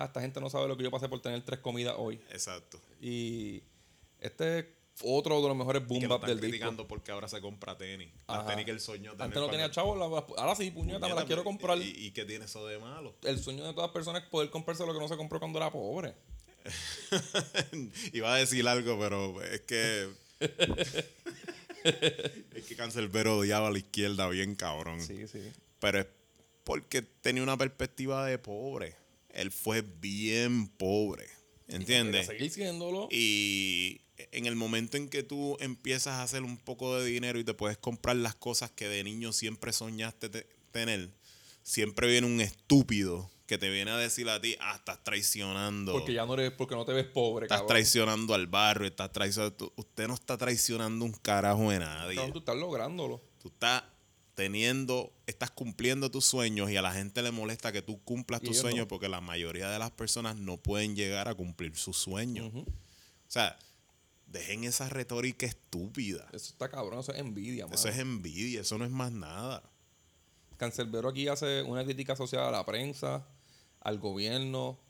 ah, 0.00 0.04
esta 0.06 0.20
gente 0.20 0.40
no 0.40 0.50
sabe 0.50 0.66
lo 0.68 0.76
que 0.76 0.82
yo 0.84 0.90
pasé 0.90 1.08
por 1.08 1.20
tener 1.20 1.42
tres 1.44 1.60
comidas 1.60 1.94
hoy. 1.98 2.20
Exacto. 2.30 2.80
Y 3.00 3.62
este 4.20 4.58
es 4.60 4.66
otro 5.02 5.40
de 5.40 5.48
los 5.48 5.56
mejores 5.56 5.86
boom 5.86 6.02
bap 6.08 6.20
están 6.20 6.28
del 6.28 6.36
disco. 6.40 6.50
criticando 6.50 6.86
porque 6.86 7.10
ahora 7.12 7.26
se 7.28 7.40
compra 7.40 7.76
tenis. 7.78 8.10
Las 8.28 8.46
tenis 8.46 8.64
que 8.66 8.70
el 8.70 8.80
sueño 8.80 9.12
Antes 9.18 9.40
no 9.40 9.48
tenía 9.48 9.70
chavos, 9.70 9.96
la- 9.98 10.04
ahora 10.04 10.54
sí, 10.56 10.70
puñeta, 10.70 11.08
me 11.08 11.14
las 11.14 11.24
quiero 11.24 11.40
¿y- 11.42 11.44
comprar. 11.44 11.78
¿Y, 11.78 11.88
y 12.06 12.10
qué 12.10 12.24
tiene 12.24 12.44
eso 12.44 12.66
de 12.66 12.78
malo? 12.78 13.14
El 13.22 13.38
sueño 13.38 13.64
de 13.66 13.72
todas 13.72 13.90
personas 13.92 14.22
es 14.24 14.28
poder 14.28 14.50
comprarse 14.50 14.84
lo 14.84 14.92
que 14.92 14.98
no 14.98 15.08
se 15.08 15.16
compró 15.16 15.38
cuando 15.38 15.58
era 15.58 15.70
pobre. 15.70 16.14
Iba 18.12 18.34
a 18.34 18.36
decir 18.36 18.66
algo, 18.68 18.98
pero 18.98 19.42
es 19.42 19.60
que. 19.62 20.10
es 21.84 22.64
que 22.66 22.76
Cancelbero 22.76 23.38
odiaba 23.38 23.68
a 23.68 23.70
la 23.70 23.78
izquierda 23.78 24.28
bien 24.28 24.54
cabrón. 24.54 25.00
Sí, 25.00 25.26
sí. 25.26 25.50
Pero 25.80 26.00
es 26.00 26.06
porque 26.64 27.02
tenía 27.02 27.42
una 27.42 27.56
perspectiva 27.56 28.26
de 28.26 28.38
pobre. 28.38 28.96
Él 29.34 29.50
fue 29.50 29.82
bien 29.82 30.68
pobre. 30.68 31.26
¿Entiendes? 31.68 32.26
Para 32.26 32.38
seguir 32.38 32.50
siéndolo. 32.52 33.08
Y 33.10 34.00
en 34.32 34.46
el 34.46 34.56
momento 34.56 34.96
en 34.96 35.08
que 35.08 35.22
tú 35.22 35.56
empiezas 35.60 36.14
a 36.14 36.22
hacer 36.22 36.42
un 36.42 36.56
poco 36.58 36.98
de 36.98 37.06
dinero 37.08 37.38
y 37.38 37.44
te 37.44 37.54
puedes 37.54 37.78
comprar 37.78 38.16
las 38.16 38.34
cosas 38.34 38.70
que 38.72 38.88
de 38.88 39.04
niño 39.04 39.32
siempre 39.32 39.72
soñaste 39.72 40.28
te- 40.28 40.46
tener, 40.72 41.10
siempre 41.62 42.08
viene 42.08 42.26
un 42.26 42.40
estúpido 42.40 43.30
que 43.46 43.56
te 43.58 43.68
viene 43.70 43.90
a 43.90 43.96
decir 43.96 44.28
a 44.28 44.40
ti, 44.40 44.56
ah, 44.60 44.76
estás 44.76 45.02
traicionando. 45.02 45.92
Porque 45.92 46.12
ya 46.12 46.24
no 46.26 46.34
eres, 46.34 46.52
porque 46.52 46.74
no 46.76 46.84
te 46.84 46.92
ves 46.92 47.06
pobre, 47.06 47.46
Estás 47.46 47.58
cabrón. 47.58 47.68
traicionando 47.68 48.34
al 48.34 48.46
barrio, 48.46 48.86
estás 48.88 49.10
traicionando. 49.12 49.72
Usted 49.76 50.06
no 50.06 50.14
está 50.14 50.36
traicionando 50.38 51.04
un 51.04 51.12
carajo 51.12 51.70
de 51.70 51.78
nadie. 51.80 52.14
Cabrón, 52.16 52.32
tú 52.32 52.38
estás 52.40 52.56
lográndolo. 52.56 53.20
Tú 53.42 53.48
estás 53.48 53.82
teniendo, 54.40 55.12
estás 55.26 55.50
cumpliendo 55.50 56.10
tus 56.10 56.24
sueños 56.24 56.70
y 56.70 56.76
a 56.78 56.80
la 56.80 56.94
gente 56.94 57.20
le 57.20 57.30
molesta 57.30 57.72
que 57.72 57.82
tú 57.82 58.02
cumplas 58.04 58.40
tus 58.40 58.56
sueños 58.56 58.86
no. 58.86 58.88
porque 58.88 59.06
la 59.06 59.20
mayoría 59.20 59.68
de 59.68 59.78
las 59.78 59.90
personas 59.90 60.34
no 60.34 60.56
pueden 60.56 60.96
llegar 60.96 61.28
a 61.28 61.34
cumplir 61.34 61.76
sus 61.76 61.98
sueños. 61.98 62.50
O 62.54 62.64
sea, 63.28 63.58
dejen 64.26 64.64
esa 64.64 64.88
retórica 64.88 65.44
estúpida. 65.44 66.26
Eso 66.32 66.52
está 66.52 66.70
cabrón, 66.70 67.00
eso 67.00 67.12
es 67.12 67.18
envidia, 67.18 67.66
mano. 67.66 67.74
Eso 67.74 67.90
es 67.90 67.98
envidia, 67.98 68.62
eso 68.62 68.78
no 68.78 68.86
es 68.86 68.90
más 68.90 69.12
nada. 69.12 69.62
Cancelbero 70.56 71.10
aquí 71.10 71.28
hace 71.28 71.62
una 71.62 71.84
crítica 71.84 72.16
social 72.16 72.42
a 72.44 72.50
la 72.50 72.64
prensa, 72.64 73.26
al 73.80 73.98
gobierno 73.98 74.80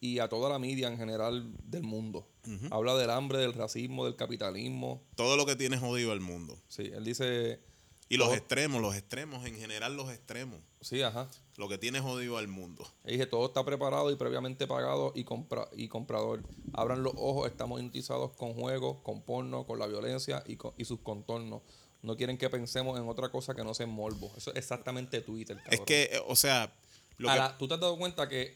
y 0.00 0.18
a 0.18 0.28
toda 0.28 0.50
la 0.50 0.58
media 0.58 0.88
en 0.88 0.98
general 0.98 1.54
del 1.62 1.84
mundo. 1.84 2.28
Habla 2.72 2.96
del 2.96 3.10
hambre, 3.10 3.38
del 3.38 3.52
racismo, 3.52 4.04
del 4.04 4.16
capitalismo. 4.16 5.04
Todo 5.14 5.36
lo 5.36 5.46
que 5.46 5.54
tiene 5.54 5.78
jodido 5.78 6.12
el 6.12 6.20
mundo. 6.20 6.60
Sí, 6.66 6.90
él 6.92 7.04
dice, 7.04 7.60
Y 8.08 8.18
los 8.18 8.28
Todo- 8.28 8.36
extremos, 8.36 8.80
los 8.80 8.94
extremos, 8.94 9.44
en 9.46 9.56
general 9.56 9.96
los 9.96 10.10
extremos. 10.12 10.60
sí, 10.80 11.02
ajá. 11.02 11.28
Lo 11.56 11.68
que 11.68 11.78
tiene 11.78 12.00
jodido 12.00 12.36
al 12.38 12.46
mundo. 12.48 12.86
Él 13.04 13.12
dice, 13.12 13.26
todo 13.26 13.46
está 13.46 13.64
preparado 13.64 14.10
y 14.10 14.16
previamente 14.16 14.66
pagado 14.66 15.12
y, 15.14 15.24
compra 15.24 15.68
y 15.74 15.88
comprador. 15.88 16.42
Abran 16.74 17.02
los 17.02 17.14
ojos, 17.16 17.50
estamos 17.50 17.80
hipnotizados 17.80 18.32
con 18.36 18.52
juegos, 18.54 18.98
con 19.02 19.22
porno, 19.22 19.66
con 19.66 19.78
la 19.78 19.86
violencia 19.86 20.44
y, 20.46 20.56
con- 20.56 20.74
y 20.76 20.84
sus 20.84 21.00
contornos. 21.00 21.62
No 22.02 22.16
quieren 22.16 22.36
que 22.38 22.48
pensemos 22.50 22.98
en 23.00 23.08
otra 23.08 23.30
cosa 23.30 23.54
que 23.54 23.64
no 23.64 23.72
sea 23.74 23.86
morbo. 23.86 24.30
Eso 24.36 24.50
es 24.50 24.56
exactamente 24.58 25.20
Twitter, 25.22 25.56
Es 25.56 25.62
cabrón. 25.64 25.86
que, 25.86 26.02
eh, 26.04 26.20
o 26.28 26.36
sea, 26.36 26.72
lo 27.16 27.30
A 27.30 27.32
que- 27.32 27.38
la- 27.38 27.58
¿Tú 27.58 27.66
te 27.66 27.74
has 27.74 27.80
dado 27.80 27.96
cuenta 27.98 28.28
que 28.28 28.54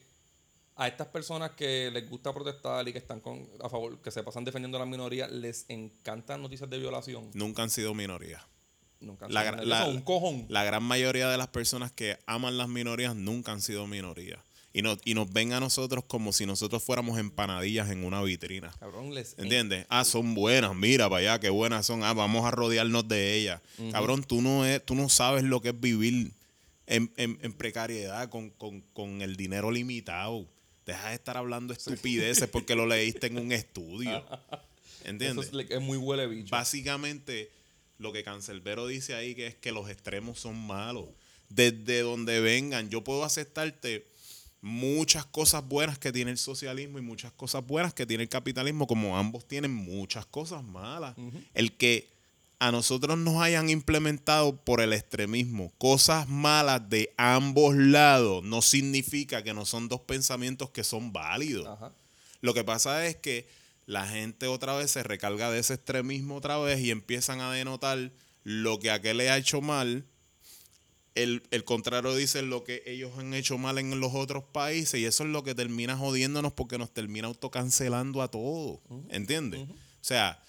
a 0.77 0.87
estas 0.87 1.09
personas 1.09 1.53
que 1.53 1.91
les 1.91 2.09
gusta 2.09 2.33
protestar 2.33 2.87
y 2.87 2.93
que 2.93 2.99
están 2.99 3.21
con, 3.21 3.49
a 3.61 3.69
favor, 3.69 3.99
que 4.01 4.11
se 4.11 4.23
pasan 4.23 4.45
defendiendo 4.45 4.77
a 4.77 4.81
la 4.81 4.87
minoría, 4.87 5.27
les 5.27 5.65
encantan 5.69 6.41
noticias 6.43 6.69
de 6.71 6.79
violación? 6.79 7.31
nunca 7.35 7.63
han 7.63 7.71
sido 7.71 7.95
minorías. 7.95 8.43
Nunca 9.01 9.29
La, 9.29 9.51
la- 9.63 9.81
eso, 9.83 9.91
un 9.91 10.03
cojón. 10.03 10.47
la 10.49 10.63
gran 10.65 10.83
mayoría 10.83 11.29
de 11.29 11.39
las 11.39 11.49
personas 11.49 11.91
que 11.93 12.19
aman 12.27 12.59
las 12.59 12.69
minorías 12.69 13.17
nunca 13.17 13.53
han 13.53 13.63
sido 13.63 13.87
minorías. 13.87 14.39
Y, 14.73 14.83
no, 14.83 14.97
y 15.05 15.15
nos 15.15 15.33
ven 15.33 15.53
a 15.53 15.59
nosotros 15.59 16.05
como 16.07 16.33
si 16.33 16.47
nosotros 16.47 16.83
fuéramos 16.83 17.19
empanadillas 17.19 17.91
en 17.91 18.05
una 18.05 18.23
vitrina. 18.23 18.71
Cabrón, 18.79 19.13
les 19.15 19.37
¿Entiendes? 19.37 19.85
Ah, 19.89 20.05
son 20.05 20.35
buenas, 20.35 20.77
mira 20.77 21.09
para 21.09 21.21
allá, 21.33 21.41
qué 21.41 21.51
buenas 21.51 21.87
son. 21.87 22.05
Ah, 22.05 22.13
vamos 22.13 22.45
a 22.47 22.53
rodearnos 22.53 23.09
de 23.09 23.35
ellas. 23.35 23.61
Cabrón, 23.91 24.23
tú 24.23 24.41
no, 24.43 24.65
es, 24.65 24.85
tú 24.85 24.95
no 24.95 25.09
sabes 25.09 25.43
lo 25.43 25.61
que 25.61 25.71
es 25.71 25.81
vivir 25.81 26.31
en, 26.87 27.11
en- 27.17 27.39
en 27.43 27.53
precariedad 27.53 28.29
con, 28.29 28.51
con- 28.51 28.83
con 28.93 29.23
el 29.23 29.35
dinero 29.37 29.73
limitado. 29.73 30.47
Deja 30.87 31.09
de 31.09 31.15
estar 31.17 31.37
hablando 31.37 31.73
estupideces 31.73 32.49
porque 32.49 32.77
lo 32.77 32.87
leíste 32.87 33.27
en 33.27 33.39
un 33.39 33.51
estudio. 33.53 34.19
Eso 34.19 35.09
¿Entiendes? 35.09 35.47
es, 35.47 35.53
le- 35.53 35.67
es 35.69 35.81
muy 35.81 35.99
huele 35.99 36.29
bicho. 36.29 36.51
Básicamente, 36.51 37.51
lo 38.01 38.13
que 38.13 38.25
Cancelbero 38.25 38.87
dice 38.87 39.15
ahí 39.15 39.35
que 39.35 39.47
es 39.47 39.55
que 39.55 39.73
los 39.73 39.89
extremos 39.91 40.41
son 40.41 40.59
malos. 40.59 41.07
Desde 41.51 42.01
donde 42.01 42.41
vengan, 42.41 42.89
yo 42.89 43.05
puedo 43.05 43.25
aceptarte 43.25 44.07
muchas 44.63 45.27
cosas 45.27 45.67
buenas 45.69 45.99
que 45.99 46.11
tiene 46.11 46.31
el 46.31 46.39
socialismo 46.39 46.99
y 46.99 47.03
muchas 47.03 47.31
cosas 47.33 47.67
buenas 47.67 47.93
que 47.93 48.07
tiene 48.07 48.23
el 48.23 48.29
capitalismo, 48.29 48.87
como 48.87 49.19
ambos 49.19 49.47
tienen 49.47 49.73
muchas 49.73 50.25
cosas 50.25 50.65
malas. 50.65 51.15
El 51.53 51.73
que 51.77 52.09
a 52.59 52.73
nosotros 52.73 53.19
nos 53.19 53.43
hayan 53.43 53.69
implementado 53.69 54.57
por 54.57 54.81
el 54.81 54.93
extremismo 54.93 55.73
cosas 55.77 56.29
malas 56.29 56.89
de 56.89 57.13
ambos 57.19 57.75
lados 57.75 58.45
no 58.45 58.63
significa 58.63 59.43
que 59.43 59.53
no 59.53 59.67
son 59.67 59.89
dos 59.89 60.01
pensamientos 60.01 60.71
que 60.71 60.85
son 60.85 61.13
válidos. 61.13 61.69
Lo 62.41 62.55
que 62.55 62.65
pasa 62.65 63.07
es 63.07 63.17
que 63.17 63.47
la 63.91 64.07
gente 64.07 64.47
otra 64.47 64.77
vez 64.77 64.93
se 64.93 65.03
recarga 65.03 65.51
de 65.51 65.59
ese 65.59 65.75
extremismo 65.75 66.37
otra 66.37 66.59
vez 66.59 66.79
y 66.81 66.93
empiezan 66.93 67.41
a 67.41 67.53
denotar 67.53 68.13
lo 68.45 68.79
que 68.79 68.91
aquel 68.93 69.17
le 69.17 69.31
ha 69.31 69.37
hecho 69.37 69.61
mal. 69.61 70.07
El, 71.17 71.43
el 71.51 71.65
contrario 71.65 72.15
dice 72.15 72.41
lo 72.43 72.63
que 72.63 72.85
ellos 72.87 73.11
han 73.19 73.35
hecho 73.35 73.59
mal 73.59 73.79
en 73.79 73.99
los 73.99 74.15
otros 74.15 74.45
países 74.45 75.01
y 75.01 75.05
eso 75.07 75.25
es 75.25 75.31
lo 75.31 75.43
que 75.43 75.57
termina 75.57 75.97
jodiéndonos 75.97 76.53
porque 76.53 76.79
nos 76.79 76.95
termina 76.95 77.27
autocancelando 77.27 78.23
a 78.23 78.31
todos. 78.31 78.79
¿Entiendes? 79.09 79.61
O 79.69 79.75
sea, 80.01 80.41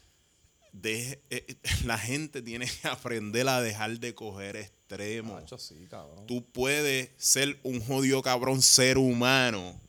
deje- 0.72 1.20
eh, 1.32 1.56
la 1.86 1.98
gente 1.98 2.44
tiene 2.44 2.68
que 2.68 2.88
aprender 2.88 3.48
a 3.50 3.60
dejar 3.60 4.00
de 4.00 4.14
coger 4.14 4.56
extremos. 4.56 5.42
Sí, 5.58 5.88
cabrón. 5.90 6.28
Tú 6.28 6.46
puedes 6.52 7.10
ser 7.18 7.60
un 7.64 7.82
jodido 7.82 8.22
cabrón 8.22 8.62
ser 8.62 9.00
humano 9.00 9.82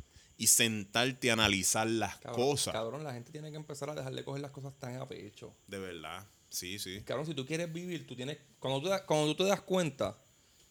y 0.43 0.48
sentarte 0.48 1.31
a 1.31 1.35
analizar 1.35 1.86
las 1.86 2.16
Cabrón, 2.16 2.35
cosas. 2.48 2.73
Cabrón, 2.73 3.05
la 3.05 3.12
gente 3.12 3.31
tiene 3.31 3.51
que 3.51 3.56
empezar 3.56 3.89
a 3.90 3.94
dejar 3.94 4.12
de 4.12 4.24
coger 4.24 4.43
las 4.43 4.51
cosas 4.51 4.73
tan 4.81 4.97
a 4.97 5.06
pecho. 5.06 5.55
De 5.69 5.78
verdad. 5.78 6.27
Sí, 6.51 6.78
sí. 6.81 7.01
Cabrón, 7.02 7.27
si 7.27 7.35
tú 7.35 7.47
quieres 7.47 7.73
vivir, 7.73 8.06
tú 8.06 8.16
tienes. 8.16 8.39
Cuando 8.59 8.81
tú, 8.82 8.89
da- 8.89 9.06
cuando 9.06 9.27
tú 9.36 9.44
te 9.44 9.48
das 9.48 9.60
cuenta, 9.60 10.16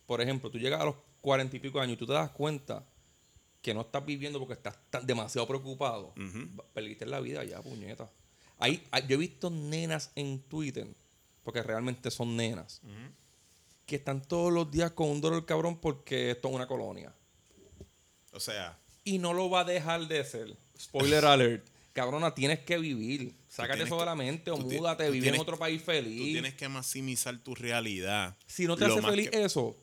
por 0.06 0.20
ejemplo, 0.20 0.52
tú 0.52 0.60
llegas 0.60 0.82
a 0.82 0.86
los 0.86 0.96
cuarenta 1.22 1.56
y 1.56 1.60
pico 1.60 1.80
años 1.80 1.94
y 1.94 1.98
tú 1.98 2.06
te 2.06 2.12
das 2.14 2.32
cuenta 2.32 2.86
que 3.62 3.74
no 3.74 3.82
estás 3.82 4.06
viviendo 4.06 4.40
porque 4.40 4.56
estás 4.56 4.78
tan- 4.90 5.06
demasiado 5.08 5.48
preocupado, 5.48 6.14
va- 6.18 6.66
perdiste 6.74 7.06
la 7.06 7.22
vida 7.22 7.44
ya, 7.46 7.62
puñeta. 7.62 8.12
Hay, 8.58 8.86
hay- 8.92 9.08
yo 9.08 9.16
he 9.16 9.18
visto 9.20 9.50
nenas 9.50 10.12
en 10.16 10.42
Twitter, 10.42 10.88
porque 11.44 11.64
realmente 11.64 12.12
son 12.12 12.36
nenas, 12.36 12.82
que 13.86 13.96
están 13.96 14.22
todos 14.22 14.52
los 14.52 14.70
días 14.70 14.92
con 14.92 15.08
un 15.10 15.22
dolor 15.22 15.46
cabrón 15.46 15.80
porque 15.80 16.32
esto 16.32 16.50
es 16.50 16.56
una 16.56 16.68
colonia. 16.68 17.14
O 18.34 18.40
sea, 18.40 18.78
Y 19.04 19.18
no 19.20 19.34
lo 19.34 19.50
va 19.50 19.62
a 19.62 19.64
dejar 19.66 20.08
de 20.08 20.24
ser. 20.24 20.56
Spoiler 20.80 21.26
alert. 21.26 21.66
Cabrona, 21.94 22.34
tienes 22.34 22.60
que 22.60 22.78
vivir. 22.78 23.34
Sácate 23.50 23.84
eso 23.84 24.00
de 24.00 24.06
la 24.06 24.16
mente 24.16 24.50
o 24.50 24.58
tú 24.58 24.70
múdate, 24.72 25.08
tú 25.08 25.12
vive 25.12 25.24
tienes- 25.24 25.40
en 25.40 25.42
otro 25.42 25.58
país 25.60 25.80
tú 25.82 25.86
feliz. 25.88 26.32
tienes 26.32 26.54
que 26.54 26.70
maximizar 26.70 27.38
tu 27.40 27.54
realidad. 27.54 28.36
Si 28.48 28.66
no 28.66 28.78
te 28.78 28.88
Lo 28.88 28.94
hace 28.94 29.02
feliz 29.06 29.30
que- 29.30 29.44
eso, 29.44 29.76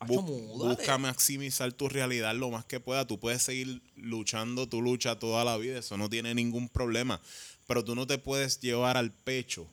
Bu- 0.00 0.22
múdate. 0.22 0.82
busca 0.82 0.98
maximizar 0.98 1.72
tu 1.72 1.88
realidad 1.88 2.34
lo 2.36 2.50
más 2.50 2.64
que 2.66 2.78
pueda. 2.78 3.04
Tú 3.06 3.18
puedes 3.18 3.42
seguir 3.42 3.82
luchando 3.96 4.68
tu 4.68 4.80
lucha 4.80 5.18
toda 5.18 5.44
la 5.44 5.56
vida, 5.56 5.80
eso 5.80 5.96
no 5.96 6.08
tiene 6.08 6.34
ningún 6.34 6.68
problema. 6.68 7.20
Pero 7.66 7.82
tú 7.84 7.96
no 7.96 8.06
te 8.06 8.18
puedes 8.18 8.60
llevar 8.60 8.96
al 8.96 9.10
pecho 9.12 9.66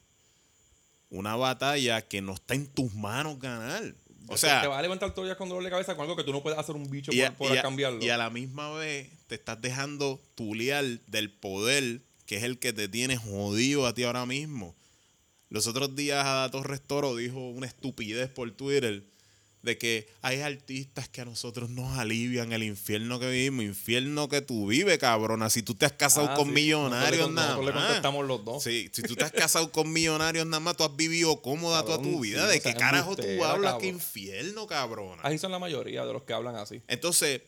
una 1.11 1.35
batalla 1.35 2.01
que 2.01 2.21
no 2.21 2.33
está 2.33 2.55
en 2.55 2.65
tus 2.65 2.95
manos 2.95 3.37
ganar. 3.37 3.93
O 4.27 4.33
te 4.33 4.37
sea, 4.37 4.67
vas 4.67 4.79
a 4.79 4.81
levantar 4.81 5.09
todos 5.11 5.23
los 5.25 5.29
días 5.29 5.37
con 5.37 5.49
dolor 5.49 5.63
de 5.63 5.69
cabeza 5.69 5.95
con 5.95 6.03
algo 6.03 6.15
que 6.15 6.23
tú 6.23 6.31
no 6.31 6.41
puedes 6.41 6.57
hacer 6.57 6.75
un 6.75 6.89
bicho 6.89 7.11
a, 7.11 7.31
por, 7.31 7.53
y 7.53 7.57
a- 7.57 7.61
cambiarlo. 7.61 8.03
y 8.03 8.09
a 8.09 8.17
la 8.17 8.29
misma 8.29 8.71
vez 8.73 9.09
te 9.27 9.35
estás 9.35 9.61
dejando 9.61 10.21
tuliar 10.35 10.83
del 11.07 11.29
poder 11.31 12.01
que 12.25 12.37
es 12.37 12.43
el 12.43 12.57
que 12.57 12.71
te 12.73 12.87
tiene 12.87 13.17
jodido 13.17 13.85
a 13.85 13.93
ti 13.93 14.03
ahora 14.03 14.25
mismo. 14.25 14.75
Los 15.49 15.67
otros 15.67 15.95
días 15.95 16.25
Ada 16.25 16.49
Torres 16.49 16.81
Toro 16.81 17.15
dijo 17.15 17.49
una 17.49 17.67
estupidez 17.67 18.29
por 18.29 18.49
Twitter 18.51 19.03
de 19.63 19.77
que 19.77 20.07
hay 20.21 20.41
artistas 20.41 21.07
que 21.09 21.21
a 21.21 21.25
nosotros 21.25 21.69
nos 21.69 21.97
alivian 21.97 22.51
el 22.51 22.63
infierno 22.63 23.17
que 23.19 23.29
vivimos, 23.29 23.63
infierno 23.63 24.27
que 24.27 24.41
tú 24.41 24.67
vives, 24.67 24.97
cabrona. 24.99 25.49
Si 25.49 25.63
tú 25.63 25.73
te 25.73 25.85
has 25.85 25.93
casado 25.93 26.27
Ah, 26.29 26.35
con 26.35 26.47
sí. 26.47 26.51
millonarios 26.51 27.31
Nosotros 27.31 27.33
nada 27.33 27.47
nosotros 27.55 27.73
le 27.73 27.81
contestamos 27.81 28.27
los 28.27 28.43
dos. 28.45 28.61
Sí, 28.63 28.89
si 28.91 29.01
tú 29.03 29.15
te 29.15 29.23
has 29.23 29.31
casado 29.31 29.71
con 29.71 29.91
millonarios 29.91 30.45
nada 30.45 30.59
más, 30.59 30.75
tú 30.75 30.83
has 30.83 30.95
vivido 30.95 31.41
cómoda 31.41 31.83
toda 31.85 32.01
tu 32.01 32.19
vida. 32.19 32.45
sí, 32.45 32.51
¿De 32.51 32.59
o 32.59 32.61
sea, 32.61 32.73
qué 32.73 32.77
carajo 32.79 33.15
tú 33.15 33.23
hablas? 33.43 33.73
cabrón. 33.73 33.79
¿Qué 33.81 33.87
infierno, 33.87 34.67
cabrona? 34.67 35.21
Así 35.23 35.37
son 35.37 35.51
la 35.51 35.59
mayoría 35.59 36.05
de 36.05 36.11
los 36.13 36.23
que 36.23 36.33
hablan 36.33 36.57
así. 36.57 36.81
Entonces, 36.89 37.41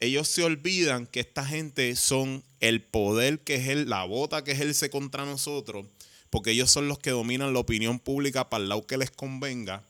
ellos 0.00 0.28
se 0.28 0.44
olvidan 0.44 1.06
que 1.06 1.20
esta 1.20 1.44
gente 1.44 1.94
son 1.96 2.42
el 2.60 2.82
poder 2.82 3.40
que 3.40 3.56
es 3.56 3.86
la 3.86 4.04
bota 4.04 4.44
que 4.44 4.52
ejerce 4.52 4.88
contra 4.90 5.24
nosotros, 5.26 5.84
porque 6.30 6.52
ellos 6.52 6.70
son 6.70 6.88
los 6.88 6.98
que 6.98 7.10
dominan 7.10 7.52
la 7.52 7.58
opinión 7.58 7.98
pública 7.98 8.48
para 8.48 8.62
el 8.62 8.68
lado 8.70 8.86
que 8.86 8.96
les 8.96 9.10
convenga. 9.10 9.82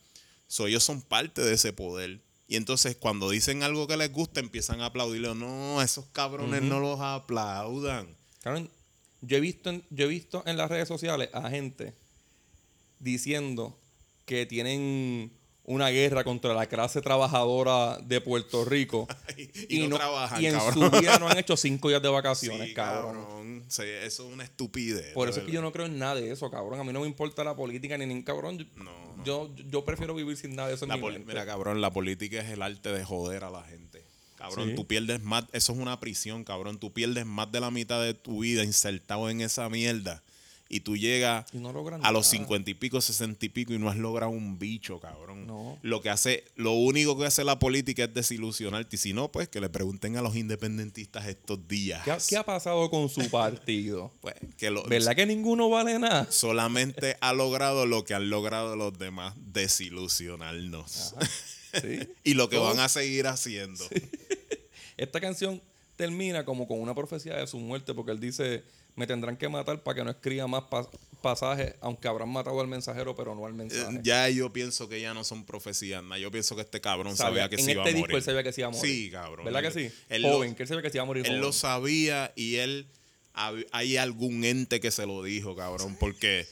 So, 0.48 0.66
ellos 0.66 0.82
son 0.82 1.02
parte 1.02 1.42
de 1.42 1.54
ese 1.54 1.72
poder. 1.72 2.20
Y 2.48 2.56
entonces, 2.56 2.96
cuando 2.96 3.28
dicen 3.28 3.62
algo 3.62 3.86
que 3.86 3.96
les 3.96 4.10
gusta, 4.10 4.40
empiezan 4.40 4.80
a 4.80 4.86
aplaudirlo. 4.86 5.34
No, 5.34 5.82
esos 5.82 6.06
cabrones 6.06 6.62
no 6.62 6.80
los 6.80 6.98
aplaudan. 7.00 8.08
Yo 9.20 9.36
he 9.36 9.40
visto 9.40 9.70
en, 9.70 9.84
yo 9.90 10.06
he 10.06 10.08
visto 10.08 10.42
en 10.46 10.56
las 10.56 10.70
redes 10.70 10.88
sociales 10.88 11.28
a 11.34 11.50
gente 11.50 11.94
diciendo 12.98 13.78
que 14.24 14.46
tienen 14.46 15.30
una 15.70 15.88
guerra 15.90 16.24
contra 16.24 16.54
la 16.54 16.66
clase 16.66 17.00
trabajadora 17.02 17.98
de 17.98 18.20
Puerto 18.20 18.64
Rico 18.64 19.06
Y 19.68 19.86
no 19.86 19.96
trabajan, 19.96 20.42
y 20.42 20.46
en 20.46 20.54
cabrón. 20.54 20.90
su 20.90 21.00
vida 21.00 21.18
no 21.18 21.28
han 21.28 21.38
hecho 21.38 21.56
cinco 21.56 21.88
días 21.88 22.02
de 22.02 22.08
vacaciones, 22.08 22.68
Sí, 22.68 22.74
cabrón. 22.74 23.14
cabrón. 23.22 23.64
Sí, 23.68 23.82
eso 23.82 24.26
es 24.26 24.32
una 24.34 24.44
estupidez. 24.44 25.12
Por 25.12 25.28
eso 25.28 25.40
es 25.40 25.46
que 25.46 25.52
yo 25.52 25.60
no 25.62 25.70
creo 25.72 25.86
en 25.86 25.98
nada 25.98 26.14
de 26.16 26.30
eso, 26.32 26.50
cabrón. 26.50 26.80
A 26.80 26.84
mí 26.84 26.92
no 26.92 27.00
me 27.00 27.06
importa 27.06 27.44
la 27.44 27.54
política 27.54 27.96
ni 27.98 28.06
ningún 28.06 28.22
cabrón. 28.24 28.58
Yo, 28.58 28.64
No, 28.76 28.84
no. 29.16 29.24
Yo, 29.24 29.50
yo 29.70 29.84
prefiero 29.84 30.14
vivir 30.14 30.36
sin 30.36 30.56
nada 30.56 30.68
de 30.68 30.74
eso 30.74 30.84
en 30.84 30.88
La 30.90 30.96
mi 30.96 31.02
mente. 31.02 31.24
mira, 31.26 31.44
cabrón, 31.44 31.80
la 31.80 31.90
política 31.92 32.40
es 32.40 32.48
el 32.50 32.62
arte 32.62 32.90
de 32.92 33.04
joder 33.04 33.44
a 33.44 33.50
la 33.50 33.62
gente. 33.64 34.02
Cabrón, 34.36 34.70
Sí. 34.70 34.74
tú 34.76 34.86
pierdes 34.86 35.22
más, 35.22 35.44
eso 35.52 35.72
es 35.72 35.78
una 35.78 35.98
prisión, 36.00 36.44
cabrón. 36.44 36.78
Tú 36.78 36.92
pierdes 36.92 37.26
más 37.26 37.50
de 37.52 37.60
la 37.60 37.70
mitad 37.70 38.00
de 38.02 38.14
tu 38.14 38.40
vida 38.40 38.64
insertado 38.64 39.28
en 39.28 39.40
esa 39.40 39.68
mierda. 39.68 40.22
Y 40.70 40.80
tú 40.80 40.98
llegas 40.98 41.46
Y 41.54 41.58
no 41.58 41.72
logran 41.72 42.04
a 42.04 42.12
los 42.12 42.26
cincuenta 42.26 42.70
y 42.70 42.74
pico, 42.74 43.00
sesenta 43.00 43.46
y 43.46 43.48
pico 43.48 43.72
y 43.72 43.78
no 43.78 43.88
has 43.88 43.96
logrado 43.96 44.30
un 44.32 44.58
bicho, 44.58 45.00
cabrón. 45.00 45.46
No. 45.46 45.78
Lo 45.80 46.02
que 46.02 46.10
hace, 46.10 46.44
lo 46.56 46.72
único 46.72 47.18
que 47.18 47.24
hace 47.24 47.42
la 47.42 47.58
política 47.58 48.04
es 48.04 48.12
desilusionarte. 48.12 48.96
Y 48.96 48.98
si 48.98 49.12
no, 49.14 49.32
pues 49.32 49.48
que 49.48 49.60
le 49.62 49.70
pregunten 49.70 50.18
a 50.18 50.22
los 50.22 50.36
independentistas 50.36 51.26
estos 51.26 51.66
días. 51.66 52.02
¿Qué, 52.04 52.10
ha- 52.10 52.18
qué 52.28 52.36
ha 52.36 52.44
pasado 52.44 52.90
con 52.90 53.08
su 53.08 53.30
partido? 53.30 54.12
Pues, 54.20 54.34
que 54.58 54.70
lo- 54.70 54.82
¿Verdad 54.84 55.16
que 55.16 55.24
ninguno 55.24 55.70
vale 55.70 55.98
nada? 55.98 56.30
solamente 56.30 57.16
ha 57.22 57.32
logrado 57.32 57.86
lo 57.86 58.04
que 58.04 58.12
han 58.12 58.28
logrado 58.28 58.76
los 58.76 58.98
demás, 58.98 59.34
desilusionarnos. 59.38 61.14
Sí. 61.80 62.08
y 62.24 62.34
lo 62.34 62.48
que 62.48 62.58
van 62.58 62.78
a 62.80 62.88
seguir 62.88 63.26
haciendo. 63.26 63.84
Esta 64.96 65.20
canción 65.20 65.62
termina 65.96 66.44
como 66.44 66.66
con 66.68 66.80
una 66.80 66.94
profecía 66.94 67.36
de 67.36 67.46
su 67.46 67.58
muerte, 67.58 67.94
porque 67.94 68.12
él 68.12 68.20
dice, 68.20 68.64
me 68.98 69.06
tendrán 69.06 69.36
que 69.36 69.48
matar 69.48 69.82
para 69.82 69.94
que 69.96 70.04
no 70.04 70.10
escriba 70.10 70.46
más 70.46 70.64
pa- 70.64 70.88
pasajes, 71.22 71.74
aunque 71.80 72.08
habrán 72.08 72.28
matado 72.28 72.60
al 72.60 72.66
mensajero, 72.68 73.14
pero 73.16 73.34
no 73.34 73.46
al 73.46 73.54
mensaje. 73.54 73.96
Eh, 73.96 74.00
Ya 74.02 74.28
yo 74.28 74.52
pienso 74.52 74.88
que 74.88 75.00
ya 75.00 75.14
no 75.14 75.24
son 75.24 75.44
profecías, 75.46 76.02
nada. 76.02 76.18
Yo 76.18 76.30
pienso 76.30 76.54
que 76.56 76.62
este 76.62 76.80
cabrón 76.80 77.16
Sabía- 77.16 77.42
sabía 77.44 77.48
que 77.48 77.56
en 77.56 77.64
se 77.64 77.72
iba 77.72 77.82
este 77.82 77.90
a 77.90 77.92
disco 77.94 78.00
morir. 78.02 78.16
él 78.16 78.22
sabía 78.22 78.42
que 78.42 78.52
se 78.52 78.60
iba 78.60 78.68
a 78.68 78.70
morir. 78.72 78.90
Sí, 78.92 79.10
cabrón. 79.10 79.44
¿Verdad 79.44 79.62
que 79.62 79.70
sí? 79.70 79.94
él 80.08 80.22
lo- 80.22 80.32
joven, 80.32 80.54
que 80.54 80.62
él 80.64 80.68
sabía 80.68 80.82
que 80.82 80.90
se 80.90 80.96
iba 80.98 81.02
a 81.02 81.06
morir 81.06 81.24
Él 81.24 81.30
joven. 81.30 81.40
lo 81.42 81.52
sabía 81.52 82.32
y 82.36 82.56
él 82.56 82.86
hay 83.70 83.96
algún 83.96 84.42
ente 84.44 84.80
que 84.80 84.90
se 84.90 85.06
lo 85.06 85.22
dijo, 85.22 85.54
cabrón, 85.54 85.96
porque 86.00 86.46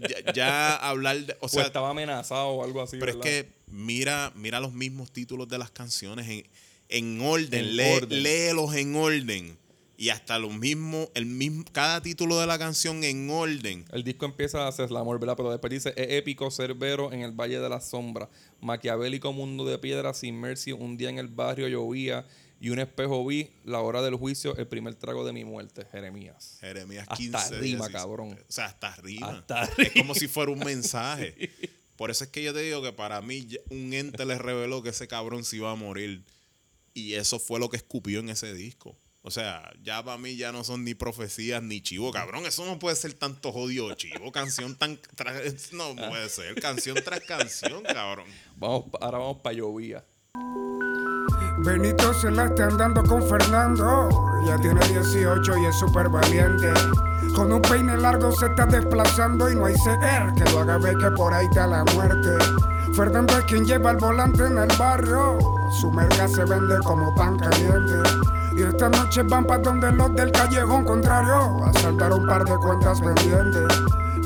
ya, 0.00 0.32
ya 0.32 0.76
hablar 0.76 1.18
de, 1.26 1.34
o 1.40 1.46
o 1.46 1.48
sea, 1.48 1.64
estaba 1.64 1.90
amenazado 1.90 2.46
o 2.48 2.64
algo 2.64 2.80
así. 2.80 2.96
pero 2.98 3.12
es 3.12 3.18
que 3.18 3.48
mira, 3.66 4.32
mira 4.34 4.58
los 4.60 4.72
mismos 4.72 5.12
títulos 5.12 5.46
de 5.48 5.58
las 5.58 5.70
canciones 5.70 6.26
en, 6.28 6.46
en 6.88 7.20
orden, 7.20 7.52
En 7.64 7.76
lee- 7.76 7.92
orden. 7.96 8.22
léelos 8.22 8.74
en 8.74 8.96
orden 8.96 9.58
y 10.02 10.10
hasta 10.10 10.36
lo 10.40 10.50
mismo, 10.50 11.12
el 11.14 11.26
mismo, 11.26 11.62
cada 11.70 12.02
título 12.02 12.40
de 12.40 12.48
la 12.48 12.58
canción 12.58 13.04
en 13.04 13.30
orden. 13.30 13.84
El 13.92 14.02
disco 14.02 14.26
empieza 14.26 14.64
a 14.64 14.66
hacer 14.66 14.88
amor, 14.96 15.20
¿verdad? 15.20 15.36
Pero 15.36 15.52
después 15.52 15.70
dice, 15.70 15.90
es 15.90 16.18
épico, 16.18 16.50
cerbero 16.50 17.12
en 17.12 17.20
el 17.20 17.30
Valle 17.30 17.60
de 17.60 17.68
la 17.68 17.80
Sombra, 17.80 18.28
maquiavélico 18.60 19.32
mundo 19.32 19.64
de 19.64 19.78
piedra, 19.78 20.12
sin 20.12 20.40
mercy, 20.40 20.72
un 20.72 20.96
día 20.96 21.08
en 21.08 21.18
el 21.18 21.28
barrio 21.28 21.68
llovía 21.68 22.26
y 22.58 22.70
un 22.70 22.80
espejo 22.80 23.24
vi, 23.24 23.50
la 23.62 23.78
hora 23.78 24.02
del 24.02 24.16
juicio, 24.16 24.56
el 24.56 24.66
primer 24.66 24.96
trago 24.96 25.24
de 25.24 25.32
mi 25.32 25.44
muerte, 25.44 25.86
Jeremías. 25.92 26.56
Jeremías 26.58 27.06
Hasta 27.08 27.22
15. 27.22 27.60
rima, 27.60 27.86
16. 27.86 27.92
cabrón. 27.92 28.32
O 28.32 28.52
sea, 28.52 28.66
hasta 28.66 28.96
rima. 28.96 29.28
Hasta 29.28 29.70
Es 29.78 29.92
como 29.92 30.16
si 30.16 30.26
fuera 30.26 30.50
un 30.50 30.58
mensaje. 30.64 31.48
Por 31.94 32.10
eso 32.10 32.24
es 32.24 32.30
que 32.30 32.42
yo 32.42 32.52
te 32.52 32.58
digo 32.62 32.82
que 32.82 32.92
para 32.92 33.22
mí 33.22 33.46
un 33.70 33.92
ente 33.92 34.26
le 34.26 34.36
reveló 34.36 34.82
que 34.82 34.88
ese 34.88 35.06
cabrón 35.06 35.44
se 35.44 35.58
iba 35.58 35.70
a 35.70 35.76
morir. 35.76 36.24
Y 36.92 37.14
eso 37.14 37.38
fue 37.38 37.60
lo 37.60 37.70
que 37.70 37.76
escupió 37.76 38.18
en 38.18 38.30
ese 38.30 38.52
disco. 38.52 38.98
O 39.24 39.30
sea, 39.30 39.70
ya 39.82 40.02
para 40.04 40.18
mí 40.18 40.36
ya 40.36 40.50
no 40.50 40.64
son 40.64 40.82
ni 40.84 40.94
profecías 40.94 41.62
ni 41.62 41.80
chivo, 41.80 42.10
cabrón. 42.12 42.44
Eso 42.44 42.66
no 42.66 42.78
puede 42.80 42.96
ser 42.96 43.14
tanto 43.14 43.52
jodido 43.52 43.94
chivo. 43.94 44.32
Canción 44.32 44.74
tan... 44.76 44.98
tra- 45.16 45.70
No 45.72 45.94
puede 45.94 46.28
ser. 46.28 46.60
Canción 46.60 46.96
tras 47.04 47.20
canción, 47.20 47.82
cabrón. 47.84 48.26
Vamos, 48.56 48.86
ahora 49.00 49.18
vamos 49.18 49.38
para 49.42 49.54
llovía. 49.54 50.04
Benito 51.64 52.12
se 52.14 52.30
la 52.30 52.46
está 52.46 52.66
andando 52.66 53.02
con 53.04 53.26
Fernando. 53.28 54.08
Ya 54.46 54.58
tiene 54.60 54.80
18 54.88 55.56
y 55.58 55.66
es 55.66 55.78
súper 55.78 56.08
valiente. 56.08 56.72
Con 57.36 57.52
un 57.52 57.62
peine 57.62 57.96
largo 57.96 58.32
se 58.32 58.46
está 58.46 58.66
desplazando 58.66 59.48
y 59.50 59.54
no 59.54 59.66
hay 59.66 59.74
CR 59.74 60.34
que 60.34 60.50
lo 60.50 60.60
haga 60.60 60.78
ver 60.78 60.96
que 60.98 61.10
por 61.12 61.32
ahí 61.32 61.46
está 61.46 61.66
la 61.68 61.84
muerte. 61.94 62.28
Fernando 62.96 63.38
es 63.38 63.44
quien 63.44 63.64
lleva 63.64 63.92
el 63.92 63.96
volante 63.98 64.44
en 64.44 64.58
el 64.58 64.76
barrio. 64.76 65.38
Su 65.80 65.90
merca 65.92 66.26
se 66.28 66.44
vende 66.44 66.76
como 66.84 67.14
pan 67.14 67.38
caliente. 67.38 67.94
Y 68.56 68.62
esta 68.62 68.88
noche 68.88 69.22
van 69.22 69.44
para 69.46 69.62
donde 69.62 69.90
los 69.92 70.14
del 70.14 70.30
callejón 70.30 70.84
contrario 70.84 71.64
a 71.64 71.72
saltar 71.72 72.12
un 72.12 72.26
par 72.26 72.44
de 72.44 72.56
cuentas 72.56 73.00
pendientes. 73.00 73.66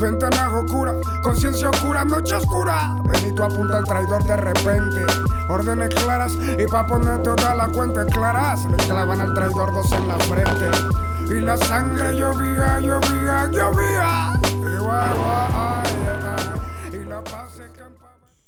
Ventanas 0.01 0.53
oscuras, 0.53 0.97
conciencia 1.23 1.71
oscura, 1.71 2.05
noche 2.05 2.35
oscura. 2.35 2.97
Benito 3.05 3.45
apunta 3.45 3.79
al 3.79 3.85
traidor 3.85 4.25
de 4.25 4.37
repente. 4.37 5.07
Órdenes 5.49 5.95
claras 5.95 6.37
y 6.59 6.67
pa' 6.67 6.87
poner 6.87 7.23
todas 7.23 7.57
las 7.57 7.69
cuentas 7.69 8.07
claras. 8.13 8.65
Le 8.67 8.77
clavan 8.77 9.21
al 9.21 9.33
traidor 9.33 9.73
dos 9.73 9.91
en 9.93 10.09
la 10.09 10.19
frente. 10.19 10.71
Y 11.35 11.41
la 11.41 11.57
sangre 11.57 12.17
llovía, 12.17 12.81
llovía, 12.81 13.49
llovía. 13.51 14.41
Y 16.93 17.05
la 17.05 17.23
paz 17.25 17.53
se. 17.57 17.71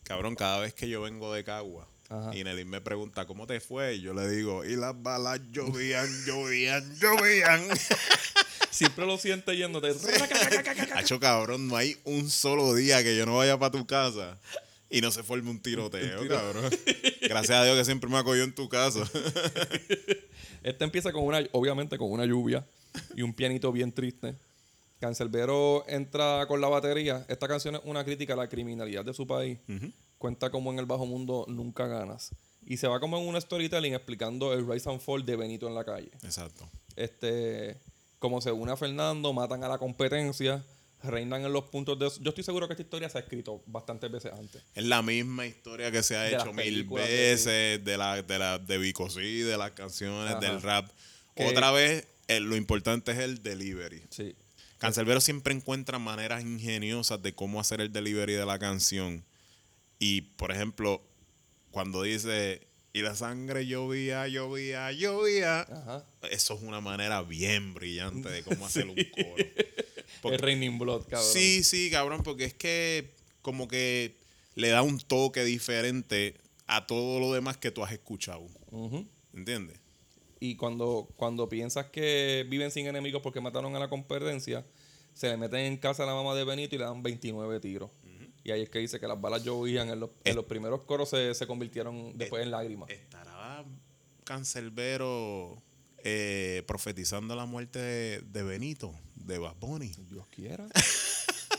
Cabrón, 0.03 0.35
cada 0.35 0.59
vez 0.59 0.75
que 0.75 0.89
yo 0.89 1.03
vengo 1.03 1.33
de 1.33 1.45
Cagua 1.45 1.87
Ajá. 2.11 2.35
y 2.35 2.43
Nelly 2.43 2.65
me 2.65 2.81
pregunta 2.81 3.27
cómo 3.27 3.47
te 3.47 3.61
fue, 3.61 3.97
y 3.97 4.01
yo 4.01 4.15
le 4.15 4.29
digo, 4.29 4.65
y 4.65 4.77
las 4.77 5.01
balas 5.03 5.41
llovían, 5.53 6.09
llovían, 6.25 6.99
llovían. 6.99 7.69
Siempre 8.71 9.07
lo 9.07 9.19
siente 9.19 9.57
yéndote. 9.57 9.95
Hacho, 10.95 11.19
cabrón, 11.19 11.69
no 11.69 11.77
hay 11.77 11.97
un 12.05 12.31
solo 12.31 12.75
día 12.75 13.03
que 13.03 13.17
yo 13.17 13.27
no 13.27 13.37
vaya 13.37 13.59
para 13.59 13.73
tu 13.73 13.87
casa 13.87 14.39
y 14.91 15.01
no 15.01 15.11
se 15.11 15.23
forme 15.23 15.51
un 15.51 15.61
tiroteo, 15.61 16.27
cabrón. 16.29 16.71
Gracias 17.23 17.59
a 17.59 17.65
Dios 17.65 17.77
que 17.77 17.85
siempre 17.85 18.09
me 18.09 18.19
acogió 18.19 18.43
en 18.45 18.55
tu 18.55 18.69
casa. 18.69 19.01
Este 20.61 20.85
empieza 20.85 21.13
con 21.13 21.25
una, 21.25 21.41
obviamente 21.53 21.97
con 21.97 22.11
una 22.11 22.27
lluvia 22.27 22.67
y 23.15 23.23
un 23.23 23.33
pianito 23.33 23.71
bien 23.71 23.93
triste. 23.93 24.35
Cancelbero 24.99 25.85
entra 25.89 26.47
con 26.49 26.61
la 26.61 26.69
batería. 26.69 27.25
Esta 27.29 27.47
canción 27.47 27.77
es 27.77 27.81
una 27.85 28.05
crítica 28.05 28.35
a 28.35 28.37
la 28.37 28.49
criminalidad 28.49 29.05
de 29.05 29.15
su 29.15 29.27
país. 29.27 29.59
Cuenta 30.19 30.51
como 30.51 30.73
en 30.73 30.79
el 30.79 30.87
bajo 30.87 31.07
mundo 31.07 31.45
nunca 31.49 31.87
ganas. 31.87 32.33
Y 32.67 32.77
se 32.77 32.87
va 32.89 33.01
como 33.01 33.19
en 33.19 33.27
un 33.27 33.41
storytelling 33.41 33.95
explicando 33.95 34.53
el 34.53 34.67
rise 34.69 34.91
and 34.91 35.01
fall 35.01 35.25
de 35.25 35.37
Benito 35.37 35.67
en 35.69 35.75
la 35.75 35.85
calle. 35.85 36.11
Exacto. 36.23 36.69
Este, 36.97 37.77
como 38.19 38.41
se 38.41 38.53
une 38.53 38.73
a 38.73 38.77
Fernando, 38.77 39.33
matan 39.33 39.63
a 39.65 39.69
la 39.69 39.79
competencia, 39.79 40.65
reinan 41.03 41.45
en 41.45 41.53
los 41.53 41.65
puntos 41.67 41.99
de... 41.99 42.11
Yo 42.21 42.31
estoy 42.31 42.43
seguro 42.45 42.67
que 42.67 42.73
esta 42.75 42.83
historia 42.83 43.09
se 43.09 43.19
ha 43.19 43.21
escrito 43.21 43.63
bastantes 43.67 44.11
veces 44.11 44.33
antes. 44.33 44.63
Es 44.75 44.85
la 44.85 45.01
misma 45.03 45.47
historia 45.47 45.91
que 45.93 46.03
se 46.03 46.17
ha 46.17 46.23
De 46.23 46.35
hecho 46.35 46.53
mil 46.53 46.89
de- 46.89 46.95
veces 46.95 47.85
de 47.85 47.97
la 47.97 48.21
de 48.21 48.39
la 48.39 48.59
de 48.59 48.77
Vico 48.79 49.09
C, 49.09 49.21
de 49.21 49.57
las 49.57 49.71
canciones, 49.71 50.33
Ajá. 50.33 50.41
del 50.41 50.61
rap. 50.61 50.91
Que- 51.37 51.47
Otra 51.47 51.71
vez, 51.71 52.07
eh, 52.27 52.41
lo 52.41 52.57
importante 52.57 53.13
es 53.13 53.19
el 53.19 53.43
delivery. 53.43 54.03
Sí. 54.11 54.35
Cancelbero 54.79 55.21
siempre 55.21 55.55
encuentra 55.55 55.99
maneras 55.99 56.43
ingeniosas 56.43 57.23
de 57.23 57.33
cómo 57.35 57.61
hacer 57.61 57.81
el 57.81 57.93
delivery 57.93 58.33
de 58.35 58.45
la 58.47 58.59
canción. 58.59 59.25
Y, 59.99 60.23
por 60.23 60.53
ejemplo, 60.53 61.03
cuando 61.71 62.03
dice, 62.03 62.67
y 62.93 63.03
la 63.03 63.15
sangre 63.15 63.67
llovía, 63.67 64.27
llovía, 64.29 64.91
llovía, 64.93 65.61
Ajá. 65.63 66.05
eso 66.31 66.55
es 66.55 66.63
una 66.63 66.81
manera 66.81 67.23
bien 67.23 67.75
brillante 67.75 68.29
de 68.29 68.43
cómo 68.43 68.67
hacer 68.67 68.87
un 68.89 68.95
coro. 68.95 69.45
Porque- 70.23 70.37
Es 70.37 70.41
Raining 70.41 70.79
Blood, 70.79 71.03
cabrón. 71.09 71.29
Sí, 71.33 71.63
sí, 71.65 71.91
cabrón, 71.91 72.23
porque 72.23 72.45
es 72.45 72.55
que 72.55 73.11
como 73.43 73.69
que 73.69 74.17
le 74.55 74.69
da 74.69 74.83
un 74.83 74.99
toque 75.01 75.45
diferente 75.45 76.35
a 76.67 76.87
todo 76.87 77.21
lo 77.21 77.33
demás 77.33 77.57
que 77.57 77.71
tú 77.71 77.83
has 77.85 77.93
escuchado. 77.93 78.47
Ujú. 78.71 79.07
¿Entiendes? 79.35 79.79
Y 80.41 80.55
cuando, 80.57 81.09
cuando 81.17 81.49
piensas 81.49 81.87
que 81.87 82.47
viven 82.49 82.71
sin 82.71 82.87
enemigos 82.87 83.23
porque 83.23 83.41
mataron 83.41 83.75
a 83.75 83.79
la 83.79 83.89
competencia, 83.89 84.65
se 85.15 85.29
le 85.29 85.37
meten 85.37 85.61
en 85.61 85.77
casa 85.77 86.05
a 86.05 86.07
la 86.07 86.15
mamá 86.15 86.35
de 86.35 86.45
Benito 86.45 86.75
y 86.75 86.79
le 86.79 86.85
dan 86.85 87.03
29 87.03 87.59
tiros. 87.61 87.91
Y 88.49 88.51
ahí 88.51 88.63
es 88.63 88.71
que 88.71 88.79
dice 88.79 88.99
que 88.99 89.07
las 89.07 89.21
balas 89.21 89.45
llovían. 89.45 89.91
En 89.91 90.01
los, 90.01 90.09
en 90.25 90.35
los 90.35 90.47
primeros 90.47 90.81
coros 90.85 91.11
se, 91.11 91.35
se 91.35 91.47
convirtieron 91.47 92.17
después 92.17 92.43
en 92.43 92.51
lágrimas. 92.51 92.89
¿Estará 92.89 93.63
Cancelbero 94.25 95.63
eh, 96.03 96.63
profetizando 96.67 97.37
la 97.37 97.45
muerte 97.45 97.79
de, 97.79 98.21
de 98.23 98.43
Benito, 98.43 98.95
de 99.17 99.37
Bad 99.37 99.57
Bunny? 99.61 99.93
Dios 100.11 100.27
quiera. 100.29 100.67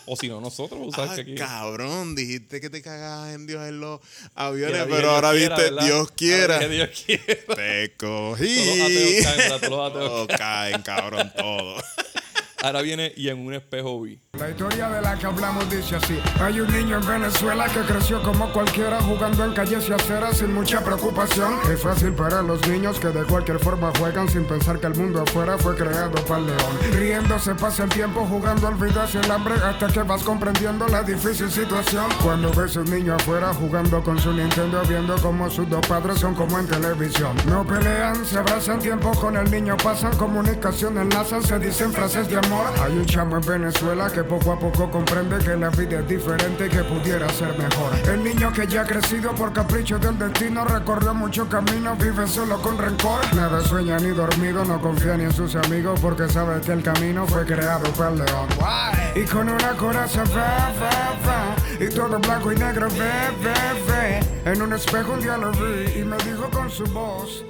o 0.07 0.15
si 0.15 0.27
no, 0.29 0.41
nosotros. 0.41 0.79
tú 0.85 0.91
¿sabes 0.91 1.11
Ah, 1.11 1.15
que 1.15 1.21
aquí- 1.21 1.35
cabrón, 1.35 2.15
dijiste 2.15 2.59
que 2.59 2.71
te 2.71 2.81
cagabas 2.81 3.35
en 3.35 3.45
Dios 3.45 3.67
en 3.67 3.79
los 3.79 3.99
aviones, 4.33 4.81
pero 4.89 4.97
Dios 4.97 5.05
ahora 5.13 5.31
quiera, 5.33 5.55
viste 5.55 5.71
¿verdad? 5.71 5.85
Dios 5.85 6.11
quiera. 6.13 6.67
Dios 6.67 6.89
quiera. 7.05 7.55
Te 7.55 7.95
cogí. 7.97 8.55
Todos 8.55 8.77
los 8.77 8.87
ateos 8.87 9.23
caen. 9.23 9.59
Todos 9.59 9.69
los 9.69 9.91
ateos 9.91 10.09
Todos 10.09 10.27
caen, 10.39 10.81
cabrón, 10.81 11.33
todos. 11.37 11.83
Ahora 12.61 12.81
viene 12.81 13.13
y 13.15 13.29
en 13.29 13.45
un 13.45 13.53
espejo 13.53 14.01
vi. 14.01 14.19
La 14.37 14.49
historia 14.49 14.89
de 14.89 15.01
la 15.01 15.17
que 15.17 15.25
hablamos 15.25 15.69
dice 15.69 15.95
así. 15.95 16.19
Hay 16.41 16.59
un 16.59 16.69
niño 16.71 16.97
en 16.97 17.07
Venezuela 17.07 17.67
que 17.67 17.81
creció 17.81 18.21
como 18.21 18.51
cualquiera 18.51 19.01
jugando 19.01 19.45
en 19.45 19.53
calles 19.53 19.87
y 19.87 19.93
aceras 19.93 20.37
sin 20.37 20.53
mucha 20.53 20.83
preocupación. 20.83 21.53
Es 21.71 21.81
fácil 21.81 22.13
para 22.13 22.41
los 22.41 22.65
niños 22.67 22.99
que 22.99 23.07
de 23.07 23.23
cualquier 23.23 23.59
forma 23.59 23.93
juegan 23.97 24.27
sin 24.27 24.43
pensar 24.43 24.79
que 24.79 24.87
el 24.87 24.95
mundo 24.95 25.21
afuera 25.21 25.57
fue 25.57 25.75
creado 25.75 26.15
para 26.25 26.41
el 26.41 26.47
león. 26.47 26.77
Riéndose 26.91 27.55
pasa 27.55 27.85
el 27.85 27.89
tiempo 27.89 28.25
jugando 28.25 28.67
al 28.67 28.75
vida 28.75 29.07
sin 29.07 29.23
el 29.23 29.31
hambre 29.31 29.55
hasta 29.55 29.87
que 29.87 30.03
vas 30.03 30.23
comprendiendo 30.23 30.85
la 30.89 31.01
difícil 31.03 31.49
situación. 31.49 32.05
Cuando 32.21 32.51
ves 32.51 32.75
un 32.75 32.85
niño 32.85 33.15
afuera 33.15 33.53
jugando 33.53 34.03
con 34.03 34.19
su 34.19 34.33
Nintendo 34.33 34.81
viendo 34.87 35.15
como 35.21 35.49
sus 35.49 35.69
dos 35.69 35.85
padres 35.87 36.19
son 36.19 36.35
como 36.35 36.59
en 36.59 36.67
televisión. 36.67 37.37
No 37.47 37.65
pelean, 37.65 38.25
se 38.25 38.37
abrazan 38.37 38.79
tiempo 38.79 39.11
con 39.11 39.37
el 39.37 39.49
niño, 39.49 39.77
pasan 39.77 40.15
comunicación, 40.17 40.97
enlazan, 40.97 41.41
se 41.41 41.57
dicen 41.57 41.93
frases 41.93 42.27
de 42.27 42.37
amor. 42.37 42.48
Hay 42.81 42.97
un 42.97 43.05
chamo 43.05 43.37
en 43.37 43.45
Venezuela 43.45 44.09
que 44.09 44.23
poco 44.23 44.53
a 44.53 44.59
poco 44.59 44.89
comprende 44.89 45.37
que 45.37 45.55
la 45.55 45.69
vida 45.69 45.99
es 45.99 46.07
diferente 46.07 46.65
y 46.65 46.69
que 46.69 46.83
pudiera 46.83 47.29
ser 47.29 47.55
mejor. 47.57 47.93
El 48.09 48.23
niño 48.23 48.51
que 48.51 48.65
ya 48.65 48.81
ha 48.81 48.85
crecido 48.85 49.35
por 49.35 49.53
capricho 49.53 49.99
del 49.99 50.17
destino 50.17 50.65
recorrió 50.65 51.13
mucho 51.13 51.47
camino, 51.47 51.95
vive 51.95 52.27
solo 52.27 52.59
con 52.61 52.77
rencor. 52.77 53.19
Nada 53.35 53.61
sueña 53.61 53.97
ni 53.99 54.09
dormido, 54.09 54.65
no 54.65 54.81
confía 54.81 55.15
ni 55.15 55.25
en 55.25 55.33
sus 55.33 55.55
amigos 55.55 55.99
porque 55.99 56.27
sabe 56.27 56.59
que 56.61 56.71
el 56.71 56.81
camino 56.81 57.27
fue 57.27 57.45
creado 57.45 57.91
para 57.93 58.09
el 58.11 58.17
león. 58.17 58.47
Y 59.15 59.23
con 59.25 59.47
una 59.47 59.73
coraza 59.73 60.23
va, 60.23 60.73
va, 60.81 61.15
va. 61.27 61.55
Y 61.79 61.89
todo 61.89 62.17
blanco 62.19 62.51
y 62.51 62.55
negro 62.55 62.87
ve, 62.89 63.11
ve, 63.43 63.53
ve. 63.87 64.51
En 64.51 64.61
un 64.61 64.73
espejo 64.73 65.13
un 65.13 65.21
día 65.21 65.37
lo 65.37 65.51
vi 65.51 65.99
y 65.99 66.03
me 66.03 66.17
dijo 66.17 66.49
con 66.49 66.69
su 66.69 66.83
voz, 66.85 67.45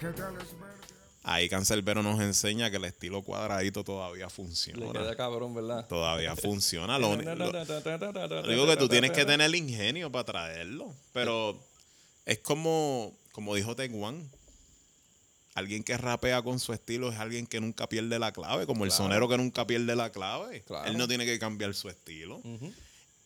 ¿qué 0.00 0.06
tal 0.08 0.32
es 0.40 0.52
verte? 0.52 0.57
Ahí 1.30 1.46
Cancelbero 1.50 2.02
nos 2.02 2.18
enseña 2.22 2.70
que 2.70 2.78
el 2.78 2.86
estilo 2.86 3.20
cuadradito 3.22 3.84
todavía 3.84 4.24
Le 4.24 4.30
funciona. 4.30 4.90
queda 4.92 5.14
cabrón, 5.14 5.54
¿verdad? 5.54 5.86
Todavía 5.86 6.34
funciona. 6.36 6.98
Lo, 6.98 7.14
lo- 7.16 7.50
único 8.44 8.66
que 8.66 8.76
tú 8.78 8.88
tienes 8.88 9.10
que 9.10 9.26
tener 9.26 9.42
el 9.46 9.54
ingenio 9.54 10.10
para 10.10 10.24
traerlo. 10.24 10.94
Pero 11.12 11.58
es 12.24 12.38
como, 12.38 13.14
como 13.32 13.54
dijo 13.54 13.76
Teguan. 13.76 14.26
Alguien 15.54 15.82
que 15.82 15.98
rapea 15.98 16.40
con 16.40 16.60
su 16.60 16.72
estilo 16.72 17.10
es 17.12 17.18
alguien 17.18 17.46
que 17.46 17.60
nunca 17.60 17.88
pierde 17.88 18.18
la 18.18 18.32
clave, 18.32 18.64
como 18.64 18.84
el 18.86 18.92
sonero 18.92 19.28
que 19.28 19.36
nunca 19.36 19.66
pierde 19.66 19.96
la 19.96 20.10
clave. 20.12 20.62
Claro. 20.62 20.88
Él 20.88 20.96
no 20.96 21.08
tiene 21.08 21.26
que 21.26 21.38
cambiar 21.38 21.74
su 21.74 21.88
estilo. 21.90 22.40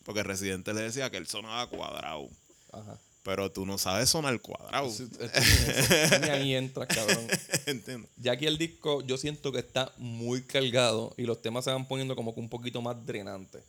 Porque 0.05 0.23
Residente 0.25 0.75
le 0.75 0.81
decía 0.81 1.09
que 1.11 1.19
él 1.19 1.29
sonaba 1.29 1.69
cuadrado. 1.69 2.29
Ajá. 2.73 2.99
Pero 3.25 3.53
tú 3.53 3.65
no 3.65 3.79
sabes 3.79 4.11
sonar 4.11 4.41
cuadrado. 4.41 4.91
Sí, 4.91 5.07
ni 6.23 6.29
ahí 6.29 6.55
entras, 6.55 6.89
cabrón. 6.89 7.27
¿Entiendes? 7.67 8.11
Ya 8.17 8.33
aquí 8.33 8.47
el 8.47 8.59
disco 8.59 9.01
yo 9.03 9.17
siento 9.17 9.53
que 9.53 9.61
está 9.61 9.93
muy 9.97 10.43
cargado 10.43 11.15
y 11.17 11.23
los 11.23 11.41
temas 11.41 11.65
se 11.65 11.71
van 11.71 11.87
poniendo 11.87 12.17
como 12.17 12.35
que 12.35 12.41
un 12.41 12.49
poquito 12.49 12.83
más 12.83 12.97
drenantes. 13.07 13.63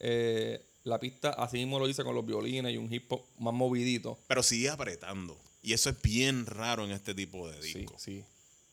Eh, 0.00 0.64
la 0.84 0.98
pista 0.98 1.30
así 1.30 1.58
mismo 1.58 1.78
lo 1.78 1.86
dice 1.86 2.02
con 2.02 2.14
los 2.14 2.24
violines 2.24 2.72
y 2.72 2.78
un 2.78 2.90
hip 2.92 3.12
hop 3.12 3.22
más 3.38 3.52
movidito. 3.52 4.18
Pero 4.26 4.42
sigue 4.42 4.70
apretando. 4.70 5.36
Y 5.62 5.74
eso 5.74 5.90
es 5.90 6.00
bien 6.00 6.46
raro 6.46 6.84
en 6.86 6.92
este 6.92 7.14
tipo 7.14 7.46
de 7.50 7.60
Sí, 7.62 7.80
discos. 7.80 8.00
sí. 8.00 8.24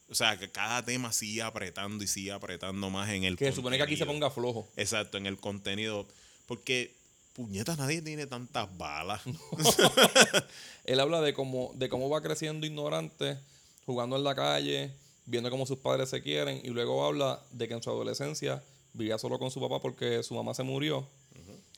O 0.08 0.16
sea, 0.16 0.38
que 0.38 0.50
cada 0.50 0.86
tema 0.86 1.12
sigue 1.12 1.42
apretando 1.42 2.04
y 2.04 2.08
sigue 2.08 2.32
apretando 2.32 2.90
más 2.92 3.10
en 3.10 3.24
el 3.26 3.36
Que 3.36 3.46
se 3.46 3.54
supone 3.54 3.76
que 3.76 3.84
aquí 3.84 3.98
se 3.98 4.06
ponga 4.06 4.30
flojo. 4.30 4.66
Exacto, 4.78 5.18
en 5.18 5.26
el 5.26 5.38
contenido. 5.38 6.08
Porque, 6.46 6.95
puñetas, 7.36 7.78
nadie 7.78 8.02
tiene 8.02 8.26
tantas 8.26 8.76
balas. 8.78 9.22
Él 10.86 11.00
habla 11.00 11.22
de 11.22 11.34
cómo, 11.34 11.72
de 11.76 11.90
cómo 11.90 12.10
va 12.10 12.22
creciendo 12.22 12.66
ignorante, 12.66 13.38
jugando 13.86 14.16
en 14.16 14.24
la 14.24 14.36
calle, 14.36 14.92
viendo 15.26 15.50
cómo 15.50 15.66
sus 15.66 15.80
padres 15.80 16.10
se 16.10 16.22
quieren, 16.22 16.62
y 16.64 16.70
luego 16.70 17.06
habla 17.06 17.42
de 17.52 17.68
que 17.68 17.74
en 17.74 17.84
su 17.84 17.90
adolescencia 17.90 18.64
vivía 18.94 19.18
solo 19.18 19.38
con 19.38 19.52
su 19.52 19.60
papá 19.60 19.80
porque 19.82 20.24
su 20.24 20.34
mamá 20.34 20.54
se 20.54 20.64
murió, 20.64 21.08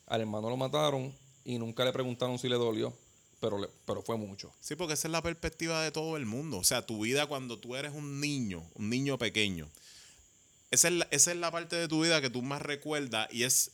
al 0.05 0.21
hermano 0.21 0.49
lo 0.49 0.57
mataron 0.57 1.13
y 1.43 1.57
nunca 1.57 1.83
le 1.83 1.91
preguntaron 1.91 2.37
si 2.37 2.47
le 2.47 2.55
dolió, 2.55 2.93
pero, 3.39 3.57
le- 3.57 3.69
pero 3.85 4.01
fue 4.01 4.15
mucho. 4.17 4.51
Sí, 4.61 4.75
porque 4.75 4.93
esa 4.93 5.07
es 5.07 5.11
la 5.11 5.21
perspectiva 5.23 5.81
de 5.83 5.91
todo 5.91 6.17
el 6.17 6.25
mundo. 6.25 6.57
O 6.59 6.63
sea, 6.63 6.85
tu 6.85 7.01
vida 7.01 7.25
cuando 7.25 7.57
tú 7.57 7.75
eres 7.75 7.93
un 7.93 8.21
niño, 8.21 8.63
un 8.75 8.89
niño 8.89 9.17
pequeño, 9.17 9.67
esa 10.71 10.89
es 10.89 10.93
la, 10.95 11.07
esa 11.11 11.31
es 11.31 11.37
la 11.37 11.49
parte 11.51 11.75
de 11.77 11.87
tu 11.87 12.03
vida 12.03 12.21
que 12.21 12.29
tú 12.29 12.41
más 12.41 12.61
recuerdas 12.61 13.27
y, 13.31 13.43
es, 13.43 13.71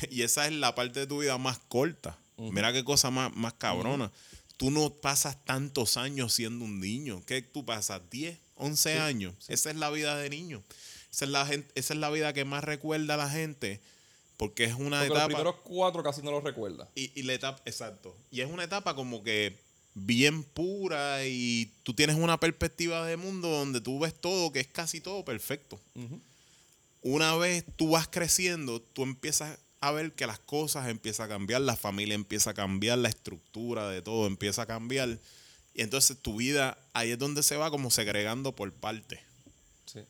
y 0.10 0.22
esa 0.22 0.46
es 0.46 0.52
la 0.52 0.74
parte 0.74 1.00
de 1.00 1.06
tu 1.06 1.20
vida 1.20 1.38
más 1.38 1.58
corta. 1.68 2.18
Mira 2.36 2.72
qué 2.72 2.84
cosa 2.84 3.10
más, 3.10 3.34
más 3.36 3.52
cabrona. 3.54 4.10
Tú 4.56 4.70
no 4.70 4.90
pasas 4.90 5.44
tantos 5.44 5.98
años 5.98 6.32
siendo 6.32 6.64
un 6.64 6.80
niño. 6.80 7.22
¿Qué 7.26 7.42
tú 7.42 7.66
pasas? 7.66 8.00
¿10, 8.10 8.38
11 8.56 8.98
años? 8.98 9.34
Esa 9.48 9.70
es 9.70 9.76
la 9.76 9.90
vida 9.90 10.16
de 10.16 10.30
niño. 10.30 10.62
Esa 11.12 11.26
es 11.26 11.30
la, 11.30 11.50
esa 11.74 11.94
es 11.94 12.00
la 12.00 12.08
vida 12.10 12.32
que 12.32 12.46
más 12.46 12.64
recuerda 12.64 13.14
a 13.14 13.16
la 13.18 13.28
gente 13.28 13.80
porque 14.40 14.64
es 14.64 14.72
una 14.72 15.00
Porque 15.00 15.08
los 15.08 15.18
etapa... 15.18 15.26
primeros 15.26 15.56
cuatro 15.64 16.02
casi 16.02 16.22
no 16.22 16.30
los 16.30 16.42
recuerda. 16.42 16.88
Y, 16.94 17.12
y 17.14 17.24
la 17.24 17.34
etapa, 17.34 17.60
exacto. 17.66 18.16
Y 18.30 18.40
es 18.40 18.50
una 18.50 18.64
etapa 18.64 18.94
como 18.94 19.22
que 19.22 19.58
bien 19.92 20.44
pura 20.44 21.26
y 21.26 21.70
tú 21.82 21.92
tienes 21.92 22.16
una 22.16 22.40
perspectiva 22.40 23.04
de 23.04 23.18
mundo 23.18 23.48
donde 23.48 23.82
tú 23.82 23.98
ves 23.98 24.14
todo, 24.18 24.50
que 24.50 24.60
es 24.60 24.66
casi 24.66 25.02
todo 25.02 25.26
perfecto. 25.26 25.78
Una 27.02 27.36
vez 27.36 27.66
tú 27.76 27.90
vas 27.90 28.08
creciendo, 28.08 28.80
tú 28.80 29.02
empiezas 29.02 29.58
a 29.80 29.92
ver 29.92 30.12
que 30.12 30.26
las 30.26 30.38
cosas 30.38 30.88
empiezan 30.88 31.26
a 31.26 31.28
cambiar, 31.28 31.62
la 31.62 31.76
familia 31.76 32.14
empieza 32.14 32.50
a 32.50 32.54
cambiar, 32.54 32.98
la 32.98 33.08
estructura 33.08 33.88
de 33.88 34.02
todo 34.02 34.26
empieza 34.26 34.62
a 34.62 34.66
cambiar. 34.66 35.18
Y 35.74 35.82
entonces 35.82 36.18
tu 36.18 36.36
vida 36.36 36.76
ahí 36.92 37.12
es 37.12 37.18
donde 37.18 37.42
se 37.42 37.56
va 37.56 37.70
como 37.70 37.90
segregando 37.90 38.54
por 38.54 38.72
partes. 38.72 39.20
Sí. 39.86 40.00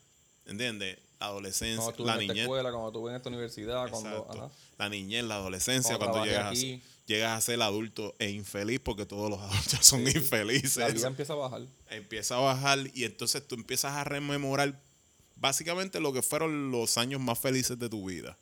¿Entiendes? 0.47 0.99
La 1.21 1.27
adolescencia, 1.27 1.85
Cuando 1.85 1.97
tú 1.97 2.05
la 2.07 2.17
niñez. 2.17 2.39
escuela, 2.39 2.73
cuando 2.73 2.93
tú 2.93 3.09
en 3.09 3.15
esta 3.15 3.29
universidad, 3.29 3.89
cuando... 3.91 4.27
Ajá. 4.31 4.51
La 4.79 4.89
niñez, 4.89 5.23
la 5.25 5.37
adolescencia, 5.37 5.99
Cuando 5.99 6.25
llegas, 6.25 6.59
a, 6.59 6.81
llegas 7.07 7.37
a 7.37 7.41
ser 7.43 7.61
adulto 7.61 8.15
e 8.19 8.31
infeliz, 8.31 8.81
porque 8.81 9.05
todos 9.05 9.29
los 9.29 9.39
adultos 9.43 9.87
son 9.87 10.01
infelices. 10.01 10.79
La 10.79 10.89
vida 10.89 11.07
empieza 11.07 11.35
a 11.35 11.37
bajar. 11.37 11.63
Empieza 11.91 12.37
a 12.37 12.41
bajar 12.41 12.79
y 12.95 13.05
entonces 13.05 13.47
tú 13.47 13.55
empiezas 13.57 13.93
a 13.93 14.05
rememorar 14.05 14.81
básicamente 15.37 16.01
lo 16.01 16.15
que 16.15 16.23
fueron 16.23 16.71
los 16.71 16.97
años 16.97 17.21
más 17.21 17.39
felices 17.39 17.79
de 17.79 17.91
tu 17.91 18.09
vida. 18.09 18.39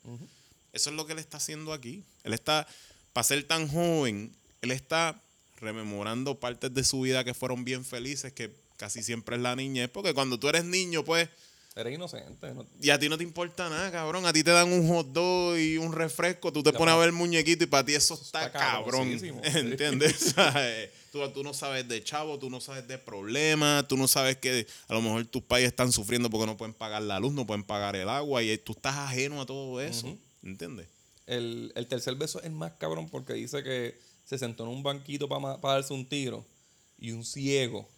Eso 0.73 0.91
es 0.91 0.97
lo 0.97 1.07
que 1.07 1.13
él 1.13 1.19
está 1.19 1.39
haciendo 1.39 1.73
aquí. 1.73 2.05
Él 2.25 2.33
está, 2.33 2.67
para 3.13 3.25
ser 3.25 3.43
tan 3.45 3.69
joven, 3.69 4.33
él 4.63 4.71
está 4.71 5.21
rememorando 5.61 6.37
partes 6.37 6.73
de 6.73 6.85
su 6.85 7.01
vida 7.01 7.25
que 7.25 7.35
fueron 7.35 7.65
bien 7.65 7.85
felices, 7.85 8.33
que 8.33 8.51
casi 8.77 9.03
siempre 9.03 9.37
es 9.37 9.43
la 9.43 9.57
niñez, 9.57 9.91
porque 9.91 10.15
cuando 10.15 10.39
tú 10.39 10.49
eres 10.49 10.65
niño, 10.65 11.05
pues... 11.05 11.29
Eres 11.75 11.95
inocente. 11.95 12.55
¿no? 12.55 12.67
Y 12.81 12.91
a 12.91 12.99
ti 12.99 13.09
no 13.09 13.17
te 13.17 13.23
importa 13.23 13.69
nada, 13.69 13.93
cabrón. 13.93 14.27
A 14.27 14.33
ti 14.33 14.43
te 14.43 14.51
dan 14.51 14.73
un 14.73 14.89
hot 14.89 15.13
dog 15.13 15.57
y 15.57 15.79
un 15.79 15.93
refresco. 15.93 16.53
Tú 16.53 16.61
te 16.61 16.73
La 16.73 16.79
pones 16.79 16.93
a 16.93 16.99
ver 16.99 17.07
el 17.07 17.13
muñequito 17.13 17.63
y 17.63 17.67
para 17.69 17.85
ti 17.85 17.95
eso 17.95 18.15
está, 18.15 18.47
está 18.47 18.59
cabrón. 18.59 19.09
¿Entiendes? 19.45 20.33
¿Sabes? 20.35 20.91
tú, 21.13 21.29
tú 21.31 21.43
no 21.43 21.55
sabes 21.55 21.87
de 21.89 22.03
chavo, 22.03 22.39
tú 22.39 22.51
no 22.51 22.61
sabes 22.61 22.87
de 22.87 22.99
problemas, 22.99 23.87
tú 23.89 23.97
no 23.97 24.09
sabes 24.09 24.37
que 24.37 24.67
a 24.89 24.95
lo 24.95 25.03
mejor 25.03 25.25
tus 25.27 25.43
pais 25.43 25.67
están 25.67 25.93
sufriendo 25.93 26.31
porque 26.31 26.47
no 26.47 26.57
pueden 26.57 26.75
pagar 26.75 27.03
la 27.03 27.19
luz, 27.19 27.33
no 27.33 27.47
pueden 27.47 27.65
pagar 27.65 27.97
el 27.97 28.09
agua 28.09 28.43
y 28.43 28.57
tú 28.59 28.73
estás 28.73 28.97
ajeno 28.97 29.41
a 29.41 29.47
todo 29.47 29.81
eso. 29.81 30.17
¿Entiendes? 30.43 30.89
El, 31.27 31.73
el 31.75 31.87
tercer 31.89 32.15
beso 32.15 32.43
es 32.43 32.51
más 32.51 32.73
cabrón 32.75 33.09
porque 33.09 33.35
dice 33.35 33.63
que 33.63 33.99
se 34.25 34.39
sentó 34.39 34.65
en 34.65 34.71
un 34.71 34.83
banquito 34.83 35.29
para 35.29 35.57
darse 35.59 35.93
un 35.93 36.07
tiro 36.09 36.45
y 36.99 37.13
un 37.13 37.25
ciego 37.25 37.89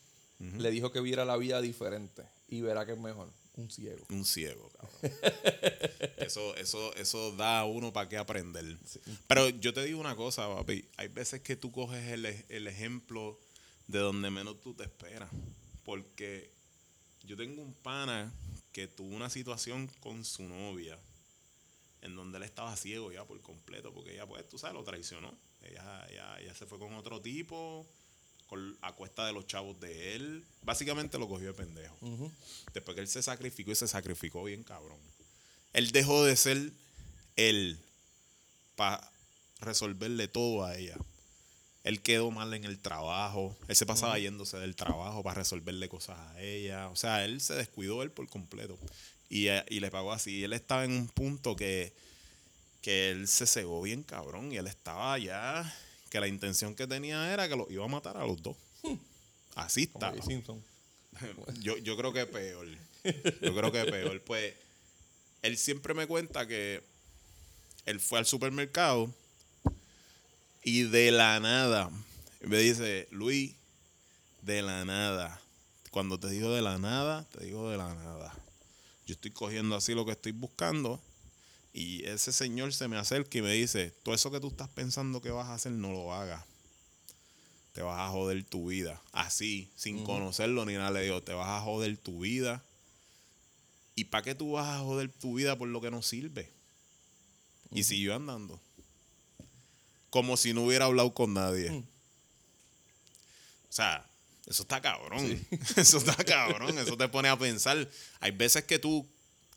le 0.58 0.70
dijo 0.70 0.90
que 0.90 1.00
viera 1.00 1.24
la 1.26 1.36
vida 1.36 1.60
diferente 1.60 2.22
y 2.48 2.60
verá 2.62 2.86
que 2.86 2.92
es 2.92 2.98
mejor. 2.98 3.28
Un 3.56 3.70
ciego. 3.70 4.04
Un 4.08 4.24
ciego, 4.24 4.70
cabrón. 4.70 5.12
eso, 6.16 6.56
eso, 6.56 6.94
eso 6.96 7.32
da 7.36 7.60
a 7.60 7.64
uno 7.66 7.92
para 7.92 8.08
qué 8.08 8.16
aprender. 8.16 8.64
Pero 9.26 9.48
yo 9.50 9.74
te 9.74 9.84
digo 9.84 10.00
una 10.00 10.16
cosa, 10.16 10.48
papi. 10.54 10.84
Hay 10.96 11.08
veces 11.08 11.40
que 11.42 11.56
tú 11.56 11.70
coges 11.70 12.06
el, 12.08 12.24
ej- 12.24 12.44
el 12.48 12.66
ejemplo 12.68 13.38
de 13.86 13.98
donde 13.98 14.30
menos 14.30 14.60
tú 14.62 14.72
te 14.74 14.84
esperas. 14.84 15.28
Porque 15.84 16.50
yo 17.24 17.36
tengo 17.36 17.60
un 17.60 17.74
pana 17.74 18.32
que 18.72 18.86
tuvo 18.86 19.14
una 19.14 19.28
situación 19.28 19.88
con 20.00 20.24
su 20.24 20.42
novia 20.44 20.98
en 22.02 22.16
donde 22.16 22.38
él 22.38 22.44
estaba 22.44 22.76
ciego 22.76 23.12
ya 23.12 23.24
por 23.24 23.40
completo, 23.42 23.92
porque 23.92 24.14
ella, 24.14 24.26
pues, 24.26 24.48
tú 24.48 24.58
sabes, 24.58 24.74
lo 24.74 24.84
traicionó. 24.84 25.32
Ella, 25.62 26.06
ella, 26.10 26.40
ella 26.40 26.54
se 26.54 26.66
fue 26.66 26.78
con 26.78 26.94
otro 26.94 27.20
tipo, 27.20 27.86
con, 28.46 28.76
a 28.80 28.92
cuesta 28.92 29.26
de 29.26 29.32
los 29.32 29.46
chavos 29.46 29.78
de 29.80 30.14
él. 30.14 30.44
Básicamente 30.62 31.18
lo 31.18 31.28
cogió 31.28 31.48
de 31.48 31.54
pendejo. 31.54 31.96
Después 32.72 32.94
que 32.94 33.02
él 33.02 33.08
se 33.08 33.22
sacrificó 33.22 33.70
y 33.72 33.74
se 33.74 33.88
sacrificó 33.88 34.44
bien 34.44 34.62
cabrón. 34.62 34.98
Él 35.72 35.92
dejó 35.92 36.24
de 36.24 36.36
ser 36.36 36.72
él 37.36 37.78
para 38.76 39.10
resolverle 39.60 40.26
todo 40.28 40.64
a 40.64 40.76
ella. 40.76 40.96
Él 41.84 42.02
quedó 42.02 42.30
mal 42.30 42.52
en 42.54 42.64
el 42.64 42.78
trabajo. 42.78 43.56
Él 43.68 43.76
se 43.76 43.86
pasaba 43.86 44.18
yéndose 44.18 44.58
del 44.58 44.76
trabajo 44.76 45.22
para 45.22 45.36
resolverle 45.36 45.88
cosas 45.88 46.18
a 46.18 46.40
ella. 46.40 46.88
O 46.88 46.96
sea, 46.96 47.24
él 47.24 47.40
se 47.40 47.54
descuidó 47.54 48.02
él 48.02 48.10
por 48.10 48.28
completo. 48.28 48.78
Y, 49.30 49.48
eh, 49.48 49.64
y 49.70 49.80
le 49.80 49.90
pagó 49.90 50.12
así. 50.12 50.40
Y 50.40 50.44
él 50.44 50.52
estaba 50.52 50.84
en 50.84 50.92
un 50.92 51.08
punto 51.08 51.56
que, 51.56 51.94
que 52.82 53.10
él 53.10 53.28
se 53.28 53.46
cegó 53.46 53.80
bien 53.80 54.02
cabrón. 54.02 54.52
Y 54.52 54.58
él 54.58 54.66
estaba 54.66 55.18
ya. 55.18 55.74
Que 56.10 56.20
la 56.20 56.28
intención 56.28 56.74
que 56.74 56.86
tenía 56.86 57.32
era 57.32 57.48
que 57.48 57.56
los 57.56 57.70
iba 57.70 57.84
a 57.84 57.88
matar 57.88 58.18
a 58.18 58.26
los 58.26 58.42
dos. 58.42 58.56
Así 59.54 59.84
estaba. 59.84 60.14
Yo, 61.60 61.76
yo 61.78 61.96
creo 61.96 62.12
que 62.12 62.24
peor. 62.26 62.66
Yo 63.42 63.54
creo 63.54 63.72
que 63.72 63.84
peor. 63.84 64.20
Pues 64.22 64.54
él 65.42 65.56
siempre 65.56 65.94
me 65.94 66.06
cuenta 66.06 66.46
que 66.46 66.82
él 67.86 68.00
fue 68.00 68.18
al 68.18 68.26
supermercado 68.26 69.12
y 70.62 70.82
de 70.82 71.10
la 71.10 71.40
nada 71.40 71.90
me 72.40 72.58
dice, 72.58 73.06
Luis, 73.10 73.54
de 74.42 74.62
la 74.62 74.84
nada. 74.84 75.40
Cuando 75.90 76.18
te 76.18 76.28
digo 76.28 76.54
de 76.54 76.62
la 76.62 76.78
nada, 76.78 77.26
te 77.32 77.44
digo 77.44 77.70
de 77.70 77.76
la 77.76 77.94
nada. 77.94 78.34
Yo 79.10 79.14
estoy 79.14 79.32
cogiendo 79.32 79.74
así 79.74 79.92
lo 79.94 80.06
que 80.06 80.12
estoy 80.12 80.32
buscando 80.32 81.00
y 81.72 82.04
ese 82.04 82.32
señor 82.32 82.72
se 82.72 82.86
me 82.86 82.96
acerca 82.96 83.38
y 83.38 83.42
me 83.42 83.52
dice, 83.52 83.92
todo 84.02 84.14
eso 84.14 84.30
que 84.30 84.40
tú 84.40 84.48
estás 84.48 84.68
pensando 84.68 85.20
que 85.20 85.30
vas 85.30 85.48
a 85.48 85.54
hacer, 85.54 85.72
no 85.72 85.90
lo 85.90 86.14
hagas 86.14 86.44
te 87.72 87.82
vas 87.82 88.00
a 88.00 88.08
joder 88.08 88.42
tu 88.44 88.68
vida. 88.68 89.00
Así, 89.12 89.70
sin 89.76 90.04
conocerlo 90.04 90.64
ni 90.64 90.74
nada, 90.74 90.90
le 90.90 91.02
digo, 91.02 91.22
te 91.22 91.32
vas 91.32 91.48
a 91.48 91.60
joder 91.60 91.96
tu 91.96 92.20
vida. 92.20 92.62
¿Y 93.94 94.04
para 94.04 94.22
qué 94.22 94.34
tú 94.34 94.52
vas 94.52 94.68
a 94.68 94.80
joder 94.80 95.10
tu 95.10 95.34
vida 95.34 95.56
por 95.56 95.68
lo 95.68 95.80
que 95.80 95.90
no 95.90 96.02
sirve? 96.02 96.50
Y 97.72 97.84
siguió 97.84 98.14
andando. 98.14 98.60
Como 100.10 100.36
si 100.36 100.52
no 100.52 100.64
hubiera 100.64 100.86
hablado 100.86 101.14
con 101.14 101.34
nadie. 101.34 101.70
O 101.70 101.84
sea, 103.72 104.09
eso 104.46 104.62
está 104.62 104.80
cabrón. 104.80 105.46
Eso 105.76 105.98
está 105.98 106.16
cabrón. 106.24 106.76
Eso 106.78 106.96
te 106.96 107.08
pone 107.08 107.28
a 107.28 107.38
pensar. 107.38 107.88
Hay 108.20 108.32
veces 108.32 108.64
que 108.64 108.78
tú 108.78 109.06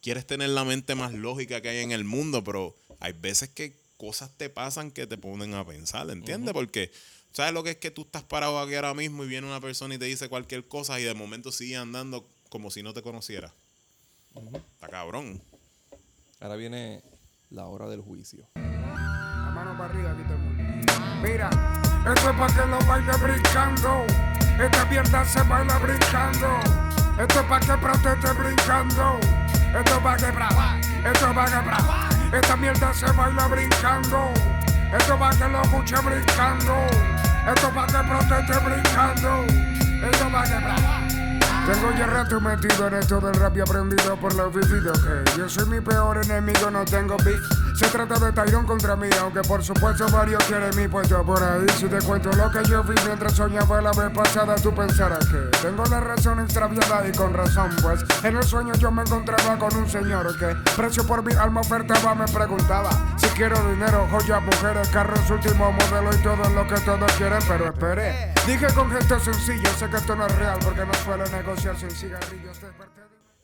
quieres 0.01 0.27
tener 0.27 0.49
la 0.49 0.63
mente 0.63 0.95
más 0.95 1.13
lógica 1.13 1.61
que 1.61 1.69
hay 1.69 1.79
en 1.79 1.91
el 1.91 2.03
mundo, 2.03 2.43
pero 2.43 2.75
hay 2.99 3.13
veces 3.13 3.49
que 3.49 3.73
cosas 3.97 4.29
te 4.37 4.49
pasan 4.49 4.91
que 4.91 5.07
te 5.07 5.17
ponen 5.17 5.53
a 5.53 5.65
pensar, 5.65 6.09
¿entiendes? 6.09 6.53
Porque, 6.53 6.91
¿sabes 7.31 7.53
lo 7.53 7.63
que 7.63 7.71
es 7.71 7.77
que 7.77 7.89
tú 7.89 8.01
estás 8.01 8.23
parado 8.23 8.59
aquí 8.59 8.75
ahora 8.75 8.93
mismo 8.93 9.23
y 9.23 9.27
viene 9.27 9.47
una 9.47 9.61
persona 9.61 9.95
y 9.95 9.97
te 9.97 10.05
dice 10.05 10.27
cualquier 10.27 10.67
cosa 10.67 10.99
y 10.99 11.03
de 11.03 11.13
momento 11.13 11.51
sigue 11.51 11.77
andando 11.77 12.27
como 12.49 12.69
si 12.69 12.83
no 12.83 12.93
te 12.93 13.01
conociera? 13.01 13.53
Está 14.73 14.89
cabrón. 14.89 15.41
Ahora 16.39 16.55
viene 16.55 17.01
la 17.49 17.67
hora 17.67 17.87
del 17.87 18.01
juicio. 18.01 18.45
La 18.55 19.51
mano 19.55 19.77
para 19.77 19.93
arriba, 19.93 20.11
aquí 20.11 20.23
todo 20.23 20.33
el 20.33 20.39
mundo. 20.39 20.93
Mira, 21.21 21.49
esto 22.13 22.29
es 22.29 22.35
para 22.35 22.53
que 22.53 22.69
lo 22.69 22.79
baile 22.85 23.13
brincando. 23.23 24.32
Esta 24.59 24.85
mierda 24.85 25.25
se 25.25 25.41
baila 25.43 25.77
brincando. 25.79 26.59
Esto 27.17 27.39
es 27.39 27.45
para 27.45 27.59
que 27.59 27.77
proteste 27.77 28.31
brincando. 28.33 29.19
Esto 29.77 29.95
es 29.95 29.99
para 29.99 30.17
que 30.17 30.31
brava. 30.31 30.77
Esto 31.03 31.27
es 31.27 31.33
para 31.33 31.51
que 31.51 31.67
brava. 31.67 32.09
Esta 32.31 32.55
mierda 32.55 32.93
se 32.93 33.11
baila 33.11 33.47
brincando. 33.47 34.31
Esto 34.97 35.13
es 35.13 35.19
para 35.19 35.37
que 35.37 35.47
lo 35.47 35.61
escuche 35.61 35.95
brincando. 35.97 36.75
Esto 37.47 37.67
es 37.67 37.73
para 37.73 37.87
que 37.87 38.09
proteste 38.09 38.59
brincando. 38.59 39.45
Esto 40.05 40.25
es 40.25 40.31
para 40.31 40.47
que 40.47 40.65
brava. 40.65 41.12
Tengo 41.65 41.93
ya 41.97 42.05
rato 42.07 42.41
metido 42.41 42.87
en 42.87 42.95
esto 42.95 43.21
del 43.21 43.35
rap 43.35 43.55
y 43.55 43.61
aprendido 43.61 44.17
por 44.17 44.35
los 44.35 44.53
vividos 44.53 44.99
que 44.99 45.37
yo 45.37 45.47
soy 45.47 45.65
mi 45.67 45.79
peor 45.79 46.17
enemigo, 46.21 46.69
no 46.69 46.83
tengo 46.83 47.15
beef. 47.23 47.39
Se 47.73 47.87
trata 47.87 48.19
de 48.19 48.33
Tyrone 48.33 48.67
contra 48.67 48.97
mí, 48.97 49.07
aunque 49.21 49.41
por 49.43 49.63
supuesto 49.63 50.05
varios 50.09 50.43
quieren 50.43 50.75
mi 50.75 50.89
puesto 50.89 51.23
por 51.23 51.41
ahí. 51.41 51.65
Si 51.77 51.87
te 51.87 51.99
cuento 51.99 52.31
lo 52.33 52.51
que 52.51 52.69
yo 52.69 52.83
vi 52.83 52.95
mientras 53.05 53.35
soñaba 53.35 53.81
la 53.81 53.91
vez 53.93 54.09
pasada, 54.13 54.55
tú 54.55 54.75
pensarás 54.75 55.25
que 55.25 55.37
tengo 55.61 55.85
la 55.85 56.01
razón 56.01 56.41
extraviada 56.41 57.07
y 57.07 57.13
con 57.13 57.33
razón, 57.33 57.69
pues 57.81 58.03
en 58.23 58.35
el 58.35 58.43
sueño 58.43 58.73
yo 58.75 58.91
me 58.91 59.03
encontraba 59.03 59.57
con 59.57 59.73
un 59.77 59.89
señor 59.89 60.37
que 60.37 60.55
precio 60.75 61.07
por 61.07 61.23
mi 61.23 61.33
alma 61.33 61.61
ofertaba, 61.61 62.13
me 62.13 62.25
preguntaba 62.25 62.89
si 63.15 63.27
quiero 63.29 63.55
dinero, 63.69 64.05
joyas, 64.11 64.41
mujeres, 64.43 64.89
carros, 64.89 65.29
último 65.29 65.71
modelo 65.71 66.13
y 66.13 66.17
todo 66.17 66.49
lo 66.49 66.67
que 66.67 66.75
todos 66.81 67.11
quieren, 67.13 67.39
pero 67.47 67.67
espere. 67.67 68.33
Dije 68.45 68.67
con 68.75 68.91
gesto 68.91 69.17
sencillo, 69.17 69.69
sé 69.79 69.89
que 69.89 69.95
esto 69.95 70.13
no 70.13 70.27
es 70.27 70.35
real 70.35 70.59
porque 70.61 70.85
no 70.85 70.93
suelo 71.05 71.23
negociar 71.25 71.52
cigarrillos. 71.61 72.57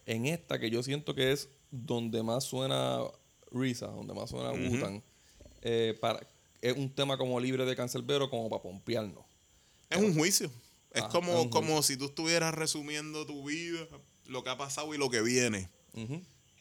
En 0.05 0.25
esta 0.25 0.59
que 0.59 0.69
yo 0.69 0.81
siento 0.83 1.13
que 1.13 1.31
es 1.31 1.49
donde 1.71 2.23
más 2.23 2.43
suena 2.43 2.99
Risa, 3.51 3.87
donde 3.87 4.13
más 4.13 4.29
suena 4.29 4.51
Wu-Tang, 4.51 5.01
eh, 5.61 5.97
para, 5.99 6.19
es 6.61 6.75
un 6.75 6.93
tema 6.93 7.17
como 7.17 7.39
libre 7.39 7.65
de 7.65 7.75
cancerbero 7.75 8.29
como 8.29 8.49
para 8.49 8.61
pompearnos. 8.61 9.25
Es 9.89 9.97
un 9.97 10.13
juicio. 10.15 10.51
Es 10.91 11.03
Ajá, 11.03 11.11
como, 11.11 11.41
es 11.41 11.47
como 11.49 11.83
si 11.83 11.97
tú 11.97 12.05
estuvieras 12.05 12.53
resumiendo 12.55 13.25
tu 13.25 13.45
vida, 13.45 13.87
lo 14.25 14.43
que 14.43 14.49
ha 14.49 14.57
pasado 14.57 14.93
y 14.93 14.97
lo 14.97 15.09
que 15.09 15.21
viene. 15.21 15.69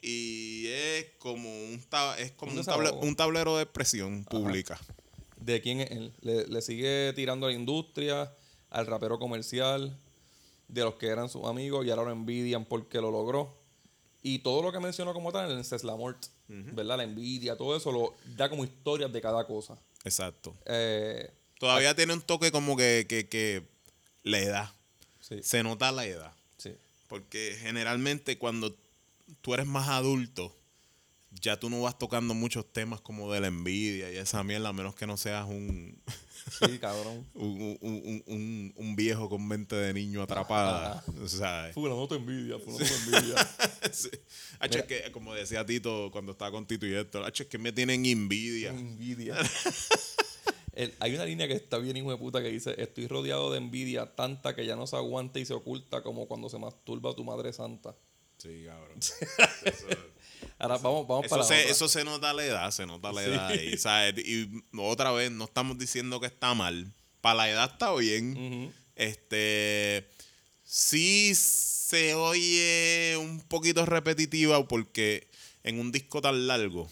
Y 0.01 0.67
es 0.67 1.07
como 1.17 1.49
un, 1.49 1.83
es 2.19 2.31
como 2.31 2.53
un 3.01 3.15
tablero 3.15 3.57
de 3.57 3.63
expresión 3.63 4.23
pública. 4.25 4.79
de 5.37 5.61
quién 5.61 5.81
es 5.81 5.91
él. 5.91 6.13
Le, 6.21 6.47
le 6.47 6.61
sigue 6.61 7.13
tirando 7.13 7.47
a 7.47 7.49
la 7.49 7.55
industria, 7.55 8.31
al 8.69 8.85
rapero 8.85 9.17
comercial, 9.17 9.99
de 10.69 10.81
los 10.83 10.95
que 10.95 11.07
eran 11.07 11.27
sus 11.27 11.45
amigos 11.45 11.85
y 11.85 11.89
ahora 11.89 12.03
lo 12.03 12.11
envidian 12.11 12.63
porque 12.63 13.01
lo 13.01 13.11
logró. 13.11 13.57
Y 14.21 14.39
todo 14.39 14.61
lo 14.61 14.71
que 14.71 14.79
mencionó 14.79 15.13
como 15.13 15.31
tal 15.31 15.51
en 15.51 15.57
el 15.57 15.65
Seslamort, 15.65 16.25
¿verdad? 16.47 16.97
La 16.97 17.03
envidia, 17.03 17.55
todo 17.57 17.75
eso 17.75 17.91
lo 17.91 18.15
da 18.37 18.49
como 18.49 18.63
historias 18.63 19.11
de 19.11 19.21
cada 19.21 19.45
cosa. 19.45 19.77
Exacto. 20.03 20.55
Eh, 20.65 21.31
Todavía 21.59 21.93
tiene 21.95 22.13
un 22.13 22.21
toque 22.21 22.51
como 22.51 22.77
que, 22.77 23.05
que, 23.09 23.27
que 23.27 23.63
la 24.23 24.39
edad. 24.39 24.69
sí, 25.19 25.41
Se 25.43 25.61
nota 25.63 25.91
la 25.91 26.05
edad. 26.05 26.33
sí. 26.57 26.73
Porque 27.07 27.57
generalmente 27.59 28.37
cuando 28.37 28.75
tú 29.41 29.53
eres 29.53 29.65
más 29.65 29.89
adulto, 29.89 30.55
ya 31.31 31.59
tú 31.59 31.69
no 31.69 31.81
vas 31.81 31.97
tocando 31.97 32.33
muchos 32.33 32.71
temas 32.71 33.01
como 33.01 33.31
de 33.31 33.39
la 33.39 33.47
envidia 33.47 34.11
y 34.11 34.17
esa 34.17 34.43
mierda, 34.43 34.69
a 34.69 34.73
menos 34.73 34.95
que 34.95 35.07
no 35.07 35.15
seas 35.17 35.47
un, 35.47 36.01
Sí, 36.51 36.79
cabrón. 36.79 37.25
un, 37.33 37.61
un- 37.61 37.77
un- 37.81 38.23
un- 38.27 38.73
un 38.75 38.95
viejo 38.95 39.29
con 39.29 39.47
mente 39.47 39.75
de 39.75 39.93
niño 39.93 40.21
atrapada. 40.21 41.03
O 41.21 41.27
sea, 41.27 41.71
Fulano 41.73 42.07
te 42.07 42.15
envidia, 42.15 42.57
fulano 42.59 42.85
te 42.85 42.93
envidia. 42.95 43.35
sí. 43.91 44.09
Hacho, 44.59 44.79
es 44.79 44.85
que, 44.85 45.11
como 45.11 45.33
decía 45.33 45.65
Tito 45.65 46.09
cuando 46.11 46.31
estaba 46.33 46.51
con 46.51 46.65
Tito 46.65 46.85
y 46.87 46.93
esto, 46.93 47.23
hacho, 47.23 47.43
es 47.43 47.49
que 47.49 47.57
me 47.57 47.71
tienen 47.71 48.05
envidia. 48.05 48.69
envidia. 48.69 49.35
El- 50.73 50.93
hay 50.99 51.13
una 51.13 51.25
línea 51.25 51.47
que 51.47 51.55
está 51.55 51.77
bien 51.77 51.97
hijo 51.97 52.09
de 52.11 52.17
puta 52.17 52.41
que 52.41 52.47
dice, 52.49 52.73
estoy 52.81 53.07
rodeado 53.07 53.51
de 53.51 53.57
envidia 53.57 54.15
tanta 54.15 54.55
que 54.55 54.65
ya 54.65 54.75
no 54.77 54.87
se 54.87 54.95
aguanta 54.95 55.37
y 55.39 55.45
se 55.45 55.53
oculta 55.53 56.01
como 56.03 56.27
cuando 56.27 56.47
se 56.49 56.57
masturba 56.57 57.13
tu 57.15 57.25
madre 57.25 57.51
santa. 57.51 57.95
Sí, 58.37 58.63
cabrón. 58.65 58.97
Ahora 60.57 60.77
vamos, 60.77 61.07
vamos 61.07 61.25
Eso 61.25 61.29
para 61.35 61.41
la 61.43 61.47
se, 61.47 61.59
otra. 61.59 61.71
eso 61.71 61.87
se 61.87 62.03
nota 62.03 62.33
la 62.33 62.45
edad, 62.45 62.71
se 62.71 62.85
nota 62.85 63.11
la 63.11 63.21
Sí. 63.23 63.29
edad. 63.29 63.53
Y, 63.53 63.77
¿sabes? 63.77 64.15
y 64.25 64.49
otra 64.77 65.11
vez, 65.11 65.31
no 65.31 65.45
estamos 65.45 65.77
diciendo 65.77 66.19
que 66.19 66.27
está 66.27 66.53
mal. 66.53 66.91
Para 67.21 67.35
la 67.35 67.49
edad 67.49 67.71
está 67.71 67.93
bien. 67.95 68.73
Este. 68.95 70.07
Sí 70.63 71.33
se 71.35 72.13
oye 72.13 73.15
un 73.17 73.41
poquito 73.41 73.85
repetitiva 73.85 74.67
porque 74.67 75.27
en 75.63 75.79
un 75.79 75.91
disco 75.91 76.21
tan 76.21 76.45
largo, 76.47 76.87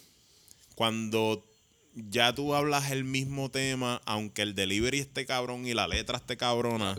cuando 0.76 1.46
ya 1.94 2.34
tú 2.34 2.54
hablas 2.56 2.92
el 2.92 3.04
mismo 3.04 3.50
tema, 3.52 4.02
aunque 4.06 4.42
el 4.42 4.56
delivery 4.56 5.00
esté 5.00 5.26
cabrón 5.26 5.68
y 5.68 5.74
la 5.74 5.88
letra 5.88 6.18
esté 6.18 6.38
cabrona 6.38 6.98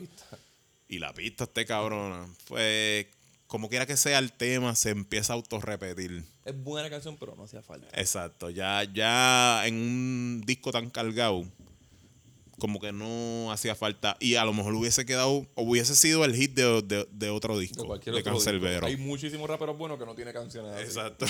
y 0.88 0.98
la 1.00 1.12
pista 1.12 1.44
esté 1.44 1.66
cabrona, 1.66 2.26
pues 2.46 3.06
como 3.48 3.68
quiera 3.68 3.84
que 3.86 3.96
sea 3.96 4.18
el 4.20 4.30
tema, 4.32 4.76
se 4.76 4.90
empieza 4.90 5.32
a 5.32 5.36
autorrepetir. 5.36 6.24
Es 6.44 6.62
buena 6.62 6.88
canción, 6.88 7.16
pero 7.18 7.34
no 7.34 7.42
hacía 7.44 7.62
falta. 7.62 7.88
Exacto, 8.00 8.50
ya, 8.50 8.84
ya 8.84 9.66
en 9.66 9.74
un 9.74 10.42
disco 10.46 10.70
tan 10.70 10.88
cargado, 10.90 11.44
como 12.58 12.78
que 12.80 12.92
no 12.92 13.50
hacía 13.52 13.74
falta. 13.74 14.16
Y 14.20 14.34
a 14.36 14.44
lo 14.44 14.52
mejor 14.52 14.74
hubiese 14.74 15.04
quedado, 15.06 15.46
o 15.54 15.62
hubiese 15.62 15.96
sido 15.96 16.24
el 16.24 16.34
hit 16.34 16.54
de, 16.54 16.82
de- 16.82 17.08
de 17.10 17.30
otro 17.30 17.54
De 17.54 17.62
disco, 17.62 17.82
de, 17.82 17.86
cualquier 17.88 18.14
otro 18.16 18.32
disco. 18.32 18.44
Cancerbero. 18.44 18.86
Hay 18.86 18.96
muchísimos 18.96 19.48
raperos 19.48 19.76
buenos 19.78 19.98
que 19.98 20.04
no 20.06 20.14
tienen 20.14 20.34
canciones 20.34 20.72
así. 20.72 20.84
Exacto. 20.84 21.26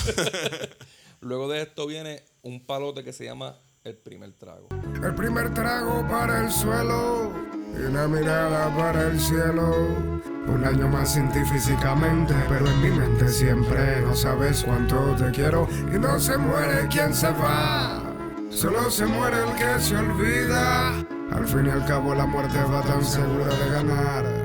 Luego 1.21 1.49
de 1.49 1.63
esto 1.63 1.87
viene 1.87 2.23
un 2.43 2.61
palote 2.65 3.03
que 3.05 3.13
se 3.13 3.25
llama 3.25 3.59
El 3.89 3.97
Primer 3.97 4.33
Trago. 4.35 4.69
El 5.03 5.15
primer 5.15 5.55
trago 5.55 6.07
para 6.07 6.43
el 6.45 6.51
suelo 6.51 7.33
y 7.75 7.87
una 7.87 8.07
mirada 8.07 8.69
para 8.77 9.07
el 9.07 9.19
cielo. 9.19 9.97
Un 10.47 10.63
año 10.63 10.89
más 10.89 11.15
sin 11.15 11.31
ti 11.31 11.43
físicamente, 11.47 12.35
pero 12.51 12.69
en 12.69 12.83
mi 12.83 12.91
mente 12.91 13.29
siempre 13.29 14.03
no 14.03 14.15
sabes 14.15 14.63
cuánto 14.63 15.17
te 15.17 15.31
quiero. 15.31 15.67
Y 15.91 15.99
no 15.99 16.21
se 16.21 16.37
muere 16.37 16.87
quien 16.89 17.15
se 17.15 17.31
va, 17.31 18.03
solo 18.51 18.91
se 18.91 19.07
muere 19.07 19.39
el 19.39 19.55
que 19.55 19.81
se 19.81 19.97
olvida. 19.97 20.91
Al 21.33 21.47
fin 21.47 21.65
y 21.69 21.71
al 21.71 21.87
cabo 21.87 22.15
la 22.15 22.27
muerte 22.27 22.59
va 22.65 22.83
tan 22.83 23.03
segura 23.03 23.47
de 23.47 23.71
ganar. 23.71 24.38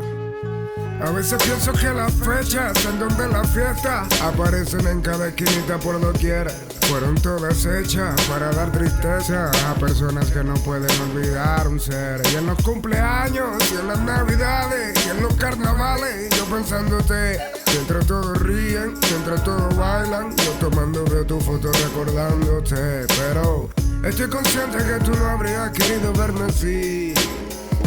A 1.04 1.12
veces 1.12 1.38
pienso 1.44 1.74
que 1.74 1.90
las 1.90 2.14
fechas 2.14 2.86
en 2.86 2.98
donde 2.98 3.28
la 3.28 3.44
fiesta 3.44 4.08
aparecen 4.22 4.88
en 4.88 5.02
cada 5.02 5.28
esquinita 5.28 5.78
por 5.78 6.00
doquier. 6.00 6.50
Fueron 6.88 7.16
todas 7.16 7.66
hechas 7.66 8.20
para 8.22 8.52
dar 8.54 8.72
tristeza 8.72 9.52
a 9.70 9.76
personas 9.76 10.32
que 10.32 10.46
no 10.46 10.54
pueden 10.54 10.90
olvidar 11.02 11.68
un 11.68 11.78
ser. 11.78 12.22
Y 12.32 12.38
en 12.38 12.46
los 12.46 12.58
cumpleaños, 12.64 13.58
y 13.74 13.82
en 13.82 13.88
las 13.90 14.00
navidades, 14.00 15.06
y 15.06 15.10
en 15.10 15.24
los 15.24 15.34
carnavales, 15.34 16.30
yo 16.38 16.46
pensándote. 16.46 17.38
Entre 17.78 18.00
todos 18.06 18.42
ríen, 18.42 18.94
entre 19.14 19.40
todos 19.44 19.76
bailan, 19.76 20.34
yo 20.38 20.52
tomando 20.62 21.04
de 21.04 21.26
tu 21.26 21.38
foto 21.42 21.70
recordándote. 21.84 23.08
Pero 23.18 23.70
estoy 24.06 24.30
consciente 24.30 24.78
que 24.78 25.04
tú 25.04 25.12
no 25.18 25.26
habrías 25.26 25.70
querido 25.72 26.14
verme 26.14 26.46
así. 26.46 27.14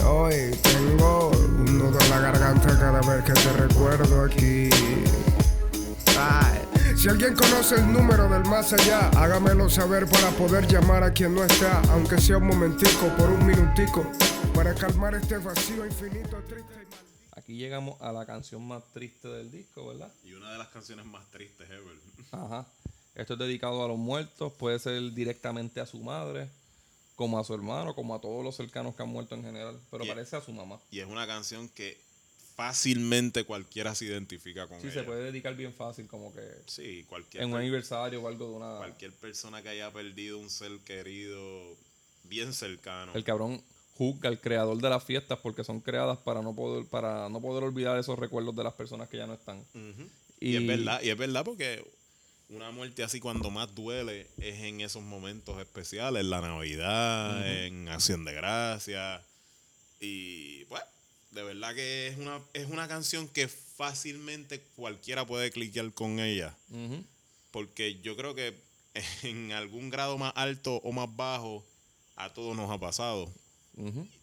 Hoy 0.05 0.55
tengo 0.63 1.31
nudo 1.87 2.01
en 2.01 2.11
la 2.11 2.21
garganta 2.21 2.69
cada 2.79 3.01
vez 3.01 3.25
que 3.25 3.33
te 3.33 3.53
recuerdo 3.53 4.25
aquí. 4.25 4.69
Ay, 6.19 6.61
Si 6.97 7.09
alguien 7.09 7.35
conoce 7.35 7.77
el 7.77 7.93
número 7.93 8.29
del 8.29 8.45
más 8.45 8.73
allá, 8.73 9.09
hágamelo 9.11 9.69
saber 9.71 10.07
para 10.09 10.31
poder 10.31 10.67
llamar 10.67 11.05
a 11.05 11.13
quien 11.13 11.35
no 11.35 11.45
está, 11.45 11.81
aunque 11.93 12.21
sea 12.21 12.39
un 12.39 12.47
momentico, 12.47 13.07
por 13.17 13.31
un 13.31 13.47
minutico, 13.47 14.11
para 14.55 14.75
calmar 14.75 15.15
este 15.15 15.39
vacío 15.39 15.87
infinito, 15.87 16.37
triste 16.49 16.75
y. 16.75 17.39
Aquí 17.39 17.57
llegamos 17.57 18.01
a 18.01 18.11
la 18.11 18.27
canción 18.27 18.67
más 18.67 18.83
triste 18.93 19.29
del 19.29 19.51
disco, 19.51 19.87
¿verdad? 19.87 20.11
y 20.25 20.33
una 20.33 20.51
de 20.51 20.59
las 20.59 20.69
canciones 20.69 21.07
más 21.07 21.25
tristes 21.31 21.69
ever. 21.71 21.97
Ajá. 22.33 22.67
Esto 23.15 23.35
es 23.35 23.39
dedicado 23.39 23.85
a 23.85 23.89
los 23.89 23.99
muertos, 23.99 24.53
puede 24.55 24.79
ser 24.79 25.01
directamente 25.13 25.81
a 25.81 25.87
su 25.87 25.99
madre, 26.03 26.49
como 27.17 27.39
a 27.39 27.45
su 27.45 27.55
hermano, 27.55 27.95
como 27.95 28.15
a 28.15 28.21
todos 28.21 28.45
los 28.45 28.55
cercanos 28.57 28.95
que 28.95 29.03
han 29.03 29.09
muerto 29.09 29.35
en 29.35 29.43
general, 29.43 29.81
pero 29.91 30.05
Y- 30.05 30.09
parece 30.09 30.37
a 30.37 30.41
su 30.43 30.53
mamá. 30.53 30.79
Y 30.91 31.01
es 31.01 31.07
una 31.07 31.27
canción 31.27 31.69
que 31.71 31.99
fácilmente 32.55 33.45
cualquiera 33.45 33.95
se 33.95 34.07
identifica 34.07 34.67
con 34.67 34.81
Sí, 34.81 34.87
ella. 34.87 35.01
se 35.01 35.03
puede 35.05 35.25
dedicar 35.25 35.55
bien 35.57 35.75
fácil, 35.75 36.07
como 36.07 36.33
que 36.33 36.41
Sí, 36.67 37.05
cualquier, 37.09 37.43
en 37.43 37.51
un 37.53 37.59
aniversario 37.59 38.23
o 38.23 38.29
algo 38.29 38.49
de 38.49 38.55
una... 38.57 38.77
cualquier 38.79 39.13
persona 39.13 39.63
que 39.63 39.69
haya 39.71 39.91
perdido 39.93 40.39
un 40.39 40.49
ser 40.49 40.79
querido 40.81 41.77
bien 42.25 42.53
cercano. 42.55 43.13
El 43.15 43.25
cabrón 43.25 43.63
juzga 43.97 44.29
al 44.31 44.41
creador 44.41 44.79
de 44.81 44.89
las 44.89 45.05
fiestas 45.05 45.39
porque 45.43 45.65
son 45.65 45.81
creadas 45.81 46.19
para 46.19 46.41
no 46.43 46.55
poder, 46.55 46.87
para 46.87 47.29
no 47.29 47.41
poder 47.41 47.65
olvidar 47.65 47.99
esos 47.99 48.19
recuerdos 48.19 48.55
de 48.57 48.65
las 48.65 48.73
personas 48.75 49.09
que 49.09 49.17
ya 49.19 49.27
no 49.27 49.35
están. 49.35 49.63
Y, 50.41 50.57
es 50.57 50.67
verdad, 50.67 51.01
y 51.03 51.11
es 51.11 51.17
verdad 51.17 51.45
porque 51.45 51.83
una 52.49 52.71
muerte 52.71 53.03
así 53.03 53.21
cuando 53.21 53.51
más 53.51 53.75
duele 53.75 54.29
es 54.39 54.61
en 54.61 54.81
esos 54.81 55.03
momentos 55.03 55.61
especiales, 55.61 56.21
en 56.21 56.31
la 56.31 56.41
Navidad, 56.41 57.65
en 57.65 57.89
Acción 57.89 58.25
de 58.25 58.33
Gracia. 58.35 59.23
Y 60.01 60.65
pues, 60.67 60.83
de 61.33 61.43
verdad 61.43 61.75
que 61.75 62.09
es 62.09 62.19
una, 62.19 62.41
es 62.53 62.67
una 62.67 62.87
canción 62.87 63.29
que 63.29 63.49
fácilmente 63.49 64.61
cualquiera 64.77 65.27
puede 65.27 65.51
cliquear 65.51 65.93
con 65.93 66.21
ella. 66.21 66.57
Porque 67.51 68.01
yo 68.01 68.17
creo 68.17 68.35
que 68.35 68.55
en 69.23 69.53
algún 69.53 69.91
grado 69.91 70.19
más 70.19 70.33
alto 70.37 70.77
o 70.77 70.93
más 70.93 71.15
bajo, 71.15 71.65
a 72.15 72.33
todos 72.33 72.57
nos 72.57 72.71
ha 72.71 72.79
pasado. 72.79 73.33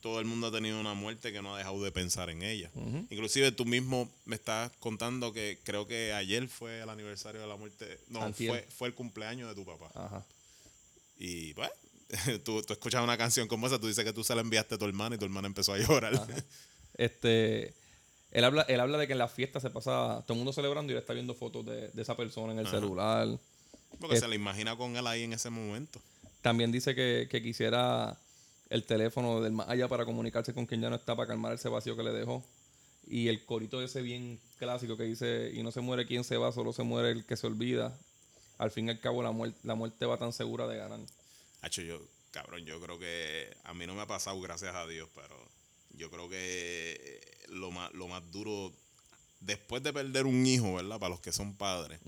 Todo 0.02 0.20
el 0.20 0.26
mundo 0.26 0.48
ha 0.48 0.52
tenido 0.52 0.80
una 0.80 0.96
muerte 0.96 1.32
que 1.32 1.42
no 1.42 1.54
ha 1.54 1.58
dejado 1.60 1.84
de 1.84 1.92
pensar 1.92 2.30
en 2.30 2.42
ella. 2.42 2.72
Ujú. 2.74 3.06
Inclusive 3.12 3.52
tú 3.52 3.66
mismo 3.66 4.10
me 4.26 4.36
estás 4.36 4.72
contando 4.80 5.32
que 5.32 5.60
creo 5.64 5.86
que 5.86 6.12
ayer 6.14 6.48
fue 6.48 6.82
el 6.82 6.90
aniversario 6.90 7.40
de 7.40 7.48
la 7.48 7.56
muerte. 7.56 8.00
No, 8.10 8.24
Antier. 8.24 8.50
fue, 8.50 8.68
fue 8.76 8.88
el 8.88 8.96
cumpleaños 8.96 9.48
de 9.50 9.56
tu 9.56 9.64
papá. 9.64 9.92
Ajá. 9.94 10.26
Y 11.18 11.54
pues, 11.54 11.70
tú, 12.44 12.64
tú 12.64 12.74
escuchas 12.74 13.04
una 13.04 13.18
canción 13.18 13.48
como 13.48 13.68
esa, 13.68 13.80
tú 13.80 13.88
dices 13.88 14.04
que 14.04 14.14
tú 14.14 14.24
se 14.24 14.34
la 14.34 14.42
enviaste 14.42 14.76
a 14.76 14.78
tu 14.78 14.86
hermana 14.86 15.16
y 15.16 15.20
tu 15.20 15.26
hermana 15.26 15.48
empezó 15.48 15.74
a 15.74 15.78
llorar. 15.78 16.20
Este, 16.96 17.74
él 18.32 18.44
habla, 18.44 18.64
él 18.64 18.80
habla 18.80 18.98
de 18.98 19.08
que 19.08 19.14
en 19.14 19.20
las 19.20 19.32
fiestas 19.32 19.62
se 19.62 19.70
pasa 19.70 20.24
todo 20.26 20.34
el 20.34 20.38
mundo 20.38 20.54
celebrando 20.54 20.92
y 20.92 20.96
él 20.96 21.02
está 21.02 21.14
viendo 21.14 21.36
fotos 21.36 21.66
de, 21.66 21.90
de 21.90 22.02
esa 22.02 22.18
persona 22.18 22.54
en 22.54 22.60
el 22.60 22.68
celular. 22.68 23.28
Porque 24.00 24.18
se 24.18 24.28
la 24.28 24.36
imagina 24.36 24.76
con 24.76 24.96
él 24.96 25.06
ahí 25.06 25.24
en 25.24 25.34
ese 25.34 25.50
momento. 25.50 26.02
También 26.42 26.72
dice 26.72 26.96
que, 26.96 27.28
que 27.30 27.42
quisiera 27.42 28.18
el 28.74 28.84
teléfono 28.86 29.40
del 29.40 29.52
más 29.52 29.70
allá 29.70 29.88
para 29.88 30.04
comunicarse 30.04 30.52
con 30.52 30.66
quien 30.66 30.82
ya 30.82 30.90
no 30.90 30.96
está, 30.96 31.16
para 31.16 31.28
calmar 31.28 31.54
ese 31.54 31.70
vacío 31.70 31.96
que 31.96 32.02
le 32.02 32.12
dejó. 32.12 32.44
Y 33.06 33.28
el 33.28 33.46
corito 33.46 33.84
ese 33.84 34.02
bien 34.02 34.40
clásico 34.58 34.98
que 34.98 35.04
dice, 35.04 35.52
y 35.54 35.62
no 35.62 35.72
se 35.72 35.82
muere 35.82 36.08
quien 36.08 36.24
se 36.24 36.38
va, 36.38 36.52
solo 36.52 36.74
se 36.74 36.82
muere 36.82 37.12
el 37.12 37.24
que 37.24 37.38
se 37.38 37.46
olvida. 37.46 37.96
Al 38.58 38.72
fin 38.72 38.88
y 38.88 38.90
al 38.90 39.00
cabo 39.00 39.22
la, 39.22 39.30
muerte 39.30 39.60
la 39.62 39.76
muerte 39.76 40.08
va 40.08 40.18
tan 40.18 40.34
segura 40.34 40.66
de 40.68 40.78
ganar. 40.78 41.00
Hacho, 41.62 41.84
yo, 41.84 42.02
cabrón, 42.32 42.66
yo 42.66 42.82
creo 42.82 42.98
que 42.98 43.56
a 43.64 43.76
mí 43.76 43.86
no 43.86 43.94
me 43.94 44.02
ha 44.02 44.08
pasado, 44.08 44.42
gracias 44.42 44.74
a 44.74 44.88
Dios, 44.88 45.08
pero 45.14 45.38
yo 45.92 46.10
creo 46.10 46.28
que 46.28 47.22
lo 47.50 47.70
más, 47.70 47.94
lo 47.94 48.08
más 48.08 48.24
duro, 48.32 48.74
después 49.40 49.84
de 49.84 49.94
perder 49.94 50.26
un 50.26 50.48
hijo, 50.48 50.74
¿verdad? 50.74 50.98
Para 50.98 51.12
los 51.12 51.20
que 51.20 51.32
son 51.32 51.56
padres, 51.56 52.00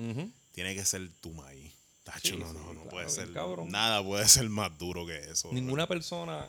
tiene 0.52 0.74
que 0.74 0.84
ser 0.84 1.08
tu 1.22 1.32
maíz. 1.32 1.76
Tacho, 2.06 2.36
Sí, 2.36 2.38
no, 2.38 2.54
no, 2.54 2.60
no 2.60 2.82
claro, 2.84 2.90
puede 2.92 3.10
ser. 3.10 3.34
cabrón. 3.34 3.70
Nada 3.70 4.02
puede 4.04 4.26
ser 4.30 4.48
más 4.48 4.78
duro 4.78 5.06
que 5.06 5.18
eso. 5.18 5.50
Ninguna 5.52 5.88
persona 5.88 6.48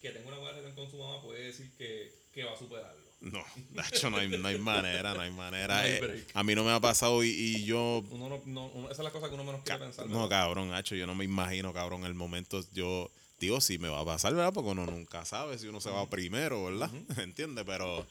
que 0.00 0.10
tenga 0.10 0.28
una 0.28 0.36
buena 0.38 0.52
relación 0.58 0.76
con 0.76 0.90
su 0.90 0.98
mamá 0.98 1.20
puede 1.22 1.46
decir 1.46 1.72
que, 1.76 2.14
que 2.32 2.44
va 2.44 2.52
a 2.52 2.56
superarlo. 2.58 3.08
No, 3.20 3.42
Nacho, 3.72 4.10
no 4.10 4.18
hay, 4.18 4.28
no 4.28 4.46
hay 4.46 4.58
manera, 4.58 5.12
no 5.14 5.22
hay 5.22 5.32
manera. 5.32 5.74
No 5.78 5.82
hay 5.82 5.90
Eh, 5.92 6.26
a 6.34 6.44
mí 6.44 6.54
no 6.54 6.62
me 6.62 6.70
ha 6.70 6.78
pasado 6.78 7.24
y, 7.24 7.30
y 7.30 7.64
yo. 7.64 8.04
Uno 8.10 8.28
no, 8.28 8.40
no- 8.46 8.66
uno- 8.68 8.90
esa 8.92 9.00
es 9.02 9.04
la 9.04 9.10
cosa 9.10 9.28
que 9.28 9.34
uno 9.34 9.42
menos 9.44 9.62
quiere 9.64 9.80
pensar. 9.80 10.06
no, 10.06 10.28
cabrón, 10.28 10.70
Nacho, 10.70 10.94
yo 10.94 11.04
no 11.06 11.16
me 11.16 11.24
imagino, 11.24 11.72
cabrón, 11.72 12.04
el 12.04 12.14
momento. 12.14 12.62
Yo 12.72 13.10
digo, 13.40 13.60
sí 13.60 13.78
me 13.78 13.88
va 13.88 14.00
a 14.00 14.04
pasar, 14.04 14.34
¿verdad? 14.34 14.52
Porque 14.52 14.70
uno 14.70 14.84
nunca 14.86 15.24
sabe 15.24 15.58
si 15.58 15.66
uno 15.66 15.80
se 15.80 15.90
va 15.90 16.08
primero, 16.08 16.64
¿verdad? 16.66 16.90
¿Entiendes? 17.18 17.64
Pero, 17.66 18.06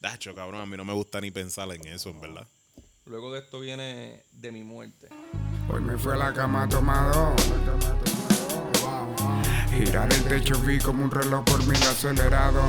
Nacho, 0.00 0.34
cabrón, 0.34 0.62
a 0.62 0.66
mí 0.66 0.76
no 0.76 0.84
me 0.86 0.94
gusta 0.94 1.20
ni 1.20 1.30
pensar 1.30 1.70
en 1.70 1.86
eso, 1.86 2.08
en 2.10 2.20
verdad. 2.20 2.48
Luego 3.04 3.32
de 3.32 3.40
esto 3.40 3.60
viene 3.60 4.24
de 4.32 4.50
mi 4.52 4.64
muerte. 4.64 5.08
Hoy 5.72 5.80
me 5.82 5.96
fui 5.96 6.12
a 6.12 6.16
la 6.16 6.32
cama 6.32 6.68
tomado. 6.68 7.32
Girar 9.70 10.12
el 10.12 10.24
techo 10.24 10.58
vi 10.60 10.78
como 10.78 11.04
un 11.04 11.10
reloj 11.10 11.44
por 11.44 11.64
mil 11.64 11.76
acelerado. 11.76 12.60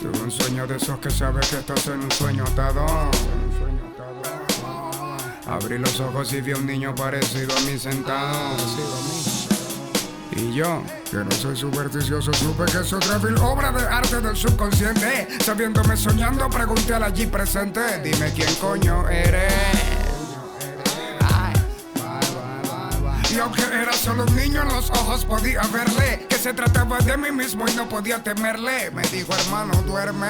Tuve 0.00 0.20
un 0.22 0.30
sueño 0.30 0.66
de 0.66 0.76
esos 0.76 0.98
que 0.98 1.10
sabes 1.10 1.48
que 1.48 1.58
estás 1.58 1.86
en 1.88 2.04
un 2.04 2.10
sueño 2.12 2.44
atado. 2.44 2.86
Abrí 5.46 5.78
los 5.78 5.98
ojos 5.98 6.32
y 6.32 6.40
vi 6.40 6.52
a 6.52 6.56
un 6.56 6.66
niño 6.66 6.94
parecido 6.94 7.56
a 7.56 7.60
mí 7.62 7.76
sentado. 7.76 8.56
Y 10.36 10.52
yo, 10.52 10.82
que 11.10 11.16
no 11.16 11.30
soy 11.32 11.56
supersticioso, 11.56 12.32
supe 12.32 12.64
que 12.66 12.78
es 12.78 12.92
otra 12.92 13.18
vil 13.18 13.36
obra 13.38 13.72
de 13.72 13.88
arte 13.88 14.20
del 14.20 14.36
subconsciente. 14.36 15.28
Sabiéndome 15.40 15.96
soñando, 15.96 16.48
pregunté 16.48 16.94
al 16.94 17.02
allí 17.02 17.26
presente: 17.26 18.00
Dime 18.02 18.32
quién 18.32 18.54
coño 18.56 19.08
eres. 19.08 19.93
Y 23.34 23.38
aunque 23.38 23.62
era 23.62 23.92
solo 23.92 24.24
un 24.24 24.36
niño 24.36 24.62
en 24.62 24.68
los 24.68 24.90
ojos 24.90 25.24
podía 25.24 25.62
verle 25.72 26.24
Que 26.28 26.36
se 26.36 26.54
trataba 26.54 26.98
de 26.98 27.16
mí 27.16 27.32
mismo 27.32 27.66
y 27.68 27.74
no 27.74 27.88
podía 27.88 28.22
temerle 28.22 28.92
Me 28.92 29.02
dijo 29.08 29.34
hermano 29.34 29.74
duerme 29.82 30.28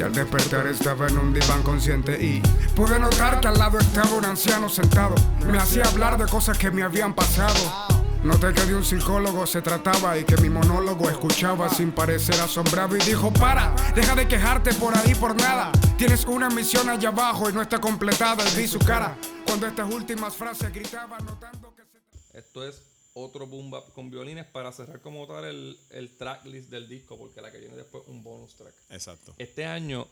y 0.00 0.02
al 0.02 0.14
despertar 0.14 0.66
estaba 0.66 1.08
en 1.08 1.18
un 1.18 1.34
diván 1.34 1.62
consciente 1.62 2.12
y 2.24 2.40
pude 2.74 2.98
notar 2.98 3.38
que 3.38 3.48
al 3.48 3.58
lado 3.58 3.78
estaba 3.78 4.10
un 4.12 4.24
anciano 4.24 4.70
sentado. 4.70 5.14
Me 5.46 5.58
hacía 5.58 5.84
hablar 5.84 6.16
de 6.16 6.24
cosas 6.24 6.56
que 6.56 6.70
me 6.70 6.82
habían 6.82 7.12
pasado. 7.12 7.89
Noté 8.22 8.52
que 8.52 8.66
de 8.66 8.74
un 8.74 8.84
psicólogo 8.84 9.46
se 9.46 9.62
trataba 9.62 10.18
y 10.18 10.24
que 10.24 10.36
mi 10.36 10.50
monólogo 10.50 11.08
escuchaba 11.08 11.70
sin 11.70 11.90
parecer 11.90 12.34
asombrado 12.34 12.94
y 12.94 13.00
dijo, 13.00 13.32
para, 13.32 13.74
deja 13.94 14.14
de 14.14 14.28
quejarte 14.28 14.74
por 14.74 14.94
ahí 14.94 15.14
por 15.14 15.34
nada. 15.34 15.72
Tienes 15.96 16.26
una 16.26 16.50
misión 16.50 16.90
allá 16.90 17.08
abajo 17.08 17.48
y 17.48 17.54
no 17.54 17.62
está 17.62 17.80
completada 17.80 18.44
y 18.50 18.56
vi 18.60 18.68
su 18.68 18.78
cara 18.78 19.16
cuando 19.46 19.66
estas 19.66 19.90
últimas 19.90 20.36
frases 20.36 20.70
gritaba 20.70 21.18
notando 21.20 21.74
que 21.74 21.82
se... 21.82 22.38
Esto 22.38 22.68
es 22.68 22.82
otro 23.14 23.46
boom 23.46 23.70
bap 23.70 23.90
con 23.94 24.10
violines 24.10 24.44
para 24.44 24.70
cerrar 24.70 25.00
como 25.00 25.26
tal 25.26 25.46
el, 25.46 25.78
el 25.88 26.14
tracklist 26.18 26.68
del 26.68 26.90
disco, 26.90 27.16
porque 27.16 27.40
la 27.40 27.50
que 27.50 27.58
viene 27.58 27.74
después 27.74 28.04
un 28.06 28.22
bonus 28.22 28.54
track. 28.54 28.74
Exacto. 28.90 29.32
Este 29.38 29.64
año, 29.64 30.06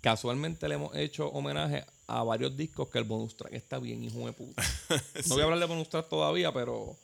casualmente 0.00 0.68
le 0.68 0.74
hemos 0.74 0.96
hecho 0.96 1.28
homenaje 1.28 1.86
a 2.08 2.24
varios 2.24 2.56
discos 2.56 2.88
que 2.88 2.98
el 2.98 3.04
bonus 3.04 3.36
track 3.36 3.52
está 3.52 3.78
bien, 3.78 4.02
hijo 4.02 4.26
de 4.26 4.32
puta. 4.32 4.60
No 5.28 5.34
voy 5.36 5.42
a 5.42 5.44
hablar 5.44 5.60
de 5.60 5.66
bonus 5.66 5.88
track 5.88 6.08
todavía, 6.08 6.52
pero 6.52 6.96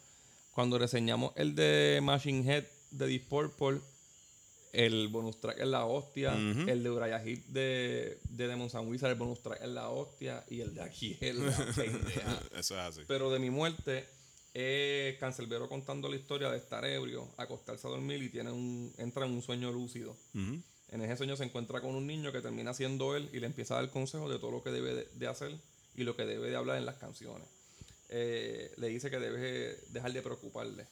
cuando 0.61 0.79
reseñamos 0.79 1.33
el 1.37 1.55
de 1.55 2.01
Machine 2.03 2.45
Head 2.47 2.65
de 2.91 3.07
Deep 3.07 3.29
Purple, 3.31 3.81
el 4.75 5.09
bonus 5.09 5.41
track 5.41 5.59
es 5.59 5.67
la 5.67 5.87
hostia, 5.87 6.35
el 6.35 6.83
de 6.83 6.91
Uriah 6.91 7.25
Heep 7.25 7.47
de, 7.47 8.21
de 8.29 8.47
Demons 8.47 8.75
and 8.75 8.87
Wizards, 8.87 9.13
el 9.13 9.19
bonus 9.19 9.43
track 9.43 9.63
es 9.63 9.71
la 9.71 9.89
hostia, 9.89 10.45
y 10.51 10.61
el 10.61 10.75
de 10.75 10.83
aquí 10.83 11.17
es 11.19 11.35
la 11.35 11.57
pendeja. 11.75 12.43
Eso 12.55 12.75
es 12.75 12.81
así. 12.81 13.01
Pero 13.09 13.31
de 13.31 13.39
mi 13.39 13.49
muerte 13.49 14.07
es 14.53 15.17
Cancelbero 15.17 15.67
contando 15.67 16.11
la 16.11 16.17
historia 16.17 16.51
de 16.51 16.59
estar 16.59 16.85
ebrio, 16.85 17.27
acostarse 17.39 17.87
a 17.87 17.91
dormir 17.91 18.23
y 18.23 18.29
tiene 18.29 18.53
un, 18.53 18.93
entra 18.99 19.25
en 19.25 19.33
un 19.33 19.41
sueño 19.41 19.73
lúcido. 19.73 20.15
En 20.35 21.01
ese 21.01 21.17
sueño 21.17 21.37
se 21.37 21.45
encuentra 21.45 21.81
con 21.81 21.95
un 21.95 22.07
niño 22.07 22.33
que 22.33 22.43
termina 22.43 22.75
siendo 22.75 23.17
él 23.17 23.31
y 23.33 23.41
le 23.41 23.47
empieza 23.47 23.79
a 23.79 23.81
dar 23.81 23.91
consejos 23.91 24.31
de 24.31 24.39
todo 24.39 24.51
lo 24.51 24.63
que 24.63 24.73
debe 24.73 24.95
de, 24.95 25.09
de 25.15 25.27
hacer 25.27 25.59
y 25.97 26.05
lo 26.05 26.15
que 26.17 26.27
debe 26.27 26.51
de 26.51 26.57
hablar 26.57 26.77
en 26.77 26.85
las 26.85 26.97
canciones. 26.97 27.49
Eh, 28.13 28.73
le 28.77 28.89
dice 28.89 29.09
que 29.09 29.21
debe 29.21 29.79
dejar 29.91 30.13
de 30.13 30.21
preocuparle. 30.21 30.85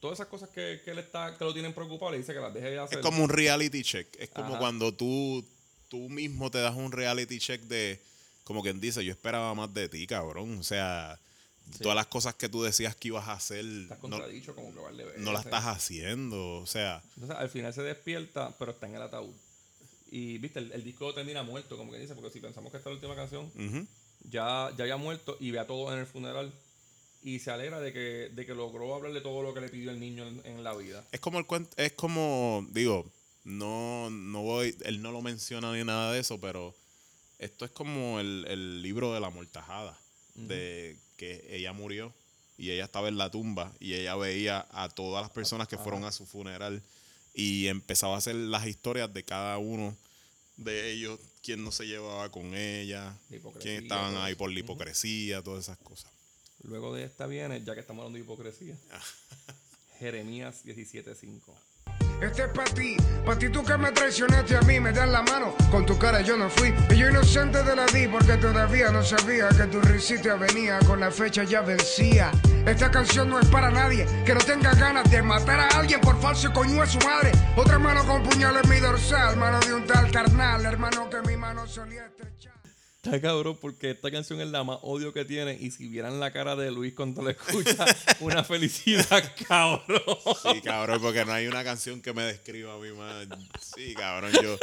Todas 0.00 0.18
esas 0.18 0.26
cosas 0.26 0.48
que, 0.48 0.80
que 0.84 0.90
él 0.90 0.98
está, 0.98 1.36
que 1.38 1.44
lo 1.44 1.52
tienen 1.52 1.72
preocupado, 1.72 2.10
le 2.10 2.18
dice 2.18 2.34
que 2.34 2.40
las 2.40 2.52
deje 2.52 2.70
de 2.70 2.78
hacer. 2.80 2.98
Es 2.98 3.04
como 3.04 3.22
un 3.22 3.30
reality 3.30 3.82
check. 3.82 4.08
Es 4.18 4.30
como 4.30 4.50
Ajá. 4.50 4.58
cuando 4.58 4.92
tú, 4.92 5.46
tú 5.88 6.08
mismo 6.08 6.50
te 6.50 6.58
das 6.58 6.74
un 6.74 6.90
reality 6.90 7.38
check 7.38 7.60
de, 7.62 8.00
como 8.42 8.62
quien 8.62 8.80
dice, 8.80 9.04
yo 9.04 9.12
esperaba 9.12 9.54
más 9.54 9.72
de 9.72 9.88
ti, 9.88 10.06
cabrón. 10.08 10.58
O 10.58 10.62
sea, 10.64 11.20
todas 11.80 11.94
las 11.94 12.06
cosas 12.08 12.34
que 12.34 12.48
tú 12.48 12.62
decías 12.64 12.96
que 12.96 13.08
ibas 13.08 13.28
a 13.28 13.34
hacer, 13.34 13.64
Estás 13.64 13.98
no, 13.98 14.10
contradicho 14.10 14.54
como 14.56 14.74
que 14.74 14.80
vale 14.80 15.04
no 15.18 15.32
las 15.32 15.44
estás 15.44 15.66
haciendo. 15.66 16.56
O 16.56 16.66
sea, 16.66 17.00
Entonces 17.14 17.36
al 17.36 17.48
final 17.48 17.72
se 17.72 17.82
despierta, 17.82 18.56
pero 18.58 18.72
está 18.72 18.88
en 18.88 18.96
el 18.96 19.02
ataúd. 19.02 19.34
Y 20.10 20.38
viste, 20.38 20.58
el, 20.58 20.72
el 20.72 20.82
disco 20.82 21.14
termina 21.14 21.44
muerto, 21.44 21.76
como 21.76 21.92
que 21.92 21.98
dice, 21.98 22.16
porque 22.16 22.30
si 22.30 22.40
pensamos 22.40 22.72
que 22.72 22.78
esta 22.78 22.90
es 22.90 22.96
la 22.96 23.06
última 23.06 23.14
canción, 23.14 23.44
ujú. 23.54 23.86
Ya, 24.28 24.70
ya 24.76 24.84
había 24.84 24.96
muerto 24.96 25.36
y 25.40 25.50
ve 25.50 25.58
a 25.58 25.66
todos 25.66 25.92
en 25.92 26.00
el 26.00 26.06
funeral. 26.06 26.52
Y 27.22 27.38
se 27.40 27.50
alegra 27.50 27.80
de 27.80 27.92
que, 27.92 28.30
de 28.32 28.46
que 28.46 28.54
logró 28.54 28.94
hablarle 28.94 29.20
todo 29.20 29.42
lo 29.42 29.52
que 29.52 29.60
le 29.60 29.68
pidió 29.68 29.90
el 29.90 30.00
niño 30.00 30.26
en, 30.26 30.40
en 30.44 30.64
la 30.64 30.74
vida. 30.74 31.04
es 31.12 31.20
como 31.20 31.38
el 31.38 31.46
cuento, 31.46 31.70
es 31.76 31.92
como, 31.92 32.66
digo, 32.70 33.04
no, 33.44 34.08
no 34.10 34.42
voy, 34.42 34.74
él 34.84 35.02
no 35.02 35.12
lo 35.12 35.20
menciona 35.20 35.72
ni 35.72 35.84
nada 35.84 36.12
de 36.12 36.20
eso, 36.20 36.40
pero 36.40 36.74
esto 37.38 37.64
es 37.64 37.70
como 37.70 38.20
el, 38.20 38.46
el 38.48 38.82
libro 38.82 39.12
de 39.12 39.20
la 39.20 39.30
mortajada, 39.30 39.98
de 40.34 40.96
que 41.16 41.46
ella 41.50 41.72
murió 41.72 42.14
y 42.56 42.70
ella 42.70 42.84
estaba 42.84 43.08
en 43.08 43.18
la 43.18 43.30
tumba 43.30 43.72
y 43.80 43.94
ella 43.94 44.16
veía 44.16 44.66
a 44.70 44.88
todas 44.88 45.22
las 45.22 45.30
personas 45.30 45.68
que 45.68 45.76
fueron 45.76 46.04
a 46.04 46.12
su 46.12 46.24
funeral 46.24 46.82
y 47.34 47.66
empezaba 47.66 48.14
a 48.14 48.18
hacer 48.18 48.34
las 48.34 48.66
historias 48.66 49.12
de 49.12 49.22
cada 49.24 49.58
uno 49.58 49.96
de 50.60 50.92
ellos, 50.92 51.18
quién 51.42 51.64
no 51.64 51.72
se 51.72 51.86
llevaba 51.86 52.30
con 52.30 52.54
ella, 52.54 53.18
quién 53.60 53.82
estaban 53.82 54.16
ahí 54.16 54.34
por 54.34 54.52
la 54.52 54.60
hipocresía, 54.60 55.42
todas 55.42 55.64
esas 55.64 55.78
cosas. 55.78 56.12
Luego 56.62 56.94
de 56.94 57.04
esta 57.04 57.26
viene, 57.26 57.62
ya 57.64 57.74
que 57.74 57.80
estamos 57.80 58.02
hablando 58.02 58.18
de 58.18 58.24
hipocresía, 58.24 58.76
Jeremías 59.98 60.64
17.5. 60.64 61.40
Este 62.20 62.42
es 62.42 62.48
para 62.48 62.70
ti, 62.74 62.96
para 63.24 63.38
ti 63.38 63.48
tú 63.48 63.64
que 63.64 63.78
me 63.78 63.90
traicionaste 63.92 64.54
a 64.54 64.60
mí, 64.60 64.78
me 64.78 64.92
das 64.92 65.08
la 65.08 65.22
mano, 65.22 65.54
con 65.70 65.86
tu 65.86 65.98
cara 65.98 66.20
yo 66.20 66.36
no 66.36 66.50
fui. 66.50 66.74
Y 66.90 66.96
yo 66.96 67.08
inocente 67.08 67.62
te 67.62 67.74
la 67.74 67.86
di 67.86 68.06
porque 68.08 68.36
todavía 68.36 68.90
no 68.90 69.02
sabía 69.02 69.48
que 69.48 69.64
tu 69.64 69.80
risita 69.80 70.34
venía, 70.34 70.78
con 70.80 71.00
la 71.00 71.10
fecha 71.10 71.44
ya 71.44 71.62
vencía. 71.62 72.30
Esta 72.66 72.90
canción 72.90 73.30
no 73.30 73.38
es 73.40 73.48
para 73.48 73.70
nadie 73.70 74.06
que 74.26 74.34
no 74.34 74.40
tenga 74.40 74.74
ganas 74.74 75.10
de 75.10 75.22
matar 75.22 75.60
a 75.60 75.68
alguien 75.78 76.00
por 76.02 76.20
falso 76.20 76.52
coño 76.52 76.82
a 76.82 76.86
su 76.86 76.98
madre. 76.98 77.32
Otra 77.56 77.78
mano 77.78 78.04
con 78.06 78.22
puñal 78.22 78.54
en 78.62 78.68
mi 78.68 78.80
dorsal, 78.80 79.38
mano 79.38 79.58
de 79.60 79.72
un 79.72 79.86
tal 79.86 80.10
carnal, 80.10 80.64
hermano 80.66 81.08
que 81.08 81.22
mi 81.26 81.38
mano 81.38 81.66
solía 81.66 82.04
estrechar. 82.04 82.59
Está 83.02 83.18
cabrón 83.18 83.56
porque 83.58 83.92
esta 83.92 84.10
canción 84.10 84.42
es 84.42 84.48
la 84.48 84.62
más 84.62 84.78
odio 84.82 85.14
que 85.14 85.24
tiene 85.24 85.56
y 85.58 85.70
si 85.70 85.88
vieran 85.88 86.20
la 86.20 86.32
cara 86.32 86.54
de 86.54 86.70
Luis 86.70 86.92
cuando 86.94 87.22
la 87.22 87.30
escucha, 87.30 87.86
una 88.20 88.44
felicidad, 88.44 89.24
cabrón. 89.48 90.02
Sí, 90.42 90.60
cabrón, 90.60 91.00
porque 91.00 91.24
no 91.24 91.32
hay 91.32 91.46
una 91.46 91.64
canción 91.64 92.02
que 92.02 92.12
me 92.12 92.22
describa 92.24 92.74
a 92.74 92.78
mí 92.78 92.92
más. 92.92 93.26
Sí, 93.74 93.94
cabrón, 93.94 94.32
yo, 94.42 94.58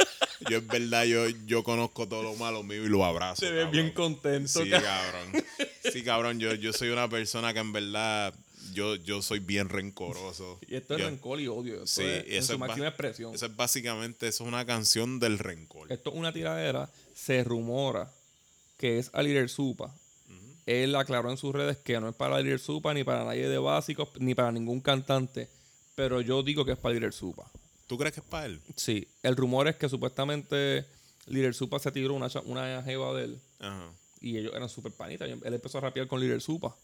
yo 0.48 0.58
en 0.58 0.68
verdad, 0.68 1.04
yo, 1.04 1.28
yo 1.46 1.64
conozco 1.64 2.06
todo 2.06 2.22
lo 2.22 2.34
malo 2.36 2.62
mío 2.62 2.84
y 2.84 2.88
lo 2.88 3.04
abrazo. 3.04 3.44
Se 3.44 3.50
ve 3.50 3.64
bien 3.64 3.90
contento. 3.90 4.62
Sí, 4.62 4.70
cabrón. 4.70 5.32
cabrón. 5.32 5.44
Sí, 5.92 6.02
cabrón, 6.04 6.38
yo, 6.38 6.54
yo 6.54 6.72
soy 6.72 6.90
una 6.90 7.08
persona 7.08 7.52
que 7.52 7.58
en 7.58 7.72
verdad, 7.72 8.32
yo, 8.72 8.94
yo 8.94 9.20
soy 9.20 9.40
bien 9.40 9.68
rencoroso. 9.68 10.60
Y 10.68 10.76
esto 10.76 10.94
es 10.94 11.00
Yo- 11.00 11.08
rencor 11.08 11.40
y 11.40 11.48
odio. 11.48 11.82
Esto 11.82 11.86
Sí, 11.88 12.04
es 12.04 12.24
y 12.28 12.30
en 12.34 12.38
eso 12.38 12.46
su 12.46 12.52
es, 12.52 12.58
ba- 12.60 12.66
máxima 12.68 12.86
expresión. 12.86 13.34
eso 13.34 13.46
es 13.46 13.56
básicamente, 13.56 14.28
eso 14.28 14.44
es 14.44 14.48
una 14.48 14.64
canción 14.64 15.18
del 15.18 15.40
rencor. 15.40 15.90
Esto 15.90 16.10
es 16.10 16.16
una 16.16 16.32
tiradera. 16.32 16.88
Se 17.16 17.42
rumora 17.42 18.12
que 18.78 18.98
es 18.98 19.10
a 19.12 19.22
Little 19.22 19.48
Supa. 19.48 19.94
Él 20.64 20.94
aclaró 20.96 21.30
en 21.30 21.38
sus 21.38 21.54
redes 21.54 21.78
que 21.78 21.98
no 21.98 22.10
es 22.10 22.14
para 22.14 22.40
Little 22.40 22.58
Supa, 22.58 22.92
ni 22.92 23.02
para 23.02 23.24
nadie 23.24 23.48
de 23.48 23.58
básicos, 23.58 24.08
ni 24.18 24.34
para 24.34 24.52
ningún 24.52 24.80
cantante. 24.80 25.48
Pero 25.94 26.20
yo 26.20 26.42
digo 26.42 26.64
que 26.64 26.72
es 26.72 26.78
para 26.78 26.94
Little 26.94 27.12
Supa. 27.12 27.50
¿Tú 27.86 27.96
crees 27.96 28.14
que 28.14 28.20
es 28.20 28.26
para 28.26 28.46
él? 28.46 28.60
Sí, 28.76 29.08
el 29.22 29.34
rumor 29.34 29.66
es 29.66 29.76
que 29.76 29.88
supuestamente 29.88 30.84
Little 31.26 31.54
Supa 31.54 31.78
se 31.78 31.90
tiró 31.90 32.14
una, 32.14 32.28
una 32.44 32.82
jeva 32.82 33.14
de 33.14 33.24
él. 33.24 33.40
Ajá. 33.60 33.90
Y 34.20 34.36
ellos 34.36 34.52
eran 34.54 34.68
súper 34.68 34.92
panitas. 34.92 35.28
Él 35.28 35.54
empezó 35.54 35.78
a 35.78 35.82
rapear 35.82 36.06
con 36.06 36.20
Little 36.20 36.40
Supa. 36.40 36.76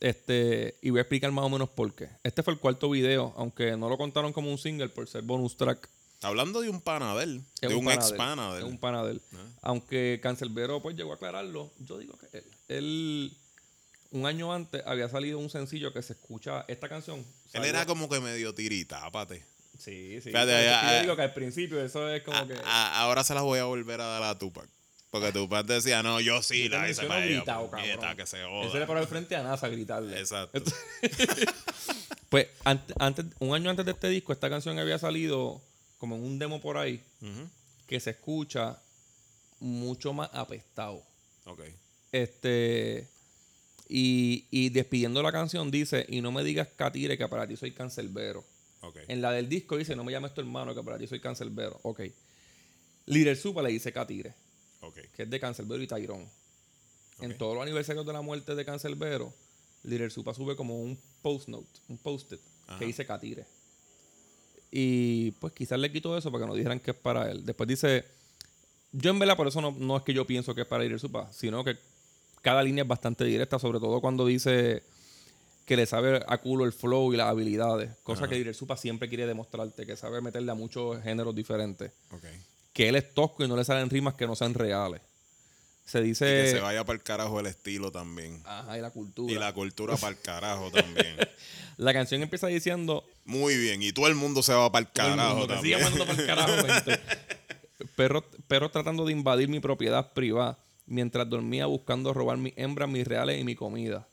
Este, 0.00 0.76
y 0.82 0.90
voy 0.90 0.98
a 0.98 1.02
explicar 1.02 1.30
más 1.30 1.44
o 1.44 1.48
menos 1.48 1.68
por 1.68 1.94
qué. 1.94 2.08
Este 2.24 2.42
fue 2.42 2.54
el 2.54 2.58
cuarto 2.58 2.90
video, 2.90 3.32
aunque 3.36 3.76
no 3.76 3.88
lo 3.88 3.96
contaron 3.96 4.32
como 4.32 4.50
un 4.50 4.58
single 4.58 4.88
por 4.88 5.06
ser 5.06 5.22
bonus 5.22 5.56
track. 5.56 5.88
Hablando 6.22 6.60
de 6.60 6.68
un 6.68 6.80
pana 6.80 7.14
de 7.16 7.26
de 7.26 7.74
un, 7.74 7.84
pana 7.84 7.94
ex 7.94 8.06
de 8.06 8.12
él, 8.12 8.16
pana 8.16 8.54
de 8.54 8.58
es 8.60 8.64
un 8.64 8.78
pana 8.78 9.04
de 9.04 9.12
él. 9.12 9.22
Aunque 9.60 10.20
Cancelbero 10.22 10.80
pues 10.80 10.96
llegó 10.96 11.12
a 11.12 11.16
aclararlo, 11.16 11.72
yo 11.80 11.98
digo 11.98 12.16
que 12.18 12.38
él. 12.38 12.44
Él, 12.68 13.36
un 14.10 14.26
año 14.26 14.52
antes, 14.52 14.82
había 14.86 15.08
salido 15.08 15.38
un 15.38 15.50
sencillo 15.50 15.92
que 15.92 16.02
se 16.02 16.12
escucha 16.14 16.64
esta 16.68 16.88
canción. 16.88 17.24
Él 17.52 17.64
era 17.64 17.86
como 17.86 18.08
que 18.08 18.20
medio 18.20 18.54
tiritápate. 18.54 19.44
Sí, 19.78 20.20
sí. 20.20 20.30
Fíjate, 20.30 20.52
que 20.52 20.64
yo 20.64 20.74
ah, 20.74 20.98
digo 21.00 21.16
que 21.16 21.22
al 21.22 21.34
principio 21.34 21.82
eso 21.82 22.08
es 22.08 22.22
como 22.22 22.46
que... 22.46 22.54
A- 22.64 23.00
ahora 23.02 23.24
se 23.24 23.34
las 23.34 23.42
voy 23.42 23.58
a 23.58 23.64
volver 23.64 24.00
a 24.00 24.04
dar 24.06 24.22
a 24.22 24.38
Tupac. 24.38 24.68
Porque 25.10 25.32
Tupac 25.32 25.66
decía, 25.66 26.02
no, 26.02 26.20
yo 26.20 26.40
sí 26.42 26.68
yo 26.68 26.78
la 26.78 26.88
hice 26.88 27.04
para 27.06 27.24
ella. 27.24 27.36
gritado, 27.38 27.70
puñeta, 27.70 27.94
cabrón. 28.00 28.16
que 28.16 28.26
se 28.26 28.42
Él 28.42 28.70
se 28.70 28.78
le 28.78 28.86
paró 28.86 29.00
al 29.00 29.06
frente 29.08 29.34
a 29.34 29.42
NASA 29.42 29.66
a 29.66 29.70
gritarle. 29.70 30.18
Exacto. 30.18 30.62
Pues 32.28 32.46
ante- 32.64 32.94
antes, 32.98 33.26
un 33.40 33.54
año 33.54 33.68
antes 33.68 33.84
de 33.84 33.92
este 33.92 34.08
disco, 34.08 34.32
esta 34.32 34.48
canción 34.48 34.78
había 34.78 34.98
salido 34.98 35.60
como 36.02 36.16
en 36.16 36.24
un 36.24 36.36
demo 36.36 36.60
por 36.60 36.76
ahí 36.78 37.00
que 37.86 38.00
se 38.00 38.10
escucha 38.10 38.82
mucho 39.60 40.12
más 40.12 40.28
apestado. 40.32 41.00
Ok. 41.44 41.60
Este. 42.10 43.06
Y, 43.88 44.46
y 44.50 44.70
despidiendo 44.70 45.22
la 45.22 45.30
canción 45.30 45.70
dice: 45.70 46.04
Y 46.08 46.20
no 46.20 46.32
me 46.32 46.42
digas 46.42 46.66
Catire 46.74 47.16
que 47.16 47.28
para 47.28 47.46
ti 47.46 47.54
soy 47.56 47.70
cancelbero. 47.72 48.44
Ok. 48.80 48.96
En 49.06 49.22
la 49.22 49.30
del 49.30 49.48
disco 49.48 49.76
dice: 49.76 49.94
No 49.94 50.02
me 50.02 50.10
llames 50.10 50.34
tu 50.34 50.40
hermano 50.40 50.74
que 50.74 50.82
para 50.82 50.98
ti 50.98 51.06
soy 51.06 51.20
cancelbero. 51.20 51.78
Ok. 51.84 52.00
Little 53.06 53.36
Supa 53.36 53.62
le 53.62 53.70
dice 53.70 53.92
Catire, 53.92 54.34
Ok. 54.80 54.98
que 55.14 55.22
es 55.22 55.30
de 55.30 55.38
Cancelbero 55.38 55.80
y 55.82 55.86
Tyrone. 55.86 56.28
En 57.20 57.30
Ok. 57.32 57.38
todos 57.38 57.54
los 57.54 57.62
aniversarios 57.62 58.04
de 58.04 58.12
la 58.12 58.22
muerte 58.22 58.56
de 58.56 58.64
Cancelbero, 58.64 59.32
Little 59.84 60.10
Supa 60.10 60.34
sube 60.34 60.56
como 60.56 60.80
un 60.82 60.98
post 61.22 61.46
note, 61.48 61.68
un 61.88 61.98
post-it, 61.98 62.40
que 62.80 62.86
dice 62.86 63.06
Catire. 63.06 63.44
Y 64.74 65.32
pues 65.32 65.52
quizás 65.52 65.78
le 65.78 65.92
quitó 65.92 66.16
eso 66.16 66.32
para 66.32 66.44
que 66.44 66.48
no 66.48 66.54
dijeran 66.54 66.80
que 66.80 66.92
es 66.92 66.96
para 66.96 67.30
él. 67.30 67.44
Después 67.44 67.68
dice, 67.68 68.06
yo 68.90 69.10
en 69.10 69.18
verdad 69.18 69.36
por 69.36 69.46
eso 69.46 69.60
no, 69.60 69.76
no 69.78 69.98
es 69.98 70.02
que 70.02 70.14
yo 70.14 70.26
pienso 70.26 70.54
que 70.54 70.62
es 70.62 70.66
para 70.66 70.82
Little 70.82 70.98
Supa, 70.98 71.30
sino 71.30 71.62
que 71.62 71.76
cada 72.40 72.62
línea 72.62 72.82
es 72.82 72.88
bastante 72.88 73.24
directa, 73.24 73.58
sobre 73.58 73.78
todo 73.78 74.00
cuando 74.00 74.24
dice 74.26 74.82
que 75.66 75.76
le 75.76 75.84
sabe 75.86 76.24
a 76.26 76.38
culo 76.38 76.64
el 76.64 76.72
flow 76.72 77.12
y 77.12 77.16
las 77.18 77.28
habilidades. 77.28 77.90
Cosa 78.02 78.22
Ajá. 78.22 78.30
que 78.30 78.36
Little 78.36 78.54
Supa 78.54 78.78
siempre 78.78 79.08
quiere 79.10 79.26
demostrarte, 79.26 79.84
que 79.84 79.94
sabe 79.94 80.22
meterle 80.22 80.50
a 80.50 80.54
muchos 80.54 81.02
géneros 81.02 81.34
diferentes. 81.34 81.92
Que 82.72 82.88
él 82.88 82.96
es 82.96 83.12
tosco 83.12 83.44
y 83.44 83.48
no 83.48 83.56
le 83.56 83.64
salen 83.64 83.90
rimas 83.90 84.14
que 84.14 84.26
no 84.26 84.34
sean 84.34 84.54
reales. 84.54 85.02
Se 85.84 86.00
Y 86.00 86.04
dice... 86.04 86.24
que 86.24 86.50
se 86.50 86.60
vaya 86.60 86.82
para 86.84 86.96
el 86.96 87.02
carajo 87.02 87.38
el 87.40 87.46
estilo 87.46 87.92
también. 87.92 88.40
Ajá, 88.46 88.78
y 88.78 88.80
la 88.80 88.90
cultura. 88.90 89.32
Y 89.32 89.36
la 89.36 89.52
cultura 89.52 89.96
para 89.96 90.14
el 90.16 90.20
carajo 90.20 90.70
también. 90.70 91.16
La 91.78 91.92
canción 91.92 92.22
empieza 92.22 92.46
diciendo. 92.46 93.04
Muy 93.24 93.56
bien. 93.56 93.82
Y 93.82 93.92
todo 93.92 94.08
el 94.08 94.14
mundo 94.14 94.42
se 94.42 94.52
va 94.52 94.70
para 94.72 94.86
el 94.86 94.92
todo 94.92 95.06
el 95.08 95.16
carajo 95.16 95.36
mundo, 95.38 95.54
también. 95.54 95.80
mandando 95.80 96.06
pa'l 96.06 96.26
carajo, 96.26 96.52
gente. 96.66 97.00
Perros 97.96 98.24
perros 98.48 98.70
tratando 98.72 99.04
de 99.04 99.12
invadir 99.12 99.48
mi 99.48 99.60
propiedad 99.60 100.12
privada 100.12 100.58
mientras 100.86 101.28
dormía 101.28 101.66
buscando 101.66 102.12
robar 102.14 102.36
mis 102.38 102.52
hembras, 102.56 102.88
mis 102.88 103.06
reales 103.06 103.40
y 103.40 103.44
mi 103.44 103.54
comida. 103.54 104.08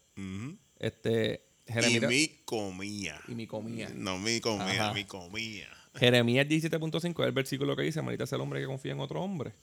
Este. 0.80 1.45
Y 1.68 1.72
Jeremías, 1.73 2.10
mi 2.10 2.27
comía. 2.45 3.22
y 3.27 3.36
mi 3.36 3.45
comida. 3.45 3.90
No 3.94 4.18
mi 4.18 4.40
comía, 4.41 4.86
Ajá. 4.86 4.94
mi 4.94 5.06
comía. 5.06 5.68
Jeremías 5.95 6.48
17.5 6.48 7.22
es 7.22 7.27
el 7.27 7.31
versículo 7.31 7.76
que 7.76 7.84
dice: 7.84 8.02
Maldita 8.02 8.23
es 8.23 8.34
el 8.34 8.41
hombre 8.41 8.60
que 8.60 8.65
confía 8.65 8.91
en 8.94 8.99
otro 8.99 9.22
hombre. 9.22 9.53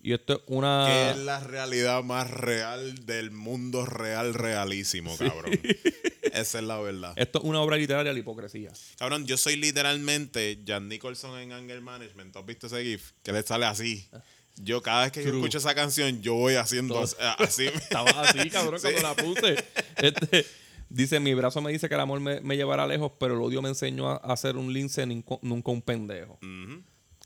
Y 0.00 0.12
esto 0.12 0.34
es 0.34 0.40
una. 0.46 0.86
Que 0.88 1.10
es 1.10 1.16
la 1.18 1.40
realidad 1.40 2.02
más 2.02 2.30
real 2.30 3.06
del 3.06 3.30
mundo 3.30 3.84
real, 3.86 4.34
realísimo, 4.34 5.16
cabrón. 5.16 5.52
Esa 6.34 6.58
es 6.58 6.64
la 6.64 6.78
verdad. 6.80 7.12
Esto 7.16 7.38
es 7.38 7.44
una 7.44 7.60
obra 7.60 7.76
literaria 7.76 8.10
de 8.10 8.14
la 8.14 8.18
hipocresía. 8.20 8.70
Cabrón, 8.98 9.26
yo 9.26 9.36
soy 9.36 9.56
literalmente 9.56 10.60
Jan 10.66 10.88
Nicholson 10.88 11.38
en 11.40 11.52
Anger 11.52 11.80
Management. 11.80 12.32
¿Tú 12.32 12.38
has 12.40 12.46
visto 12.46 12.66
ese 12.66 12.82
GIF? 12.82 13.12
Que 13.22 13.32
le 13.32 13.42
sale 13.42 13.66
así. 13.66 14.08
Yo 14.56 14.82
cada 14.82 15.02
vez 15.04 15.12
que 15.12 15.22
yo 15.24 15.30
escucho 15.30 15.58
esa 15.58 15.74
canción, 15.74 16.20
yo 16.22 16.34
voy 16.34 16.54
haciendo 16.54 16.94
Todo. 16.94 17.04
as- 17.04 17.16
así. 17.38 17.66
Estaba 17.74 18.10
así, 18.22 18.50
cabrón, 18.50 18.78
Sí. 18.80 18.88
cuando 18.92 19.02
la 19.02 19.14
puse. 19.16 19.64
Este, 19.96 20.46
Dice, 20.90 21.18
mi 21.18 21.34
brazo 21.34 21.60
me 21.60 21.72
dice 21.72 21.88
que 21.88 21.94
el 21.94 22.00
amor 22.00 22.20
me, 22.20 22.40
me 22.40 22.56
llevará 22.56 22.86
lejos, 22.86 23.10
pero 23.18 23.34
el 23.34 23.40
odio 23.40 23.60
me 23.62 23.68
enseñó 23.70 24.10
a, 24.10 24.16
a 24.16 24.36
ser 24.36 24.56
un 24.56 24.72
lince, 24.72 25.04
nunca 25.06 25.70
un 25.72 25.82
pendejo. 25.82 26.38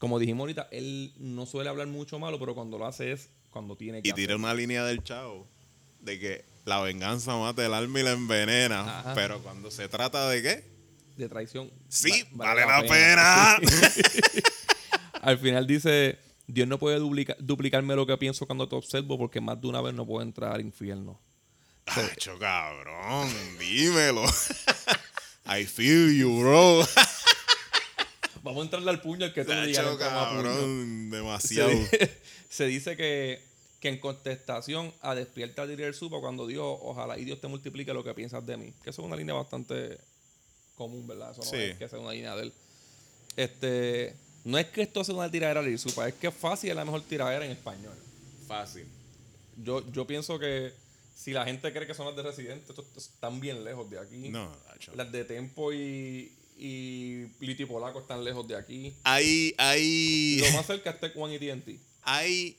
Como 0.00 0.18
dijimos 0.18 0.40
ahorita, 0.44 0.68
él 0.70 1.12
no 1.18 1.44
suele 1.44 1.68
hablar 1.68 1.86
mucho 1.88 2.18
malo, 2.18 2.38
pero 2.38 2.54
cuando 2.54 2.78
lo 2.78 2.86
hace 2.86 3.12
es 3.12 3.30
cuando 3.50 3.76
tiene 3.76 4.00
que 4.00 4.08
Y 4.08 4.12
tira 4.12 4.34
hacerlo. 4.34 4.46
una 4.46 4.54
línea 4.54 4.84
del 4.84 5.02
chavo 5.02 5.48
de 6.00 6.18
que 6.18 6.44
la 6.64 6.80
venganza 6.80 7.36
mata 7.36 7.64
el 7.64 7.74
alma 7.74 8.00
y 8.00 8.02
la 8.02 8.12
envenena. 8.12 8.98
Ajá. 9.00 9.14
Pero 9.14 9.42
cuando 9.42 9.70
se 9.70 9.88
trata 9.88 10.28
de 10.28 10.42
qué? 10.42 10.78
de 11.16 11.28
traición. 11.28 11.68
Sí, 11.88 12.22
va- 12.40 12.54
vale, 12.54 12.60
la 12.64 12.82
pena. 12.82 13.56
Al 15.22 15.36
final 15.38 15.66
dice, 15.66 16.16
Dios 16.46 16.68
no 16.68 16.78
puede 16.78 16.98
duplica- 17.00 17.36
duplicarme 17.40 17.96
lo 17.96 18.06
que 18.06 18.16
pienso 18.16 18.46
cuando 18.46 18.68
te 18.68 18.76
observo 18.76 19.18
porque 19.18 19.40
más 19.40 19.60
de 19.60 19.66
una 19.66 19.80
vez 19.80 19.94
no 19.94 20.06
puedo 20.06 20.22
entrar 20.22 20.52
al 20.52 20.60
infierno. 20.60 21.20
Tacho, 21.84 22.38
cabrón, 22.38 23.28
dímelo. 23.58 24.22
I 25.46 25.64
feel 25.64 26.14
you, 26.16 26.38
bro. 26.40 26.86
Vamos 28.44 28.60
a 28.60 28.64
entrarle 28.64 28.90
al 28.90 29.00
puño 29.00 29.24
al 29.24 29.32
que 29.34 29.44
tú. 29.44 29.50
Tacho, 29.50 29.98
cabrón, 29.98 31.10
demasiado. 31.10 31.70
se 32.48 32.66
dice 32.66 32.96
que, 32.96 33.42
que 33.80 33.88
en 33.88 33.98
contestación 33.98 34.92
a 35.02 35.14
despierta 35.14 35.62
el 35.64 35.94
supo 35.94 36.20
cuando 36.20 36.46
dijo, 36.46 36.78
ojalá 36.82 37.16
y 37.18 37.24
Dios 37.24 37.40
te 37.40 37.46
multiplique 37.48 37.92
lo 37.94 38.02
que 38.02 38.12
piensas 38.14 38.44
de 38.44 38.56
mí. 38.56 38.72
Que 38.82 38.90
eso 38.90 39.02
es 39.02 39.06
una 39.06 39.16
línea 39.16 39.34
bastante 39.34 39.98
común, 40.74 41.06
¿verdad? 41.06 41.30
Eso 41.32 41.40
no 41.42 41.46
Sí. 41.50 41.56
es 41.56 41.76
que 41.78 41.88
sea 41.88 41.98
una 41.98 42.12
línea 42.12 42.34
de 42.36 42.42
él. 42.44 42.52
Este, 43.36 44.14
no 44.44 44.58
es 44.58 44.66
que 44.66 44.82
esto 44.82 45.04
sea 45.04 45.14
una 45.14 45.30
tiradera 45.30 45.62
de 45.62 45.78
Supa, 45.78 46.08
es 46.08 46.14
que 46.14 46.30
fácil 46.32 46.70
es 46.70 46.76
la 46.76 46.84
mejor 46.84 47.02
tiradera 47.02 47.44
en 47.44 47.52
español. 47.52 47.94
Fácil. 48.46 48.86
Yo, 49.62 49.88
yo 49.92 50.06
pienso 50.06 50.38
que 50.38 50.72
si 51.14 51.32
la 51.32 51.44
gente 51.44 51.72
cree 51.72 51.86
que 51.86 51.94
son 51.94 52.06
las 52.06 52.16
de 52.16 52.22
Residente, 52.22 52.72
están 52.96 53.40
bien 53.40 53.64
lejos 53.64 53.88
de 53.90 53.98
aquí. 53.98 54.28
No, 54.28 54.48
tacho. 54.66 54.92
Las 54.96 55.10
de 55.12 55.24
Tempo 55.24 55.72
y, 55.72 56.32
y 56.56 57.26
Liti 57.40 57.64
Polaco 57.64 58.00
están 58.00 58.24
lejos 58.24 58.46
de 58.48 58.56
aquí. 58.56 58.94
Hay, 59.04 59.54
hay, 59.58 60.38
Lo 60.40 60.52
más 60.56 60.66
cerca 60.66 60.90
está 60.90 61.10
Juan 61.10 61.32
y 61.32 61.38
TNT. 61.38 61.78
hay 62.02 62.56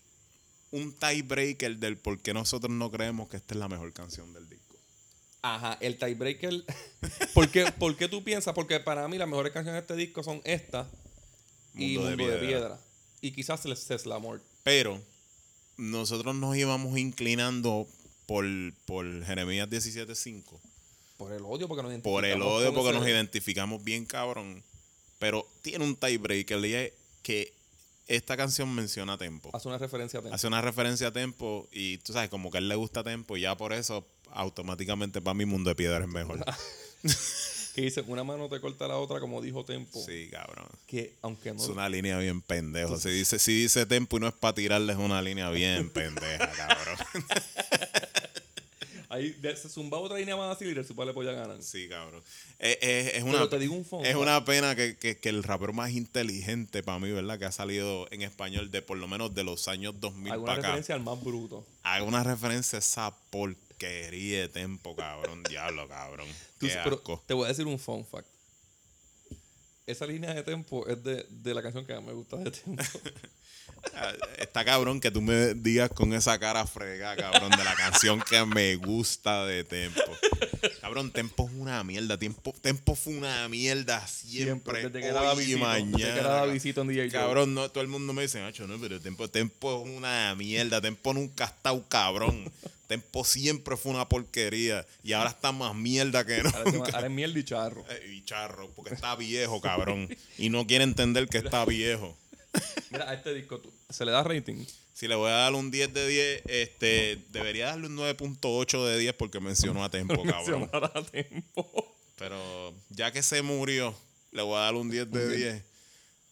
un 0.72 0.94
tiebreaker 0.94 1.78
del 1.78 1.98
por 1.98 2.20
qué 2.20 2.34
nosotros 2.34 2.72
no 2.72 2.92
creemos 2.92 3.28
que 3.30 3.38
esta 3.38 3.54
es 3.54 3.60
la 3.60 3.68
mejor 3.68 3.92
canción 3.94 4.34
del 4.34 4.48
disco. 4.50 4.76
Ajá, 5.42 5.78
el 5.82 5.98
tiebreaker. 5.98 6.66
¿Por 7.34 7.50
qué, 7.50 7.72
por 7.72 7.96
qué 7.96 8.08
tú 8.08 8.24
piensas? 8.24 8.54
Porque 8.54 8.80
para 8.80 9.08
mí 9.08 9.18
las 9.18 9.28
mejores 9.28 9.54
canciones 9.54 9.82
de 9.82 9.94
este 9.94 9.96
disco 9.96 10.22
son 10.24 10.42
esta 10.44 10.90
y 11.74 11.94
Mundo 11.96 12.10
de 12.10 12.18
Mundo 12.18 12.34
de 12.34 12.40
Piedra. 12.48 12.80
Y 13.22 13.32
quizás 13.32 13.64
el 13.66 13.78
Tesla 13.78 14.16
Amor. 14.16 14.42
Pero 14.64 15.02
nosotros 15.78 16.36
nos 16.36 16.56
íbamos 16.58 16.98
inclinando 16.98 17.88
por, 18.26 18.46
por 18.86 19.24
Jeremías 19.26 19.70
17.5. 19.70 20.44
Por 21.18 21.34
el 21.34 21.42
odio, 21.44 21.68
porque 21.68 21.84
nos 21.84 22.02
Por 22.02 22.24
el 22.26 22.32
identificamos 22.32 22.62
odio, 22.62 22.74
porque 22.74 22.90
ese- 22.92 23.00
nos 23.00 23.08
identificamos 23.08 23.84
bien 23.84 24.06
cabrón. 24.06 24.64
Pero 25.20 25.46
tiene 25.62 25.84
un 25.84 25.96
tiebreaker 25.96 26.64
es 26.64 26.94
que 27.24 27.54
esta 28.10 28.36
canción 28.36 28.74
menciona 28.74 29.18
Tempo. 29.18 29.52
Hace 29.54 29.68
una 29.68 29.78
referencia 29.78 30.20
a 30.20 30.24
Tempo. 30.24 30.36
Hace 30.36 30.48
una 30.48 30.62
referencia 30.62 31.08
a 31.08 31.12
Tempo 31.12 31.68
y 31.72 32.00
tú 32.00 32.12
sabes, 32.12 32.30
como 32.30 32.52
que 32.52 32.58
a 32.58 32.60
él 32.60 32.68
le 32.68 32.76
gusta 32.76 33.04
Tempo 33.04 33.38
y 33.38 33.42
ya 33.42 33.56
por 33.56 33.72
eso 33.72 34.06
automáticamente 34.32 35.22
para 35.22 35.36
mi 35.36 35.46
mundo 35.46 35.70
de 35.70 35.76
piedra 35.76 36.00
es 36.00 36.08
mejor. 36.08 36.44
Que 37.76 37.84
dice, 37.84 38.04
una 38.08 38.24
mano 38.24 38.50
te 38.50 38.60
corta 38.60 38.88
la 38.88 38.98
otra, 38.98 39.20
como 39.20 39.42
dijo 39.42 39.64
Tempo. 39.64 40.04
sí, 40.04 40.28
cabrón. 40.32 40.68
Que 40.88 41.16
aunque 41.22 41.54
no... 41.54 41.62
Es 41.62 41.70
una 41.70 41.88
línea 41.88 42.18
bien 42.18 42.42
pendejo. 42.42 42.98
Si 42.98 43.10
dice, 43.10 43.38
si 43.38 43.54
dice 43.62 43.86
Tempo 43.86 44.18
y 44.18 44.22
no 44.22 44.28
es 44.28 44.34
para 44.34 44.56
tirarle, 44.56 44.92
es 44.94 45.00
una 45.00 45.22
línea 45.22 45.52
bien 45.52 45.90
pendeja, 45.92 46.50
cabrón. 46.58 46.98
Ahí 49.20 49.56
se 49.56 49.70
zumbaba 49.70 50.04
otra 50.04 50.18
línea 50.18 50.36
más 50.36 50.56
así 50.56 50.66
y 50.66 50.70
el 50.70 50.86
Super 50.86 51.06
le 51.08 51.14
podía 51.14 51.32
ganar. 51.34 51.62
Sí, 51.62 51.88
cabrón. 51.90 52.24
Es, 52.58 52.78
es- 52.82 53.14
es 53.16 53.24
una, 53.24 53.34
Pero 53.34 53.50
te 53.50 53.60
digo 53.60 53.74
un 53.76 53.86
fun 53.86 54.06
es 54.06 54.16
una 54.16 54.44
pena 54.46 54.76
que, 54.76 54.98
que- 54.98 55.18
que 55.20 55.30
el 55.30 55.44
rapero 55.44 55.74
más 55.74 55.92
inteligente 55.92 56.84
para 56.84 57.00
mí, 57.00 57.12
¿verdad? 57.12 57.38
Que 57.40 57.46
ha 57.46 57.52
salido 57.52 58.08
en 58.12 58.22
español 58.22 58.72
de 58.72 58.82
por 58.82 58.98
lo 58.98 59.08
menos 59.08 59.34
de 59.34 59.44
los 59.44 59.68
años 59.68 60.00
2000 60.00 60.32
Alguna 60.34 60.46
para 60.52 60.60
acá. 60.60 60.68
referencia 60.70 60.96
al 60.96 61.02
más 61.04 61.24
bruto. 61.24 61.66
Haga 61.84 62.04
una 62.04 62.24
referencia 62.24 62.78
a 62.78 62.80
esa 62.80 63.16
porquería 63.30 64.42
de 64.42 64.50
tempo, 64.50 64.96
cabrón. 64.96 65.44
Diablo, 65.50 65.88
cabrón. 65.88 66.28
Tú- 66.60 66.68
Qué 66.68 66.78
pero 66.84 66.96
asco. 66.98 67.24
te 67.28 67.34
voy 67.34 67.46
a 67.46 67.50
decir 67.50 67.66
un 67.66 67.80
fun 67.80 68.06
fact. 68.06 68.28
Esa 69.88 70.06
línea 70.06 70.34
de 70.36 70.44
tempo 70.44 70.86
es 70.88 71.04
de, 71.04 71.26
de 71.30 71.54
la 71.54 71.64
canción 71.64 71.84
que 71.86 71.94
más 71.96 72.04
me 72.04 72.14
gusta 72.14 72.38
de 72.38 72.52
tempo. 72.52 72.84
Está 74.38 74.66
cabrón 74.66 75.00
que 75.00 75.12
tú 75.12 75.22
me 75.22 75.54
digas 75.54 75.90
con 75.90 76.14
esa 76.14 76.40
cara 76.40 76.66
fregada, 76.66 77.16
cabrón, 77.16 77.52
de 77.52 77.64
la 77.64 77.76
canción 77.76 78.22
que 78.22 78.46
me 78.46 78.76
gusta 78.76 79.46
de 79.46 79.64
Tempo. 79.64 80.02
Cabrón, 80.82 81.12
Tempo 81.12 81.48
es 81.48 81.60
una 81.60 81.84
mierda. 81.84 82.18
Tempo, 82.18 82.54
Tempo 82.62 82.96
fue 82.96 83.14
una 83.16 83.48
mierda 83.50 84.06
siempre. 84.08 84.84
desde 84.90 85.00
que 85.02 85.08
era 85.08 85.34
hoy 85.34 85.54
y 85.54 85.56
mañana. 85.56 85.98
desde 85.98 86.14
que 86.16 86.22
Davidito 86.24 86.82
en 86.82 86.88
DJ. 86.88 87.10
Cabrón, 87.10 87.54
no, 87.54 87.70
todo 87.70 87.82
el 87.84 87.90
mundo 87.90 88.14
me 88.14 88.24
dice, 88.24 88.42
macho, 88.42 88.68
no, 88.68 88.80
pero 88.80 89.00
Tempo, 89.00 89.28
Tempo 89.30 89.84
es 89.86 89.90
una 89.98 90.34
mierda. 90.36 90.82
Tempo 90.82 91.14
nunca 91.14 91.46
ha 91.46 91.48
estado 91.48 91.84
cabrón. 91.88 92.52
Tempo 92.88 93.24
siempre 93.24 93.78
fue 93.78 93.92
una 93.92 94.10
porquería. 94.10 94.86
Y 95.04 95.14
ahora 95.14 95.30
está 95.30 95.52
más 95.52 95.76
mierda 95.76 96.26
que 96.26 96.42
nunca. 96.42 96.92
ahora 96.96 97.08
es 97.08 97.12
miel 97.14 97.38
y 97.38 97.44
charro. 97.44 97.86
Eh, 97.90 98.14
Y 98.16 98.24
charro, 98.26 98.70
porque 98.76 98.96
está 98.96 99.16
viejo, 99.16 99.62
cabrón. 99.62 100.10
Y 100.38 100.50
no 100.50 100.66
quiere 100.66 100.86
entender 100.86 101.28
que 101.28 101.38
está 101.38 101.66
viejo. 101.66 102.18
Mira, 102.92 103.10
a 103.10 103.14
este 103.14 103.34
disco 103.34 103.60
tú- 103.60 103.72
se 103.90 104.06
le 104.06 104.12
da 104.12 104.24
rating. 104.24 104.66
Si 104.94 105.08
le 105.08 105.16
voy 105.16 105.30
a 105.30 105.34
dar 105.36 105.54
un 105.54 105.72
10 105.72 105.94
de 105.94 106.08
10, 106.08 106.42
este, 106.48 107.20
debería 107.30 107.68
darle 107.68 107.88
un 107.88 107.96
9.8 107.96 108.86
de 108.86 108.98
10 109.00 109.14
porque 109.14 109.40
mencionó 109.40 109.84
a 109.84 109.90
Tempo, 109.90 110.22
cabrón. 110.26 110.70
A 110.74 111.02
tempo. 111.04 111.96
Pero 112.18 112.74
ya 112.90 113.12
que 113.12 113.22
se 113.24 113.42
murió, 113.42 113.96
le 114.32 114.42
voy 114.42 114.58
a 114.58 114.62
dar 114.62 114.76
un 114.76 114.90
10 114.90 115.10
de 115.12 115.36
10 115.38 115.64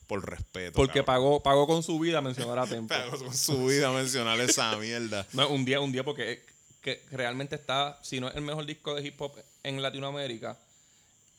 por 0.07 0.29
respeto. 0.29 0.73
Porque 0.73 0.99
cabrón. 0.99 1.05
pagó, 1.05 1.43
pagó 1.43 1.67
con 1.67 1.81
su 1.83 1.97
vida 1.99 2.19
mencionar 2.21 2.59
a 2.59 2.65
tempo. 2.67 2.89
Pagó 2.93 3.17
con 3.17 3.37
su 3.37 3.65
vida 3.67 3.91
mencionar 3.91 4.39
esa 4.41 4.75
mierda. 4.77 5.25
No, 5.33 5.47
un 5.49 5.63
día, 5.63 5.79
un 5.79 5.91
día, 5.91 6.03
porque 6.03 6.43
que 6.81 7.01
realmente 7.11 7.55
está, 7.55 7.99
si 8.03 8.19
no 8.19 8.29
es 8.29 8.35
el 8.35 8.41
mejor 8.41 8.65
disco 8.65 8.95
de 8.95 9.05
hip 9.05 9.19
hop 9.21 9.33
en 9.63 9.81
Latinoamérica, 9.81 10.57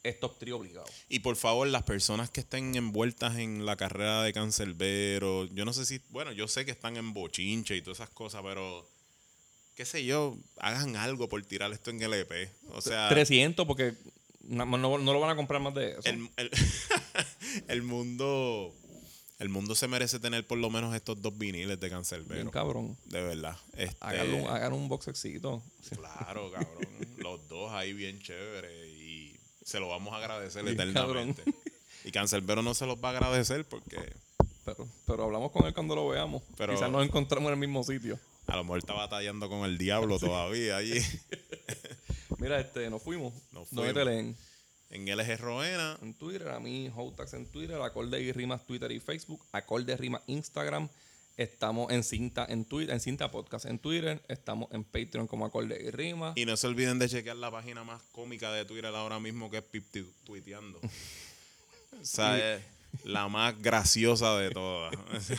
es 0.08 0.20
top 0.20 0.38
3 0.38 0.52
obligado. 0.54 0.86
Y 1.08 1.20
por 1.20 1.36
favor, 1.36 1.66
las 1.68 1.82
personas 1.82 2.30
que 2.30 2.40
estén 2.40 2.74
envueltas 2.76 3.36
en 3.38 3.64
la 3.66 3.76
carrera 3.76 4.22
de 4.22 4.32
Cancerbero, 4.32 5.46
yo 5.46 5.64
no 5.64 5.72
sé 5.72 5.84
si, 5.86 6.00
bueno, 6.10 6.32
yo 6.32 6.48
sé 6.48 6.64
que 6.64 6.70
están 6.70 6.96
en 6.96 7.12
bochinche 7.14 7.76
y 7.76 7.82
todas 7.82 7.98
esas 7.98 8.10
cosas, 8.10 8.42
pero 8.42 8.88
qué 9.74 9.84
sé 9.84 10.04
yo, 10.04 10.36
hagan 10.58 10.96
algo 10.96 11.28
por 11.28 11.44
tirar 11.44 11.72
esto 11.72 11.90
en 11.90 12.02
LP. 12.02 12.50
O 12.70 12.80
sea, 12.80 13.08
300 13.08 13.66
porque 13.66 13.94
no, 14.42 14.64
no- 14.66 14.98
no 14.98 15.12
lo 15.12 15.20
van 15.20 15.30
a 15.30 15.36
comprar 15.36 15.60
más 15.60 15.74
de 15.74 15.92
eso. 15.92 16.00
el, 16.04 16.28
el- 16.36 16.50
el 17.68 17.82
mundo 17.82 18.74
el 19.38 19.50
mundo 19.50 19.76
se 19.76 19.86
merece 19.86 20.18
tener 20.18 20.44
por 20.48 20.58
lo 20.58 20.68
menos 20.68 20.92
estos 20.96 21.22
dos 21.22 21.38
viniles 21.38 21.78
de 21.78 21.86
Bien 21.86 21.90
Cancerbero. 21.98 22.50
cabrón. 22.50 22.98
De 23.04 23.22
verdad. 23.22 23.56
Este, 23.76 23.96
Hagan 24.00 24.34
un, 24.34 24.48
hagan 24.48 24.72
un 24.72 24.88
boxecito. 24.88 25.62
Claro, 25.90 26.50
cabrón. 26.50 26.88
Los 27.18 27.48
dos 27.48 27.70
ahí 27.72 27.92
bien 27.92 28.20
chévere 28.20 28.88
y 28.88 28.97
se 29.68 29.78
lo 29.80 29.88
vamos 29.88 30.14
a 30.14 30.16
agradecer 30.16 30.66
eternamente. 30.66 31.42
Y 32.04 32.10
Cancerbero 32.12 32.62
no 32.62 32.72
se 32.74 32.86
los 32.86 32.96
va 33.02 33.08
a 33.10 33.12
agradecer 33.12 33.66
porque 33.66 33.98
Pero, 34.64 34.88
pero 35.06 35.24
hablamos 35.24 35.50
con 35.52 35.66
él 35.66 35.74
cuando 35.74 35.94
lo 35.94 36.08
veamos. 36.08 36.42
Pero- 36.56 36.72
Quizás 36.74 36.90
nos 36.90 37.04
encontramos 37.04 37.48
en 37.48 37.54
el 37.54 37.60
mismo 37.60 37.84
sitio. 37.84 38.18
a 38.46 38.56
lo 38.56 38.64
mejor 38.64 38.78
está 38.78 38.94
batallando 38.94 39.48
con 39.48 39.64
el 39.66 39.76
diablo 39.76 40.18
todavía 40.20 40.76
allí. 40.78 41.00
Mira, 42.38 42.60
este, 42.60 42.88
nos 42.90 43.02
fuimos. 43.02 43.32
Nos 43.52 43.70
¿Dónde 43.70 43.92
te 43.92 44.00
fuimos. 44.02 44.14
leen? 44.14 44.36
En 44.90 45.04
LG 45.18 45.36
Roena, 45.38 45.98
En 46.00 46.14
Twitter, 46.14 46.48
a 46.48 46.60
mí, 46.60 46.90
Hotax 46.96 47.34
en 47.34 47.46
Twitter, 47.46 47.80
Acorde 47.82 48.20
y 48.22 48.32
Rimas 48.32 48.64
Twitter 48.66 48.90
y 48.90 49.00
Facebook, 49.00 49.44
Acorde 49.52 49.94
Rimas 49.98 50.22
Instagram. 50.28 50.88
Estamos 51.38 51.92
en 51.92 52.02
Cinta 52.02 52.44
en 52.48 52.64
Twitter, 52.64 52.92
en 52.92 52.98
Cinta 53.00 53.30
Podcast 53.30 53.64
en 53.66 53.78
Twitter. 53.78 54.20
Estamos 54.26 54.68
en 54.72 54.82
Patreon 54.82 55.28
como 55.28 55.46
Acorde 55.46 55.80
y 55.80 55.88
Rimas. 55.92 56.36
y 56.36 56.44
no 56.44 56.56
se 56.56 56.66
olviden 56.66 56.98
de 56.98 57.08
chequear 57.08 57.36
la 57.36 57.48
página 57.48 57.84
más 57.84 58.02
cómica 58.10 58.52
de 58.52 58.64
Twitter 58.64 58.92
ahora 58.92 59.20
mismo 59.20 59.48
que 59.48 59.58
es 59.58 59.62
Pip 59.62 59.84
Tu- 59.92 60.12
Tuiteando. 60.24 60.80
o 60.82 62.04
sea, 62.04 62.54
es 62.56 62.62
la 63.04 63.28
más 63.28 63.56
graciosa 63.62 64.36
de 64.36 64.50
todas. 64.50 64.92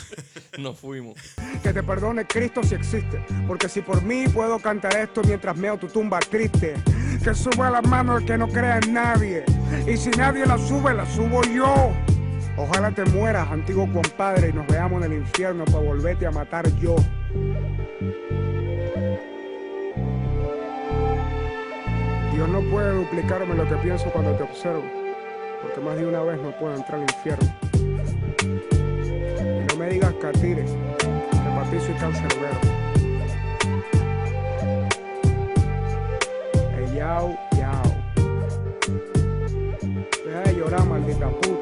Nos 0.57 0.79
fuimos. 0.79 1.19
Que 1.63 1.73
te 1.73 1.83
perdone 1.83 2.25
Cristo 2.25 2.63
si 2.63 2.75
existe. 2.75 3.21
Porque 3.45 3.67
si 3.67 3.81
por 3.81 4.01
mí 4.01 4.25
puedo 4.29 4.57
cantar 4.59 4.95
esto 4.95 5.21
mientras 5.25 5.57
meo 5.57 5.77
tu 5.77 5.87
tumba 5.89 6.19
triste. 6.21 6.75
Que 7.21 7.35
suba 7.35 7.69
la 7.69 7.81
mano 7.81 8.17
el 8.19 8.25
que 8.25 8.37
no 8.37 8.47
crea 8.47 8.77
en 8.81 8.93
nadie. 8.93 9.43
Y 9.85 9.97
si 9.97 10.11
nadie 10.11 10.45
la 10.45 10.57
sube, 10.57 10.93
la 10.93 11.05
subo 11.13 11.41
yo. 11.43 11.91
Ojalá 12.57 12.91
te 12.91 13.05
mueras, 13.05 13.49
antiguo 13.49 13.91
compadre, 13.91 14.49
y 14.49 14.53
nos 14.53 14.67
veamos 14.67 15.03
en 15.03 15.11
el 15.11 15.19
infierno 15.19 15.65
para 15.65 15.79
volverte 15.79 16.25
a 16.25 16.31
matar 16.31 16.67
yo. 16.77 16.95
Dios 22.33 22.49
no 22.49 22.61
puede 22.71 22.93
duplicarme 22.93 23.53
lo 23.53 23.67
que 23.67 23.75
pienso 23.75 24.09
cuando 24.11 24.31
te 24.33 24.43
observo, 24.43 24.83
porque 25.61 25.81
más 25.81 25.97
de 25.97 26.07
una 26.07 26.21
vez 26.21 26.39
no 26.41 26.51
puedo 26.57 26.73
entrar 26.73 27.01
al 27.01 27.01
infierno. 27.01 27.53
No 29.67 29.75
me 29.77 29.89
digas 29.89 30.13
catire, 30.21 30.63
que 30.63 31.49
para 31.49 31.69
ti 31.69 31.79
soy 31.79 31.95
cancerbero. 31.95 32.59
Hey, 36.75 36.95
yao, 36.95 37.37
yao. 37.57 37.83
Deja 40.25 40.41
de 40.43 40.55
llorar, 40.55 40.85
maldita 40.85 41.29
puta. 41.29 41.58